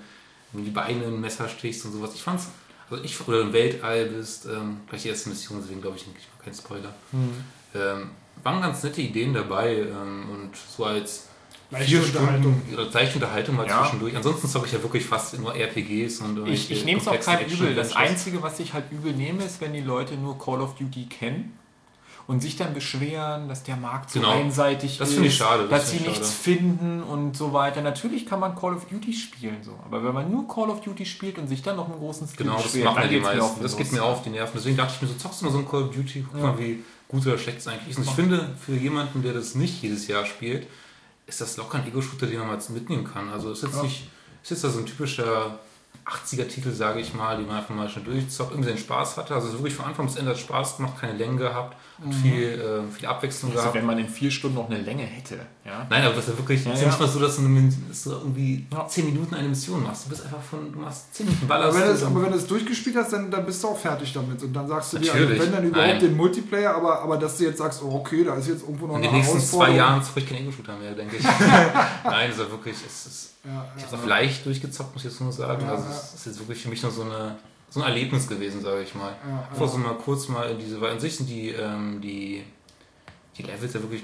[0.53, 2.11] die Beine im Messer stichst und sowas.
[2.13, 2.47] Ich fand's,
[2.89, 6.19] also ich, oder im Weltall bist, ähm, gleich die erste Mission, deswegen glaube ich nicht,
[6.19, 6.93] ich kein Spoiler.
[7.11, 7.43] Mhm.
[7.73, 8.09] Ähm,
[8.43, 11.27] waren ganz nette Ideen dabei ähm, und so als
[11.71, 12.61] Leichte Unterhaltung.
[12.93, 13.81] Leichte Unterhaltung mal ja.
[13.81, 14.15] zwischendurch.
[14.15, 17.49] Ansonsten zocke ich ja wirklich fast nur RPGs und Ich, ich nehme es auch kein
[17.49, 17.73] übel.
[17.73, 21.07] Das Einzige, was ich halt übel nehme, ist, wenn die Leute nur Call of Duty
[21.07, 21.57] kennen
[22.27, 24.31] und sich dann beschweren, dass der Markt so genau.
[24.31, 26.57] einseitig das ist, ich schade, das dass sie nichts schade.
[26.57, 27.81] finden und so weiter.
[27.81, 31.05] Natürlich kann man Call of Duty spielen, so, aber wenn man nur Call of Duty
[31.05, 33.61] spielt und sich dann noch einen großen Stil genau, das machen ja die meisten.
[33.61, 34.53] Das geht mir auf die Nerven.
[34.55, 36.47] Deswegen dachte ich mir so, zockst du mal so ein Call of Duty, guck ja.
[36.47, 37.97] mal, wie gut oder schlecht es eigentlich ist.
[37.97, 40.67] Und ich finde, für jemanden, der das nicht jedes Jahr spielt,
[41.27, 43.29] ist das locker ein Ego-Shooter, den man mal mitnehmen kann.
[43.29, 43.83] Also ist jetzt ja.
[43.83, 44.07] nicht,
[44.43, 45.59] ist jetzt da so ein typischer
[46.05, 49.33] 80er-Titel, sage ich mal, die man einfach mal schon durchzockt, irgendwie den Spaß hatte.
[49.33, 52.11] Also wirklich von Anfang bis Ende hat Spaß gemacht, keine Länge gehabt, mhm.
[52.11, 53.75] viel, äh, viel Abwechslung also gehabt.
[53.75, 55.39] wenn man in vier Stunden noch eine Länge hätte.
[55.65, 55.85] Ja?
[55.89, 57.73] Nein, aber das ist ja wirklich, ja, ist ja nicht mal so, dass du, eine,
[57.87, 58.87] dass du irgendwie ja.
[58.87, 60.05] zehn Minuten eine Mission machst.
[60.05, 61.77] Du bist einfach von, du machst zehn Minuten Ballerst.
[61.77, 64.13] Aber wenn, du, aber wenn du es durchgespielt hast, dann, dann bist du auch fertig
[64.13, 64.41] damit.
[64.43, 65.99] Und dann sagst du dir, also, wenn dann überhaupt Nein.
[65.99, 68.97] den Multiplayer, aber, aber dass du jetzt sagst, oh, okay, da ist jetzt irgendwo noch
[68.97, 71.23] in eine In den nächsten zwei Jahren zocke ich keinen Ego-Shooter mehr, denke ich.
[72.03, 75.05] Nein, das ist ja wirklich, es ist ja, ich habe es auch leicht durchgezockt, muss
[75.05, 75.67] ich jetzt nur sagen.
[75.67, 77.35] also es ist jetzt wirklich für mich nur so, eine,
[77.75, 79.13] so ein Erlebnis gewesen, sage ich mal.
[79.27, 82.41] Ja, Einfach so mal kurz mal in diese, weil an sich sind die, ähm, die,
[83.37, 84.03] die Levels ja wirklich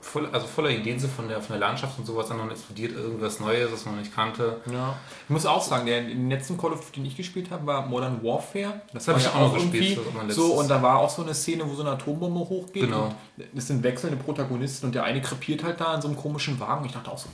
[0.00, 3.40] voll, also voller Ideen sind von der, von der Landschaft und sowas, dann explodiert irgendwas
[3.40, 4.60] Neues, was man nicht kannte.
[4.72, 4.94] Ja.
[5.24, 7.88] Ich muss auch sagen, der den letzten Call of Duty, den ich gespielt habe, war
[7.88, 8.82] Modern Warfare.
[8.92, 9.98] Das, das habe ich ja auch gespielt.
[10.28, 12.84] So, und da war auch so eine Szene, wo so eine Atombombe hochgeht.
[12.84, 13.12] Genau.
[13.52, 16.84] Es sind wechselnde Protagonisten und der eine krepiert halt da in so einem komischen Wagen.
[16.84, 17.28] Ich dachte auch so,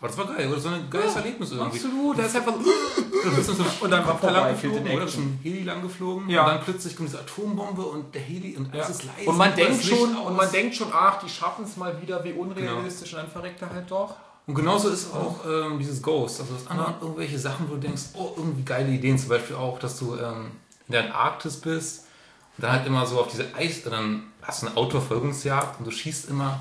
[0.00, 0.58] aber das war geil, oder?
[0.58, 1.76] So ein geiles ja, Erlebnis irgendwie.
[1.76, 2.54] Absolut, da ist einfach
[3.80, 5.04] und dann war Teller geflogen, oder?
[5.04, 6.30] ist ein Heli lang geflogen.
[6.30, 6.44] Ja.
[6.44, 8.94] Und dann plötzlich kommt diese Atombombe und der Heli und alles ja.
[8.94, 9.28] ist leise.
[9.28, 12.32] Und man denkt schon, und man denkt schon, ach, die schaffen es mal wieder, wie
[12.32, 13.22] unrealistisch, genau.
[13.22, 14.16] und dann verreckt er halt doch.
[14.46, 16.40] Und genauso ist auch ähm, dieses Ghost.
[16.40, 19.18] Also das andere irgendwelche Sachen, wo du denkst, oh, irgendwie geile Ideen.
[19.18, 20.52] Zum Beispiel auch, dass du ähm,
[20.88, 22.06] in der Antarktis bist
[22.56, 25.90] und dann halt immer so auf diese Eis, dann hast du eine Autoverfolgungsjagd und du
[25.90, 26.58] schießt immer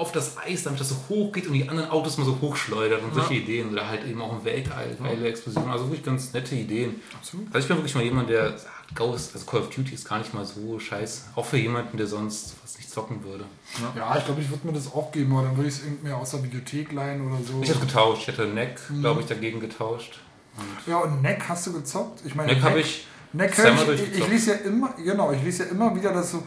[0.00, 3.02] auf das Eis, damit das so hoch geht und die anderen Autos mal so hochschleudert
[3.02, 3.14] und ja.
[3.16, 3.70] solche Ideen.
[3.70, 5.70] Oder halt eben auch im Weltall, geile Explosionen.
[5.70, 7.02] Also wirklich ganz nette Ideen.
[7.14, 7.46] Absolut.
[7.48, 10.18] Also ich bin wirklich mal jemand, der sagt, Ghost, also Call of Duty ist gar
[10.18, 11.22] nicht mal so scheiße.
[11.36, 13.44] Auch für jemanden, der sonst was nicht zocken würde.
[13.78, 15.84] Ja, ja ich glaube, ich würde mir das auch geben, aber dann würde ich es
[15.84, 17.60] irgendwie aus der Bibliothek leihen oder so.
[17.62, 18.22] Ich hätte getauscht.
[18.22, 19.00] Ich hätte Neck, mhm.
[19.00, 20.18] glaube ich, dagegen getauscht.
[20.56, 22.22] Und ja, und Neck hast du gezockt?
[22.24, 23.06] Ich meine, Neck, Neck habe ich.
[23.32, 26.42] Neck ich, ich, ich lese ja immer, genau, ich lese ja immer wieder, dass so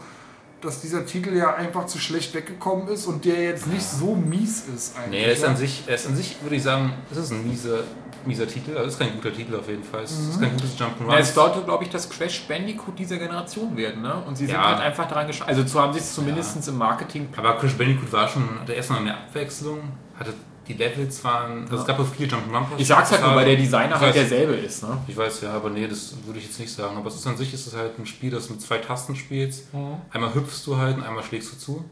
[0.64, 4.64] dass dieser Titel ja einfach zu schlecht weggekommen ist und der jetzt nicht so mies
[4.74, 5.10] ist eigentlich.
[5.10, 7.46] Nee, er ist, an, sich, er ist an sich, würde ich sagen, es ist ein
[7.46, 7.80] mieser,
[8.24, 8.76] mieser Titel.
[8.76, 10.02] Also ist kein guter Titel auf jeden Fall.
[10.02, 10.30] Es mhm.
[10.30, 11.10] ist kein gutes Jump'n'Run.
[11.10, 14.02] Ja, es sollte, glaube ich, das Crash Bandicoot dieser Generation werden.
[14.02, 14.14] Ne?
[14.26, 14.64] Und sie sind ja.
[14.64, 15.48] halt einfach daran geschaut.
[15.48, 16.72] Also so haben sie es zumindest ja.
[16.72, 17.28] im Marketing.
[17.36, 19.80] Aber Crash Bandicoot war schon, hatte erstmal mehr Abwechslung,
[20.18, 20.32] hatte
[20.66, 21.62] die Levels waren.
[21.64, 22.66] Also es gab auch viele Jump'n'Run.
[22.76, 24.82] Ich sag's halt nur, weil der Designer halt derselbe ist.
[24.82, 24.98] Ne?
[25.06, 26.96] Ich weiß ja, aber nee, das würde ich jetzt nicht sagen.
[26.96, 29.72] Aber es ist an sich ist es halt ein Spiel, das mit zwei Tasten spielst.
[29.74, 29.96] Mhm.
[30.10, 31.84] Einmal hüpfst du halt und einmal schlägst du zu.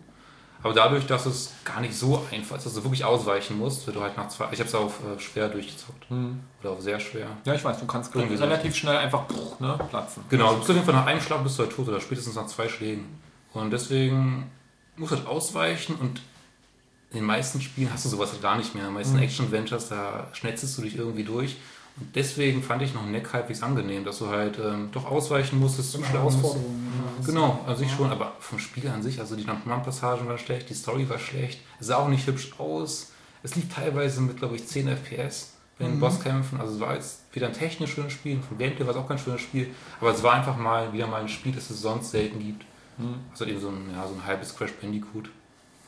[0.62, 3.96] Aber dadurch, dass es gar nicht so einfach ist, dass du wirklich ausweichen musst, wird
[3.96, 4.46] du halt nach zwei.
[4.52, 6.08] Ich habe es auf äh, schwer durchgezockt.
[6.10, 6.40] Mhm.
[6.60, 7.26] Oder auf sehr schwer.
[7.44, 9.24] Ja, ich weiß, du kannst relativ schnell einfach
[9.58, 10.22] ne, platzen.
[10.28, 12.36] Genau, du bist auf jeden Fall nach einem Schlag bist du halt tot oder spätestens
[12.36, 13.18] nach zwei Schlägen.
[13.52, 14.50] Und deswegen
[14.96, 16.22] muss halt ausweichen und
[17.12, 18.84] in den meisten Spielen hast du sowas halt gar nicht mehr.
[18.84, 19.22] In den meisten mhm.
[19.22, 21.56] Action-Adventures, da schnetzelst du dich irgendwie durch.
[22.00, 25.92] Und deswegen fand ich noch Neck halbwegs angenehm, dass du halt ähm, doch ausweichen musstest,
[25.92, 26.56] zuschlagen musst.
[26.56, 30.70] Ja, genau, an sich schon, aber vom Spiel an sich, also die Jump'n'Run-Passagen waren schlecht,
[30.70, 33.12] die Story war schlecht, es sah auch nicht hübsch aus.
[33.42, 36.00] Es lief teilweise mit, glaube ich, 10 FPS bei den mhm.
[36.00, 36.60] Bosskämpfen.
[36.60, 39.18] Also es war jetzt wieder ein technisch schönes Spiel, vom Gameplay war es auch kein
[39.18, 39.68] schönes Spiel,
[40.00, 42.64] aber es war einfach mal wieder mal ein Spiel, das es sonst selten gibt.
[42.96, 43.16] Mhm.
[43.30, 45.28] Also eben so ein, ja, so ein halbes Crash Bandicoot.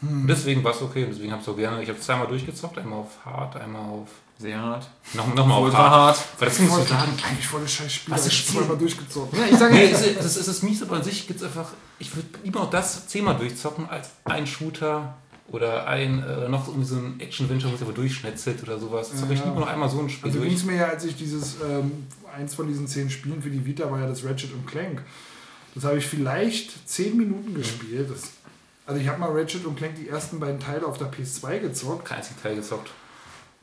[0.05, 0.23] Mhm.
[0.23, 1.83] Und deswegen war es okay und deswegen habe ich es auch gerne.
[1.83, 4.09] Ich habe zweimal durchgezockt, einmal auf Hard, einmal auf
[4.39, 4.89] sehr hart.
[5.15, 5.91] Noch, noch mal auf hart.
[5.91, 6.25] hart.
[6.39, 7.13] Weil das ich sagen.
[7.29, 8.15] Eigentlich voll das scheiß Spiel.
[8.15, 8.63] Was ist Spiel?
[8.63, 9.39] mal durchgezogen.
[9.39, 11.41] Ja, ich sage, nee, es, ist, es, ist, es ist mies, aber an sich gibt
[11.41, 11.69] es einfach.
[11.99, 15.15] Ich würde lieber auch das zehnmal durchzocken als ein Shooter
[15.49, 19.11] oder ein äh, noch irgendwie so ein Action-Venture, wo es aber durchschnetzelt oder sowas.
[19.11, 19.25] Das ja.
[19.25, 20.31] habe ich lieber noch einmal so ein Spiel.
[20.31, 22.07] Also ging es mir ja, als ich dieses, ähm,
[22.37, 25.03] eins von diesen zehn Spielen für die Vita war ja das Ratchet und Clank.
[25.75, 28.11] Das habe ich vielleicht zehn Minuten gespielt.
[28.11, 28.31] Das,
[28.87, 32.05] also ich habe mal Ratchet und Clank die ersten beiden Teile auf der PS2 gezockt.
[32.05, 32.91] Kein einzigen Teil gezockt.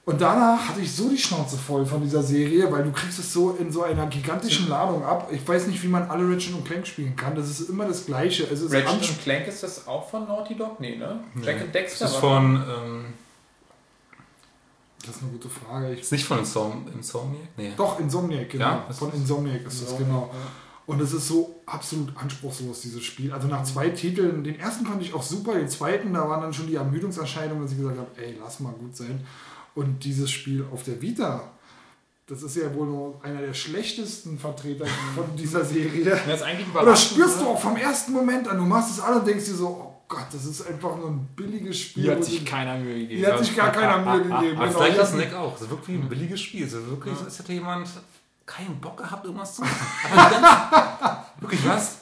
[0.04, 3.32] Und danach hatte ich so die Schnauze voll von dieser Serie, weil du kriegst es
[3.32, 5.30] so in so einer gigantischen Ladung ab.
[5.32, 7.36] Ich weiß nicht, wie man alle Ratchet und Clank spielen kann.
[7.36, 8.44] Das ist immer das Gleiche.
[8.46, 10.80] Es ist Ratchet und Clank ist das auch von Naughty Dog?
[10.80, 11.20] Nee, ne?
[11.36, 11.46] Nee.
[11.46, 12.06] Jack and Dexter.
[12.06, 12.56] Das ist von...
[12.56, 13.06] Ähm,
[15.06, 15.94] das ist eine gute Frage.
[15.94, 17.48] Ich ist nicht von Insom Insomniac?
[17.58, 17.72] Nee.
[17.76, 18.66] Doch, Insomniac, genau.
[18.66, 20.32] Ja, von Insomniac ist das, genau.
[20.92, 23.32] Und es ist so absolut anspruchslos, dieses Spiel.
[23.32, 26.54] Also nach zwei Titeln, den ersten fand ich auch super, den zweiten, da waren dann
[26.54, 29.26] schon die Ermüdungserscheinungen, dass ich gesagt habe, ey, lass mal gut sein.
[29.74, 31.50] Und dieses Spiel auf der Vita,
[32.28, 34.86] das ist ja wohl nur einer der schlechtesten Vertreter
[35.16, 36.04] von dieser Serie.
[36.04, 38.58] Das ist eigentlich das spürst du auch vom ersten Moment an.
[38.58, 41.26] Du machst es an und denkst dir so, oh Gott, das ist einfach nur ein
[41.38, 42.04] billiges Spiel.
[42.04, 43.18] Hier hat sich keiner Mühe gegeben.
[43.18, 44.60] Hier hat sich gar keiner Mühe gegeben.
[44.60, 44.80] Das genau.
[44.80, 45.54] gleiche ist Snack auch.
[45.54, 46.66] Das ist wirklich ein billiges Spiel.
[46.66, 47.28] Also wirklich, ja.
[47.28, 47.88] es hätte jemand
[48.46, 49.88] keinen Bock gehabt, irgendwas zu machen.
[50.14, 52.00] Aber wirklich was?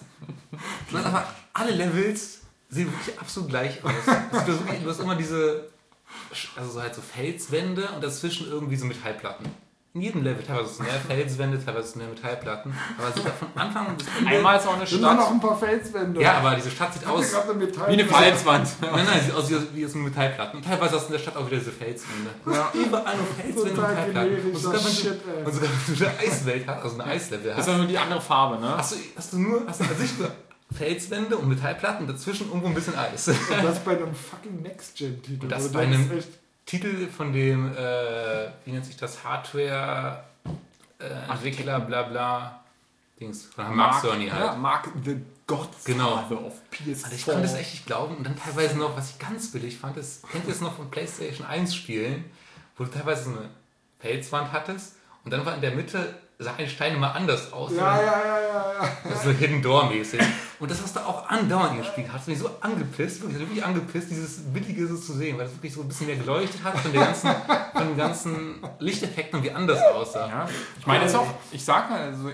[0.94, 3.92] Aber alle Levels sehen wirklich absolut gleich aus.
[4.32, 5.70] Also du hast immer diese
[6.56, 9.46] also so halt so Felswände und dazwischen irgendwie so Metallplatten.
[9.96, 12.72] In jedem Level teilweise mehr Felswände, teilweise mehr Metallplatten.
[12.96, 14.30] Aber sieht von Anfang bis Ende.
[14.30, 15.00] Einmal ist auch eine Stadt.
[15.00, 16.22] Immer noch ein paar Felswände.
[16.22, 18.70] Ja, aber diese Stadt sieht aus eine wie eine Felswand.
[18.82, 20.60] Nein, nein, sieht aus wie, aus Metallplatten.
[20.60, 22.30] Und teilweise hast du in der Stadt auch wieder diese Felswände.
[22.46, 22.72] Ja.
[22.72, 24.52] Überall nur Felswände und Metallplatten.
[24.54, 27.58] Und sogar, wenn du, und sogar wenn du eine Eiswelt hast, also eine Eislevel hast.
[27.58, 28.78] Das ist ja nur die andere Farbe, ne?
[28.78, 30.32] Hast du, hast du nur, hast du an sich nur
[30.72, 33.28] Felswände und Metallplatten, dazwischen irgendwo ein bisschen Eis.
[33.28, 35.48] Und das bei einem fucking Next-Gen-Titel.
[35.48, 36.12] Das bei einem
[36.70, 40.24] Titel von dem, äh, wie nennt sich das, Hardware
[41.00, 42.64] äh, Entwickler, bla bla,
[43.20, 44.46] Dings, von Mark Cerny halt.
[44.46, 45.18] Ja, Mark the
[45.48, 46.46] Godfather genau.
[46.46, 47.04] of PS4.
[47.06, 48.18] Also ich konnte es echt nicht glauben.
[48.18, 50.92] Und dann teilweise noch, was ich ganz billig fand, ist, kennt ihr es noch von
[50.92, 52.26] PlayStation 1 Spielen,
[52.78, 53.50] wo du teilweise so eine
[54.00, 57.74] Felswand hattest und dann war in der Mitte sah ein Stein immer anders aus.
[57.76, 59.16] Ja, ja, ja, ja, ja.
[59.18, 60.22] So Hidden Door mäßig.
[60.58, 62.08] Und das hast du auch andauernd gespielt.
[62.12, 65.56] Hast du mich so angepisst, wirklich, wirklich angepisst, dieses Billige so zu sehen, weil das
[65.56, 67.30] wirklich so ein bisschen mehr geleuchtet hat von, den ganzen,
[67.74, 70.30] von den ganzen Lichteffekten und wie anders aussah.
[70.30, 70.50] Ja,
[70.80, 72.32] ich meine, es auch, ich sag mal, also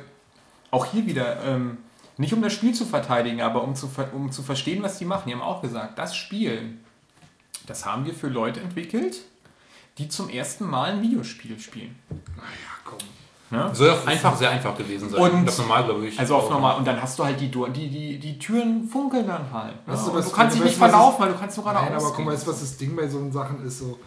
[0.69, 1.79] auch hier wieder, ähm,
[2.17, 5.23] nicht um das Spiel zu verteidigen, aber um zu, um zu verstehen, was die machen.
[5.27, 6.77] Die haben auch gesagt, das Spiel,
[7.65, 9.17] das haben wir für Leute entwickelt,
[9.97, 11.97] die zum ersten Mal ein Videospiel spielen.
[12.37, 12.51] Naja,
[12.83, 12.99] komm.
[13.51, 13.69] Ne?
[13.73, 15.21] Soll auch einfach sehr einfach gewesen sein.
[15.21, 16.19] Und das normal, glaube ich.
[16.19, 16.77] Also auf normal.
[16.77, 19.87] Und dann hast du halt die, die, die, die Türen funkeln dann halt.
[19.87, 19.93] Ne?
[19.93, 22.25] Weißt du, du kannst dich nicht verlaufen, weil du kannst nur gerade Nein, aber guck
[22.25, 23.99] mal, weißt, was das Ding bei so Sachen ist so.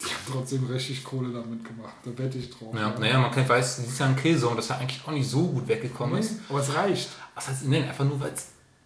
[0.00, 1.92] Die haben trotzdem richtig Kohle damit gemacht.
[2.02, 2.74] Da wette ich drauf.
[2.74, 5.28] Ja, naja, man kann, weiß, es ist ja ein Killzone, das ja eigentlich auch nicht
[5.28, 6.40] so gut weggekommen nee, ist.
[6.48, 7.10] Aber es reicht.
[7.34, 8.18] Was heißt, nein, einfach nur,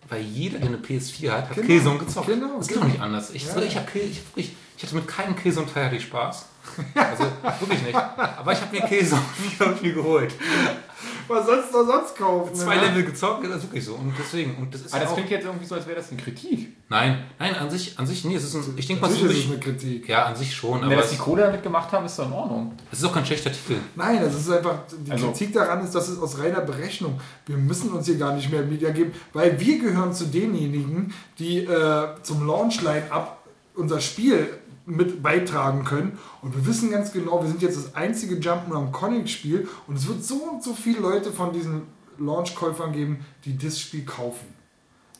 [0.08, 1.66] weil jeder, der eine PS4 hat, hat genau.
[1.66, 2.26] Killzone gezockt.
[2.26, 3.30] Genau, das geht doch nicht anders.
[3.30, 3.62] Ich, ja.
[3.62, 6.46] ich, hab, ich, ich, ich hatte mit keinem Killzone-Teil Spaß.
[6.94, 7.24] Also
[7.60, 7.94] wirklich nicht.
[7.94, 10.34] Aber ich habe mir Käse auf mir geholt.
[11.28, 12.54] Was sollst du sonst kaufen?
[12.54, 12.86] Zwei ne?
[12.86, 13.94] Level gezockt, das ist wirklich so.
[13.94, 14.56] Und deswegen.
[14.56, 16.76] Und das ist Aber das klingt jetzt irgendwie so, als wäre das eine Kritik.
[16.88, 19.46] Nein, nein, an sich, an sich, nee, es ist ein, ich denke mal, es ist
[19.46, 20.08] eine Kritik.
[20.08, 20.80] Ja, an sich schon.
[20.80, 22.72] Wenn aber dass die Kohle damit gemacht haben, ist doch in Ordnung.
[22.92, 23.76] Es ist auch kein schlechter Titel.
[23.96, 27.56] Nein, das ist einfach, die also, Kritik daran ist, dass es aus reiner Berechnung, wir
[27.56, 32.08] müssen uns hier gar nicht mehr Media geben, weil wir gehören zu denjenigen, die äh,
[32.22, 33.38] zum Launch-Line-Up
[33.76, 34.48] unser Spiel
[34.86, 36.18] mit beitragen können.
[36.42, 40.06] Und wir wissen ganz genau, wir sind jetzt das einzige Jump'n'Run Conic Spiel und es
[40.06, 41.82] wird so und so viele Leute von diesen
[42.18, 44.46] Launch-Käufern geben, die das Spiel kaufen.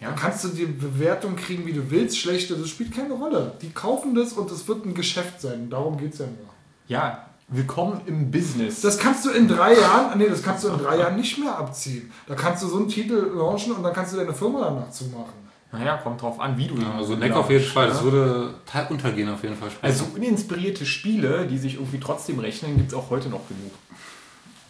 [0.01, 0.09] Ja.
[0.09, 3.55] Dann kannst du die Bewertung kriegen, wie du willst, schlechte, das spielt keine Rolle.
[3.62, 5.70] Die kaufen das und es wird ein Geschäft sein.
[5.70, 6.51] Darum geht es ja nur.
[6.89, 8.81] Ja, willkommen im Business.
[8.81, 11.57] Das kannst du in drei Jahren, nee, das kannst du in drei Jahren nicht mehr
[11.57, 12.11] abziehen.
[12.27, 15.44] Da kannst du so einen Titel launchen und dann kannst du deine Firma danach zumachen.
[15.78, 18.86] Naja, kommt drauf an, wie du ja, Also Neck auf jeden Fall, das würde Teil
[18.90, 19.70] untergehen auf jeden Fall.
[19.70, 19.86] Später.
[19.86, 23.72] Also uninspirierte Spiele, die sich irgendwie trotzdem rechnen, gibt es auch heute noch genug.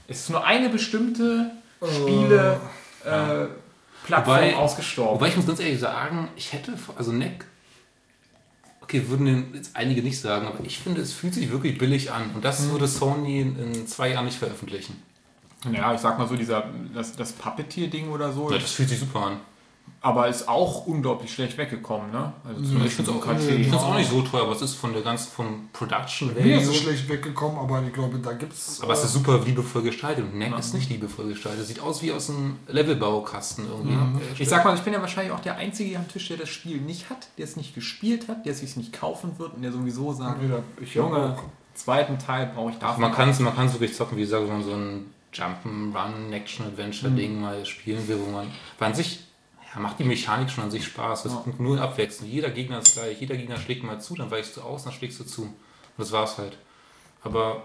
[0.08, 1.50] Es ist nur eine bestimmte
[1.82, 2.60] Spiele
[3.04, 3.46] oh, äh,
[4.04, 5.14] Plattform wobei, ausgestorben.
[5.16, 7.46] Wobei ich muss ganz ehrlich sagen, ich hätte, also Neck
[8.84, 12.30] okay, würden jetzt einige nicht sagen, aber ich finde, es fühlt sich wirklich billig an.
[12.34, 12.72] Und das mhm.
[12.72, 15.02] würde Sony in zwei Jahren nicht veröffentlichen.
[15.72, 16.64] Ja, ich sag mal so, dieser,
[16.94, 18.50] das, das Puppeteer-Ding oder so.
[18.50, 19.40] Ja, das fühlt sich super an.
[20.04, 22.34] Aber ist auch unglaublich schlecht weggekommen, ne?
[22.46, 25.00] Also ja, ich finde es auch, auch, nicht so teuer, aber es ist von der
[25.00, 26.60] ganzen vom Production Value.
[26.60, 28.82] ist schlecht weggekommen, aber ich glaube, da gibt es.
[28.82, 30.58] Aber äh, es ist super liebevoll gestaltet und Neck ja.
[30.58, 31.66] ist nicht liebevoll gestaltet.
[31.66, 33.94] Sieht aus wie aus einem Levelbaukasten irgendwie.
[33.94, 34.20] Mhm.
[34.38, 36.82] Ich sag mal, ich bin ja wahrscheinlich auch der Einzige am Tisch, der das Spiel
[36.82, 39.72] nicht hat, der es nicht gespielt hat, der es sich nicht kaufen wird und der
[39.72, 40.38] sowieso sagt,
[40.82, 41.38] ich Junge,
[41.72, 43.00] zweiten Teil brauche ich dafür.
[43.00, 47.40] Man kann es man wirklich zocken, wie gesagt, wenn man so ein Jump'n'Run, Action-Adventure-Ding mhm.
[47.40, 48.46] mal spielen will, wo man,
[48.80, 49.23] an sich
[49.74, 51.24] ja, macht die Mechanik schon an sich Spaß.
[51.24, 51.44] Das ja.
[51.46, 52.32] ist nur abwechselnd.
[52.32, 55.18] Jeder Gegner ist gleich, jeder Gegner schlägt mal zu, dann weichst du aus, dann schlägst
[55.20, 55.42] du zu.
[55.42, 55.54] Und
[55.96, 56.56] das war's halt.
[57.22, 57.62] Aber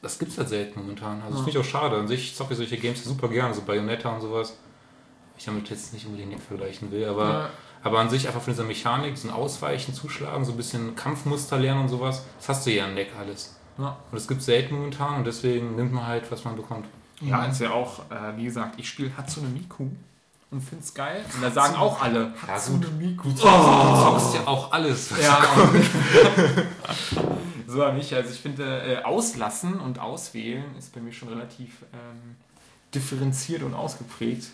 [0.00, 1.20] das gibt's halt selten momentan.
[1.22, 1.96] Also das finde ich auch schade.
[1.96, 4.56] An sich zocke ich solche Games super gerne, so Bayonetta und sowas.
[5.36, 7.50] Ich damit jetzt nicht unbedingt nicht vergleichen will, aber, ja.
[7.82, 11.58] aber an sich einfach von dieser Mechanik, so ein Ausweichen, Zuschlagen, so ein bisschen Kampfmuster
[11.58, 13.54] lernen und sowas, das hast du ja im Deck alles.
[13.78, 13.90] Ja.
[14.10, 16.86] Und das gibt es selten momentan und deswegen nimmt man halt, was man bekommt.
[17.20, 19.88] Ja, ist ja auch, äh, wie gesagt, ich spiele Hatsune Miku
[20.50, 21.24] und finde es geil.
[21.34, 23.28] Und da sagen auch alle, Hatsune Miku.
[23.28, 25.10] Du zockst ja auch alles.
[25.20, 25.42] Ja.
[27.66, 28.12] so nicht.
[28.14, 32.36] Also ich finde, äh, auslassen und auswählen ist bei mir schon relativ ähm,
[32.94, 34.48] differenziert und ausgeprägt.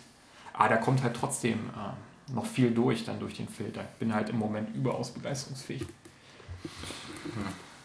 [0.53, 3.81] Aber da kommt halt trotzdem äh, noch viel durch dann durch den Filter.
[3.81, 5.85] Ich bin halt im Moment überaus begeisterungsfähig.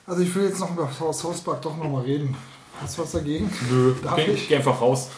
[0.07, 2.37] Also ich will jetzt noch über South Park doch nochmal reden.
[2.81, 3.51] Hast du was dagegen?
[3.71, 4.49] Nö, Darf geh, ich?
[4.49, 5.11] geh einfach raus.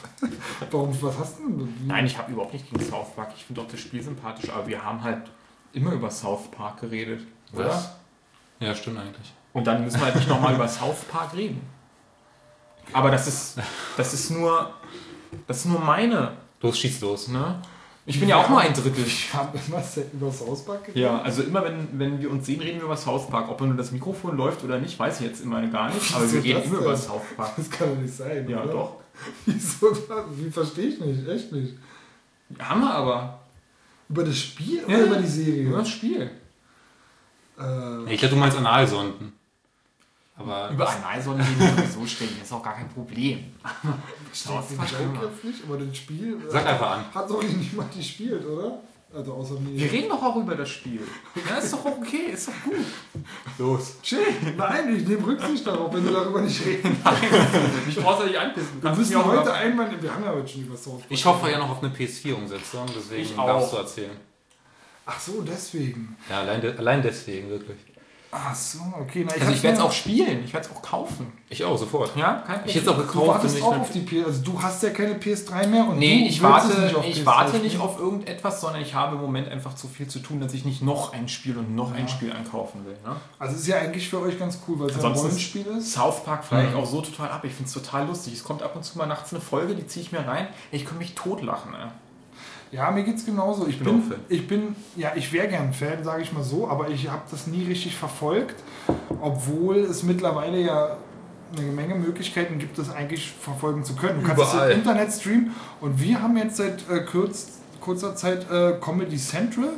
[0.71, 0.97] Warum?
[1.03, 1.87] Was hast du denn?
[1.87, 3.33] Nein, ich habe überhaupt nicht gegen South Park.
[3.37, 5.31] Ich finde auch das Spiel sympathisch, aber wir haben halt
[5.73, 7.27] immer über South Park geredet.
[7.55, 7.69] Oder?
[7.69, 7.93] Was?
[8.61, 9.33] Ja, stimmt eigentlich.
[9.53, 11.61] Und dann müssen wir halt nicht nochmal über South Park reden.
[12.93, 13.59] Aber das ist,
[13.97, 14.73] das ist nur,
[15.47, 16.37] das ist nur meine.
[16.61, 17.29] Los, schieß los.
[17.29, 17.61] Ne?
[18.05, 19.05] Ich bin ja, ja auch nur ein Drittel.
[19.07, 21.03] Ich habe immer über South Park geredet.
[21.03, 23.49] Ja, also immer wenn, wenn wir uns sehen, reden wir über South Park.
[23.49, 26.15] Ob nur das Mikrofon läuft oder nicht, weiß ich jetzt immer gar nicht.
[26.15, 27.53] Aber wir reden immer über South Park.
[27.57, 28.49] Das kann doch nicht sein.
[28.49, 28.73] Ja, oder?
[28.73, 28.97] doch.
[29.47, 29.97] Wieso?
[30.37, 31.29] Wie verstehe ich nicht?
[31.29, 31.75] Echt nicht.
[32.59, 33.39] Haben wir aber.
[34.09, 35.63] Über das Spiel ja, oder über die Serie?
[35.63, 36.31] Über das Spiel.
[37.59, 39.33] Äh, ich glaube, du meinst Analsonden.
[40.37, 43.53] Aber Über reden wir sowieso stellen, das ist auch gar kein Problem.
[44.33, 47.05] Versteht den Minecraft nicht, aber das Spiel Sag einfach an.
[47.15, 48.81] hat doch niemand gespielt, oder?
[49.15, 49.79] Also außer mir.
[49.79, 51.01] Wir reden doch auch über das Spiel.
[51.47, 52.87] Ja, ist doch okay, ist doch gut.
[53.59, 53.97] Los.
[54.03, 54.21] Chill.
[54.57, 57.17] Nein, ich nehme Rücksicht darauf, wenn du darüber nicht reden Nein,
[57.87, 58.83] ich brauch's ja nicht anpissen.
[58.83, 61.69] Wir müssen heute einmal, wir haben ja heute schon über South Ich hoffe ja noch
[61.69, 64.17] auf eine PS4-Umsetzung, deswegen ich darfst du erzählen.
[65.05, 66.17] Ach so, deswegen.
[66.31, 67.79] Ja, allein, de allein deswegen, wirklich.
[68.35, 69.27] Ach so, okay.
[69.29, 71.31] Na, ich also ich werde es auch spielen, ich werde es auch kaufen.
[71.51, 72.17] Ich auch, sofort.
[72.17, 73.27] Ja, kein Ich hätte es auch gekauft.
[73.27, 76.27] Du wartest auch auf die PS, also du hast ja keine PS3 mehr und Nee,
[76.27, 79.75] ich warte, nicht auf, ich warte nicht auf irgendetwas, sondern ich habe im Moment einfach
[79.75, 81.99] zu viel zu tun, dass ich nicht noch ein Spiel und noch ja.
[81.99, 82.97] ein Spiel ankaufen will.
[83.05, 83.17] Ne?
[83.39, 85.93] Also ist ja eigentlich für euch ganz cool, weil es ein Rollenspiel ist.
[85.93, 87.45] South Park feiere ich auch so total ab.
[87.45, 88.33] Ich finde es total lustig.
[88.33, 90.49] Es kommt ab und zu mal nachts eine Folge, die ziehe ich mir rein.
[90.71, 91.75] Ich kann mich totlachen.
[91.75, 91.91] Ey.
[92.73, 93.67] Ja, mir geht es genauso.
[93.67, 96.67] Ich, ich bin, bin ich bin, ja, ich wäre gern Fan, sage ich mal so,
[96.69, 98.57] aber ich habe das nie richtig verfolgt,
[99.21, 100.97] obwohl es mittlerweile ja
[101.55, 104.23] eine Menge Möglichkeiten gibt, das eigentlich verfolgen zu können.
[104.23, 104.71] Du kannst Überall.
[104.71, 105.51] es im Internet streamen
[105.83, 109.75] und wir haben jetzt seit äh, kurz, kurzer Zeit äh, Comedy Central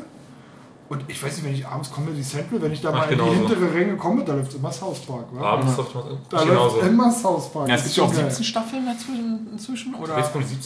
[0.94, 3.24] und ich weiß nicht, wenn ich abends Comedy Central, wenn ich da mal in die
[3.24, 5.26] hintere Ränge komme, da läuft immer South Park.
[5.32, 5.54] Wa?
[5.54, 6.02] Abends ja.
[6.30, 7.68] Da läuft immer South Park.
[7.68, 10.16] Ja, es gibt ja auch 17 Staffeln dazwischen, inzwischen, oder?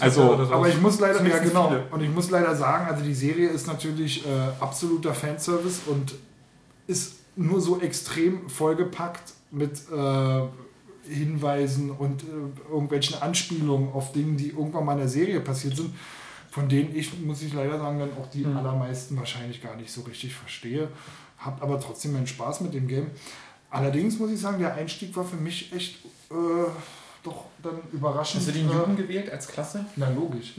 [0.01, 1.85] Also, oder aber ich muss leider, ja genau, viele.
[1.91, 4.29] und ich muss leider sagen, also die Serie ist natürlich äh,
[4.61, 6.15] absoluter Fanservice und
[6.87, 10.43] ist nur so extrem vollgepackt mit äh,
[11.11, 15.95] Hinweisen und äh, irgendwelchen Anspielungen auf Dinge, die irgendwann mal in der Serie passiert sind
[16.59, 18.57] von denen ich, muss ich leider sagen, dann auch die mhm.
[18.57, 20.89] allermeisten wahrscheinlich gar nicht so richtig verstehe.
[21.39, 23.13] Hab aber trotzdem meinen Spaß mit dem Game.
[23.71, 26.69] Allerdings muss ich sagen, der Einstieg war für mich echt äh,
[27.23, 28.41] doch dann überraschend.
[28.41, 29.85] Hast du den Juden äh, gewählt als Klasse?
[29.95, 30.55] Na, logisch.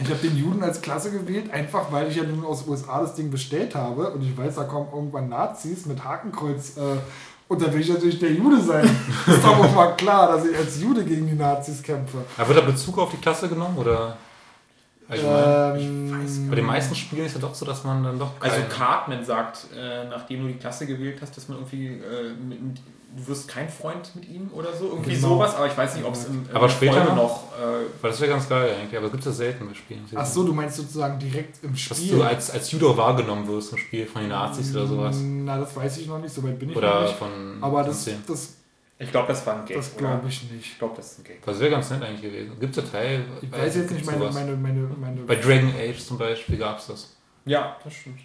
[0.00, 3.00] ich habe den Juden als Klasse gewählt, einfach weil ich ja nun aus den USA
[3.00, 6.76] das Ding bestellt habe und ich weiß, da kommen irgendwann Nazis mit Hakenkreuz.
[6.76, 6.98] Äh,
[7.48, 8.84] und da will ich natürlich der Jude sein.
[9.26, 12.18] ist doch auch mal klar, dass ich als Jude gegen die Nazis kämpfe.
[12.36, 13.76] Aber wird da Bezug auf die Klasse genommen?
[13.76, 14.16] Oder?
[15.10, 18.32] Ähm, Bei den meisten Spielen ist es ja doch so, dass man dann doch.
[18.40, 22.62] Also Cartman sagt, äh, nachdem du die Klasse gewählt hast, dass man irgendwie äh, mit,
[22.62, 22.78] mit,
[23.16, 25.30] du wirst kein Freund mit ihm oder so, irgendwie genau.
[25.30, 28.10] sowas, aber ich weiß nicht, ob es im, im Aber später noch, noch äh, weil
[28.10, 30.06] das wäre ganz geil eigentlich, aber gibt es selten bei Spielen.
[30.14, 31.96] Ach so, du meinst sozusagen direkt im Spiel.
[31.96, 35.16] Dass du als, als Judo wahrgenommen wirst im Spiel von den Nazis oder sowas.
[35.20, 37.16] Na, das weiß ich noch nicht, so weit bin ich oder noch nicht.
[37.16, 38.59] Von, aber das, das
[39.00, 39.78] ich glaube, das war ein Gag.
[39.78, 40.72] Das glaube ich nicht.
[40.72, 41.42] Ich glaube, das ist ein Gag.
[41.42, 42.60] Das wäre ganz nett eigentlich gewesen.
[42.60, 43.24] Gibt es da Teil?
[43.40, 45.20] Ich weiß jetzt nicht, meine, meine, meine, meine.
[45.22, 47.16] Bei Dragon Age zum Beispiel gab es das.
[47.46, 48.20] Ja, das stimmt.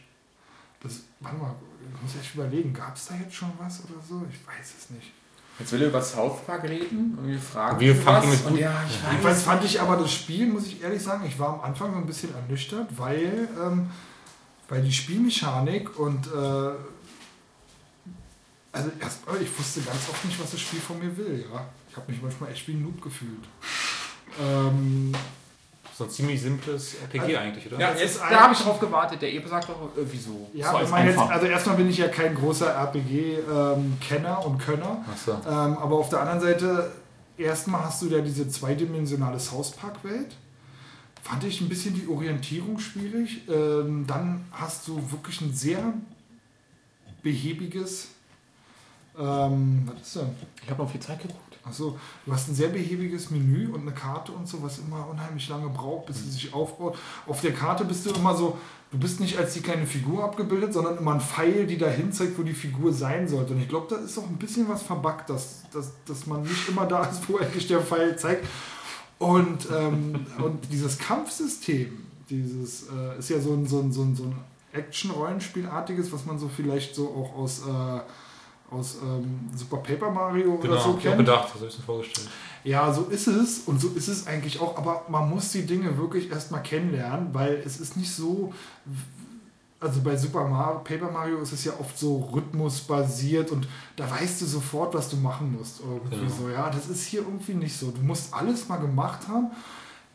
[0.84, 1.56] Das, warte mal,
[1.96, 4.22] ich muss echt überlegen, gab es da jetzt schon was oder so?
[4.30, 5.14] Ich weiß es nicht.
[5.58, 8.74] Jetzt will er über South Park reden und wir fragen wir fangen mit und ja,
[8.86, 9.12] ich weiß.
[9.12, 11.98] Jedenfalls fand ich aber das Spiel, muss ich ehrlich sagen, ich war am Anfang so
[12.00, 13.90] ein bisschen ernüchtert, weil, ähm,
[14.68, 16.72] weil die Spielmechanik und äh,
[18.76, 21.66] also erstmal, ich wusste ganz oft nicht, was das Spiel von mir will, ja.
[21.90, 23.46] Ich habe mich manchmal echt wie ein Noob gefühlt.
[24.42, 25.14] Ähm,
[25.98, 27.80] so ein ziemlich simples RPG also, eigentlich, oder?
[27.80, 29.22] Ja, jetzt, da habe ich drauf gewartet.
[29.22, 30.50] Der Epe sagt doch irgendwie so.
[30.54, 35.06] Ja, so jetzt, also erstmal bin ich ja kein großer RPG-Kenner ähm, und Könner.
[35.26, 35.32] So.
[35.32, 36.92] Ähm, aber auf der anderen Seite,
[37.38, 40.36] erstmal hast du ja diese zweidimensionale South Park-Welt.
[41.24, 43.48] Fand ich ein bisschen die Orientierung schwierig.
[43.48, 45.94] Ähm, dann hast du wirklich ein sehr
[47.24, 48.10] behäbiges.
[49.18, 50.36] Ähm, was ist denn?
[50.64, 51.42] Ich habe noch viel Zeit geguckt.
[51.66, 55.50] Achso, du hast ein sehr behäbiges Menü und eine Karte und so, was immer unheimlich
[55.50, 56.96] lange braucht, bis sie sich aufbaut.
[57.26, 58.58] Auf der Karte bist du immer so,
[58.92, 62.38] du bist nicht als die kleine Figur abgebildet, sondern immer ein Pfeil, die dahin zeigt,
[62.38, 63.54] wo die Figur sein sollte.
[63.54, 66.70] Und ich glaube, da ist auch ein bisschen was verbuggt, dass, dass, dass man nicht
[66.70, 68.46] immer da ist, wo endlich der Pfeil zeigt.
[69.18, 74.16] Und, ähm, und dieses Kampfsystem, dieses äh, ist ja so ein, so ein, so ein,
[74.16, 74.36] so ein
[74.72, 77.62] Action-Rollenspielartiges, was man so vielleicht so auch aus.
[77.68, 78.02] Äh,
[78.72, 81.18] aus ähm, Super Paper Mario genau, oder so kennt.
[81.18, 82.30] bedacht, das habe ich mir vorgestellt.
[82.64, 85.98] Ja, so ist es und so ist es eigentlich auch, aber man muss die Dinge
[85.98, 88.54] wirklich erstmal kennenlernen, weil es ist nicht so,
[89.80, 94.42] also bei Super Mario, Paper Mario ist es ja oft so rhythmusbasiert und da weißt
[94.42, 95.82] du sofort, was du machen musst.
[95.82, 96.36] Irgendwie genau.
[96.36, 97.92] so, ja, das ist hier irgendwie nicht so.
[97.92, 99.52] Du musst alles mal gemacht haben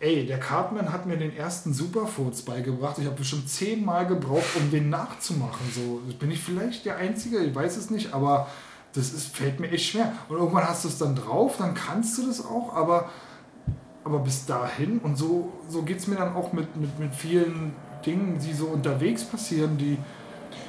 [0.03, 2.97] Ey, der Cartman hat mir den ersten Superfurz beigebracht.
[2.99, 5.71] Ich habe bestimmt zehnmal gebraucht, um den nachzumachen.
[5.75, 8.47] So bin ich vielleicht der Einzige, ich weiß es nicht, aber
[8.95, 10.11] das ist, fällt mir echt schwer.
[10.31, 13.11] Und irgendwann hast du es dann drauf, dann kannst du das auch, aber,
[14.03, 17.75] aber bis dahin, und so, so geht es mir dann auch mit, mit, mit vielen
[18.07, 19.99] Dingen, die so unterwegs passieren, die,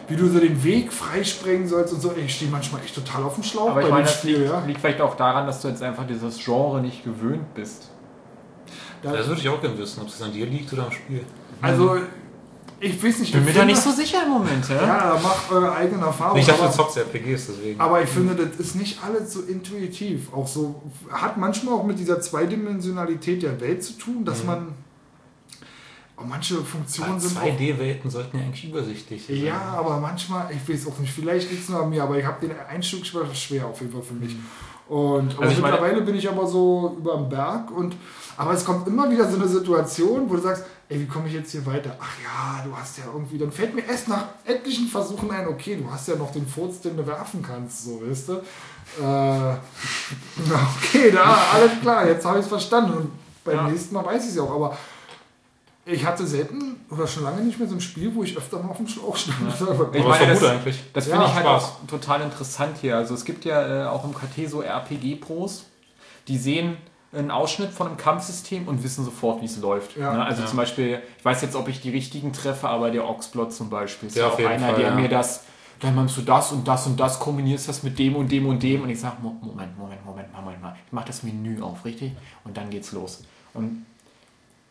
[0.09, 2.11] wie du so den Weg freisprengen sollst und so.
[2.17, 4.65] Ich stehe manchmal echt total auf dem Schlauch Aber ich meine, das Spiel, liegt, ja.
[4.65, 7.91] liegt vielleicht auch daran, dass du jetzt einfach dieses Genre nicht gewöhnt bist.
[9.02, 11.23] Da das würde ich auch gerne wissen, ob es an dir liegt oder am Spiel.
[11.61, 11.98] Also,
[12.80, 13.30] ich weiß nicht.
[13.30, 14.68] Ich bin mir da nicht so sicher im Moment.
[14.69, 16.38] Ja, ja macht eure eigene Erfahrung.
[16.38, 17.80] Ich dachte, du zockst RPGs deswegen.
[17.80, 20.34] Aber ich finde, das ist nicht alles so intuitiv.
[20.34, 24.48] Auch so, hat manchmal auch mit dieser Zweidimensionalität der Welt zu tun, dass mhm.
[24.48, 24.68] man
[26.15, 27.38] auch manche Funktionen sind.
[27.38, 29.44] 2D-Welten sollten ja eigentlich übersichtlich sein.
[29.44, 32.26] Ja, aber manchmal, ich weiß auch nicht, vielleicht liegt es nur an mir, aber ich
[32.26, 34.34] habe den Einstieg schwer auf jeden Fall für mich.
[34.34, 34.45] Mhm.
[34.91, 37.95] Und also mittlerweile meine, bin ich aber so über dem Berg und
[38.41, 41.35] aber es kommt immer wieder so eine Situation, wo du sagst, ey, wie komme ich
[41.35, 41.95] jetzt hier weiter?
[41.99, 45.76] Ach ja, du hast ja irgendwie, dann fällt mir erst nach etlichen Versuchen ein, okay,
[45.76, 48.34] du hast ja noch den Furz, den du werfen kannst, so, weißt du?
[48.34, 49.53] Äh,
[50.80, 52.93] okay, da, alles klar, jetzt habe ich es verstanden.
[52.93, 53.11] Und
[53.45, 53.68] beim ja.
[53.69, 54.76] nächsten Mal weiß ich es ja auch, aber
[55.85, 58.69] ich hatte selten oder schon lange nicht mehr so ein Spiel, wo ich öfter mal
[58.69, 59.38] auf dem Schlauch stand.
[59.39, 59.89] Ja.
[59.93, 60.84] Ich meine, das, eigentlich.
[60.93, 62.97] das finde ja, ich halt auch total interessant hier.
[62.97, 65.65] Also es gibt ja äh, auch im KT so RPG-Pros,
[66.27, 66.77] die sehen
[67.13, 69.97] einen Ausschnitt von einem Kampfsystem und wissen sofort, wie es läuft.
[69.97, 70.13] Ja.
[70.13, 70.25] Ne?
[70.25, 70.47] Also ja.
[70.47, 74.07] zum Beispiel, ich weiß jetzt, ob ich die richtigen treffe, aber der Oxblot zum Beispiel
[74.07, 75.43] ist ja, auch einer, Fall, der mir das,
[75.81, 78.61] dann machst du das und das und das, kombinierst das mit dem und dem und
[78.63, 82.13] dem und ich sage, Moment, Moment, Moment, Moment mal, ich mache das Menü auf, richtig?
[82.43, 83.23] Und dann geht's los.
[83.53, 83.85] Und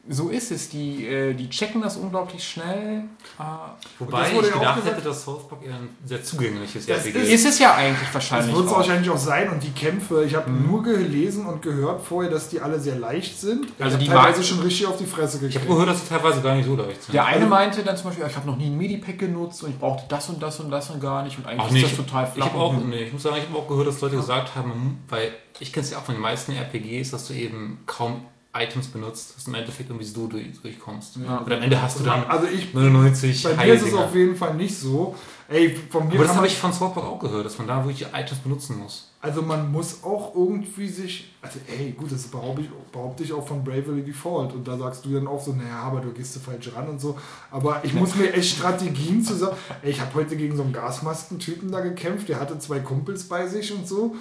[0.09, 0.70] so ist es.
[0.70, 3.05] Die, äh, die checken das unglaublich schnell.
[3.39, 3.74] Ah.
[3.98, 7.32] Wobei ich gedacht gesagt, hätte, dass South Park eher ein sehr zugängliches das RPG ist.
[7.32, 8.48] Ist es ja eigentlich wahrscheinlich.
[8.48, 9.51] Das wird es wahrscheinlich auch sein.
[9.51, 10.70] Und die Kämpfe, ich habe mhm.
[10.70, 13.66] nur gelesen und gehört vorher, dass die alle sehr leicht sind.
[13.78, 15.56] Also ich die teilweise schon richtig auf die Fresse gekriegt.
[15.56, 17.14] Ich habe gehört, dass sie teilweise gar nicht so leicht sind.
[17.14, 19.78] Der eine meinte dann zum Beispiel, ich habe noch nie ein Medipack genutzt und ich
[19.78, 21.36] brauchte das und das und das und gar nicht.
[21.36, 22.47] Und eigentlich Ach, nee, ist das total flach.
[22.47, 25.32] Ich, auch, nee, ich muss sagen, ich habe auch gehört, dass Leute gesagt haben, weil
[25.59, 28.22] ich kenne es ja auch von den meisten RPGs, dass du eben kaum
[28.52, 31.18] Items benutzt, dass du im Endeffekt irgendwie so durchkommst.
[31.24, 31.39] Ja.
[31.39, 34.35] Und am Ende hast du dann also ich, 99 Bei mir ist es auf jeden
[34.35, 35.14] Fall nicht so.
[35.48, 38.06] Ey, von mir Aber das habe ich von Swapback auch gehört, dass man da wirklich
[38.12, 39.09] Items benutzen muss.
[39.20, 43.47] Also man muss auch irgendwie sich, also ey, gut, das behaupte ich, behaupte ich auch
[43.47, 46.40] von Bravely Default und da sagst du dann auch so, naja, aber du gehst du
[46.40, 47.18] falsch ran und so.
[47.51, 51.70] Aber ich muss mir echt Strategien zusammen, ey, ich habe heute gegen so einen Gasmaskentypen
[51.70, 54.16] da gekämpft, der hatte zwei Kumpels bei sich und so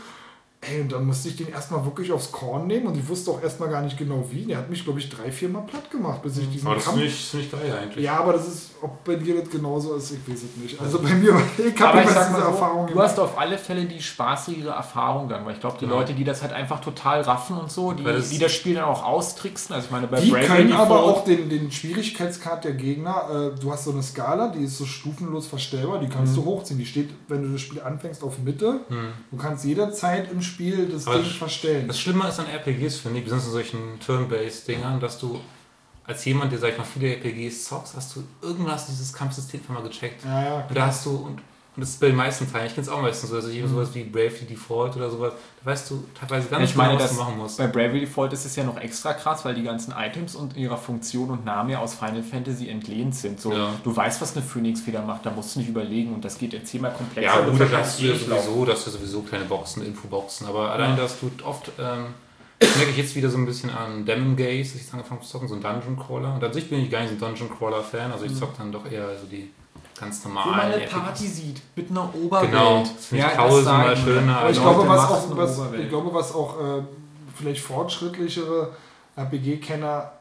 [0.61, 3.41] Ey, und dann musste ich den erstmal wirklich aufs Korn nehmen und ich wusste auch
[3.41, 4.43] erstmal gar nicht genau wie.
[4.43, 6.85] Der hat mich, glaube ich, drei, vier Mal platt gemacht, bis ich diesen aber das
[6.85, 7.01] Kampf...
[7.01, 8.03] Ist nicht, geil eigentlich.
[8.03, 10.81] Ja, aber das ist, ob bei dir das genauso ist, ich weiß es nicht.
[10.81, 14.71] Also bei mir, ich habe immer diese Erfahrung Du hast auf alle Fälle die spaßigere
[14.71, 15.91] Erfahrung dann, weil ich glaube, die ja.
[15.91, 18.83] Leute, die das halt einfach total raffen und so, die das, die das Spiel dann
[18.83, 22.73] auch austricksen, also ich meine, bei Die Bravely können aber auch den, den Schwierigkeitsgrad der
[22.73, 26.43] Gegner, äh, du hast so eine Skala, die ist so stufenlos verstellbar, die kannst mhm.
[26.43, 26.77] du hochziehen.
[26.77, 28.81] Die steht, wenn du das Spiel anfängst, auf Mitte.
[28.89, 29.13] Mhm.
[29.31, 30.48] Du kannst jederzeit im Spiel
[30.91, 31.87] das aber Ding verstellen.
[31.87, 35.39] Das Schlimme ist an RPGs, finde ich, besonders in solchen Turn-Based-Dingern, dass du
[36.05, 39.83] als jemand, der, sag ich mal, viele RPGs zockst, hast du irgendwas dieses Kampfsystem mal
[39.83, 40.25] gecheckt.
[40.25, 41.41] Ja, ja, und da hast du, und
[41.79, 42.67] und das ist bei den meisten Teilen.
[42.67, 43.37] Ich kenne es auch meistens so.
[43.37, 43.69] Also ich mhm.
[43.69, 45.31] sowas wie Bravely Default oder sowas.
[45.63, 47.57] Da weißt du teilweise gar nicht, genau, was du machen musst.
[47.57, 50.75] Bei Bravely Default ist es ja noch extra krass, weil die ganzen Items und ihrer
[50.75, 53.39] Funktion und Name ja aus Final Fantasy entlehnt sind.
[53.39, 53.73] So, ja.
[53.81, 56.13] Du weißt, was eine Phoenix-Feder macht, da musst du nicht überlegen.
[56.13, 57.39] Und das geht jetzt zehnmal komplexer.
[57.39, 60.47] Ja, gut, da hast du ja sowieso, dass du sowieso kleine Boxen, Infoboxen.
[60.47, 61.71] Aber allein, dass du oft...
[61.79, 62.07] Ähm,
[62.59, 65.29] das merke ich jetzt wieder so ein bisschen an Demon Gaze, dass ich angefangen zu
[65.29, 66.33] zocken, so ein Dungeon Crawler.
[66.35, 68.35] Und an sich bin ich gar nicht so ein Dungeon Crawler Fan, also ich mhm.
[68.35, 69.49] zocke dann doch eher so die
[69.99, 70.45] ganz normal.
[70.45, 72.51] Wo man eine Party sieht, mit einer Oberwelt.
[72.51, 74.37] Genau, ja, tausendmal schöner.
[74.39, 76.83] Aber ich glaube, was auch, was, ich glaube, was auch äh,
[77.35, 78.75] vielleicht fortschrittlichere
[79.15, 80.11] RPG-Kenner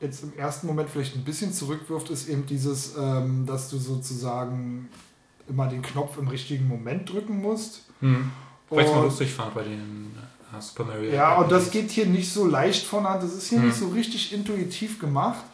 [0.00, 4.88] jetzt im ersten Moment vielleicht ein bisschen zurückwirft, ist eben dieses, ähm, dass du sozusagen
[5.48, 7.82] immer den Knopf im richtigen Moment drücken musst.
[8.00, 8.30] Hm.
[8.70, 10.12] Weil ich mal lustig fand bei den
[10.56, 11.12] äh, Super Mario.
[11.12, 13.22] Ja, und das geht hier nicht so leicht von Hand.
[13.22, 13.68] Das ist hier hm.
[13.68, 15.44] nicht so richtig intuitiv gemacht.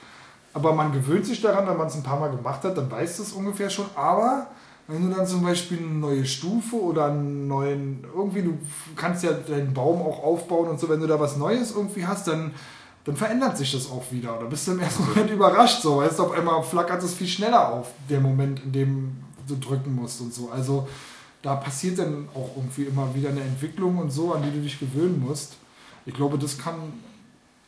[0.56, 3.18] Aber man gewöhnt sich daran, wenn man es ein paar Mal gemacht hat, dann weiß
[3.18, 3.84] es ungefähr schon.
[3.94, 4.46] Aber
[4.88, 8.56] wenn du dann zum Beispiel eine neue Stufe oder einen neuen, irgendwie, du
[8.96, 12.28] kannst ja deinen Baum auch aufbauen und so, wenn du da was Neues irgendwie hast,
[12.28, 12.52] dann,
[13.04, 14.38] dann verändert sich das auch wieder.
[14.40, 17.28] Da bist du im ersten Moment überrascht, so, weißt du, auf einmal flackert es viel
[17.28, 19.16] schneller auf, der Moment, in dem
[19.46, 20.48] du drücken musst und so.
[20.50, 20.88] Also
[21.42, 24.80] da passiert dann auch irgendwie immer wieder eine Entwicklung und so, an die du dich
[24.80, 25.56] gewöhnen musst.
[26.06, 26.94] Ich glaube, das kann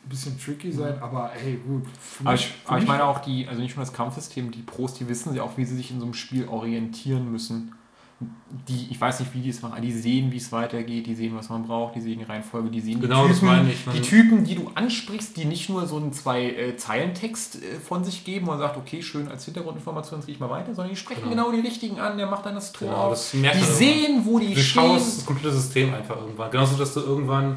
[0.05, 1.03] ein bisschen tricky sein, mhm.
[1.03, 1.83] aber hey, gut.
[2.21, 4.93] Aber, mich, ich, aber ich, meine auch die, also nicht nur das Kampfsystem, die Pros,
[4.93, 7.73] die wissen ja auch, wie sie sich in so einem Spiel orientieren müssen.
[8.67, 11.37] Die, ich weiß nicht, wie die es machen, die sehen, wie es weitergeht, die sehen,
[11.37, 13.85] was man braucht, die sehen die Reihenfolge, die sehen genau, die Typen, das meine ich.
[13.93, 18.03] Die Typen, die du ansprichst, die nicht nur so einen zwei äh, Zeilentext äh, von
[18.03, 20.97] sich geben und sagt, okay, schön als Hintergrundinformation, jetzt gehe ich mal weiter, sondern die
[20.97, 24.25] sprechen genau, genau die richtigen an, der macht dann das Tor genau, das Die sehen,
[24.25, 24.83] wo die du stehen.
[24.83, 26.51] Du schaust das komplette System einfach irgendwann.
[26.51, 27.55] Genauso, dass du irgendwann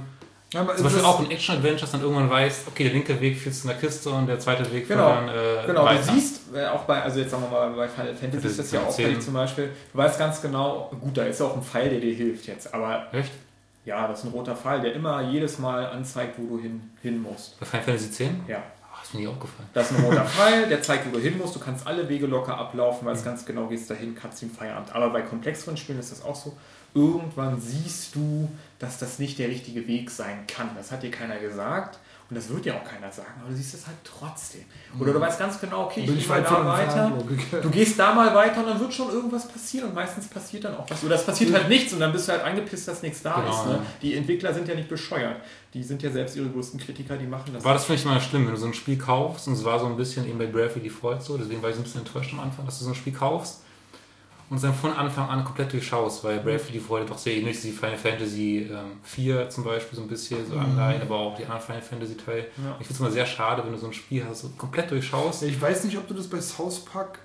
[0.52, 3.68] ja, Zum Beispiel auch in Action-Adventures dann irgendwann weißt, okay, der linke Weg führt zu
[3.68, 6.02] einer Kiste und der zweite Weg genau, dann äh, Genau, weiter.
[6.04, 8.72] du siehst äh, auch bei, also jetzt sagen wir mal bei Final Fantasy ist das
[8.72, 12.00] ja auffällig zum Beispiel, du weißt ganz genau, gut, da ist auch ein Pfeil, der
[12.00, 13.06] dir hilft jetzt, aber...
[13.12, 13.32] Echt?
[13.84, 17.20] Ja, das ist ein roter Pfeil, der immer jedes Mal anzeigt, wo du hin, hin
[17.20, 17.58] musst.
[17.58, 18.44] Bei Final Fantasy 10?
[18.46, 18.62] Ja.
[18.94, 19.68] Ach, ist mir nie aufgefallen.
[19.72, 21.56] Das ist ein roter Pfeil, der zeigt, wo du hin musst.
[21.56, 23.24] Du kannst alle Wege locker ablaufen, weil es mhm.
[23.24, 24.94] ganz genau gehst dahin, Cutscene, Feierabend.
[24.94, 26.56] Aber bei komplexeren Spielen ist das auch so
[26.94, 30.70] irgendwann siehst du, dass das nicht der richtige Weg sein kann.
[30.76, 31.98] Das hat dir keiner gesagt
[32.32, 34.62] und das wird dir auch keiner sagen, aber du siehst es halt trotzdem.
[34.98, 35.22] Oder du mhm.
[35.22, 37.12] weißt ganz genau, okay, ich gehe mal da weiter.
[37.60, 40.76] Du gehst da mal weiter und dann wird schon irgendwas passieren und meistens passiert dann
[40.76, 41.04] auch was.
[41.04, 43.50] Oder es passiert halt nichts und dann bist du halt angepisst, dass nichts da genau,
[43.50, 43.66] ist.
[43.66, 43.78] Ne?
[44.00, 45.36] Die Entwickler sind ja nicht bescheuert.
[45.74, 47.64] Die sind ja selbst ihre größten Kritiker, die machen das.
[47.64, 49.86] War das vielleicht mal schlimm, wenn du so ein Spiel kaufst und es war so
[49.86, 52.40] ein bisschen eben bei Bravely Default so, deswegen war ich so ein bisschen enttäuscht am
[52.40, 53.61] Anfang, dass du so ein Spiel kaufst
[54.52, 57.64] und es dann von Anfang an komplett durchschaust, weil Bravely Default doch sehr ähnlich ist
[57.64, 60.60] wie Final Fantasy ähm, 4 zum Beispiel, so ein bisschen so mhm.
[60.60, 62.40] Anleihen, aber auch die anderen Final Fantasy Teile.
[62.62, 62.76] Ja.
[62.78, 65.44] Ich finde es immer sehr schade, wenn du so ein Spiel hast, so komplett durchschaust.
[65.44, 67.20] Ich weiß nicht, ob du das bei South Park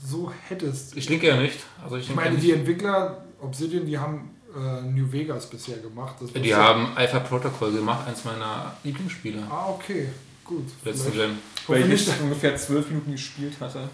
[0.00, 0.96] so hättest.
[0.96, 1.58] Ich denke ja nicht.
[1.82, 6.18] Also ich, ich meine, die Entwickler Obsidian, die haben äh, New Vegas bisher gemacht.
[6.20, 9.42] Das die haben Alpha Protocol gemacht, eins meiner Lieblingsspiele.
[9.50, 10.06] Ah, okay.
[10.44, 10.66] Gut.
[10.84, 11.38] Letzten Gen.
[11.66, 13.88] Weil ich ungefähr zwölf Minuten gespielt hatte.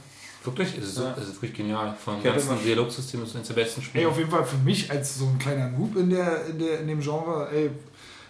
[0.47, 0.79] Wirklich?
[0.79, 1.15] Es ist, ja.
[1.19, 1.95] es ist wirklich genial.
[2.03, 4.05] Vom ganzen Dialogsystem ist es eines der besten Spiele.
[4.05, 6.81] Ey, auf jeden Fall für mich als so ein kleiner Noob in, der, in, der,
[6.81, 7.71] in dem Genre, ey,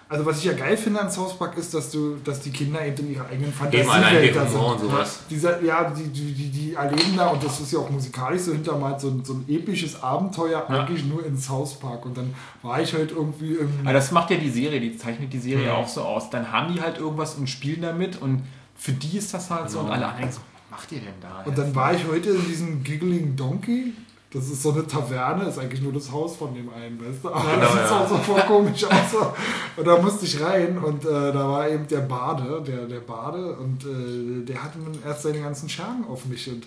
[0.08, 2.84] also was ich ja geil finde an South Park ist, dass du, dass die Kinder
[2.86, 4.60] eben in ihrer eigenen Fantasiewelt da sind.
[4.60, 5.18] Und sowas.
[5.28, 8.52] Dieser, ja, die, die, die, die erleben da, und das ist ja auch musikalisch so
[8.52, 10.68] hintermalt, so, so ein episches Abenteuer ja.
[10.68, 12.06] eigentlich nur in South Park.
[12.06, 12.32] Und dann
[12.62, 13.68] war ich halt irgendwie im...
[13.82, 15.74] Aber das macht ja die Serie, die zeichnet die Serie ja.
[15.74, 16.30] auch so aus.
[16.30, 18.44] Dann haben die halt irgendwas und spielen damit und
[18.76, 19.80] für die ist das halt genau.
[19.80, 20.40] so und alle anderen so,
[20.70, 21.42] macht ihr denn da?
[21.44, 23.92] Und dann war ich heute in diesem Giggling Donkey.
[24.32, 27.28] Das ist so eine Taverne, ist eigentlich nur das Haus von dem einen, weißt du?
[27.28, 29.32] Aber das sieht auch so voll komisch aus.
[29.76, 33.56] Und da musste ich rein und äh, da war eben der Bade, der, der Bade,
[33.56, 36.48] und äh, der hatte erst seine ganzen Schergen auf mich.
[36.50, 36.66] Und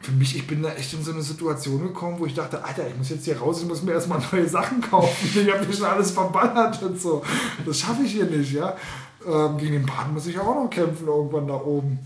[0.00, 2.86] für mich, ich bin da echt in so eine Situation gekommen, wo ich dachte, Alter,
[2.88, 5.28] ich muss jetzt hier raus, ich muss mir erstmal neue Sachen kaufen.
[5.34, 7.22] Ich habe hier schon alles verballert und so.
[7.64, 8.76] Das schaffe ich hier nicht, ja.
[9.26, 11.98] Ähm, gegen den Baden muss ich auch noch kämpfen irgendwann da oben.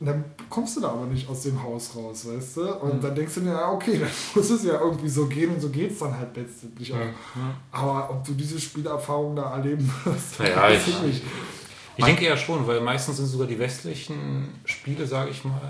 [0.00, 0.24] Und dann
[0.54, 2.74] kommst du da aber nicht aus dem Haus raus, weißt du?
[2.76, 3.00] Und mhm.
[3.00, 5.68] dann denkst du dir, ja, okay, dann muss es ja irgendwie so gehen und so
[5.68, 6.98] geht es dann halt letztendlich auch.
[6.98, 7.54] Mhm.
[7.72, 11.22] Aber ob du diese Spielerfahrung da erleben wirst, ja, weiß ich nicht.
[11.96, 15.60] Ich denke ja schon, weil meistens sind sogar die westlichen Spiele, sage ich mal,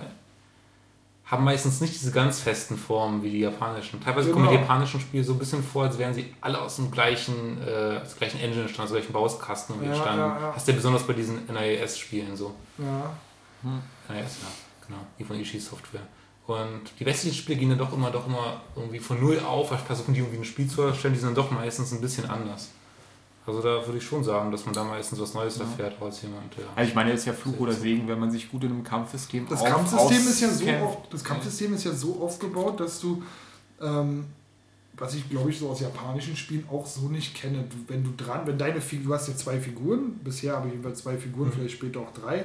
[1.26, 4.02] haben meistens nicht diese ganz festen Formen wie die japanischen.
[4.02, 4.44] Teilweise genau.
[4.44, 7.58] kommen die japanischen Spiele so ein bisschen vor, als wären sie alle aus dem gleichen,
[7.66, 10.20] äh, aus dem gleichen Engine entstanden, aus dem gleichen Bauskasten ja, entstanden.
[10.20, 10.52] Ja, ja.
[10.54, 12.54] Hast du ja besonders bei diesen NIS-Spielen so.
[12.78, 13.14] Ja.
[13.62, 13.82] Hm.
[14.08, 14.48] NIS, ja,
[14.86, 16.06] genau, die von Ishii Software.
[16.46, 20.12] Und die westlichen Spiele gehen dann doch immer, doch immer irgendwie von null auf, versuchen
[20.12, 22.68] die irgendwie ein Spiel zu erstellen, die sind dann doch meistens ein bisschen anders.
[23.46, 25.64] Also da würde ich schon sagen, dass man da meistens was Neues ja.
[25.64, 26.54] erfährt als jemand.
[26.56, 26.64] Ja.
[26.74, 28.84] Also ich meine, das ist ja Fluch oder Segen, wenn man sich gut in einem
[28.84, 33.00] Kampfsystem Das auf, Kampfsystem ist ja so auf, das Kampfsystem ist ja so aufgebaut, dass
[33.00, 33.22] du
[33.80, 34.26] ähm,
[34.96, 37.64] was ich glaube ich so aus japanischen Spielen auch so nicht kenne.
[37.88, 41.00] Wenn du dran, wenn deine Figur, du hast ja zwei Figuren, bisher habe ich jedenfalls
[41.00, 41.52] zwei Figuren, mhm.
[41.52, 42.44] vielleicht später auch drei,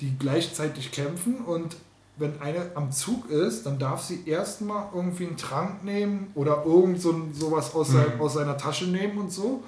[0.00, 1.76] die gleichzeitig kämpfen und
[2.18, 7.00] wenn eine am Zug ist, dann darf sie erstmal irgendwie einen Trank nehmen oder irgend
[7.00, 7.92] so sowas aus, mhm.
[7.92, 9.62] sein, aus seiner Tasche nehmen und so.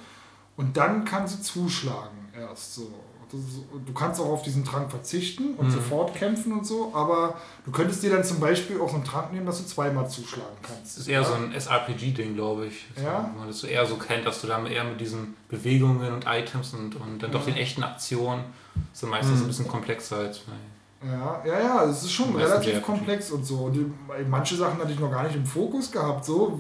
[0.57, 2.91] Und dann kann sie zuschlagen erst so.
[3.31, 5.73] du kannst auch auf diesen Trank verzichten und mhm.
[5.73, 9.33] sofort kämpfen und so, aber du könntest dir dann zum Beispiel auch so einen Trank
[9.33, 10.97] nehmen, dass du zweimal zuschlagen kannst.
[10.97, 11.27] Das ist eher ja?
[11.27, 12.87] so ein SRPG-Ding, glaube ich.
[12.97, 13.31] Ja?
[13.37, 16.73] Man das so eher so kennt, dass du dann eher mit diesen Bewegungen und Items
[16.73, 18.45] und, und dann doch den echten Aktionen
[18.93, 19.45] so meistens mhm.
[19.45, 20.43] ein bisschen komplexer als
[21.01, 23.57] ja, ja, ja, es ist schon relativ komplex und so.
[23.57, 23.87] Und die,
[24.29, 26.59] manche Sachen hatte ich noch gar nicht im Fokus gehabt, so.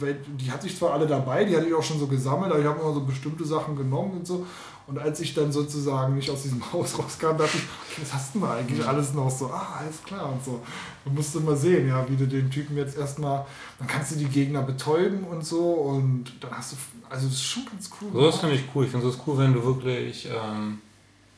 [0.00, 2.66] Die hatte ich zwar alle dabei, die hatte ich auch schon so gesammelt, aber ich
[2.66, 4.46] habe immer so bestimmte Sachen genommen und so.
[4.86, 8.34] Und als ich dann sozusagen nicht aus diesem Haus rauskam, dachte ich, okay, was hast
[8.34, 8.88] du denn eigentlich mhm.
[8.88, 9.46] alles noch so?
[9.46, 10.60] Ah, alles klar und so.
[11.04, 13.44] Du musst mal sehen, ja, wie du den Typen jetzt erstmal,
[13.78, 16.76] dann kannst du die Gegner betäuben und so und dann hast du,
[17.10, 18.08] also das ist schon ganz cool.
[18.12, 18.84] So ist nämlich cool.
[18.86, 20.80] Ich finde es cool, wenn du wirklich ähm,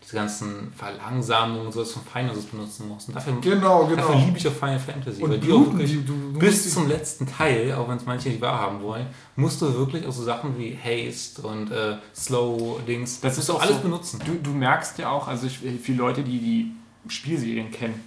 [0.06, 3.08] diese ganzen Verlangsamungen und sowas von Final benutzen musst.
[3.08, 3.96] Und dafür, genau, genau.
[3.96, 5.20] dafür liebe ich auch Final Fantasy.
[5.20, 8.28] Und weil die auch wirklich du, du bis zum letzten Teil, auch wenn es manche
[8.28, 13.34] nicht wahrhaben wollen, musst du wirklich auch so Sachen wie Haste und äh, Slow-Dings, das,
[13.34, 14.20] das ist auch alles so, benutzen.
[14.24, 18.00] Du, du merkst ja auch, also ich, viele Leute, die die Spielserien kennen,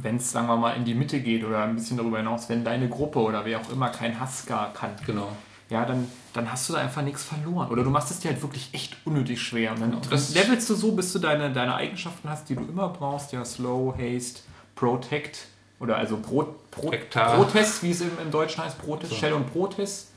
[0.00, 2.62] wenn es, sagen wir mal, in die Mitte geht oder ein bisschen darüber hinaus, wenn
[2.62, 5.32] deine Gruppe oder wer auch immer kein Haska kann, genau.
[5.70, 7.68] Ja, dann dann hast du da einfach nichts verloren.
[7.70, 9.72] Oder du machst es dir halt wirklich echt unnötig schwer.
[9.72, 12.88] Und dann genau, levelst du so, bis du deine, deine Eigenschaften hast, die du immer
[12.88, 13.32] brauchst.
[13.32, 14.42] Ja, Slow, Haste,
[14.74, 15.46] Protect.
[15.80, 18.78] Oder also Pro, Pro, Protest, wie es im, im Deutschen heißt.
[18.78, 19.18] Protest, so.
[19.18, 20.08] Shell und Protest.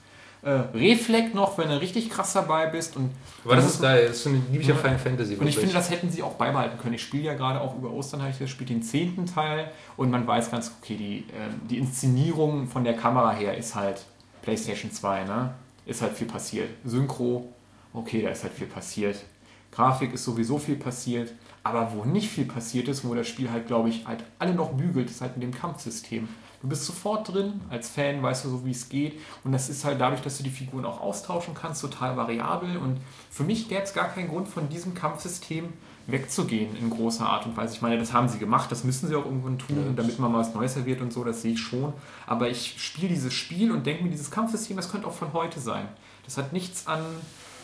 [0.43, 2.97] Äh, Reflect noch, wenn du richtig krass dabei bist.
[2.97, 3.11] Und
[3.45, 5.35] Aber das ist geil, das finde ich ja Final Fantasy.
[5.35, 6.95] Und ich finde, das hätten sie auch beibehalten können.
[6.95, 10.11] Ich spiele ja gerade auch über Ostern, habe ich das spiele den zehnten Teil und
[10.11, 14.03] man weiß ganz, okay, die, äh, die Inszenierung von der Kamera her ist halt
[14.43, 15.53] PlayStation 2, ne?
[15.85, 16.69] ist halt viel passiert.
[16.85, 17.51] Synchro,
[17.93, 19.23] okay, da ist halt viel passiert.
[19.71, 21.33] Grafik ist sowieso viel passiert.
[21.63, 24.73] Aber wo nicht viel passiert ist, wo das Spiel halt, glaube ich, halt alle noch
[24.73, 26.27] bügelt, ist halt mit dem Kampfsystem.
[26.61, 29.19] Du bist sofort drin, als Fan weißt du so, wie es geht.
[29.43, 32.77] Und das ist halt dadurch, dass du die Figuren auch austauschen kannst, total variabel.
[32.77, 32.99] Und
[33.29, 35.71] für mich gäbe es gar keinen Grund, von diesem Kampfsystem
[36.07, 37.73] wegzugehen in großer Art und Weise.
[37.73, 40.39] Ich meine, das haben sie gemacht, das müssen sie auch irgendwann tun, damit man mal
[40.39, 41.93] was Neues serviert und so, das sehe ich schon.
[42.27, 45.59] Aber ich spiele dieses Spiel und denke mir, dieses Kampfsystem, das könnte auch von heute
[45.59, 45.87] sein.
[46.25, 47.01] Das hat nichts an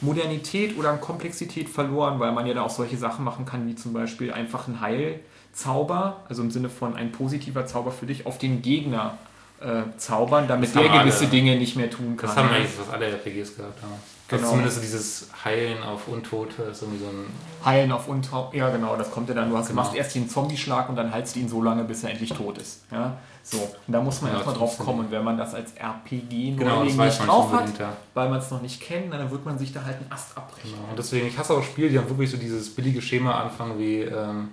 [0.01, 3.75] Modernität oder an Komplexität verloren, weil man ja da auch solche Sachen machen kann, wie
[3.75, 8.37] zum Beispiel einfach ein Heilzauber, also im Sinne von ein positiver Zauber für dich, auf
[8.37, 9.17] den Gegner
[9.59, 12.29] äh, zaubern, damit der gewisse alle, Dinge nicht mehr tun kann.
[12.29, 14.18] Das haben eigentlich was alle RPGs gehabt haben.
[14.29, 14.41] Genau.
[14.41, 17.25] Also zumindest dieses Heilen auf Untote ist irgendwie so ein.
[17.65, 19.49] Heilen auf Untote, ja genau, das kommt ja dann.
[19.49, 19.81] Du hast, genau.
[19.81, 22.59] machst erst den Zombie-Schlag und dann heilst du ihn so lange, bis er endlich tot
[22.59, 22.83] ist.
[22.91, 23.17] Ja?
[23.41, 24.99] So, und da muss man ja, erstmal drauf kommen.
[24.99, 27.69] Und wenn man das als RPG genau, nicht drauf hat,
[28.13, 30.73] weil man es noch nicht kennt, dann wird man sich da halt einen Ast abbrechen.
[30.75, 30.89] Genau.
[30.91, 34.01] Und deswegen, ich hasse auch Spiele, die haben wirklich so dieses billige Schema anfangen wie.
[34.01, 34.49] Ähm,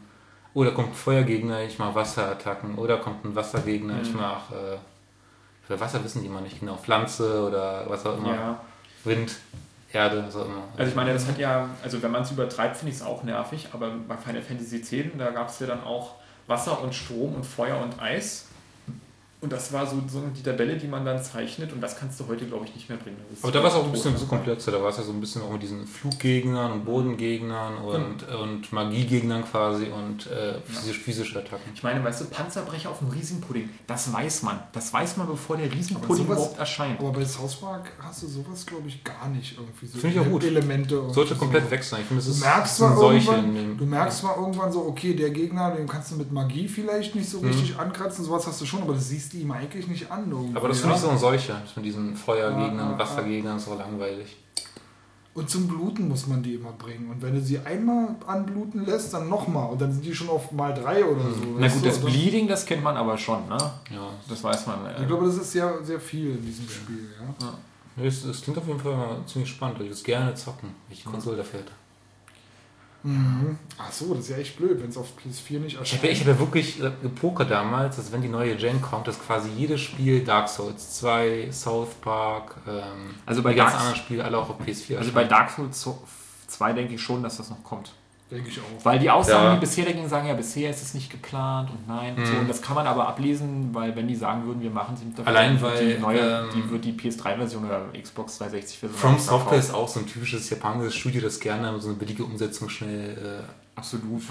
[0.55, 2.77] oh, da kommt ein Feuergegner, ich mache Wasserattacken.
[2.77, 4.03] Oder kommt ein Wassergegner, mhm.
[4.03, 4.55] ich mache.
[4.55, 4.77] Äh,
[5.67, 6.77] für Wasser wissen die mal nicht genau.
[6.77, 8.35] Pflanze oder was auch immer.
[8.35, 8.61] Ja.
[9.05, 9.37] Wind.
[9.97, 10.63] Erde, so immer.
[10.77, 13.23] Also ich meine, das hat ja, also wenn man es übertreibt, finde ich es auch
[13.23, 16.15] nervig, aber bei Final Fantasy X, da gab es ja dann auch
[16.47, 18.49] Wasser und Strom und Feuer und Eis.
[19.43, 22.27] Und das war so, so die Tabelle, die man dann zeichnet und das kannst du
[22.27, 23.19] heute, glaube ich, nicht mehr bringen.
[23.43, 24.73] Aber da war es auch ein bisschen so komplexer.
[24.73, 28.41] Da war es ja so ein bisschen auch mit diesen Fluggegnern und Bodengegnern und, mhm.
[28.41, 31.71] und Magiegegnern quasi und äh, physisch, physische Attacken.
[31.75, 34.59] Ich meine, weißt du, Panzerbrecher auf dem Riesenpudding, das weiß man.
[34.73, 36.99] Das weiß man, bevor der Riesenpudding sowas, überhaupt erscheint.
[36.99, 39.87] Aber bei South Park hast du sowas, glaube ich, gar nicht irgendwie.
[39.87, 40.45] So finde ich auch gut.
[40.45, 41.11] Elemente.
[41.13, 41.71] Sollte komplett so.
[41.73, 42.01] weg sein.
[42.01, 45.31] Ich finde, es ist du merkst, zwar irgendwann, du merkst zwar irgendwann so, okay, der
[45.31, 47.49] Gegner, den kannst du mit Magie vielleicht nicht so mhm.
[47.49, 50.33] richtig ankratzen, sowas hast du schon, aber das siehst du ihm eigentlich nicht an.
[50.55, 54.37] Aber das finde ich so ein solcher, mit diesen Feuergegnern, ja, Wassergegnern, ist so langweilig.
[55.37, 57.11] Und zum Bluten muss man die immer bringen.
[57.11, 59.71] Und wenn du sie einmal anbluten lässt, dann nochmal.
[59.71, 61.57] Und dann sind die schon auf mal drei oder so.
[61.59, 63.59] Na gut, das Bleeding, das kennt man aber schon, ne?
[63.91, 64.09] Ja.
[64.31, 64.87] Das weiß man.
[64.87, 67.47] Äh ich glaube, das ist sehr, sehr viel in diesem Spiel, ja.
[67.47, 67.55] ja.
[68.03, 69.77] Das, das klingt auf jeden Fall ziemlich spannend.
[69.77, 71.73] Ich würde es gerne zocken, welche Konsole dafür hätte.
[73.07, 73.57] Mhm.
[73.79, 76.03] Ach so, das ist ja echt blöd, wenn es auf PS4 nicht erscheint.
[76.03, 79.49] Ich habe ja wirklich äh, gepokert damals, dass wenn die neue Gen kommt, dass quasi
[79.57, 84.39] jedes Spiel Dark Souls 2, South Park, ähm, also bei die ganz anderen Spiele alle
[84.39, 85.89] auch auf PS4 Also bei Dark Souls
[86.49, 87.93] 2 denke ich schon, dass das noch kommt.
[88.29, 88.85] Denke ich auch.
[88.85, 89.55] Weil die Aussagen, ja.
[89.55, 92.19] die bisher dagegen sagen, ja, bisher ist es nicht geplant und nein mhm.
[92.19, 92.33] und so.
[92.33, 92.39] Mhm.
[92.41, 95.61] Und das kann man aber ablesen, weil wenn die sagen würden, wir machen es Allein
[95.63, 98.91] weil die neue, ähm, die wird die PS3-Version oder Xbox 360-Version.
[98.93, 102.69] From Software ist auch so ein typisches japanisches Studio, das gerne so eine billige Umsetzung
[102.69, 104.23] schnell äh, Absolut.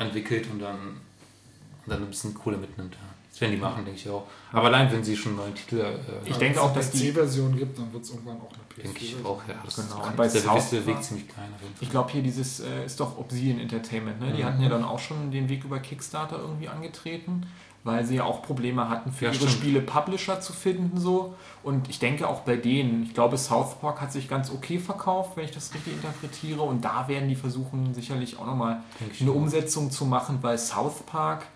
[0.00, 2.94] entwickelt und dann, und dann ein bisschen Kohle mitnimmt.
[2.94, 3.14] Ja.
[3.30, 4.26] Das werden die machen, denke ich auch.
[4.52, 5.80] Aber allein, wenn sie schon einen neuen Titel.
[5.80, 8.63] Äh, ich denke auch, dass die C-Version gibt, dann wird es irgendwann auch eine PS4.
[8.82, 9.54] Denke ich auch, ja.
[9.64, 10.04] Das genau.
[10.04, 11.48] Und bei der, South der Weg ziemlich klein.
[11.80, 14.20] Ich glaube, hier dieses äh, ist doch Obsidian Entertainment.
[14.20, 14.32] Ne?
[14.32, 14.46] Die mhm.
[14.46, 17.46] hatten ja dann auch schon den Weg über Kickstarter irgendwie angetreten,
[17.84, 19.52] weil sie ja auch Probleme hatten, für ja, ihre stimmt.
[19.52, 20.98] Spiele Publisher zu finden.
[20.98, 21.34] so.
[21.62, 25.36] Und ich denke auch bei denen, ich glaube, South Park hat sich ganz okay verkauft,
[25.36, 26.62] wenn ich das richtig interpretiere.
[26.62, 28.82] Und da werden die versuchen, sicherlich auch nochmal
[29.20, 31.46] eine Umsetzung zu machen, weil South Park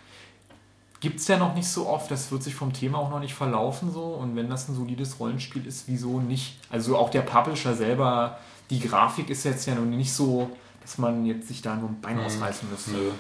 [1.01, 2.11] gibt es ja noch nicht so oft.
[2.11, 4.05] Das wird sich vom Thema auch noch nicht verlaufen so.
[4.05, 6.59] Und wenn das ein solides Rollenspiel ist, wieso nicht?
[6.71, 8.39] Also auch der Publisher selber,
[8.71, 10.51] die Grafik ist jetzt ja noch nicht so
[10.89, 12.25] dass man jetzt sich da nur ein Bein hm.
[12.25, 12.93] ausreißen müsste.
[12.93, 13.11] Nö.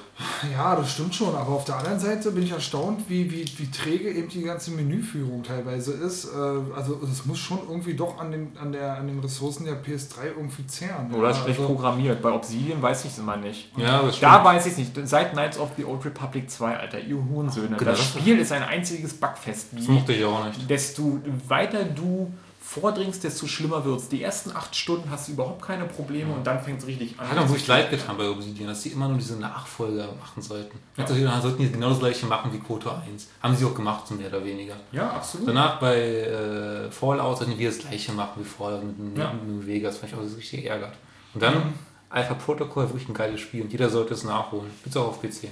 [0.50, 3.70] Ja, das stimmt schon, aber auf der anderen Seite bin ich erstaunt, wie, wie, wie
[3.70, 6.24] träge eben die ganze Menüführung teilweise ist.
[6.24, 6.38] Äh,
[6.74, 10.28] also es muss schon irgendwie doch an den, an der, an den Ressourcen der PS3
[10.38, 11.12] irgendwie zehren.
[11.12, 12.22] Oder ja, schlecht also programmiert.
[12.22, 13.70] Bei Obsidian weiß ich es immer nicht.
[13.76, 15.06] Ja, das da weiß ich es nicht.
[15.06, 17.76] Seit Knights of the Old Republic 2, Alter, ihr Hurensöhne.
[17.76, 17.90] Genau.
[17.90, 19.68] Das Spiel ist ein einziges Bugfest.
[19.76, 20.70] Das mochte ich auch nicht.
[20.70, 22.32] Desto weiter du
[22.68, 24.08] vordringst, desto schlimmer wird es.
[24.10, 27.30] Die ersten acht Stunden hast du überhaupt keine Probleme und dann fängt es richtig an.
[27.30, 30.78] Hat auch wirklich leid getan bei Obsidian, dass sie immer nur diese Nachfolger machen sollten.
[30.98, 31.04] Ja.
[31.04, 33.28] Dann sollten die genau das gleiche machen wie Koto 1.
[33.42, 34.76] Haben sie auch gemacht, so mehr oder weniger.
[34.92, 35.48] Ja, absolut.
[35.48, 39.32] Danach bei äh, Fallout sollten wir das gleiche machen wie Fallout mit, ja.
[39.60, 39.96] Vegas.
[39.96, 40.92] Fand ich auch richtig ärgert.
[41.32, 41.74] Und dann mhm.
[42.10, 44.70] Alpha Protocol, wirklich ein geiles Spiel und jeder sollte es nachholen.
[44.84, 45.48] Gibt es auch auf PC.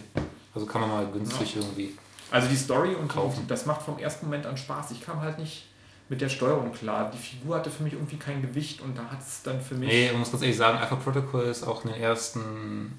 [0.54, 1.62] Also kann man mal günstig ja.
[1.62, 1.96] irgendwie.
[2.30, 3.46] Also die Story und kaufen.
[3.48, 4.90] das macht vom ersten Moment an Spaß.
[4.90, 5.64] Ich kam halt nicht
[6.08, 7.10] mit der Steuerung klar.
[7.10, 9.88] Die Figur hatte für mich irgendwie kein Gewicht und da hat es dann für mich.
[9.88, 12.98] Nee, ich muss ganz ehrlich sagen, Alpha Protocol ist auch in der ersten,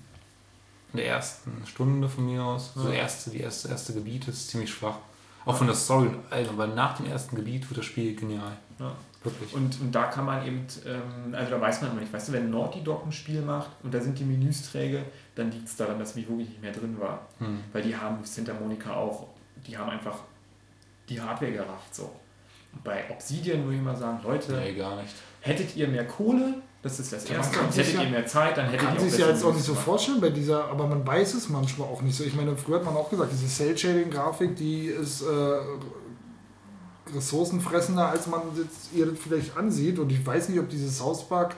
[0.93, 2.73] in der ersten Stunde von mir aus.
[2.75, 2.81] Ja.
[2.81, 4.97] So erste, die erste, erste Gebiet ist ziemlich schwach.
[5.45, 5.57] Auch ja.
[5.59, 8.57] von der Story, also, weil nach dem ersten Gebiet wird das Spiel genial.
[8.79, 8.93] Ja.
[9.23, 9.53] Wirklich.
[9.53, 12.33] Und, und da kann man eben, ähm, also da weiß man immer nicht, weißt du,
[12.33, 15.03] wenn Naughty Dog ein Spiel macht und da sind die Menüs träge,
[15.35, 17.27] dann liegt es daran, dass mich wirklich nicht mehr drin war.
[17.39, 17.59] Hm.
[17.73, 19.27] Weil die haben Santa Monica auch,
[19.65, 20.19] die haben einfach
[21.09, 22.11] die Hardware gerafft so.
[22.83, 25.13] Bei Obsidian würde ich mal sagen, Leute, nee, gar nicht.
[25.41, 28.65] hättet ihr mehr Kohle, das ist das Erste, und hättet ja, ihr mehr Zeit, dann
[28.67, 31.05] hättet kann ihr auch sich ja jetzt auch nicht so vorstellen bei dieser, aber man
[31.05, 32.23] weiß es manchmal auch nicht so.
[32.23, 35.25] Ich meine, früher hat man auch gesagt, diese Cell-Shading-Grafik, die ist äh,
[37.15, 39.99] ressourcenfressender, als man jetzt ihr das vielleicht ansieht.
[39.99, 41.55] Und ich weiß nicht, ob diese South Park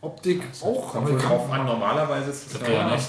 [0.00, 0.92] Optik auch.
[0.92, 3.08] Kommt drauf an, normalerweise ist es ja nicht.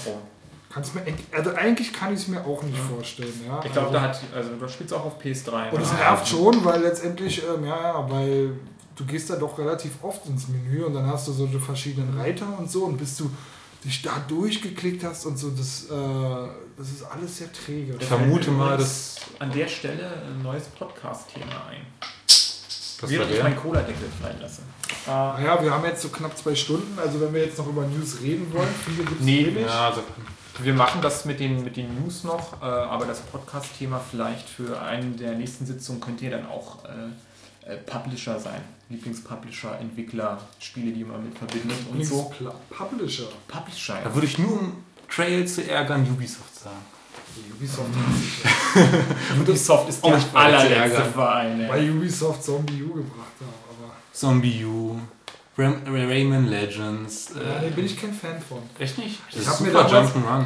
[0.70, 2.84] Kann's mir, also eigentlich kann ich es mir auch nicht ja.
[2.94, 3.32] vorstellen.
[3.46, 3.60] Ja.
[3.64, 5.70] Ich glaube, also, da hat, also du spielst auch auf PS3.
[5.70, 8.52] Und es nervt schon, weil letztendlich, ähm, ja, ja, weil
[8.94, 12.46] du gehst da doch relativ oft ins Menü und dann hast du solche verschiedenen Reiter
[12.58, 13.30] und so und bis du
[13.84, 17.94] dich da durchgeklickt hast und so, das, äh, das ist alles sehr träge.
[17.98, 21.86] Ich vermute mal, dass an der Stelle ein neues Podcast-Thema ein.
[22.26, 24.62] Das Während ich meinen Cola-Deckel fallen lasse.
[25.06, 28.18] Naja, wir haben jetzt so knapp zwei Stunden, also wenn wir jetzt noch über News
[28.20, 29.64] reden wollen, viele gibt es nee, ewig.
[29.64, 30.02] Ja, also
[30.60, 34.80] wir machen das mit den, mit den News noch, äh, aber das Podcast-Thema vielleicht für
[34.80, 38.60] eine der nächsten Sitzungen könnt ihr dann auch äh, äh, Publisher sein.
[38.88, 42.32] Lieblingspublisher, Entwickler, Spiele, die man mit verbindet und so.
[42.70, 43.28] Publisher.
[43.46, 44.04] Publisher, ja.
[44.04, 46.76] Da würde ich nur, um Trail zu ärgern, Ubisoft sagen.
[47.54, 47.90] Ubisoft,
[49.40, 51.68] Ubisoft ist der allerletzte Verein.
[51.68, 53.92] Weil Ubisoft Zombie U gebracht haben.
[54.12, 54.98] Zombie U.
[55.58, 57.32] Rayman Legends.
[57.34, 58.58] Äh, ja, bin ich kein Fan von.
[58.78, 59.18] Echt nicht?
[59.32, 60.44] Das ich ist super Jump'n'Run.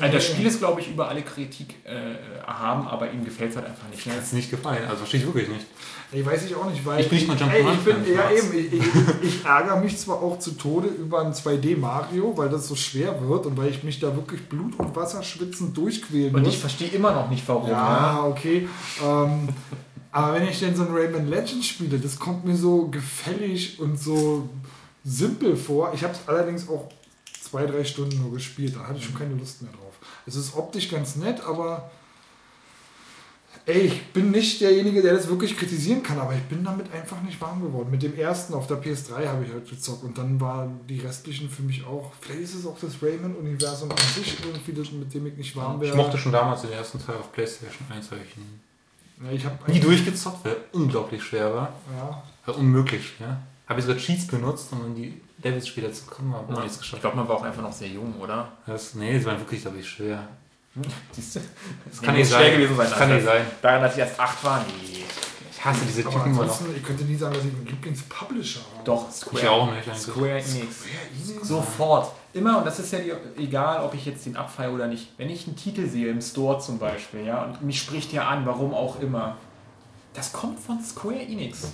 [0.00, 2.14] Also das Spiel ist, glaube ich, über alle Kritik äh,
[2.46, 4.04] haben, aber ihm gefällt es halt einfach nicht.
[4.04, 5.66] Mir hat es nicht gefallen, also verstehe ich wirklich nicht.
[6.10, 7.00] Ich weiß ich auch nicht, weil.
[7.00, 8.12] Ich bin nicht mal Jump'n'Run.
[8.12, 8.58] Ja, eben.
[8.58, 12.66] Ich, ich, ich, ärgere mich zwar auch zu Tode über ein 2D Mario, weil das
[12.66, 16.40] so schwer wird und weil ich mich da wirklich Blut und Wasser schwitzen durchquälen muss.
[16.40, 17.70] Und ich verstehe immer noch nicht, warum.
[17.70, 18.68] Ja, okay.
[19.04, 19.48] Ähm,
[20.10, 24.00] aber wenn ich denn so ein Rayman Legends spiele, das kommt mir so gefällig und
[24.00, 24.48] so
[25.04, 25.92] simpel vor.
[25.94, 26.88] Ich habe es allerdings auch
[27.40, 28.76] zwei, drei Stunden nur gespielt.
[28.76, 29.94] Da hatte ich schon keine Lust mehr drauf.
[30.26, 31.90] Es ist optisch ganz nett, aber
[33.66, 37.20] ey, ich bin nicht derjenige, der das wirklich kritisieren kann, aber ich bin damit einfach
[37.22, 37.90] nicht warm geworden.
[37.90, 41.50] Mit dem ersten auf der PS3 habe ich halt gezockt und dann waren die restlichen
[41.50, 42.12] für mich auch.
[42.20, 45.80] Vielleicht ist es auch das Rayman-Universum an sich irgendwie, das, mit dem ich nicht warm
[45.80, 45.90] wäre.
[45.90, 48.36] Ich mochte schon damals den ersten Teil auf PlayStation 1, weil ich
[49.32, 51.72] ich habe nie durchgezockt, weil unglaublich schwer war.
[51.96, 52.22] Ja.
[52.46, 53.14] War unmöglich.
[53.18, 53.38] Ja?
[53.66, 56.60] Habe ich sogar Cheats benutzt, um in die Levels später zu kommen, aber ja.
[56.62, 56.98] nichts geschafft.
[56.98, 58.52] Ich glaube, man war auch einfach noch sehr jung, oder?
[58.66, 60.26] Das, nee, sie waren wirklich, glaube ich, schwer.
[61.12, 61.40] Siehst du?
[61.90, 62.52] Das kann nicht sein.
[62.52, 62.88] gewesen sein.
[62.88, 63.46] Das kann nicht sein.
[63.60, 65.04] Daran, dass ich erst acht war, nee.
[65.50, 66.60] Ich hasse diese Typen immer noch.
[66.76, 68.84] Ich könnte nie sagen, dass ich einen Lieblingspublisher habe.
[68.84, 69.42] Doch, Square.
[69.42, 69.88] Ich auch nicht.
[69.88, 70.02] Eigentlich.
[70.02, 70.84] Square Enix.
[71.42, 72.12] Sofort.
[72.38, 73.12] Immer, und das ist ja die,
[73.42, 75.12] egal, ob ich jetzt den abfeiere oder nicht.
[75.16, 78.46] Wenn ich einen Titel sehe im Store zum Beispiel, ja, und mich spricht ja an,
[78.46, 79.36] warum auch immer,
[80.14, 81.72] das kommt von Square Enix.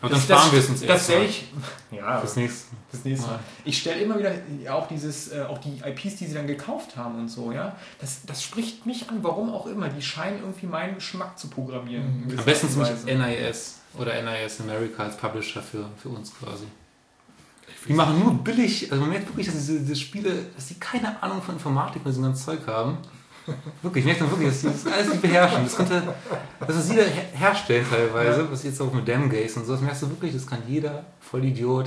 [0.00, 0.86] Aber dann sparen wir es uns.
[0.86, 1.48] Das sehe ich.
[1.90, 2.76] Ja, das nächste.
[2.92, 3.38] Das nächste Mal.
[3.64, 4.30] Ich stelle immer wieder
[4.70, 7.74] auch dieses, äh, auch die IPs, die sie dann gekauft haben und so, ja.
[7.98, 9.88] Das, das spricht mich an, warum auch immer.
[9.88, 12.26] Die scheinen irgendwie meinen Geschmack zu programmieren.
[12.26, 12.38] Mhm.
[12.38, 16.66] Am besten zum Beispiel NIS oder NIS America als Publisher für, für uns quasi.
[17.86, 21.22] Die machen nur billig, also man merkt wirklich, dass diese, diese Spiele, dass die keine
[21.22, 22.98] Ahnung von Informatik und so ganzen Zeug haben.
[23.82, 25.64] Wirklich, ich merke dann wirklich, dass die das alles nicht beherrschen.
[25.64, 26.02] Das könnte,
[26.60, 30.10] das ist jeder herstellen teilweise, was jetzt auch mit Damgaze und so, das merkst du
[30.10, 31.86] wirklich, das kann jeder Vollidiot,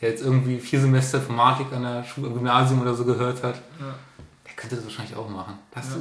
[0.00, 3.94] der jetzt irgendwie vier Semester Informatik an der Schule, Gymnasium oder so gehört hat, ja.
[4.46, 5.54] der könnte das wahrscheinlich auch machen.
[5.72, 6.00] Da hast ja.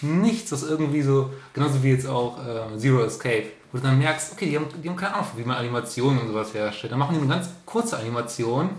[0.00, 3.98] du nichts, was irgendwie so, genauso wie jetzt auch äh, Zero Escape, wo du dann
[3.98, 6.92] merkst, okay, die haben, die haben keine Ahnung, wie man Animationen und sowas herstellt.
[6.92, 8.70] Dann machen die eine ganz kurze Animation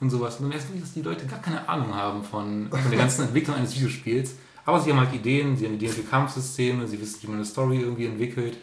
[0.00, 0.36] und sowas.
[0.36, 3.22] Und dann merkst du, dass die Leute gar keine Ahnung haben von, von der ganzen
[3.26, 4.34] Entwicklung eines Videospiels.
[4.64, 7.44] Aber sie haben halt Ideen, sie haben Ideen für Kampfsysteme, sie wissen, wie man eine
[7.44, 8.58] Story irgendwie entwickelt.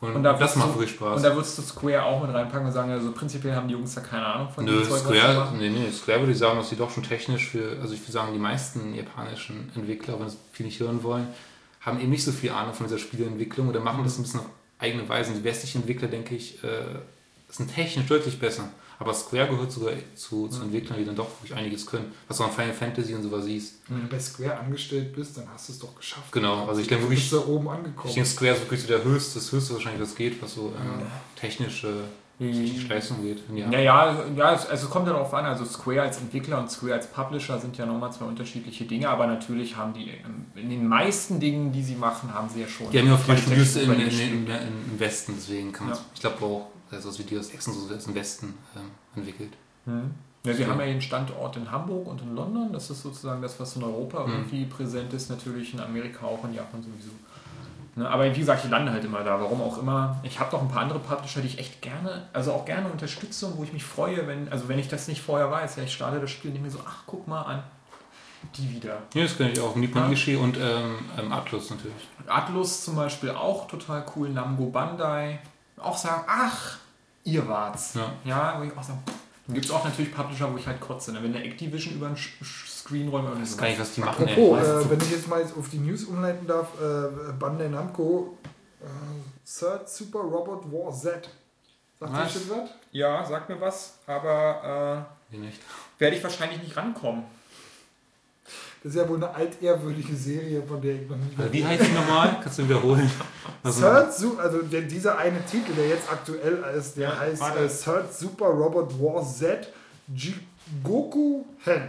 [0.00, 1.16] Und, und da das macht wirklich Spaß.
[1.16, 3.94] Und da würdest du Square auch mit reinpacken und sagen, also prinzipiell haben die Jungs
[3.94, 6.70] da keine Ahnung von Nö, dem Zeug, Square, nee, nee, Square würde ich sagen, dass
[6.70, 10.36] sie doch schon technisch für, also ich würde sagen, die meisten japanischen Entwickler, wenn sie
[10.52, 11.26] viel nicht hören wollen,
[11.80, 14.46] haben eben nicht so viel Ahnung von dieser Spieleentwicklung oder machen das ein bisschen auf
[14.78, 15.30] eigene Weise.
[15.30, 17.00] Und die westlichen Entwickler, denke ich, äh,
[17.48, 18.68] sind technisch deutlich besser.
[19.00, 22.12] Aber Square gehört sogar zu, zu Entwicklern, die dann doch wirklich einiges können.
[22.26, 23.76] Was du an Final Fantasy und sowas siehst.
[23.88, 26.32] Wenn du bei Square angestellt bist, dann hast du es doch geschafft.
[26.32, 27.30] Genau, also ich denke wirklich.
[27.30, 28.08] Du da oben angekommen.
[28.08, 30.72] Ich denke, Square ist wirklich so der höchste, das höchste wahrscheinlich, was geht, was so
[30.76, 31.06] ähm,
[31.36, 32.04] technische
[32.38, 33.42] technische Leistung geht.
[33.54, 33.80] Ja, ja,
[34.36, 37.76] ja, also es kommt darauf an, also Square als Entwickler und Square als Publisher sind
[37.76, 41.82] ja nochmal zwei unterschiedliche Dinge, aber natürlich haben die ähm, in den meisten Dingen, die
[41.82, 42.90] sie machen, haben sie ja schon.
[42.90, 46.02] Die haben ja auch viele Studios in, in, in, im Westen, deswegen kann man ja.
[46.14, 49.52] ich glaube auch, also wie Deus Ex und so ist im Westen ähm, entwickelt.
[49.84, 50.10] Hm.
[50.44, 50.68] Ja, sie ja.
[50.68, 52.72] haben ja den Standort in Hamburg und in London.
[52.72, 54.32] Das ist sozusagen das, was in Europa mhm.
[54.34, 55.30] irgendwie präsent ist.
[55.30, 57.10] Natürlich in Amerika auch, in Japan sowieso.
[57.98, 60.20] Ne, aber wie gesagt, ich lande halt immer da, warum auch immer.
[60.22, 63.46] Ich habe noch ein paar andere Publisher, die ich echt gerne, also auch gerne unterstütze
[63.46, 65.92] und wo ich mich freue, wenn, also wenn ich das nicht vorher weiß, ja, ich
[65.92, 67.64] starte das Spiel nicht mehr so, ach, guck mal an,
[68.56, 68.98] die wieder.
[69.14, 69.74] Ja, das kenne ich auch.
[69.74, 70.38] Nippon ja.
[70.38, 72.08] und ähm, ähm, Atlus natürlich.
[72.28, 75.40] Atlus zum Beispiel auch total cool, Namgo Bandai.
[75.76, 76.76] Auch sagen, ach,
[77.24, 77.94] ihr wart's.
[77.94, 79.14] Ja, ja wo ich auch sagen, dann
[79.54, 81.12] gibt es auch natürlich Publisher, wo ich halt kotze.
[81.12, 81.22] Ne?
[81.22, 84.28] Wenn der Activision über den Screen räumt, das kann ich, was die machen.
[84.28, 88.36] Apropos, äh, wenn ich jetzt mal auf die News umleiten darf, äh, Bandai Namco,
[88.80, 88.86] äh,
[89.44, 91.28] Third Super Robot War Z.
[91.98, 92.70] Sagt ihr schon was?
[92.92, 95.38] Ja, sag mir was, aber äh,
[95.98, 97.24] werde ich wahrscheinlich nicht rankommen.
[98.82, 101.84] Das ist ja wohl eine altehrwürdige Serie, von der ich noch nicht also Wie heißt
[101.84, 102.38] die nochmal?
[102.42, 103.10] Kannst du wiederholen?
[103.62, 107.42] Also, Third Su also der, dieser eine Titel, der jetzt aktuell ist, der ja, heißt
[107.42, 109.72] äh, Third Super Robot War Z
[110.14, 111.88] Jigoku Hen.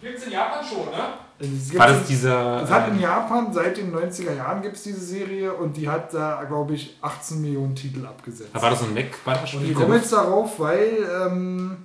[0.00, 1.78] Gibt es in Japan schon, ne?
[1.78, 2.62] War das dieser.
[2.62, 5.88] Es hat in ähm, Japan seit den 90er Jahren gibt es diese Serie und die
[5.88, 8.50] hat da, glaube ich, 18 Millionen Titel abgesetzt.
[8.54, 9.70] war das so ein Mac-Spiel?
[9.70, 11.78] Ich komme jetzt darauf, weil ähm,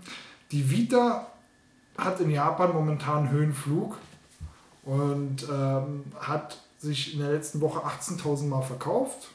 [0.51, 1.27] die Vita
[1.97, 3.97] hat in Japan momentan Höhenflug
[4.85, 9.29] und ähm, hat sich in der letzten Woche 18.000 Mal verkauft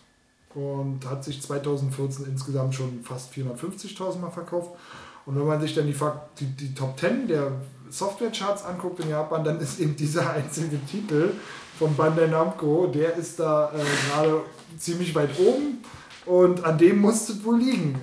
[0.55, 4.71] und hat sich 2014 insgesamt schon fast 450.000 Mal verkauft.
[5.27, 5.97] Und wenn man sich dann die,
[6.39, 7.53] die, die Top 10 der
[7.91, 11.33] Softwarecharts anguckt in Japan, dann ist eben dieser einzige Titel
[11.79, 13.79] von Bandai Namco, der ist da äh,
[14.09, 14.43] gerade
[14.79, 15.83] ziemlich weit oben
[16.27, 18.01] und an dem musste es wohl liegen.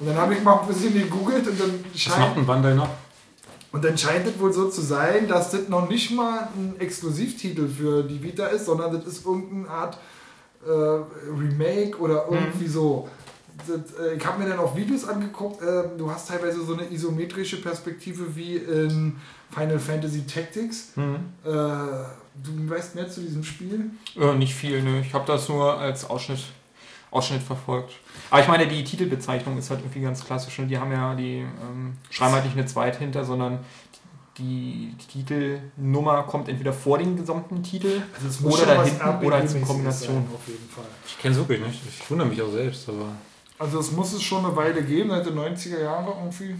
[0.00, 2.16] Und dann habe ich mal ein bisschen gegoogelt und dann scheint.
[2.16, 2.88] Was macht ein Bandai noch?
[3.72, 7.68] Und dann scheint es wohl so zu sein, dass das noch nicht mal ein Exklusivtitel
[7.68, 9.98] für die Vita ist, sondern das ist irgendeine Art
[10.64, 12.70] äh, Remake oder irgendwie mhm.
[12.70, 13.08] so.
[13.66, 15.62] Das, äh, ich habe mir dann auch Videos angeguckt.
[15.62, 19.16] Äh, du hast teilweise so eine isometrische Perspektive wie in
[19.50, 20.92] Final Fantasy Tactics.
[20.96, 21.16] Mhm.
[21.42, 23.90] Äh, du weißt mehr zu diesem Spiel?
[24.20, 25.00] Äh, nicht viel, ne.
[25.00, 26.44] Ich habe das nur als Ausschnitt
[27.12, 27.92] Ausschnitt verfolgt.
[28.32, 30.58] Aber ich meine, die Titelbezeichnung ist halt irgendwie ganz klassisch.
[30.58, 33.58] Und die haben ja, die ähm, schreiben halt nicht eine Zweit hinter, sondern
[34.38, 40.26] die, die Titelnummer kommt entweder vor dem gesamten Titel also oder dahinten oder als Kombination.
[40.34, 40.86] auf jeden Fall.
[41.06, 41.82] Ich kenne es wirklich nicht.
[41.86, 43.08] Ich wundere mich auch selbst, aber.
[43.58, 46.54] Also es muss es schon eine Weile geben, seit den 90er Jahren irgendwie.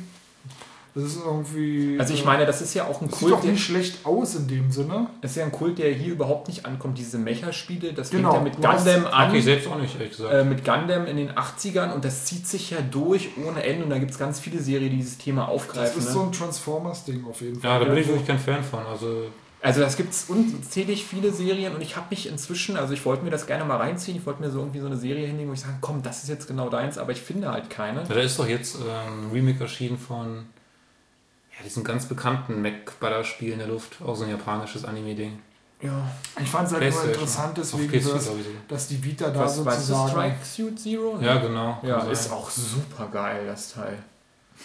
[0.94, 1.96] Das ist irgendwie.
[1.98, 3.20] Also ich meine, das ist ja auch ein Kult.
[3.20, 5.06] Sieht doch nicht schlecht aus in dem Sinne.
[5.22, 6.98] Das ist ja ein Kult, der hier überhaupt nicht ankommt.
[6.98, 8.32] Diese Mecha-Spiele, das genau.
[8.32, 9.34] fängt ja mit Gundam an.
[9.34, 10.34] Ich selbst auch nicht, ehrlich gesagt.
[10.34, 13.84] Äh, mit Gundam in den 80ern und das zieht sich ja durch ohne Ende.
[13.84, 15.94] Und da gibt es ganz viele Serien, die dieses Thema aufgreifen.
[15.96, 16.12] Das ist ne?
[16.12, 17.70] so ein Transformers-Ding auf jeden Fall.
[17.70, 18.84] Ja, da bin ich wirklich kein Fan von.
[18.84, 19.28] Also
[19.62, 23.24] Also das gibt es unzählig viele Serien und ich habe mich inzwischen, also ich wollte
[23.24, 25.54] mir das gerne mal reinziehen, ich wollte mir so irgendwie so eine Serie hinlegen, wo
[25.54, 28.00] ich sage, komm, das ist jetzt genau deins, aber ich finde halt keine.
[28.00, 30.46] Ja, da ist doch jetzt ähm, ein Remake erschienen von
[31.56, 35.38] ja, diesem ganz bekannten Mac-Baller-Spiel in der Luft, auch so ein japanisches Anime-Ding.
[35.82, 36.08] Ja,
[36.40, 38.30] ich fand es halt nur interessant, deswegen, dass,
[38.68, 40.10] dass die Vita da Was, sozusagen...
[40.10, 41.18] Strike Suit Zero?
[41.20, 41.78] Ja, genau.
[41.82, 43.98] Ja, ist auch super geil, das Teil.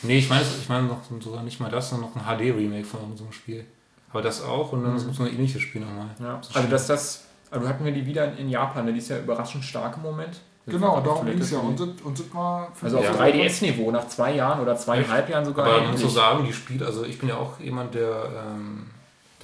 [0.04, 3.18] Nee, ich meine ich mein noch sogar nicht mal das, sondern noch ein HD-Remake von
[3.18, 3.66] so einem Spiel.
[4.12, 5.14] Aber das auch und dann mhm.
[5.14, 6.10] so ein ähnliches Spiel nochmal.
[6.20, 6.40] Ja.
[6.54, 8.94] Also dass das, also hatten wir die wieder in Japan, ne?
[8.94, 10.40] die ist ja überraschend stark im Moment.
[10.68, 11.60] Genau, darum ging es ja.
[11.60, 15.46] Und das, und das mal also auf ja, 3DS-Niveau, nach zwei Jahren oder zweieinhalb Jahren
[15.46, 15.66] sogar.
[15.66, 18.88] Aber man muss so sagen, die Spiele, also ich bin ja auch jemand, der, ähm,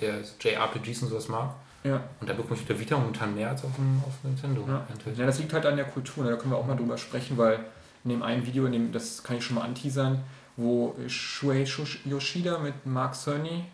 [0.01, 1.51] der JRPGs und sowas mag.
[1.85, 2.01] Ja.
[2.19, 4.65] Und da bekomme ich der Vita momentan mehr als auf, dem, auf Nintendo.
[4.67, 4.85] Ja.
[5.17, 6.23] ja, das liegt halt an der Kultur.
[6.23, 6.31] Ne?
[6.31, 7.59] Da können wir auch mal drüber sprechen, weil
[8.03, 10.23] in dem einen Video, in dem, das kann ich schon mal anteasern,
[10.57, 11.65] wo Shuei
[12.05, 13.65] Yoshida mit Mark Cerny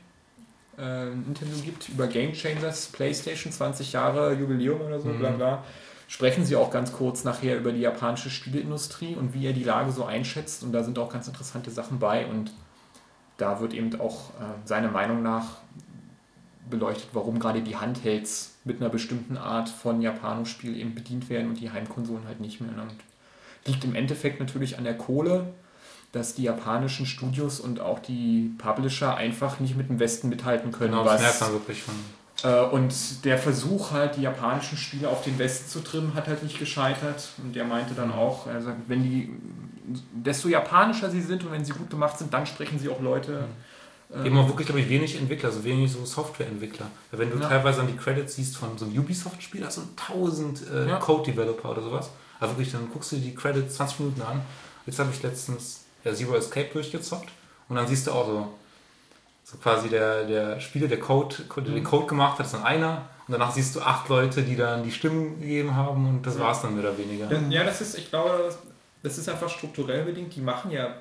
[0.78, 5.20] äh, ein Interview gibt über Game Changers, PlayStation 20 Jahre Jubiläum oder so, mhm.
[5.20, 5.64] bla bla,
[6.10, 9.92] sprechen sie auch ganz kurz nachher über die japanische Spieleindustrie und wie er die Lage
[9.92, 10.64] so einschätzt.
[10.64, 12.26] Und da sind auch ganz interessante Sachen bei.
[12.26, 12.52] Und
[13.38, 15.60] da wird eben auch äh, seiner Meinung nach
[16.70, 21.60] beleuchtet, warum gerade die Handhelds mit einer bestimmten Art von Japanospiel eben bedient werden und
[21.60, 22.72] die Heimkonsolen halt nicht mehr.
[22.72, 22.96] Und
[23.66, 25.54] liegt im Endeffekt natürlich an der Kohle
[26.12, 30.92] dass die japanischen Studios und auch die Publisher einfach nicht mit dem Westen mithalten können.
[30.92, 31.94] Genau, das merkt man wirklich schon.
[32.44, 32.94] Äh, und
[33.26, 37.30] der Versuch halt, die japanischen Spiele auf den Westen zu trimmen, hat halt nicht gescheitert.
[37.44, 39.30] Und der meinte dann auch, also wenn die,
[40.14, 43.46] desto japanischer sie sind und wenn sie gut gemacht sind, dann sprechen sie auch Leute.
[44.10, 44.26] Mhm.
[44.26, 46.88] Eben auch wirklich, glaube ich, wenig Entwickler, also wenig so Softwareentwickler.
[47.12, 47.48] Wenn du ja.
[47.48, 50.98] teilweise an die Credits siehst von so einem Ubisoft-Spiel, hast du 1000 äh, ja.
[50.98, 52.10] Code-Developer oder sowas.
[52.40, 54.42] Also wirklich, dann guckst du dir die Credits 20 Minuten an.
[54.86, 57.30] Jetzt habe ich letztens ja, Zero Escape durchgezockt
[57.68, 58.54] und dann siehst du auch so,
[59.50, 63.34] so quasi der, der Spieler, der Code, den Code gemacht hat, ist dann einer und
[63.34, 66.42] danach siehst du acht Leute, die dann die Stimmen gegeben haben und das ja.
[66.42, 67.32] war es dann mehr oder weniger.
[67.50, 68.54] Ja, das ist, ich glaube,
[69.02, 70.36] das ist einfach strukturell bedingt.
[70.36, 70.98] Die machen ja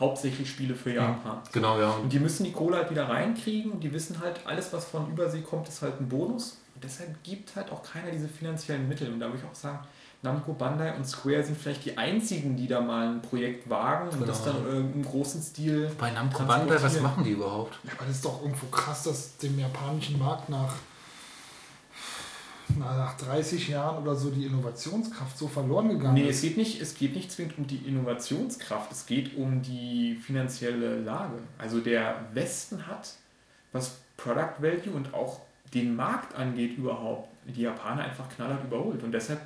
[0.00, 1.38] hauptsächlich Spiele für Japan.
[1.52, 1.90] Genau, ja.
[1.90, 5.10] Und die müssen die Kohle halt wieder reinkriegen und die wissen halt, alles, was von
[5.10, 6.58] Übersee kommt, ist halt ein Bonus.
[6.74, 9.12] Und deshalb gibt halt auch keiner diese finanziellen Mittel.
[9.12, 9.80] Und da würde ich auch sagen,
[10.20, 14.14] Namco, Bandai und Square sind vielleicht die einzigen, die da mal ein Projekt wagen und
[14.14, 14.26] genau.
[14.26, 15.90] das dann im großen Stil.
[15.96, 17.78] Bei Namco Bandai, was machen die überhaupt?
[17.84, 20.74] Ja, aber das ist doch irgendwo krass, dass dem japanischen Markt nach,
[22.76, 26.42] nach 30 Jahren oder so die Innovationskraft so verloren gegangen nee, ist.
[26.42, 30.16] Nee, es geht, nicht, es geht nicht zwingend um die Innovationskraft, es geht um die
[30.16, 31.38] finanzielle Lage.
[31.58, 33.14] Also der Westen hat,
[33.72, 35.42] was Product Value und auch
[35.72, 39.04] den Markt angeht überhaupt, die Japaner einfach knallhart überholt.
[39.04, 39.40] Und deshalb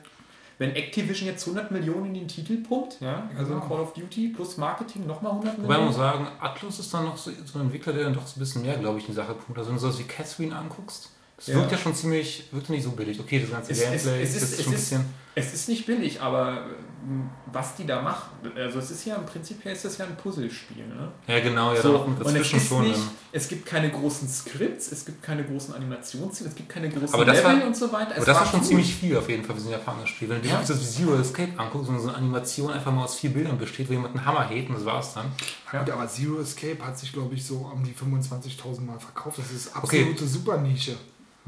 [0.62, 3.66] wenn Activision jetzt 100 Millionen in den Titel pumpt, ja, also genau.
[3.66, 5.68] Call of Duty plus Marketing nochmal 100 Millionen.
[5.68, 8.26] Wobei man muss sagen, Atlus ist dann noch so, so, ein Entwickler, der dann doch
[8.26, 9.59] so ein bisschen mehr, glaube ich, in die Sache pumpt.
[9.59, 11.56] Also wenn du sowas wie Catherine anguckst, das ja.
[11.56, 13.18] wirkt ja schon ziemlich, wirkt nicht so billig.
[13.18, 15.05] Okay, das ganze es, Gameplay es, es, ist, ist schon ein bisschen...
[15.34, 16.66] Es ist nicht billig, aber
[17.52, 18.30] was die da machen.
[18.56, 20.86] Also es ist ja im Prinzip ist das ja ein Puzzlespiel.
[20.86, 21.10] Ne?
[21.26, 23.00] Ja, genau, ja, so, und es, ist schon, nicht,
[23.32, 27.24] es gibt keine großen Skripts, es gibt keine großen Animationsziele, es gibt keine großen aber
[27.24, 28.12] Level war, und so weiter.
[28.12, 28.66] Es aber das war schon cool.
[28.66, 30.28] ziemlich viel auf jeden Fall für so ein japanisches Spiel.
[30.28, 30.60] Wenn du ja.
[30.60, 33.88] das wie Zero Escape anguckst und so eine Animation einfach mal aus vier Bildern besteht,
[33.88, 35.26] wo jemand einen Hammer hebt und das war's dann.
[35.72, 35.80] Ja.
[35.80, 39.38] Gut, aber Zero Escape hat sich, glaube ich, so um die 25.000 Mal verkauft.
[39.38, 40.26] Das ist absolute okay.
[40.26, 40.96] Supernische.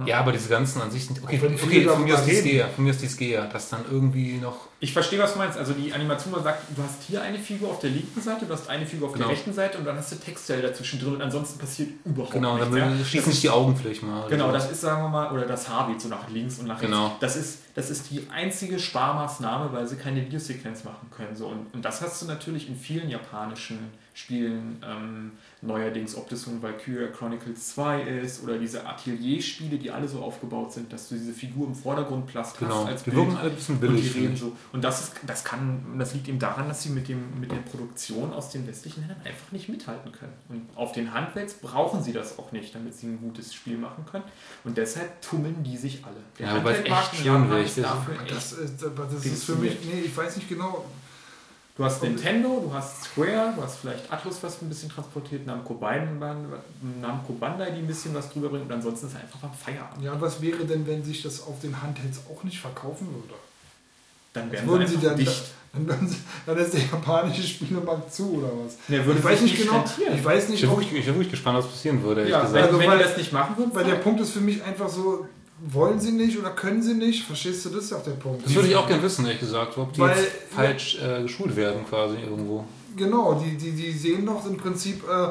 [0.05, 1.23] Ja, aber diese ganzen an sich sind.
[1.23, 3.85] Okay, okay, okay von, mir aus die Skea, von mir ist die Skea, dass dann
[3.89, 4.69] irgendwie noch.
[4.81, 5.57] Ich verstehe, was du meinst.
[5.57, 8.69] Also die Animation, sagt, du hast hier eine Figur auf der linken Seite, du hast
[8.69, 9.27] eine Figur auf genau.
[9.27, 12.57] der rechten Seite und dann hast du Textzeile dazwischen drin und ansonsten passiert überhaupt genau,
[12.57, 12.71] nichts.
[12.71, 14.29] Genau, dann schließen sich die Augen vielleicht mal.
[14.29, 16.81] Genau, das ist, sagen wir mal, oder das Haar geht so nach links und nach
[16.81, 16.87] rechts.
[16.87, 17.16] Genau.
[17.21, 21.37] Das ist, das ist die einzige Sparmaßnahme, weil sie keine Videosequenz machen können.
[21.37, 21.47] So.
[21.47, 23.79] Und, und das hast du natürlich in vielen japanischen
[24.16, 30.07] Spielen ähm, neuerdings, ob das ein Valkyria Chronicles 2 ist oder diese Atelier-Spiele, die alle
[30.07, 32.82] so aufgebaut sind, dass du diese Figur im Vordergrund plast genau.
[32.82, 33.23] hast als die Bild.
[33.23, 34.16] wirken alle ein bisschen billig.
[34.16, 34.53] Und, so.
[34.73, 37.57] und das, ist, das, kann, das liegt eben daran, dass sie mit, dem, mit der
[37.57, 40.32] Produktion aus den westlichen Ländern einfach nicht mithalten können.
[40.49, 44.05] Und auf den Handwerks brauchen sie das auch nicht, damit sie ein gutes Spiel machen
[44.07, 44.24] können.
[44.62, 46.15] Und deshalb tummeln die sich alle.
[46.39, 47.66] Der ja, aber echt schwierig.
[47.66, 50.85] Ist dafür das, ist, das ist für mich, nee, ich weiß nicht genau,
[51.76, 55.74] Du hast Nintendo, du hast Square, du hast vielleicht Atlus, was ein bisschen transportiert, Namco,
[55.74, 56.36] Bandai,
[57.01, 60.05] Namco Bandai, die ein bisschen was drüber bringt und ansonsten ist es einfach am Feierabend.
[60.05, 63.34] Ja, und was wäre denn, wenn sich das auf den Handhelds auch nicht verkaufen würde?
[64.34, 65.44] Dann wären würden sie dann dicht.
[65.74, 68.76] Dann, dann, dann ist der japanische Spielemarkt zu oder was?
[68.86, 69.84] Ja, würde ich weiß nicht genau.
[70.14, 72.28] Ich weiß nicht, ich bin, wirklich, ich bin wirklich gespannt, was passieren würde.
[72.28, 73.74] Ja, also, wenn, wenn die das nicht machen würden.
[73.74, 75.26] Weil der Punkt ist für mich einfach so,
[75.59, 77.24] wollen sie nicht oder können sie nicht?
[77.24, 78.44] Verstehst du, das ist ja auch der Punkt.
[78.44, 81.86] Das würde ich auch gerne wissen, ehrlich gesagt, ob die Weil, falsch äh, geschult werden
[81.89, 82.64] quasi irgendwo.
[82.97, 85.28] Genau, die, die, die sehen doch im Prinzip, äh,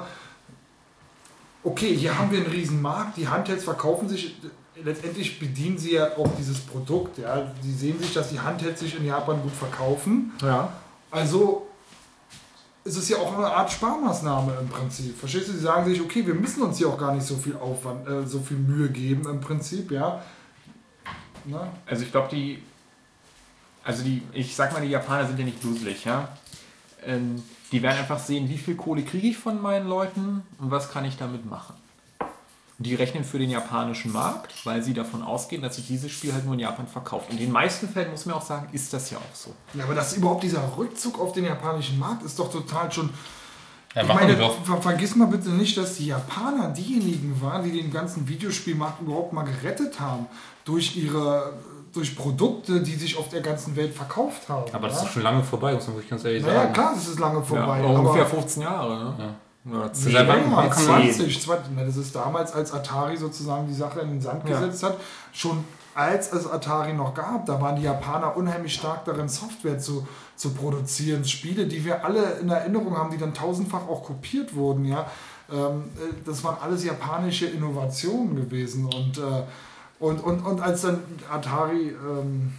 [1.63, 4.35] okay, hier haben wir einen riesen Markt, die Handhelds verkaufen sich,
[4.83, 7.17] letztendlich bedienen sie ja auch dieses Produkt.
[7.17, 7.51] Ja.
[7.61, 10.31] Sie sehen sich, dass die Handhelds sich in Japan gut verkaufen.
[10.41, 10.73] Ja.
[11.11, 11.62] Also
[12.83, 15.17] ist es ja auch eine Art Sparmaßnahme im Prinzip.
[15.17, 15.53] Verstehst du?
[15.53, 18.25] Sie sagen sich, okay, wir müssen uns hier auch gar nicht so viel Aufwand, äh,
[18.27, 20.21] so viel Mühe geben im Prinzip, ja.
[21.45, 21.71] Na?
[21.85, 22.61] Also ich glaube, die,
[23.83, 26.27] also die, ich sag mal, die Japaner sind ja nicht duselig, ja.
[27.05, 27.41] Ähm,
[27.71, 31.05] die werden einfach sehen, wie viel Kohle kriege ich von meinen Leuten und was kann
[31.05, 31.75] ich damit machen.
[32.79, 36.43] Die rechnen für den japanischen Markt, weil sie davon ausgehen, dass sich dieses Spiel halt
[36.45, 37.29] nur in Japan verkauft.
[37.29, 39.53] Und in den meisten Fällen, muss man auch sagen, ist das ja auch so.
[39.75, 43.11] Ja, aber das überhaupt dieser Rückzug auf den japanischen Markt ist doch total schon.
[43.93, 47.91] Ja, ich meine, ver vergiss mal bitte nicht, dass die Japaner diejenigen waren, die den
[47.91, 50.25] ganzen Videospielmarkt überhaupt mal gerettet haben
[50.65, 51.53] durch ihre
[51.93, 54.65] durch Produkte, die sich auf der ganzen Welt verkauft haben.
[54.73, 55.05] Aber das ja?
[55.05, 56.67] ist schon lange vorbei, muss man wirklich ganz ehrlich naja, sagen.
[56.69, 57.81] Ja, klar, das ist lange vorbei.
[57.81, 58.97] Ja, ungefähr 15 Jahre.
[58.97, 59.15] Ne?
[59.19, 59.35] Ja.
[59.65, 61.77] Ja, 10, länger, 20, 20.
[61.77, 64.59] Das ist damals, als Atari sozusagen die Sache in den Sand ja.
[64.59, 64.97] gesetzt hat,
[65.31, 65.63] schon
[65.95, 70.53] als es Atari noch gab, da waren die Japaner unheimlich stark darin, Software zu, zu
[70.53, 71.23] produzieren.
[71.23, 74.85] Spiele, die wir alle in Erinnerung haben, die dann tausendfach auch kopiert wurden.
[74.85, 75.05] Ja?
[75.51, 78.85] Ähm, äh, das waren alles japanische Innovationen gewesen.
[78.85, 79.43] Und, äh,
[79.99, 80.99] und, und, und als dann
[81.31, 82.53] Atari ähm,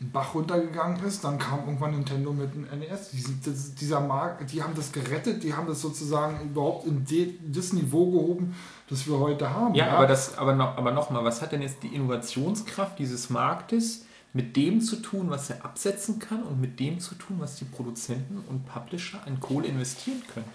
[0.00, 1.22] Bach runtergegangen ist.
[1.24, 3.10] Dann kam irgendwann Nintendo mit dem NES.
[3.10, 7.74] Die, dieser Markt, die haben das gerettet, die haben das sozusagen überhaupt in de, das
[7.74, 8.56] Niveau gehoben,
[8.88, 9.74] das wir heute haben.
[9.74, 9.92] Ja, ja.
[9.92, 14.56] aber, das, aber, noch, aber nochmal, was hat denn jetzt die Innovationskraft dieses Marktes mit
[14.56, 18.42] dem zu tun, was er absetzen kann und mit dem zu tun, was die Produzenten
[18.48, 20.48] und Publisher an Kohle investieren können?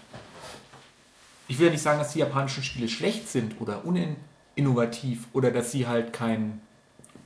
[1.46, 5.70] Ich will ja nicht sagen, dass die japanischen Spiele schlecht sind oder uninnovativ oder dass
[5.70, 6.60] sie halt kein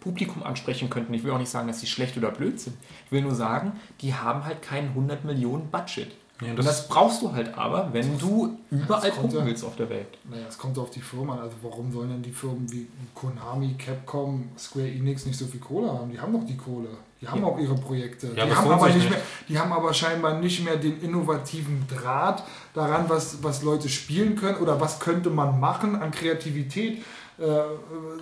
[0.00, 1.14] Publikum ansprechen könnten.
[1.14, 2.76] Ich will auch nicht sagen, dass sie schlecht oder blöd sind.
[3.06, 6.10] Ich will nur sagen, die haben halt keinen 100 Millionen Budget.
[6.40, 10.06] Ja, das, das, brauchst du halt aber, wenn du überall gucken willst auf der Welt.
[10.30, 11.40] Naja, es kommt auf die Firma an.
[11.40, 15.92] Also warum sollen denn die Firmen wie Konami, Capcom, Square Enix nicht so viel Kohle
[15.92, 16.10] haben?
[16.10, 16.88] Die haben doch die Kohle.
[17.20, 17.46] Die haben ja.
[17.46, 18.28] auch ihre Projekte.
[18.34, 22.42] Ja, die, haben aber nicht, mehr, die haben aber scheinbar nicht mehr den innovativen Draht
[22.72, 27.02] daran, was, was Leute spielen können oder was könnte man machen an Kreativität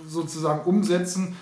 [0.07, 1.35] sozusagen umsetzen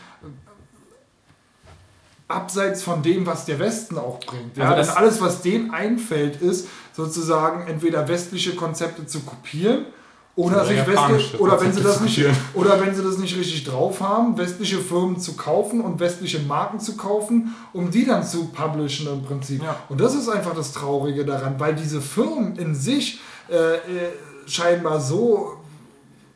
[2.27, 4.57] abseits von dem, was der Westen auch bringt.
[4.57, 9.85] Ja, also alles, was denen einfällt, ist sozusagen entweder westliche Konzepte zu kopieren
[10.35, 14.01] oder, sich westliche, oder wenn sie das nicht oder wenn sie das nicht richtig drauf
[14.01, 19.07] haben, westliche Firmen zu kaufen und westliche Marken zu kaufen, um die dann zu publishen
[19.07, 19.63] im Prinzip.
[19.63, 19.77] Ja.
[19.89, 23.79] Und das ist einfach das Traurige daran, weil diese Firmen in sich äh, äh
[24.47, 25.56] scheinbar so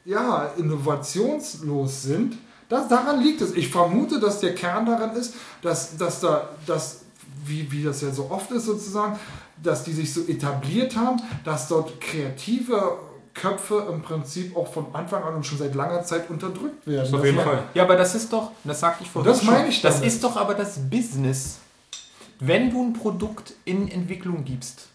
[0.06, 2.38] ja innovationslos sind
[2.72, 3.54] das, daran liegt es.
[3.54, 7.02] Ich vermute, dass der Kern daran ist, dass, dass da, dass,
[7.46, 9.20] wie, wie das ja so oft ist sozusagen,
[9.62, 12.98] dass die sich so etabliert haben, dass dort kreative
[13.34, 17.14] Köpfe im Prinzip auch von Anfang an und schon seit langer Zeit unterdrückt werden.
[17.14, 17.64] Auf jeden Fall.
[17.74, 19.30] Ja, aber das ist doch, das sagte ich vorhin.
[19.30, 19.98] Das meine ich damit.
[19.98, 21.58] Das ist doch aber das Business.
[22.40, 24.88] Wenn du ein Produkt in Entwicklung gibst,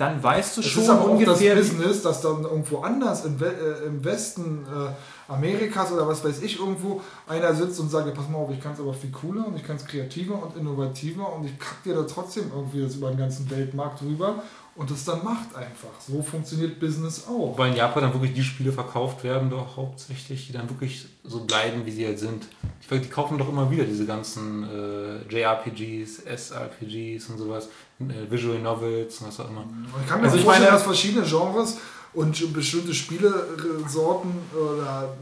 [0.00, 1.52] dann weißt du es schon ist aber ungefähr.
[1.52, 6.24] Auch das Business, dass dann irgendwo anders im, äh, im Westen äh, Amerikas oder was
[6.24, 8.94] weiß ich irgendwo einer sitzt und sagt, ja, pass mal auf, ich kann es aber
[8.94, 12.50] viel cooler und ich kann es kreativer und innovativer und ich kack dir da trotzdem
[12.54, 14.42] irgendwie das über den ganzen Weltmarkt rüber
[14.74, 16.00] und das dann macht einfach.
[16.00, 17.58] So funktioniert Business auch.
[17.58, 21.40] Weil in Japan dann wirklich die Spiele verkauft werden, doch hauptsächlich, die dann wirklich so
[21.40, 22.48] bleiben, wie sie halt sind.
[22.90, 27.68] Die, die kaufen doch immer wieder diese ganzen äh, JRPGs, SRPGs und sowas,
[28.08, 29.64] äh, Visual Novels und was auch immer.
[30.02, 31.78] Ich kann mir also vorstellen, meine, dass verschiedene Genres
[32.12, 35.14] und bestimmte Spielesorten oder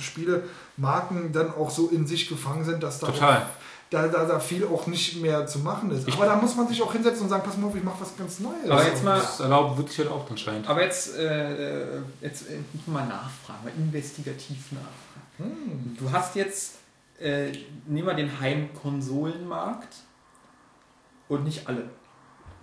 [0.00, 3.46] Spielemarken dann auch so in sich gefangen sind, dass da, Total.
[3.90, 6.10] Da, da, da viel auch nicht mehr zu machen ist.
[6.12, 8.16] Aber da muss man sich auch hinsetzen und sagen, pass mal auf, ich mache was
[8.16, 8.68] ganz Neues.
[8.68, 10.68] Aber jetzt mal, das erlaubt wirklich halt auch anscheinend.
[10.68, 14.94] Aber jetzt, äh, jetzt äh, mal nachfragen, mal investigativ nachfragen.
[15.38, 15.96] Hm.
[15.98, 16.74] Du hast jetzt,
[17.20, 17.52] äh,
[17.86, 19.94] nehmen wir den Heimkonsolenmarkt
[21.28, 21.84] und nicht alle.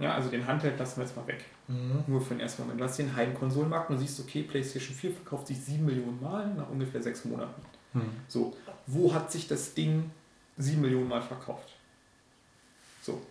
[0.01, 1.45] Ja, also den Handheld lassen wir jetzt mal weg.
[1.67, 2.03] Mhm.
[2.07, 2.79] Nur für den ersten Moment.
[2.79, 6.69] Du hast den Heimkonsolenmarkt und siehst, okay, PlayStation 4 verkauft sich 7 Millionen Mal nach
[6.69, 7.61] ungefähr 6 Monaten.
[7.93, 8.09] Mhm.
[8.27, 8.55] So,
[8.87, 10.09] wo hat sich das Ding
[10.57, 11.69] 7 Millionen Mal verkauft?
[13.01, 13.21] So,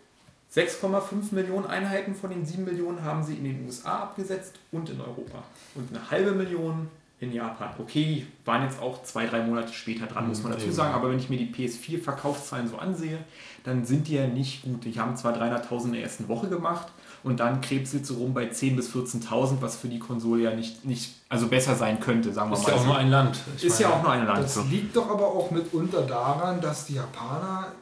[0.54, 5.00] 6,5 Millionen Einheiten von den 7 Millionen haben sie in den USA abgesetzt und in
[5.00, 5.42] Europa.
[5.74, 6.88] Und eine halbe Million
[7.20, 7.74] in Japan.
[7.78, 10.56] Okay, waren jetzt auch zwei, drei Monate später dran, muss man mhm.
[10.56, 10.94] dazu sagen.
[10.94, 13.18] Aber wenn ich mir die PS4-Verkaufszahlen so ansehe,
[13.64, 14.84] dann sind die ja nicht gut.
[14.84, 16.88] Die haben zwar 300.000 in der ersten Woche gemacht,
[17.22, 20.84] und dann krebselt sie rum bei 10.000 bis 14.000, was für die Konsole ja nicht,
[20.84, 22.68] nicht also besser sein könnte, sagen wir ist mal.
[22.68, 23.38] Ist ja auch nur ein Land.
[23.56, 24.44] Ich ist meine, ja auch nur ein Land.
[24.44, 27.72] Das liegt doch aber auch mitunter daran, dass die Japaner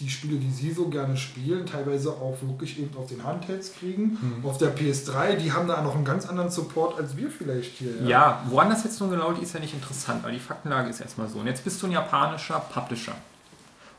[0.00, 4.18] die Spiele, die sie so gerne spielen, teilweise auch wirklich eben auf den Handhelds kriegen.
[4.20, 4.44] Mhm.
[4.44, 8.02] Auf der PS3, die haben da noch einen ganz anderen Support als wir vielleicht hier.
[8.02, 10.90] Ja, ja woran das jetzt nun genau liegt, ist ja nicht interessant, weil die Faktenlage
[10.90, 11.38] ist erstmal so.
[11.38, 13.14] Und jetzt bist du ein japanischer Publisher.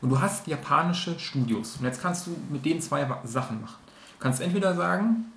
[0.00, 1.76] Und du hast japanische Studios.
[1.78, 3.78] Und jetzt kannst du mit denen zwei Sachen machen.
[4.18, 5.32] Du kannst entweder sagen,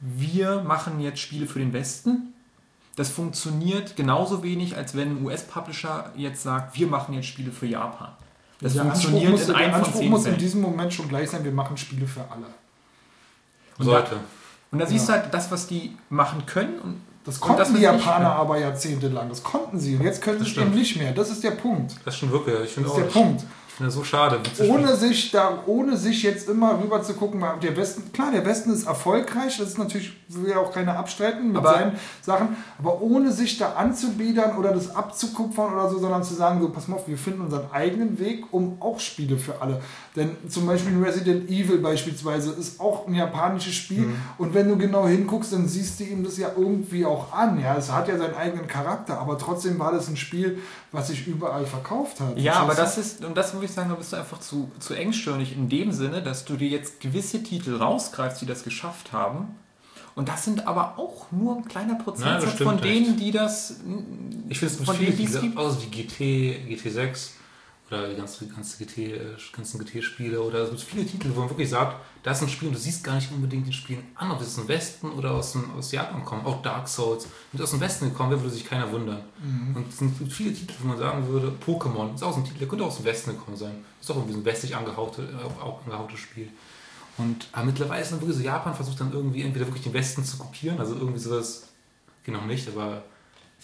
[0.00, 2.34] wir machen jetzt Spiele für den Westen.
[2.96, 7.66] Das funktioniert genauso wenig, als wenn ein US-Publisher jetzt sagt, wir machen jetzt Spiele für
[7.66, 8.08] Japan.
[8.60, 11.44] Das der funktioniert Anspruch muss, in der Anspruch muss in diesem Moment schon gleich sein,
[11.44, 12.46] wir machen Spiele für alle.
[13.78, 14.14] Und Sollte.
[14.14, 14.20] Da,
[14.70, 16.78] und da siehst du halt das, was die machen können.
[16.78, 19.28] Und, das konnten das, die Japaner aber jahrzehntelang.
[19.28, 19.96] Das konnten sie.
[19.96, 21.12] Und jetzt können sie es eben nicht mehr.
[21.12, 21.94] Das ist der Punkt.
[22.04, 22.54] Das ist schon wirklich.
[22.64, 23.44] Ich finde das ist der Punkt
[23.76, 24.40] finde das so schade.
[24.60, 28.72] Ohne sich, da, ohne sich jetzt immer rüber zu gucken, der Westen, klar, der Westen
[28.72, 33.02] ist erfolgreich, das ist natürlich, will ja auch keiner abstreiten mit aber, seinen Sachen, aber
[33.02, 36.96] ohne sich da anzubiedern oder das abzukupfern oder so, sondern zu sagen, so, pass mal
[36.96, 39.82] auf, wir finden unseren eigenen Weg, um auch Spiele für alle.
[40.16, 44.16] Denn zum Beispiel Resident Evil beispielsweise ist auch ein japanisches Spiel mhm.
[44.38, 47.60] und wenn du genau hinguckst, dann siehst du ihm das ja irgendwie auch an.
[47.60, 50.58] Ja, es hat ja seinen eigenen Charakter, aber trotzdem war das ein Spiel,
[50.90, 52.38] was sich überall verkauft hat.
[52.38, 54.94] Ja, aber das ist, und das würde ich sagen, da bist du einfach zu, zu
[54.94, 59.54] engstirnig in dem Sinne, dass du dir jetzt gewisse Titel rausgreifst, die das geschafft haben.
[60.14, 63.80] Und das sind aber auch nur ein kleiner Prozentsatz von denen, die das.
[64.48, 65.58] Ich finde es von denen, die es gibt.
[65.58, 67.32] Aus wie GT, GT6
[67.88, 71.50] oder die ganzen, ganzen, GT, äh, ganzen GT-Spiele oder es gibt viele Titel, wo man
[71.50, 74.30] wirklich sagt, das ist ein Spiel und du siehst gar nicht unbedingt den Spielen an,
[74.32, 76.44] ob es aus dem Westen oder aus, dem, aus Japan kommt.
[76.46, 77.28] Auch Dark Souls.
[77.52, 79.20] Wenn es aus dem Westen gekommen wäre, würde sich keiner wundern.
[79.40, 79.76] Mhm.
[79.76, 82.68] Und es sind viele Titel, wo man sagen würde, Pokémon ist auch ein Titel, der
[82.68, 83.84] könnte aus dem Westen gekommen sein.
[84.00, 86.48] Ist auch irgendwie ein westlich angehauchte, äh, auch angehautes Spiel.
[87.18, 90.24] Und aber mittlerweile ist dann wirklich so, Japan versucht dann irgendwie entweder wirklich den Westen
[90.24, 91.68] zu kopieren, also irgendwie sowas,
[92.26, 93.04] noch nicht, aber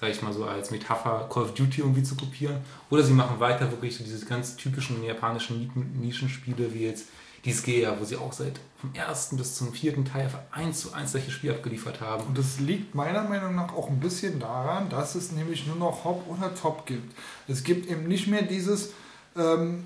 [0.03, 2.57] sage ich mal so als Metapher, Call of Duty irgendwie zu kopieren.
[2.91, 5.71] Oder sie machen weiter wirklich so diese ganz typischen japanischen
[6.01, 7.07] Nischenspiele wie jetzt
[7.45, 11.13] die Skea, wo sie auch seit vom ersten bis zum vierten Teil eins zu eins
[11.13, 12.25] solche Spiele abgeliefert haben.
[12.25, 16.03] Und das liegt meiner Meinung nach auch ein bisschen daran, dass es nämlich nur noch
[16.03, 17.15] Hop oder Top gibt.
[17.47, 18.95] Es gibt eben nicht mehr dieses,
[19.37, 19.85] ähm,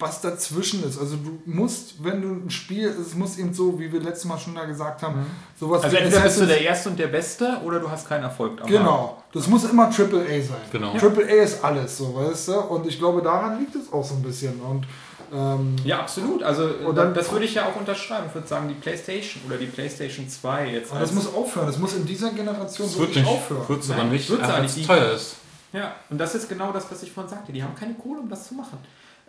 [0.00, 0.98] was dazwischen ist.
[0.98, 4.38] Also du musst, wenn du ein Spiel, es muss eben so, wie wir letztes Mal
[4.38, 5.26] schon da gesagt haben, mhm.
[5.58, 8.66] sowas Also entweder bist du der Erste und der Beste oder du hast keinen Erfolg.
[8.66, 9.22] Genau.
[9.32, 10.60] Das muss immer Triple A sein.
[10.72, 10.96] Genau.
[10.96, 12.60] Triple A ist alles, so weißt du.
[12.60, 14.60] Und ich glaube, daran liegt es auch so ein bisschen.
[14.60, 14.86] Und
[15.32, 16.42] ähm, ja, absolut.
[16.42, 18.24] Also und dann, das würde ich ja auch unterschreiben.
[18.28, 20.90] Ich würde sagen, die PlayStation oder die PlayStation 2 jetzt.
[20.90, 21.66] Aber das muss aufhören.
[21.66, 23.68] Das muss in dieser Generation das wirklich nicht, aufhören.
[23.68, 25.36] Wird es aber nicht, weil es teuer ist.
[25.72, 27.52] Ja, und das ist genau das, was ich vorhin sagte.
[27.52, 28.78] Die haben keine Kohle, um das zu machen.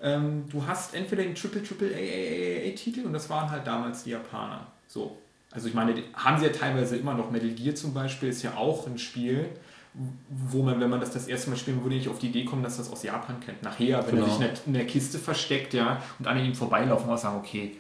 [0.01, 4.11] Ähm, du hast entweder den Triple Triple AAA Titel und das waren halt damals die
[4.11, 4.67] Japaner.
[4.87, 5.17] So.
[5.51, 7.29] Also ich meine, haben sie ja teilweise immer noch.
[7.29, 9.49] Metal Gear zum Beispiel ist ja auch ein Spiel,
[10.29, 12.63] wo man, wenn man das das erste Mal spielen würde, nicht auf die Idee kommen,
[12.63, 13.61] dass das aus Japan kennt.
[13.61, 14.27] Nachher, wenn genau.
[14.27, 17.75] er sich in der, Kiste versteckt, ja, und an ihm vorbeilaufen und sagen, okay,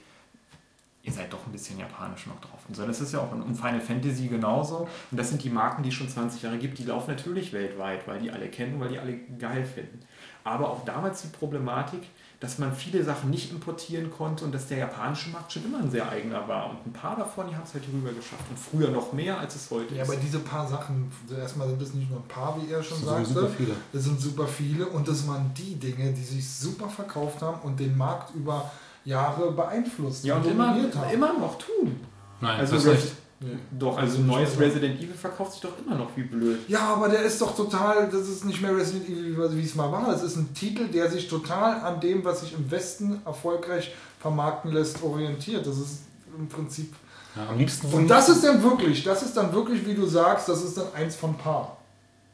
[1.03, 2.59] ihr seid doch ein bisschen japanisch noch drauf.
[2.67, 4.89] Und so, das ist ja auch in Final Fantasy genauso.
[5.09, 8.07] Und das sind die Marken, die es schon 20 Jahre gibt, die laufen natürlich weltweit,
[8.07, 9.99] weil die alle kennen, weil die alle geil finden.
[10.43, 12.01] Aber auch damals die Problematik,
[12.39, 15.91] dass man viele Sachen nicht importieren konnte und dass der japanische Markt schon immer ein
[15.91, 16.71] sehr eigener war.
[16.71, 18.43] Und ein paar davon, die haben es halt hier rüber geschafft.
[18.49, 20.07] Und früher noch mehr, als es heute ja, ist.
[20.07, 22.97] Ja, aber diese paar Sachen, erstmal sind das nicht nur ein paar, wie er schon
[22.99, 23.25] das sagte.
[23.25, 23.75] Super viele.
[23.93, 24.87] Das sind super viele.
[24.87, 28.71] Und das waren die Dinge, die sich super verkauft haben und den Markt über
[29.05, 31.13] Jahre beeinflusst ja, und, und immer, haben.
[31.13, 31.99] immer noch tun.
[32.39, 33.15] Nein, also das nicht.
[33.43, 33.57] Nee.
[33.71, 36.59] Doch, also ein neues Resident Evil verkauft sich doch immer noch wie blöd.
[36.67, 39.91] Ja, aber der ist doch total, das ist nicht mehr Resident Evil, wie es mal
[39.91, 40.11] war.
[40.11, 44.71] Das ist ein Titel, der sich total an dem, was sich im Westen erfolgreich vermarkten
[44.71, 45.65] lässt, orientiert.
[45.65, 46.03] Das ist
[46.37, 46.93] im Prinzip.
[47.35, 47.91] Ja, am liebsten.
[47.91, 50.93] Und das ist dann wirklich, das ist dann wirklich, wie du sagst, das ist dann
[50.93, 51.77] eins von paar.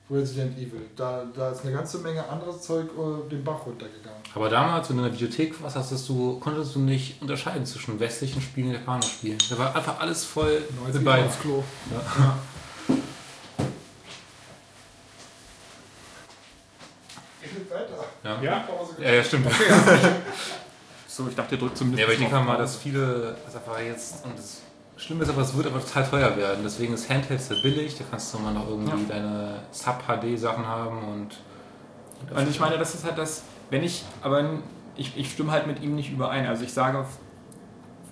[0.09, 0.85] Resident Evil.
[0.95, 4.19] Da, da ist eine ganze Menge anderes Zeug äh, den Bach runtergegangen.
[4.33, 7.99] Aber damals, wenn du in der Videothek warst, hast du, konntest du nicht unterscheiden zwischen
[7.99, 9.37] westlichen Spielen und japanischen Spielen.
[9.49, 10.63] Da war einfach alles voll
[10.93, 11.25] dabei.
[11.25, 11.63] Aufs Klo.
[11.91, 12.37] Ja.
[18.23, 18.41] Ja.
[18.41, 18.41] Ja.
[18.43, 18.67] Ja?
[18.99, 19.47] ja, ja stimmt.
[19.47, 19.63] Okay,
[21.07, 21.99] so, ich dachte, ihr drückt zumindest.
[21.99, 24.61] Ja, aber ich denke mal, dass viele, das einfach jetzt, und das
[24.97, 26.61] Schlimm ist aber, es wird aber total teuer werden.
[26.63, 27.95] Deswegen ist Handheld sehr billig.
[27.97, 29.07] Da kannst du mal noch irgendwie ja.
[29.07, 31.37] deine Sub-HD-Sachen haben und.
[32.35, 34.43] Und ich meine, das ist halt das, wenn ich, aber
[34.95, 36.47] ich, ich stimme halt mit ihm nicht überein.
[36.47, 37.05] Also ich sage,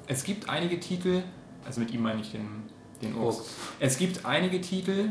[0.07, 1.23] es gibt einige Titel,
[1.65, 2.63] also mit ihm meine ich den,
[3.01, 3.49] den Obst.
[3.79, 5.09] Es gibt einige Titel,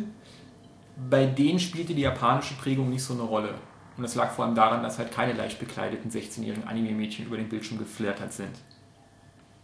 [1.11, 3.55] bei denen spielte die japanische Prägung nicht so eine Rolle.
[3.97, 7.49] Und das lag vor allem daran, dass halt keine leicht bekleideten 16-jährigen Anime-Mädchen über den
[7.49, 8.57] Bildschirm geflattert sind.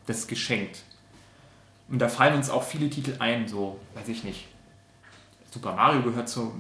[0.07, 0.83] Das ist geschenkt.
[1.91, 4.47] Und da fallen uns auch viele Titel ein, so, weiß ich nicht.
[5.51, 6.55] Super Mario gehört, zu,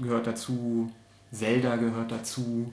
[0.00, 0.90] gehört dazu,
[1.32, 2.72] Zelda gehört dazu.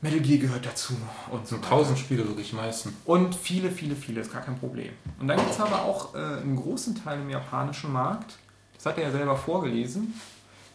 [0.00, 0.94] Metal Gear gehört dazu.
[1.30, 2.96] Und so tausend Spiele wirklich meisten.
[3.04, 4.92] Und viele, viele, viele, ist gar kein Problem.
[5.18, 8.38] Und dann gibt es aber auch äh, einen großen Teil im japanischen Markt,
[8.74, 10.14] das hat er ja selber vorgelesen,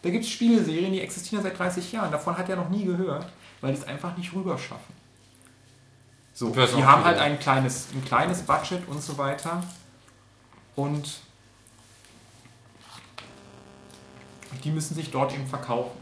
[0.02, 2.12] da gibt es Spieleserien, die existieren seit 30 Jahren.
[2.12, 3.26] Davon hat er noch nie gehört,
[3.60, 4.94] weil die es einfach nicht rüber schaffen.
[6.38, 9.64] So, die haben halt ein kleines, ein kleines Budget und so weiter.
[10.74, 11.20] Und
[14.62, 15.92] die müssen sich dort eben verkaufen.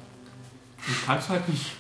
[0.84, 1.76] Du kannst halt nicht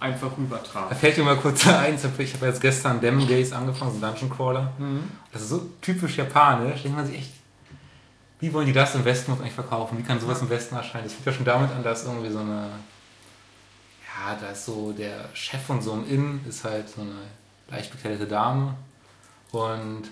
[0.00, 0.88] einfach rübertragen.
[0.88, 4.30] Da fällt dir mal kurz ein, ich habe jetzt gestern Demon Gaze angefangen, so Dungeon
[4.30, 4.72] Crawler.
[4.78, 5.10] Mhm.
[5.30, 7.32] Das ist so typisch japanisch, denkt man sich echt,
[8.40, 9.98] wie wollen die das im Westen eigentlich verkaufen?
[9.98, 11.04] Wie kann sowas im Westen erscheinen?
[11.04, 12.70] Das fängt ja schon damit an, dass irgendwie so eine,
[14.06, 17.18] ja, da ist so der Chef von so einem Inn, ist halt so eine
[17.72, 18.74] leicht bekleidete Dame
[19.50, 20.04] und,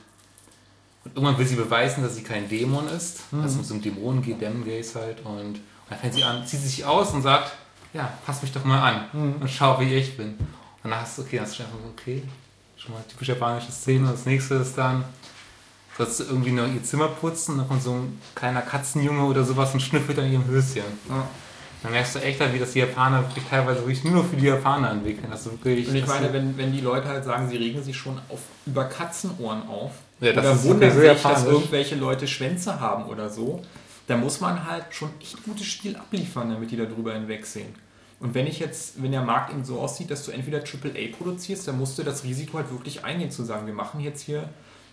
[1.05, 3.43] und, irgendwann will sie beweisen, dass sie kein Dämon ist, mhm.
[3.43, 6.25] dass es mit so einem Dämonen geht, Demon Gaze halt und, und dann fängt sie
[6.25, 7.53] an, zieht sich aus und sagt,
[7.93, 9.43] ja, pass mich doch mal an mhm.
[9.43, 10.37] und schau, wie ich bin.
[10.83, 12.23] Und dann hast du, okay, dann hast du einfach so, okay,
[12.77, 14.11] schon mal typisch japanische Szene.
[14.11, 15.05] Das nächste ist dann,
[15.99, 19.75] dass du irgendwie noch ihr Zimmer putzen, dann kommt so ein kleiner Katzenjunge oder sowas
[19.75, 20.85] und schnüffelt an ihrem Höschen.
[21.09, 21.27] Ja.
[21.83, 24.91] Dann merkst du echt, wie das die Japaner wirklich teilweise wirklich nur für die Japaner
[24.91, 25.29] entwickeln.
[25.31, 28.19] Das wirklich, und ich meine, wenn, wenn die Leute halt sagen, sie regen sich schon
[28.29, 33.63] auf, über Katzenohren auf, ja, oder wundern sich, dass irgendwelche Leute Schwänze haben oder so,
[34.07, 37.75] da muss man halt schon echt gutes Spiel abliefern, damit die da drüber hinwegsehen.
[38.19, 41.67] Und wenn ich jetzt, wenn der Markt eben so aussieht, dass du entweder AAA produzierst,
[41.67, 44.51] dann musst du das Risiko halt wirklich eingehen, zu sagen, wir machen jetzt hier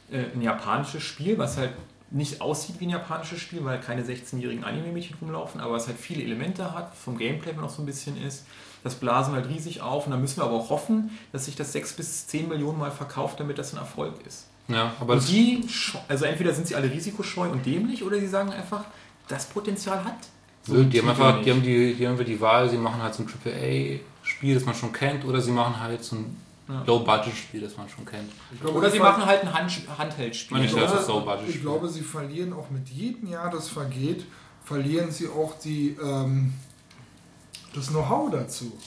[0.09, 1.72] äh, ein japanisches Spiel, was halt
[2.10, 6.24] nicht aussieht wie ein japanisches Spiel, weil keine 16-jährigen Anime-Mädchen rumlaufen, aber es halt viele
[6.24, 8.45] Elemente hat, vom Gameplay noch so ein bisschen ist.
[8.84, 11.74] Das blasen halt riesig auf und dann müssen wir aber auch hoffen, dass sich das
[11.74, 14.48] 6 bis 10 Millionen Mal verkauft, damit das ein Erfolg ist.
[14.69, 15.66] Ja, aber und die,
[16.08, 18.86] also entweder sind sie alle risikoscheu und dämlich oder sie sagen einfach,
[19.27, 20.18] das Potenzial hat.
[20.64, 23.14] So die, haben einfach, die, haben die, die haben wir die Wahl, sie machen halt
[23.14, 26.36] so ein AAA-Spiel, das man schon kennt, oder sie machen halt so ein
[26.68, 26.84] ja.
[26.86, 28.32] Low-Budget-Spiel, das man schon kennt.
[28.62, 30.64] Glaube, oder sie machen halt ein Hand Handheld-Spiel.
[30.64, 34.26] Ich, glaube, ich glaube, sie verlieren auch mit jedem Jahr, das vergeht,
[34.64, 36.54] verlieren sie auch die, ähm,
[37.74, 38.78] das Know-how dazu.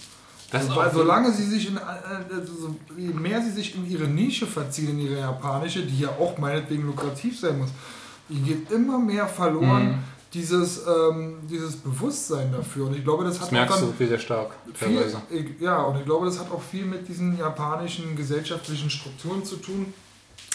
[0.50, 4.47] Das also, weil solange sie sich in, also, je mehr sie sich in ihre Nische
[4.47, 7.70] verziehen, in ihre japanische, die ja auch meinetwegen lukrativ sein muss,
[8.28, 9.89] ihnen geht immer mehr verloren.
[9.89, 9.99] Mhm
[10.33, 12.86] dieses, ähm, dieses Bewusstsein dafür.
[12.86, 14.52] Und ich glaube, das, das hat merkst auch dann du sehr stark.
[14.75, 19.57] Viel, ja, und ich glaube, das hat auch viel mit diesen japanischen gesellschaftlichen Strukturen zu
[19.57, 19.92] tun.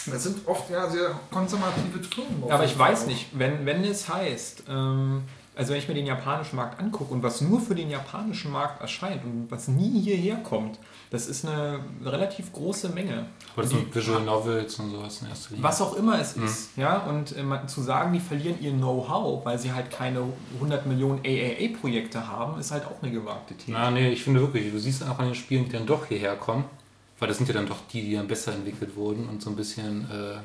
[0.06, 2.44] Das sind oft ja sehr konservative Firmen.
[2.48, 5.22] Ja, aber ich weiß nicht, wenn, wenn es heißt, ähm,
[5.56, 8.80] also wenn ich mir den japanischen Markt angucke und was nur für den japanischen Markt
[8.80, 10.78] erscheint und was nie hierher kommt,
[11.10, 13.26] das ist eine relativ große Menge.
[13.56, 15.62] Oder so Visual Novels und sowas in erster Linie.
[15.62, 16.44] Was auch immer es mhm.
[16.44, 16.98] ist, ja.
[16.98, 20.22] Und äh, zu sagen, die verlieren ihr Know-how, weil sie halt keine
[20.54, 23.72] 100 Millionen AAA-Projekte haben, ist halt auch eine gewagte These.
[23.72, 26.34] Ja, nee, ich finde wirklich, du siehst auch an den Spielen, die dann doch hierher
[26.34, 26.64] kommen,
[27.20, 29.56] weil das sind ja dann doch die, die dann besser entwickelt wurden und so ein
[29.56, 30.38] bisschen äh,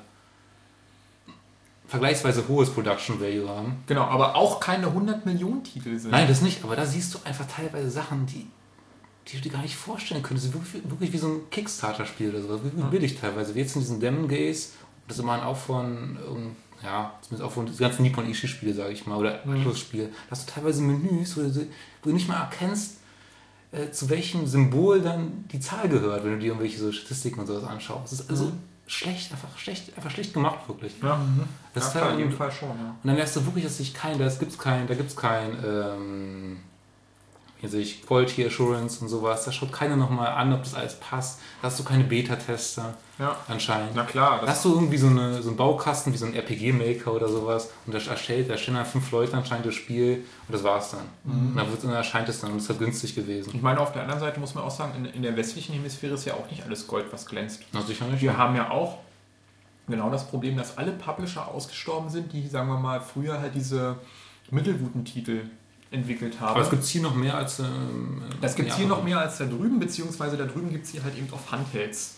[1.87, 3.83] vergleichsweise hohes Production Value haben.
[3.87, 6.11] Genau, aber auch keine 100 Millionen Titel sind.
[6.11, 8.47] Nein, das nicht, aber da siehst du einfach teilweise Sachen, die,
[9.27, 10.53] die du dir gar nicht vorstellen könntest.
[10.53, 12.63] Wirklich, wirklich wie so ein Kickstarter-Spiel oder so.
[12.63, 13.55] Wirklich billig teilweise.
[13.55, 14.69] Wie jetzt in diesen Demon Gaze,
[15.07, 16.17] das ist immer auch von,
[16.83, 19.53] ja, zumindest auch von den ganzen Nippon Ishi-Spiele, sage ich mal, oder mhm.
[19.53, 20.07] Abschlussspiele.
[20.07, 22.97] Da hast du teilweise Menüs, wo du, wo du nicht mal erkennst,
[23.71, 27.47] äh, zu welchem Symbol dann die Zahl gehört, wenn du dir irgendwelche so Statistiken und
[27.47, 28.11] sowas anschaust.
[28.11, 30.93] Das ist also mhm schlecht, einfach schlecht, einfach schlecht gemacht, wirklich.
[31.01, 31.43] Ja, mhm.
[31.73, 32.69] das ja, ist in jedem Fall schon.
[32.69, 32.95] Ja.
[33.01, 35.57] Und dann merkst du wirklich, dass sich kein, da gibt es kein, da gibt's kein,
[35.65, 36.57] ähm,
[37.61, 39.45] hier sehe ich Quality Assurance und sowas.
[39.45, 41.39] Da schaut keiner nochmal an, ob das alles passt.
[41.61, 43.35] Da hast du keine Beta-Tester ja.
[43.47, 43.91] anscheinend.
[43.93, 44.41] Na klar.
[44.41, 47.69] Da hast du irgendwie so, eine, so einen Baukasten wie so ein RPG-Maker oder sowas
[47.85, 51.01] und da erstellt, da stehen dann fünf Leute anscheinend das Spiel und das war's dann.
[51.23, 51.49] Mhm.
[51.49, 53.51] Und dann, wird, dann erscheint es dann und ist halt günstig gewesen.
[53.53, 56.15] Ich meine, auf der anderen Seite muss man auch sagen, in, in der westlichen Hemisphäre
[56.15, 57.61] ist ja auch nicht alles Gold, was glänzt.
[57.73, 58.23] Na, sicher nicht.
[58.23, 58.97] Wir haben ja auch
[59.87, 63.97] genau das Problem, dass alle Publisher ausgestorben sind, die, sagen wir mal, früher halt diese
[64.49, 65.43] mittelguten Titel
[65.91, 66.51] entwickelt haben.
[66.51, 67.59] Aber es gibt hier noch mehr als.
[67.59, 71.03] Ähm, das gibt hier noch mehr als da drüben, beziehungsweise da drüben gibt es hier
[71.03, 72.15] halt eben auf Handhelds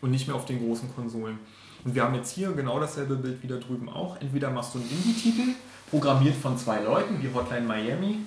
[0.00, 1.38] und nicht mehr auf den großen Konsolen.
[1.84, 4.20] Und wir haben jetzt hier genau dasselbe Bild wie da drüben auch.
[4.20, 5.54] Entweder machst du einen Indie-Titel,
[5.90, 8.18] programmiert von zwei Leuten, wie Hotline Miami,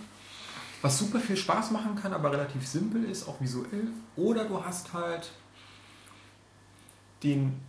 [0.82, 3.88] was super viel Spaß machen kann, aber relativ simpel ist, auch visuell.
[4.16, 5.32] Oder du hast halt
[7.24, 7.60] den,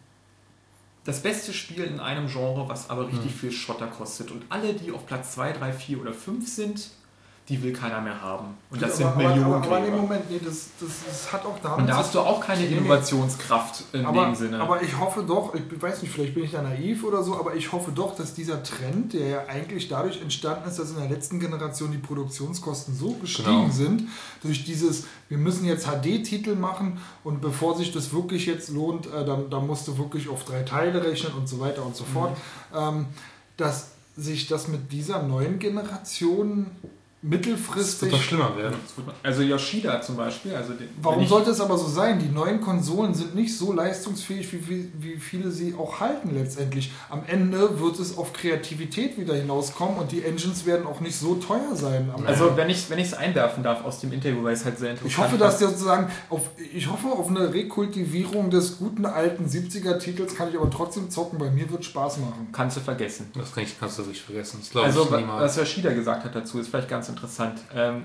[1.04, 3.38] das beste Spiel in einem Genre, was aber richtig mhm.
[3.38, 4.30] viel Schotter kostet.
[4.30, 6.90] Und alle, die auf Platz 2, 3, 4 oder 5 sind,
[7.52, 8.56] die will keiner mehr haben.
[8.70, 9.44] Und das ja, sind Millionen.
[9.44, 11.80] Aber, aber, aber nee, Moment, nee, das, das, das hat auch damit.
[11.80, 14.58] Und da hast du auch keine Innovationskraft in aber, dem Sinne.
[14.58, 17.54] Aber ich hoffe doch, ich weiß nicht, vielleicht bin ich da naiv oder so, aber
[17.54, 21.10] ich hoffe doch, dass dieser Trend, der ja eigentlich dadurch entstanden ist, dass in der
[21.10, 23.70] letzten Generation die Produktionskosten so gestiegen genau.
[23.70, 24.04] sind,
[24.42, 29.26] durch dieses, wir müssen jetzt HD-Titel machen und bevor sich das wirklich jetzt lohnt, äh,
[29.26, 32.34] dann, dann musst du wirklich auf drei Teile rechnen und so weiter und so fort,
[32.72, 32.78] mhm.
[32.78, 33.06] ähm,
[33.58, 36.66] dass sich das mit dieser neuen Generation
[37.22, 38.00] mittelfristig.
[38.00, 38.76] Das wird doch schlimmer werden.
[39.22, 40.54] Also Yoshida zum Beispiel.
[40.54, 42.18] Also den, Warum sollte es aber so sein?
[42.18, 46.90] Die neuen Konsolen sind nicht so leistungsfähig, wie, wie, wie, viele sie auch halten letztendlich.
[47.08, 51.36] Am Ende wird es auf Kreativität wieder hinauskommen und die Engines werden auch nicht so
[51.36, 52.10] teuer sein.
[52.26, 55.18] also wenn ich es einwerfen darf aus dem Interview, weil es halt sehr interessant Ich
[55.18, 60.56] hoffe, dass sozusagen auf, ich hoffe auf eine Rekultivierung des guten alten 70er-Titels, kann ich
[60.56, 61.38] aber trotzdem zocken.
[61.38, 62.48] Bei mir wird Spaß machen.
[62.50, 63.30] Kannst du vergessen.
[63.34, 64.60] Das kann ich, kannst du wirklich vergessen.
[64.74, 67.60] also was Yoshida gesagt hat dazu, ist vielleicht ganz interessant.
[67.74, 68.04] Ähm,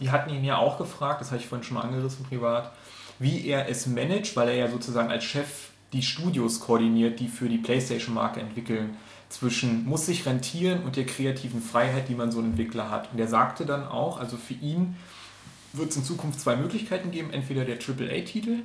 [0.00, 2.72] die hatten ihn ja auch gefragt, das habe ich vorhin schon mal angerissen privat,
[3.18, 7.48] wie er es managt, weil er ja sozusagen als Chef die Studios koordiniert, die für
[7.48, 8.96] die PlayStation-Marke entwickeln,
[9.28, 13.12] zwischen muss sich rentieren und der kreativen Freiheit, die man so einen Entwickler hat.
[13.12, 14.96] Und er sagte dann auch, also für ihn
[15.72, 18.60] wird es in Zukunft zwei Möglichkeiten geben, entweder der AAA-Titel,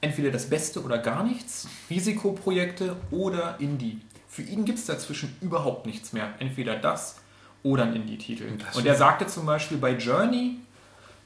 [0.00, 4.00] entweder das Beste oder gar nichts, Risikoprojekte oder Indie.
[4.28, 6.32] Für ihn gibt es dazwischen überhaupt nichts mehr.
[6.38, 7.21] Entweder das
[7.62, 8.44] oder ein Indie-Titel.
[8.74, 10.58] Und er sagte zum Beispiel bei Journey,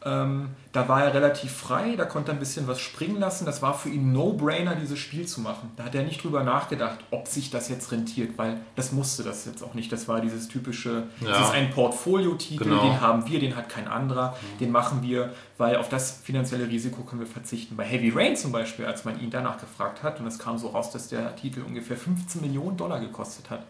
[0.06, 3.44] ähm, da war er relativ frei, da konnte er ein bisschen was springen lassen.
[3.44, 5.72] Das war für ihn No-Brainer, dieses Spiel zu machen.
[5.74, 9.44] Da hat er nicht drüber nachgedacht, ob sich das jetzt rentiert, weil das musste das
[9.46, 9.90] jetzt auch nicht.
[9.90, 11.28] Das war dieses typische, ja.
[11.28, 12.82] das ist ein Portfolio-Titel, genau.
[12.82, 14.58] den haben wir, den hat kein anderer, mhm.
[14.58, 17.74] den machen wir, weil auf das finanzielle Risiko können wir verzichten.
[17.76, 20.68] Bei Heavy Rain zum Beispiel, als man ihn danach gefragt hat, und es kam so
[20.68, 23.64] raus, dass der Titel ungefähr 15 Millionen Dollar gekostet hat.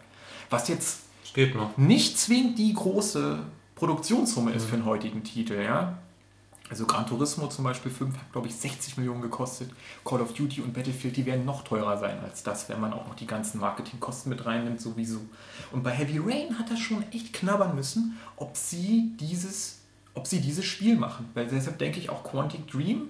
[0.50, 1.05] Was jetzt
[1.36, 1.76] Geht noch.
[1.76, 3.39] Nicht zwingend die große
[3.74, 4.68] Produktionssumme ist mhm.
[4.68, 5.98] für einen heutigen Titel, ja.
[6.70, 9.70] Also Gran Turismo zum Beispiel 5 hat, glaube ich, 60 Millionen gekostet.
[10.02, 13.06] Call of Duty und Battlefield, die werden noch teurer sein als das, wenn man auch
[13.06, 15.20] noch die ganzen Marketingkosten mit reinnimmt, sowieso.
[15.73, 19.81] Und bei Heavy Rain hat er schon echt knabbern müssen, ob sie dieses,
[20.15, 21.28] ob sie dieses Spiel machen.
[21.34, 23.08] Weil deshalb denke ich auch Quantic Dream,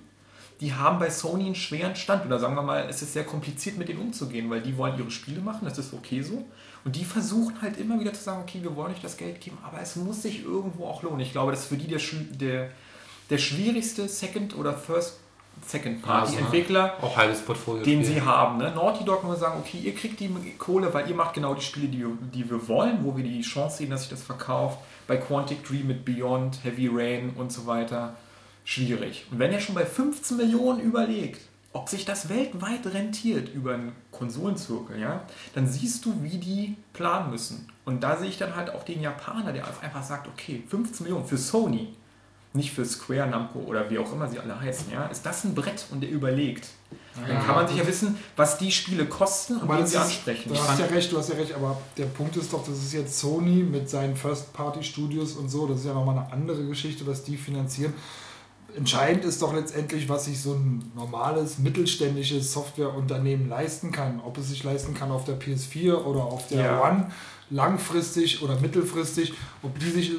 [0.61, 2.27] die haben bei Sony einen schweren Stand.
[2.27, 5.13] Oder sagen wir mal, es ist sehr kompliziert, mit denen umzugehen, weil die wollen ihre
[5.13, 6.45] Spiele machen, das ist okay so.
[6.87, 9.59] Und die versuchen halt immer wieder zu sagen, okay, wir wollen euch das Geld geben,
[9.65, 11.19] aber es muss sich irgendwo auch lohnen.
[11.19, 11.99] Ich glaube, das ist für die der,
[12.39, 12.71] der,
[13.29, 15.19] der schwierigste Second- oder First
[15.67, 18.59] Second-Party-Entwickler, also, den sie haben.
[18.59, 18.71] Ne?
[18.73, 21.89] Naughty Dog muss sagen, okay, ihr kriegt die Kohle, weil ihr macht genau die Spiele,
[21.89, 24.79] die, die wir wollen, wo wir die Chance sehen, dass sich das verkauft.
[25.09, 28.15] Bei Quantic Dream mit Beyond, Heavy Rain und so weiter.
[28.65, 29.27] Schwierig.
[29.33, 31.41] Und wenn er schon bei 15 Millionen überlegt,
[31.73, 37.31] ob sich das weltweit rentiert über einen Konsolenzirkel, ja, dann siehst du, wie die planen
[37.31, 37.69] müssen.
[37.85, 41.27] Und da sehe ich dann halt auch den Japaner, der einfach sagt, okay, 15 Millionen
[41.27, 41.95] für Sony,
[42.55, 45.55] nicht für Square, Namco oder wie auch immer sie alle heißen, ja, ist das ein
[45.55, 46.69] Brett und der überlegt.
[47.20, 50.49] Ja, dann kann man sich ja wissen, was die Spiele kosten und wen sie ansprechen.
[50.49, 52.93] Du hast ja recht, du hast ja recht, aber der Punkt ist doch, das ist
[52.93, 57.23] jetzt Sony mit seinen First-Party-Studios und so, das ist ja nochmal eine andere Geschichte, was
[57.23, 57.95] die finanzieren
[58.77, 64.21] entscheidend ist doch letztendlich, was sich so ein normales mittelständisches Softwareunternehmen leisten kann.
[64.25, 66.83] Ob es sich leisten kann auf der PS4 oder auf der ja.
[66.83, 67.11] One,
[67.51, 69.33] langfristig oder mittelfristig,
[69.63, 70.13] ob die sich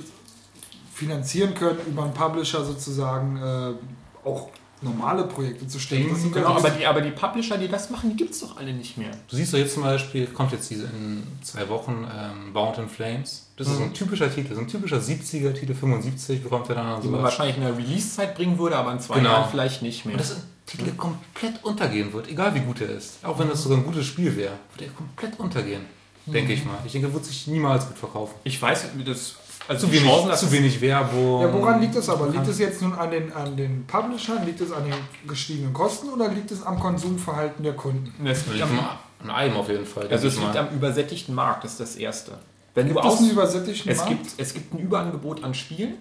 [0.93, 4.49] finanzieren können über einen Publisher sozusagen äh, auch
[4.81, 6.11] normale Projekte zu stellen.
[6.11, 8.73] Mhm, genau, aber die, aber die Publisher, die das machen, die gibt es doch alle
[8.73, 9.11] nicht mehr.
[9.27, 12.87] Du siehst doch jetzt zum Beispiel, kommt jetzt diese in zwei Wochen ähm, Bound in
[12.87, 13.47] Flames.
[13.57, 13.73] Das mhm.
[13.73, 17.01] ist ein typischer Titel, so ein typischer 70er-Titel, 75 bekommt er dann.
[17.01, 19.31] Die man wahrscheinlich in der Release-Zeit bringen würde, aber in zwei genau.
[19.31, 20.13] Jahren vielleicht nicht mehr.
[20.13, 23.23] Und das ist ein Titel, der komplett untergehen wird, egal wie gut er ist.
[23.23, 25.81] Auch wenn das sogar ein gutes Spiel wäre, würde er komplett untergehen.
[26.27, 26.33] Mhm.
[26.33, 26.77] Denke ich mal.
[26.85, 28.35] Ich denke, er wird sich niemals gut verkaufen.
[28.43, 29.35] Ich weiß, wie das
[29.67, 31.41] also zu wenig, Chancen, zu wenig Werbung.
[31.41, 32.29] Ja, woran liegt das aber?
[32.29, 34.93] Liegt es jetzt nun an den, an den Publishern, liegt es an den
[35.27, 38.13] gestiegenen Kosten oder liegt es am Konsumverhalten der Kunden?
[38.25, 38.79] Das liegt am,
[39.23, 40.07] an allem auf jeden Fall.
[40.07, 42.37] Also es liegt am übersättigten Markt, das ist das Erste.
[42.75, 44.11] Wenn gibt du aus, einen übersättigten es Markt?
[44.11, 45.95] Gibt, es gibt ein Überangebot an Spielen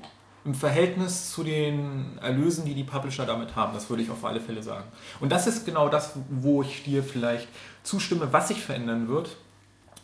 [0.44, 3.74] im Verhältnis zu den Erlösen, die die Publisher damit haben.
[3.74, 4.84] Das würde ich auf alle Fälle sagen.
[5.18, 7.48] Und das ist genau das, wo ich dir vielleicht
[7.82, 9.36] zustimme, was sich verändern wird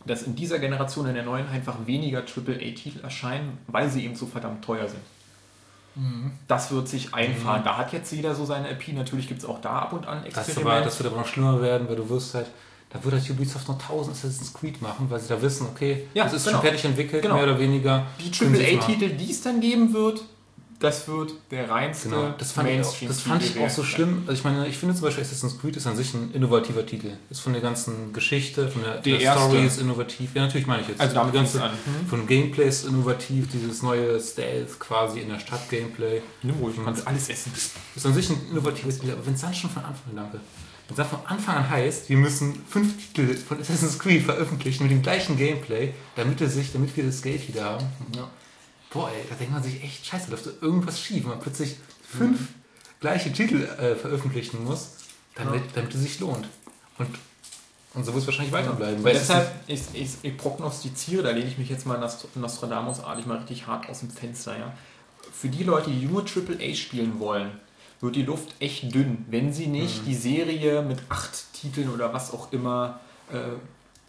[0.06, 4.26] dass in dieser Generation, in der neuen, einfach weniger AAA-Titel erscheinen, weil sie eben so
[4.26, 5.02] verdammt teuer sind.
[5.94, 6.32] Mhm.
[6.48, 7.60] Das wird sich einfahren.
[7.60, 7.64] Mhm.
[7.64, 8.88] Da hat jetzt jeder so seine IP.
[8.94, 10.84] Natürlich gibt es auch da ab und an Experimente.
[10.84, 12.46] Das, das, wird aber noch schlimmer werden, weil du wirst halt,
[12.90, 16.24] da wird halt Ubisoft noch 1000 Assassin's Creed machen, weil sie da wissen, okay, ja,
[16.24, 16.58] das ist genau.
[16.58, 17.34] schon fertig entwickelt, genau.
[17.34, 18.06] mehr oder weniger.
[18.18, 20.22] Die AAA-Titel, die es dann geben wird,
[20.82, 22.34] das wird der reinste genau.
[22.36, 23.10] das fand Mainstream.
[23.10, 24.24] Ich auch, das fand ich auch so schlimm.
[24.26, 27.12] Also ich meine, ich finde zum Beispiel Assassin's Creed ist an sich ein innovativer Titel.
[27.30, 30.34] Ist von der ganzen Geschichte, von der, der Story ist innovativ.
[30.34, 31.00] Ja, natürlich meine ich jetzt.
[31.00, 31.70] Also damit ganze, an.
[31.70, 32.08] Mhm.
[32.08, 36.20] Von Gameplay ist innovativ, dieses neue Stealth quasi in der Stadt Gameplay.
[36.42, 37.52] Nimm ruhig, kannst alles essen.
[37.94, 40.40] Ist an sich ein innovatives Titel, aber wenn es dann schon von Anfang an, danke.
[40.88, 44.90] Wenn es von Anfang an heißt, wir müssen fünf Titel von Assassin's Creed veröffentlichen mit
[44.90, 47.86] dem gleichen Gameplay, damit wir, sich, damit wir das Geld wieder haben.
[48.16, 48.28] Ja
[48.92, 51.76] boah, ey, da denkt man sich echt, scheiße, da läuft irgendwas schief, wenn man plötzlich
[52.02, 52.48] fünf mhm.
[53.00, 54.92] gleiche Titel äh, veröffentlichen muss,
[55.34, 55.70] damit, ja.
[55.74, 56.46] damit es sich lohnt.
[56.98, 57.08] Und,
[57.94, 59.02] und so wird es wahrscheinlich weiterbleiben.
[59.02, 61.98] Weil deshalb, ich, ich, ich prognostiziere, da lehne ich mich jetzt mal
[62.34, 64.72] Nostradamus-artig mal richtig hart aus dem Fenster, ja.
[65.32, 67.50] Für die Leute, die nur AAA spielen wollen,
[68.00, 70.06] wird die Luft echt dünn, wenn sie nicht mhm.
[70.06, 73.00] die Serie mit acht Titeln oder was auch immer
[73.32, 73.38] äh,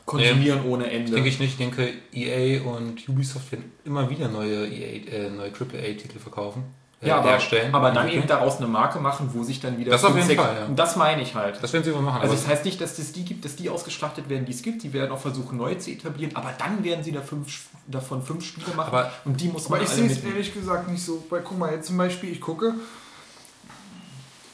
[0.06, 1.12] konsumieren nee, ohne Ende.
[1.12, 1.52] Denke ich nicht.
[1.52, 6.64] Ich denke, EA und Ubisoft werden immer wieder neue, EA, äh, neue AAA-Titel verkaufen.
[7.04, 7.74] Äh, ja, aber, herstellen.
[7.76, 9.92] aber dann eben daraus eine Marke machen, wo sich dann wieder.
[9.92, 10.66] Das auf jeden Fall, ja.
[10.66, 11.62] Und das meine ich halt.
[11.62, 12.22] Das werden sie wohl machen.
[12.22, 14.84] Also, das heißt nicht, dass es die gibt, dass die ausgeschlachtet werden, die es gibt.
[14.84, 18.46] Die werden auch versuchen, neue zu etablieren, aber dann werden sie da fünf, davon fünf
[18.46, 18.88] Spiele machen.
[18.88, 21.24] Aber, und die muss man Aber ich sehe es ehrlich gesagt nicht so.
[21.30, 22.74] Weil, guck mal, jetzt zum Beispiel, ich gucke,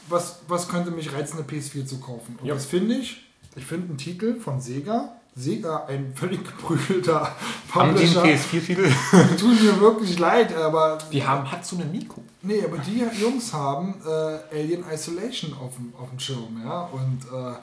[0.08, 2.36] was, was könnte mich reizen, eine PS4 zu kaufen?
[2.40, 2.54] Und ja.
[2.54, 7.34] das finde ich, ich finde einen Titel von Sega Sega ein völlig geprügelter
[7.68, 8.22] Publisher.
[8.22, 8.92] Haben die PS4-Titel?
[9.38, 10.98] Tut mir wirklich leid, aber...
[11.12, 12.20] Die haben Hatsune Miku.
[12.42, 17.24] Nee, aber die Jungs haben äh, Alien Isolation auf dem, auf dem Schirm, ja, und...
[17.32, 17.54] Äh,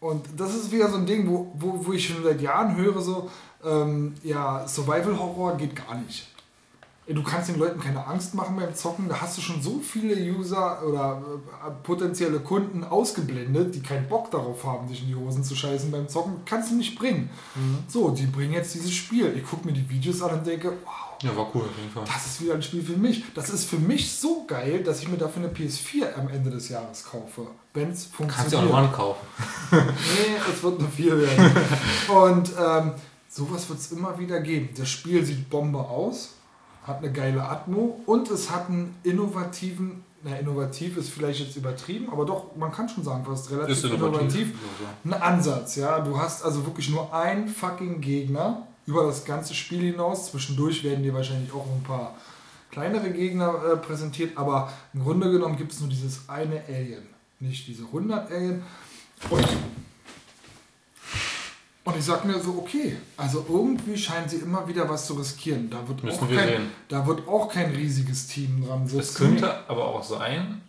[0.00, 3.02] und das ist wieder so ein Ding, wo, wo, wo ich schon seit Jahren höre,
[3.02, 3.30] so,
[3.62, 6.29] ähm, ja, Survival Horror geht gar nicht
[7.14, 9.08] du kannst den Leuten keine Angst machen beim Zocken.
[9.08, 11.20] Da hast du schon so viele User oder
[11.66, 15.90] äh, potenzielle Kunden ausgeblendet, die keinen Bock darauf haben, sich in die Hosen zu scheißen
[15.90, 16.42] beim Zocken.
[16.44, 17.28] Kannst du nicht bringen.
[17.56, 17.78] Mhm.
[17.88, 19.34] So, die bringen jetzt dieses Spiel.
[19.36, 20.94] Ich gucke mir die Videos an und denke, wow.
[21.22, 22.04] Ja, war cool auf jeden Fall.
[22.06, 23.24] Das ist wieder ein Spiel für mich.
[23.34, 26.68] Das ist für mich so geil, dass ich mir dafür eine PS4 am Ende des
[26.68, 27.46] Jahres kaufe.
[27.74, 28.52] Wenn es funktioniert.
[28.52, 29.26] Kannst du auch noch kaufen.
[29.72, 31.52] nee, es wird eine 4 werden.
[32.08, 32.92] Und ähm,
[33.28, 34.70] sowas wird es immer wieder geben.
[34.76, 36.36] Das Spiel sieht Bombe aus
[36.84, 42.10] hat eine geile Atmo und es hat einen innovativen, na innovativ ist vielleicht jetzt übertrieben,
[42.10, 44.54] aber doch, man kann schon sagen, fast relativ innovativ, innovativ
[45.04, 45.76] einen Ansatz.
[45.76, 50.30] Ja, du hast also wirklich nur einen fucking Gegner über das ganze Spiel hinaus.
[50.30, 52.14] Zwischendurch werden dir wahrscheinlich auch ein paar
[52.70, 57.02] kleinere Gegner äh, präsentiert, aber im Grunde genommen gibt es nur dieses eine Alien,
[57.40, 58.62] nicht diese 100 Alien.
[59.28, 59.46] Und
[61.90, 65.70] und ich sag mir so, okay, also irgendwie scheinen sie immer wieder was zu riskieren.
[65.70, 66.70] Da wird, Müssen auch, wir kein, sehen.
[66.88, 69.00] da wird auch kein riesiges Team dran sitzen.
[69.00, 70.60] Es könnte aber auch sein.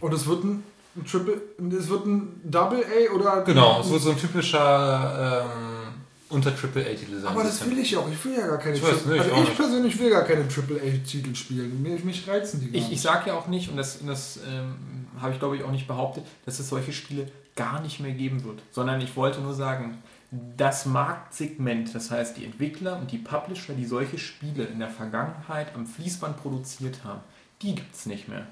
[0.00, 0.62] Und es wird ein,
[0.96, 1.40] ein Triple,
[1.78, 3.42] es wird ein Double A oder.
[3.42, 5.92] Genau, es wird so ein typischer ähm,
[6.28, 7.30] unter Triple A Titel sein.
[7.32, 8.08] Aber das will ich auch.
[8.10, 8.76] Ich will ja gar keine.
[8.76, 11.82] Ich, weiß, nee, also ich, ich persönlich will gar keine Triple A Titel spielen.
[11.82, 12.70] Mich, mich reizen die.
[12.70, 14.74] Gar ich, ich sage ja auch nicht und das, das ähm,
[15.20, 18.44] habe ich glaube ich auch nicht behauptet, dass es solche Spiele gar nicht mehr geben
[18.44, 19.98] wird, sondern ich wollte nur sagen
[20.30, 25.74] das Marktsegment, das heißt die Entwickler und die Publisher, die solche Spiele in der Vergangenheit
[25.74, 27.20] am Fließband produziert haben,
[27.62, 28.46] die gibt es nicht mehr.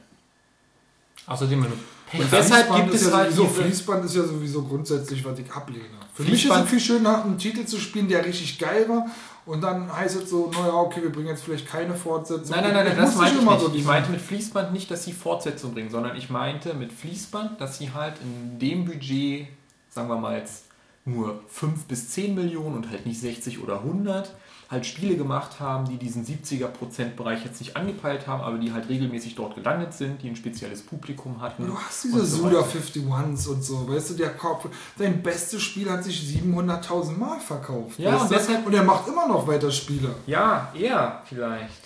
[1.26, 1.76] Außerdem, wenn du
[2.08, 5.50] Pech Und deshalb gibt es ja halt sowieso, Fließband ist ja sowieso grundsätzlich, was ich
[5.50, 5.84] ablehne.
[6.14, 9.06] Für mich ist es viel schöner, einen Titel zu spielen, der richtig geil war.
[9.44, 12.50] Und dann heißt es so, naja, okay, wir bringen jetzt vielleicht keine Fortsetzung.
[12.50, 13.60] Nein, nein, nein, nein das meinte ich nicht.
[13.60, 17.60] So ich meinte mit Fließband nicht, dass sie Fortsetzung bringen, sondern ich meinte mit Fließband,
[17.60, 19.48] dass sie halt in dem Budget,
[19.90, 20.65] sagen wir mal jetzt
[21.06, 24.34] nur 5 bis 10 Millionen und halt nicht 60 oder 100
[24.68, 29.36] halt Spiele gemacht haben, die diesen 70er-Prozent-Bereich jetzt nicht angepeilt haben, aber die halt regelmäßig
[29.36, 31.66] dort gelandet sind, die ein spezielles Publikum hatten.
[31.66, 34.66] Du hast diese so Suda 51s und so, weißt du, der Kopf,
[34.98, 37.98] dein bestes Spiel hat sich 700.000 Mal verkauft.
[37.98, 40.12] Ja, und, deshalb, und er macht immer noch weiter Spiele.
[40.26, 41.82] Ja, eher vielleicht.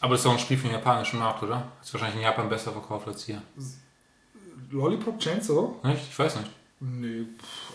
[0.00, 1.68] Aber es ist auch ein Spiel für den japanischen Markt, oder?
[1.82, 3.40] Ist wahrscheinlich in Japan besser verkauft als hier.
[4.70, 5.70] Lollipop Chainsaw?
[5.84, 6.02] Nicht?
[6.10, 6.50] Ich weiß nicht.
[6.86, 7.24] Nee,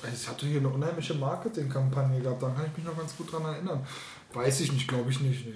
[0.04, 3.44] es hatte hier eine unheimliche Marketingkampagne gehabt, da kann ich mich noch ganz gut dran
[3.44, 3.86] erinnern.
[4.34, 5.48] Weiß ich nicht, glaube ich nicht.
[5.48, 5.54] Nee.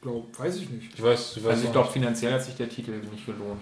[0.00, 0.94] Glaub, weiß ich nicht.
[0.94, 3.60] Ich weiß, ich weiß also ich glaube, finanziell hat sich der Titel nicht gelohnt.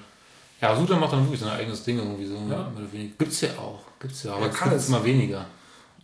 [0.60, 2.36] Ja, Suda macht dann wirklich sein eigenes Ding irgendwie so.
[2.48, 2.70] Ja.
[3.18, 3.80] Gibt's ja auch.
[3.98, 5.46] Gibt's ja, aber ja, es immer weniger.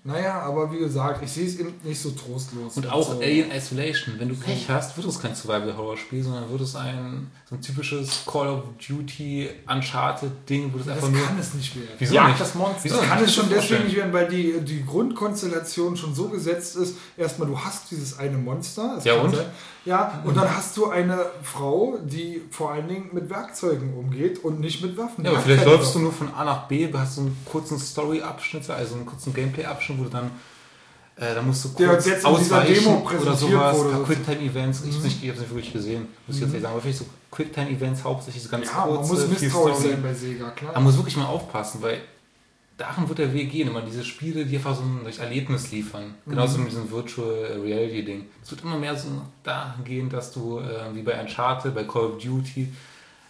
[0.02, 2.74] Naja, aber wie gesagt, ich sehe es nicht so trostlos.
[2.74, 3.20] Und auch so.
[3.20, 4.14] Alien Isolation.
[4.18, 8.22] Wenn du Pech hast, wird es kein Survival-Horror-Spiel, sondern wird es ein, so ein typisches
[8.24, 11.20] Call of Duty Uncharted-Ding, wo das, das einfach nur.
[11.20, 11.90] Das kann es nicht werden.
[11.98, 12.40] Wieso ja, nicht?
[12.40, 12.88] Das Monster.
[12.88, 16.96] Das kann es schon deswegen nicht werden, weil die, die Grundkonstellation schon so gesetzt ist.
[17.18, 18.98] Erstmal, du hast dieses eine Monster.
[19.04, 19.36] ja, und?
[19.36, 19.46] Sein,
[19.84, 24.60] ja, und dann hast du eine Frau, die vor allen Dingen mit Werkzeugen umgeht und
[24.60, 25.24] nicht mit Waffen.
[25.24, 28.68] Ja, aber vielleicht läufst du nur von A nach B, hast so einen kurzen Story-Abschnitt,
[28.68, 30.30] also einen kurzen Gameplay-Abschnitt, wo du dann
[31.20, 33.76] äh, da musst du kurz der ausweichen oder sowas.
[33.76, 34.04] Wurde.
[34.04, 35.06] Quicktime-Events, ich, mhm.
[35.06, 38.04] ich habe es nicht wirklich gesehen, muss ich jetzt nicht sagen, aber vielleicht so Quicktime-Events
[38.04, 39.12] hauptsächlich so ganz ja, kurze.
[39.12, 40.72] man muss misstrauisch sein bei Sega, klar.
[40.72, 42.00] Man muss wirklich mal aufpassen, weil
[42.80, 46.14] daran wird der Weg gehen, immer diese Spiele, die einfach so ein Erlebnis liefern.
[46.26, 46.64] Genauso mhm.
[46.64, 48.26] mit diesem Virtual Reality Ding.
[48.42, 49.08] Es wird immer mehr so
[49.42, 52.68] dahin gehen, dass du, äh, wie bei Uncharted, bei Call of Duty,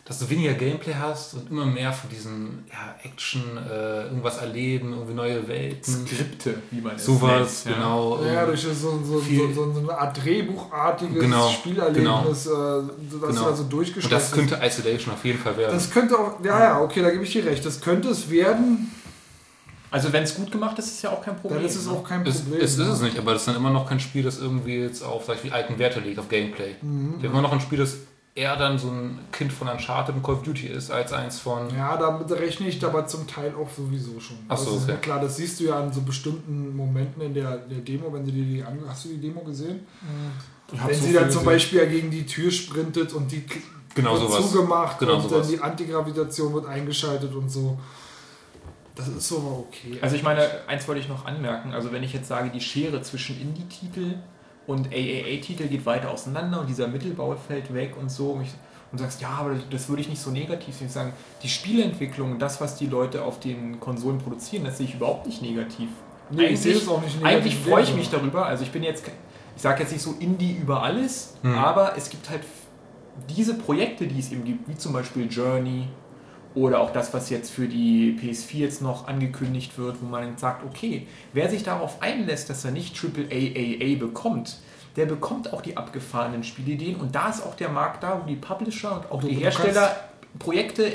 [0.04, 4.92] dass du weniger Gameplay hast und immer mehr von diesen ja, Action, äh, irgendwas erleben,
[4.92, 6.06] irgendwie neue Welten.
[6.06, 8.24] Skripte, wie man es Sowas, nennt, genau.
[8.24, 12.82] Ja, durch so, so, so, so, eine Art Drehbuchartiges genau, Spielerlebnis, genau, äh,
[13.20, 13.46] das genau.
[13.46, 15.74] also durchgeschrieben Und das könnte Isolation auf jeden Fall werden.
[15.74, 17.64] Das könnte auch, ja, ja, okay, da gebe ich dir recht.
[17.64, 18.90] Das könnte es werden.
[19.90, 21.60] Also wenn es gut gemacht ist, ist es ja auch kein Problem.
[21.60, 21.92] Dann ist es ne?
[21.92, 22.60] auch kein Problem.
[22.60, 24.76] Es, es ist es nicht, aber das ist dann immer noch kein Spiel, das irgendwie
[24.76, 26.76] jetzt auf, sag ich, alten Werte liegt, auf Gameplay.
[26.80, 27.14] Mhm.
[27.20, 27.96] Wir haben immer noch ein Spiel, das
[28.34, 31.68] eher dann so ein Kind von Uncharted und Call of Duty ist, als eins von.
[31.76, 34.38] Ja, damit rechne ich aber zum Teil auch sowieso schon.
[34.48, 34.96] Achso, okay.
[35.02, 38.32] Klar, das siehst du ja an so bestimmten Momenten in der, der Demo, wenn sie
[38.32, 39.80] dir die Hast du die Demo gesehen?
[40.00, 40.86] Mhm.
[40.86, 43.44] Wenn so sie dann zum Beispiel gegen die Tür sprintet und die
[43.94, 44.52] genau wird sowas.
[44.52, 45.48] zugemacht genau und sowas.
[45.48, 47.78] dann die Antigravitation wird eingeschaltet und so.
[49.06, 49.98] Das ist so okay.
[50.02, 51.72] Also ich meine, eins wollte ich noch anmerken.
[51.72, 54.16] Also wenn ich jetzt sage, die Schere zwischen Indie-Titel
[54.66, 58.32] und AAA-Titel geht weiter auseinander und dieser Mittelbau fällt weg und so.
[58.32, 58.50] Und, ich,
[58.92, 60.88] und sagst, ja, aber das würde ich nicht so negativ sehen.
[60.88, 64.94] Ich sagen, die Spieleentwicklung, das, was die Leute auf den Konsolen produzieren, das sehe ich
[64.94, 65.88] überhaupt nicht negativ.
[66.30, 67.36] Nee, eigentlich, ich sehe es auch nicht negativ.
[67.36, 68.44] Eigentlich freue ich mich darüber.
[68.44, 69.04] Also ich bin jetzt,
[69.56, 71.54] ich sage jetzt nicht so Indie über alles, hm.
[71.54, 72.42] aber es gibt halt
[73.30, 75.88] diese Projekte, die es eben gibt, wie zum Beispiel Journey
[76.54, 80.64] oder auch das, was jetzt für die PS4 jetzt noch angekündigt wird, wo man sagt,
[80.64, 84.58] okay, wer sich darauf einlässt, dass er nicht AAA bekommt,
[84.96, 88.36] der bekommt auch die abgefahrenen Spielideen und da ist auch der Markt da, wo die
[88.36, 89.94] Publisher und auch du, die Hersteller
[90.38, 90.90] Projekte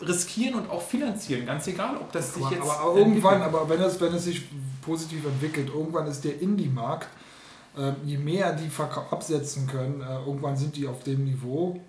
[0.00, 2.70] riskieren und auch finanzieren, ganz egal, ob das sich aber, jetzt.
[2.70, 4.42] Aber irgendwann, aber wenn es, wenn es sich
[4.80, 7.08] positiv entwickelt, irgendwann ist der Indie-Markt,
[7.76, 8.68] äh, je mehr die
[9.10, 11.80] absetzen können, äh, irgendwann sind die auf dem Niveau,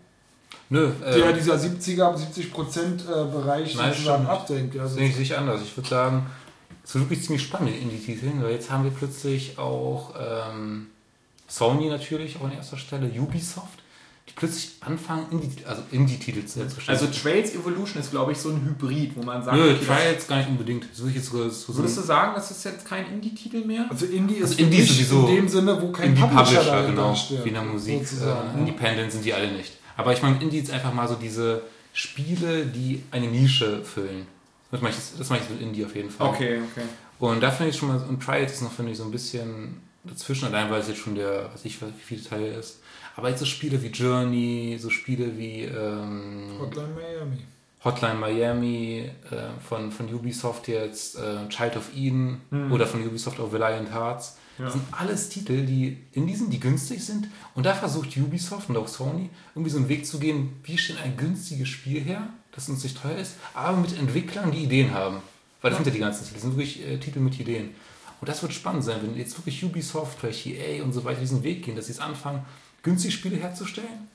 [0.69, 0.91] Nö.
[1.06, 4.77] Äh, der dieser 70er, 70 Prozent äh, Bereich nein, sozusagen absenkt.
[4.80, 5.61] Also sehe ich sich anders.
[5.61, 6.25] Ich würde sagen,
[6.83, 10.88] es ist wirklich ziemlich spannend in die Titel, weil jetzt haben wir plötzlich auch ähm,
[11.48, 13.83] Sony natürlich auch an erster Stelle, Ubisoft,
[14.27, 16.98] die plötzlich anfangen, Indie, also Indie-Titel zu stellen.
[16.98, 20.27] Also Trails Evolution ist, glaube ich, so ein Hybrid, wo man sagt, Nö, okay, Trails
[20.27, 20.88] gar nicht unbedingt.
[20.93, 23.85] So ich jetzt sogar, so Würdest du sagen, das ist jetzt kein Indie-Titel mehr?
[23.90, 27.48] Also Indie ist also Indie sowieso in dem Sinne, wo kein Publisher, Publisher genau, wie
[27.48, 28.01] in der Musik.
[28.01, 29.73] Äh, Independent sind die alle nicht.
[29.97, 31.61] Aber ich meine, Indie ist einfach mal so diese
[31.93, 34.25] Spiele, die eine Nische füllen.
[34.72, 36.30] Das mache ich, das mache ich mit Indie auf jeden Fall.
[36.30, 36.88] Okay, okay.
[37.19, 39.81] Und da finde ich schon mal, und Trials ist noch, finde ich, so ein bisschen
[40.03, 42.81] dazwischen, allein weil es jetzt schon der, weiß ich, wie viele Teile ist.
[43.15, 47.38] Aber jetzt so Spiele wie Journey, so Spiele wie ähm, Hotline Miami.
[47.83, 52.72] Hotline Miami äh, von, von Ubisoft jetzt, äh, Child of Eden mhm.
[52.72, 54.38] oder von Ubisoft auch Valiant Hearts.
[54.57, 54.65] Ja.
[54.65, 57.27] Das sind alles Titel, die in diesen, die günstig sind.
[57.56, 60.99] Und da versucht Ubisoft und auch Sony irgendwie so einen Weg zu gehen, wie stellen
[61.03, 65.17] ein günstiges Spiel her, das uns nicht teuer ist, aber mit Entwicklern, die Ideen haben.
[65.61, 67.69] Weil das sind ja die ganzen Titel, das sind wirklich äh, Titel mit Ideen.
[68.22, 71.43] Und das wird spannend sein, wenn jetzt wirklich Ubisoft, vielleicht EA und so weiter diesen
[71.43, 72.45] Weg gehen, dass sie es anfangen,
[72.83, 74.07] günstig Spiele herzustellen,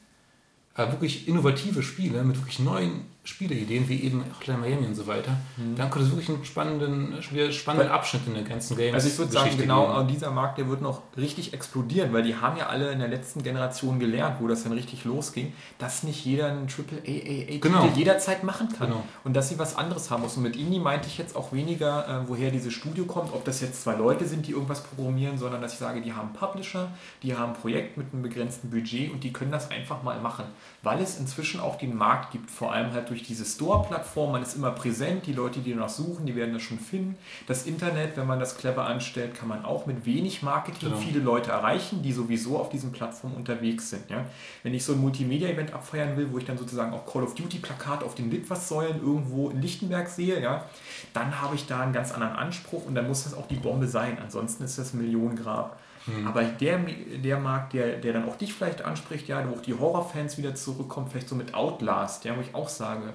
[0.77, 5.33] äh, wirklich innovative Spiele mit wirklich neuen Spieleideen, wie eben Hotline Miami und so weiter,
[5.59, 5.77] mhm.
[5.77, 8.95] dann könnte es wirklich einen spannenden, spannenden Abschnitt in der ganzen Games.
[8.95, 12.57] Also ich würde sagen, genau dieser Markt, der wird noch richtig explodieren, weil die haben
[12.57, 16.47] ja alle in der letzten Generation gelernt, wo das dann richtig losging, dass nicht jeder
[16.47, 17.87] einen AAA-Titel genau.
[17.95, 19.05] jederzeit machen kann genau.
[19.25, 20.39] und dass sie was anderes haben muss.
[20.39, 23.61] Und mit Indie meinte ich jetzt auch weniger, äh, woher dieses Studio kommt, ob das
[23.61, 26.91] jetzt zwei Leute sind, die irgendwas programmieren, sondern dass ich sage, die haben Publisher,
[27.23, 30.45] die haben ein Projekt mit einem begrenzten Budget und die können das einfach mal machen,
[30.83, 34.43] weil es inzwischen auch den Markt gibt, vor allem halt durch durch diese Store-Plattform, man
[34.43, 37.17] ist immer präsent, die Leute, die danach suchen, die werden das schon finden.
[37.47, 41.01] Das Internet, wenn man das clever anstellt, kann man auch mit wenig Marketing genau.
[41.01, 44.09] viele Leute erreichen, die sowieso auf diesen Plattformen unterwegs sind.
[44.09, 44.25] Ja?
[44.63, 48.05] Wenn ich so ein Multimedia-Event abfeiern will, wo ich dann sozusagen auch Call of Duty-Plakat
[48.05, 50.65] auf den Litfaßsäulen irgendwo in Lichtenberg sehe, ja,
[51.13, 53.89] dann habe ich da einen ganz anderen Anspruch und dann muss das auch die Bombe
[53.89, 54.19] sein.
[54.23, 55.79] Ansonsten ist das ein Millionengrab.
[56.09, 56.27] Mhm.
[56.27, 59.75] Aber der, der Markt, der, der dann auch dich vielleicht anspricht, ja, wo auch die
[59.75, 63.13] Horrorfans wieder zurückkommen, vielleicht so mit Outlast, ja, wo ich auch sage,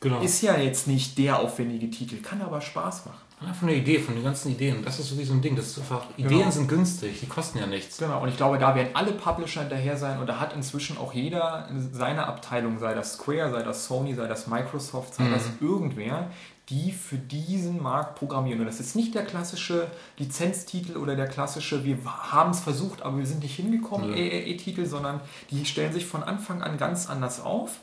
[0.00, 0.20] genau.
[0.20, 3.22] ist ja jetzt nicht der aufwendige Titel, kann aber Spaß machen.
[3.44, 4.84] Ja, von der Idee, von den ganzen Ideen.
[4.84, 5.56] Das ist wirklich so ein Ding.
[5.56, 6.50] Das ist einfach, Ideen genau.
[6.50, 7.98] sind günstig, die kosten ja nichts.
[7.98, 11.12] Genau, und ich glaube, da werden alle Publisher hinterher sein und da hat inzwischen auch
[11.12, 15.32] jeder seine Abteilung, sei das Square, sei das Sony, sei das Microsoft, sei mhm.
[15.32, 16.30] das irgendwer,
[16.72, 18.60] die für diesen Markt programmieren.
[18.60, 23.18] Und das ist nicht der klassische Lizenztitel oder der klassische, wir haben es versucht, aber
[23.18, 24.16] wir sind nicht hingekommen, ja.
[24.16, 25.20] AAA-Titel, sondern
[25.50, 27.80] die stellen sich von Anfang an ganz anders auf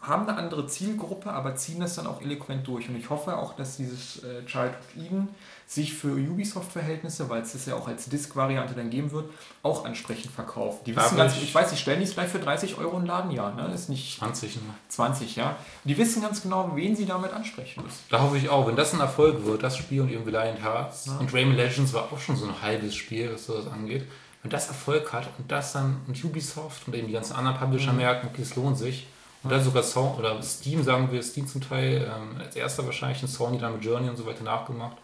[0.00, 2.88] haben eine andere Zielgruppe, aber ziehen das dann auch eloquent durch.
[2.88, 5.28] Und ich hoffe auch, dass dieses äh, Child of Eden
[5.70, 9.30] sich für Ubisoft-Verhältnisse, weil es das ja auch als Disk-Variante dann geben wird,
[9.62, 10.84] auch ansprechend verkauft.
[10.84, 13.30] Die wissen ganz, ich weiß, die stellen die es gleich für 30 Euro im Laden,
[13.30, 13.68] ja, ne?
[13.70, 14.62] Das ist nicht 20, ne?
[14.88, 15.54] 20, ja.
[15.84, 18.00] Die wissen ganz genau, wen sie damit ansprechen müssen.
[18.08, 21.06] Da hoffe ich auch, wenn das ein Erfolg wird, das Spiel und irgendwie Valiant Hearts
[21.06, 21.18] ja.
[21.18, 24.08] und Rayman Legends war auch schon so ein halbes Spiel, was sowas angeht.
[24.42, 27.92] Wenn das Erfolg hat und das dann und Ubisoft und eben die ganzen anderen Publisher
[27.92, 27.98] mhm.
[27.98, 29.06] merken, okay, es lohnt sich,
[29.42, 33.22] und dann sogar Sony, oder Steam, sagen wir, Steam zum Teil, ähm, als erster wahrscheinlich,
[33.22, 34.96] und Sony dann mit Journey und so weiter nachgemacht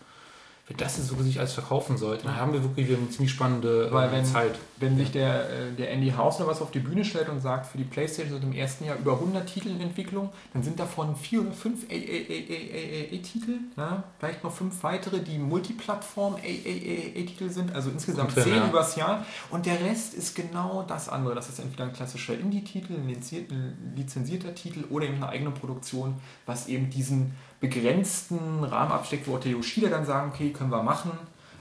[0.69, 3.89] wenn das jetzt wirklich alles verkaufen sollte, dann haben wir wirklich wieder eine ziemlich spannende
[3.93, 4.59] Weil wenn, Zeit.
[4.79, 7.79] Wenn sich der, äh, der Andy Hausner was auf die Bühne stellt und sagt, für
[7.79, 11.43] die Playstation sind im ersten Jahr über 100 Titel in Entwicklung, dann sind davon vier
[11.43, 13.61] oder fünf AAA-Titel,
[14.19, 18.67] vielleicht noch fünf weitere, die Multiplattform AAA-Titel sind, also insgesamt zehn ja.
[18.67, 19.25] übers Jahr.
[19.51, 21.37] Und der Rest ist genau das andere.
[21.37, 23.17] Das ist entweder ein klassischer Indie-Titel, ein
[23.95, 27.35] lizenzierter Titel oder eben eine eigene Produktion, was eben diesen
[27.69, 31.13] begrenzten Rahmen absteckt, wo auch der Yoshida dann sagen, okay, können wir machen.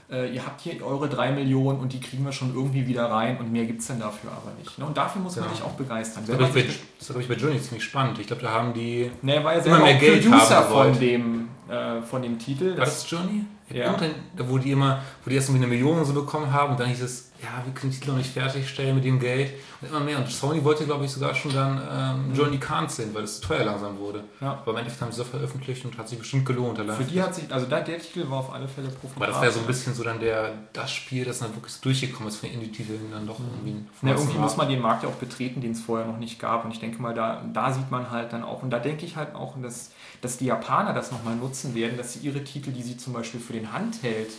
[0.08, 3.38] Äh, ihr habt hier eure drei Millionen und die kriegen wir schon irgendwie wieder rein
[3.38, 4.78] und mehr gibt es dann dafür aber nicht.
[4.78, 4.84] Ne?
[4.84, 6.22] Und dafür muss man sich auch begeistern.
[6.24, 8.20] Das war, ich, war ich bei Journey ziemlich spannend.
[8.20, 11.48] Ich glaube, da haben die ne, war ja immer mehr Geld Producer haben von dem,
[11.68, 12.78] äh, von dem Titel.
[12.78, 13.46] War das Journey?
[13.68, 13.96] Ja.
[14.36, 17.02] Wo die immer, wo die erst irgendwie eine Million so bekommen haben und dann hieß
[17.02, 20.18] es, ja, wir können die Titel noch nicht fertigstellen mit dem Geld und immer mehr.
[20.18, 22.34] Und Sony wollte, glaube ich, sogar schon dann ähm, mhm.
[22.34, 24.24] Johnny sehen, weil es zu teuer langsam wurde.
[24.40, 24.52] Ja.
[24.52, 26.78] Aber im Endeffekt haben sie es veröffentlicht und hat sich bestimmt gelohnt.
[26.78, 29.22] Für die hat sich, also der, der Titel war auf alle Fälle profitabel.
[29.22, 32.28] Aber das wäre so ein bisschen so dann der, das Spiel, das dann wirklich durchgekommen
[32.28, 33.46] ist von Indie-Titeln dann doch mhm.
[33.64, 34.06] irgendwie.
[34.06, 36.64] Ja, irgendwie muss man den Markt ja auch betreten, den es vorher noch nicht gab.
[36.64, 39.16] Und ich denke mal, da, da sieht man halt dann auch, und da denke ich
[39.16, 39.90] halt auch, dass,
[40.22, 43.40] dass die Japaner das nochmal nutzen werden, dass sie ihre Titel, die sie zum Beispiel
[43.40, 44.30] für den Handheld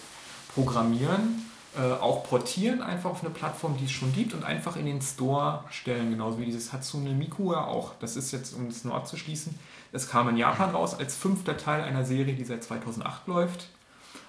[0.55, 1.46] programmieren,
[1.77, 5.01] äh, auch portieren, einfach auf eine Plattform, die es schon gibt und einfach in den
[5.01, 7.93] Store stellen, genauso wie dieses Hatsune Miku ja auch.
[7.99, 9.57] Das ist jetzt, um es nur abzuschließen,
[9.91, 13.69] es kam in Japan raus als fünfter Teil einer Serie, die seit 2008 läuft.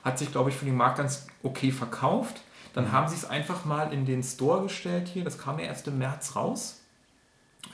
[0.04, 2.42] Hat sich, glaube ich, für den Markt ganz okay verkauft.
[2.74, 2.92] Dann mhm.
[2.92, 5.24] haben sie es einfach mal in den Store gestellt hier.
[5.24, 6.80] Das kam ja erst im März raus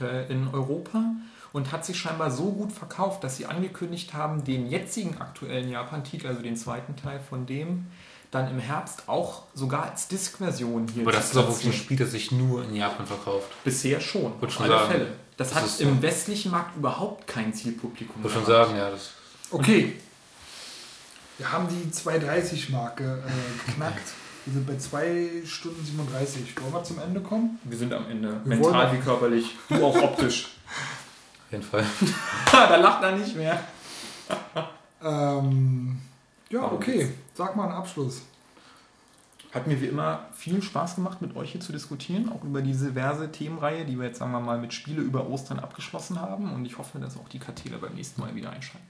[0.01, 1.03] äh, in Europa
[1.53, 6.27] und hat sich scheinbar so gut verkauft, dass sie angekündigt haben, den jetzigen aktuellen Japan-Titel,
[6.27, 7.87] also den zweiten Teil von dem,
[8.35, 11.03] dann im Herbst auch sogar als Disk-Version hier.
[11.03, 13.47] Aber das ist auch wirklich ein Spiel, das sich nur in Japan verkauft.
[13.63, 14.91] Bisher schon, auf alle sagen.
[14.91, 15.07] Fälle.
[15.37, 18.17] Das, das hat im westlichen Markt überhaupt kein Zielpublikum.
[18.19, 18.91] Ich würde schon sagen, ja.
[18.91, 19.11] Das
[19.51, 19.97] okay.
[21.39, 24.13] Wir haben die 2,30-Marke äh, geknackt.
[24.45, 26.61] Wir sind bei 2 Stunden 37.
[26.61, 27.59] Wollen wir zum Ende kommen?
[27.65, 28.41] Wir sind am Ende.
[28.45, 29.57] Wir Mental wie körperlich.
[29.69, 30.49] Du auch optisch.
[31.47, 31.85] Auf jeden Fall.
[32.53, 33.61] da lacht er nicht mehr.
[35.03, 36.01] ähm,
[36.51, 37.13] ja, okay.
[37.35, 38.23] Sag mal einen Abschluss.
[39.53, 42.89] Hat mir wie immer viel Spaß gemacht, mit euch hier zu diskutieren, auch über diese
[42.89, 46.53] diverse Themenreihe, die wir jetzt, sagen wir mal, mit Spiele über Ostern abgeschlossen haben.
[46.53, 48.87] Und ich hoffe, dass auch die Karteler beim nächsten Mal wieder einschalten.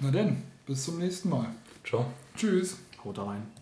[0.00, 1.48] Na denn, bis zum nächsten Mal.
[1.84, 2.06] Ciao.
[2.36, 2.78] Tschüss.
[3.04, 3.61] Haut rein.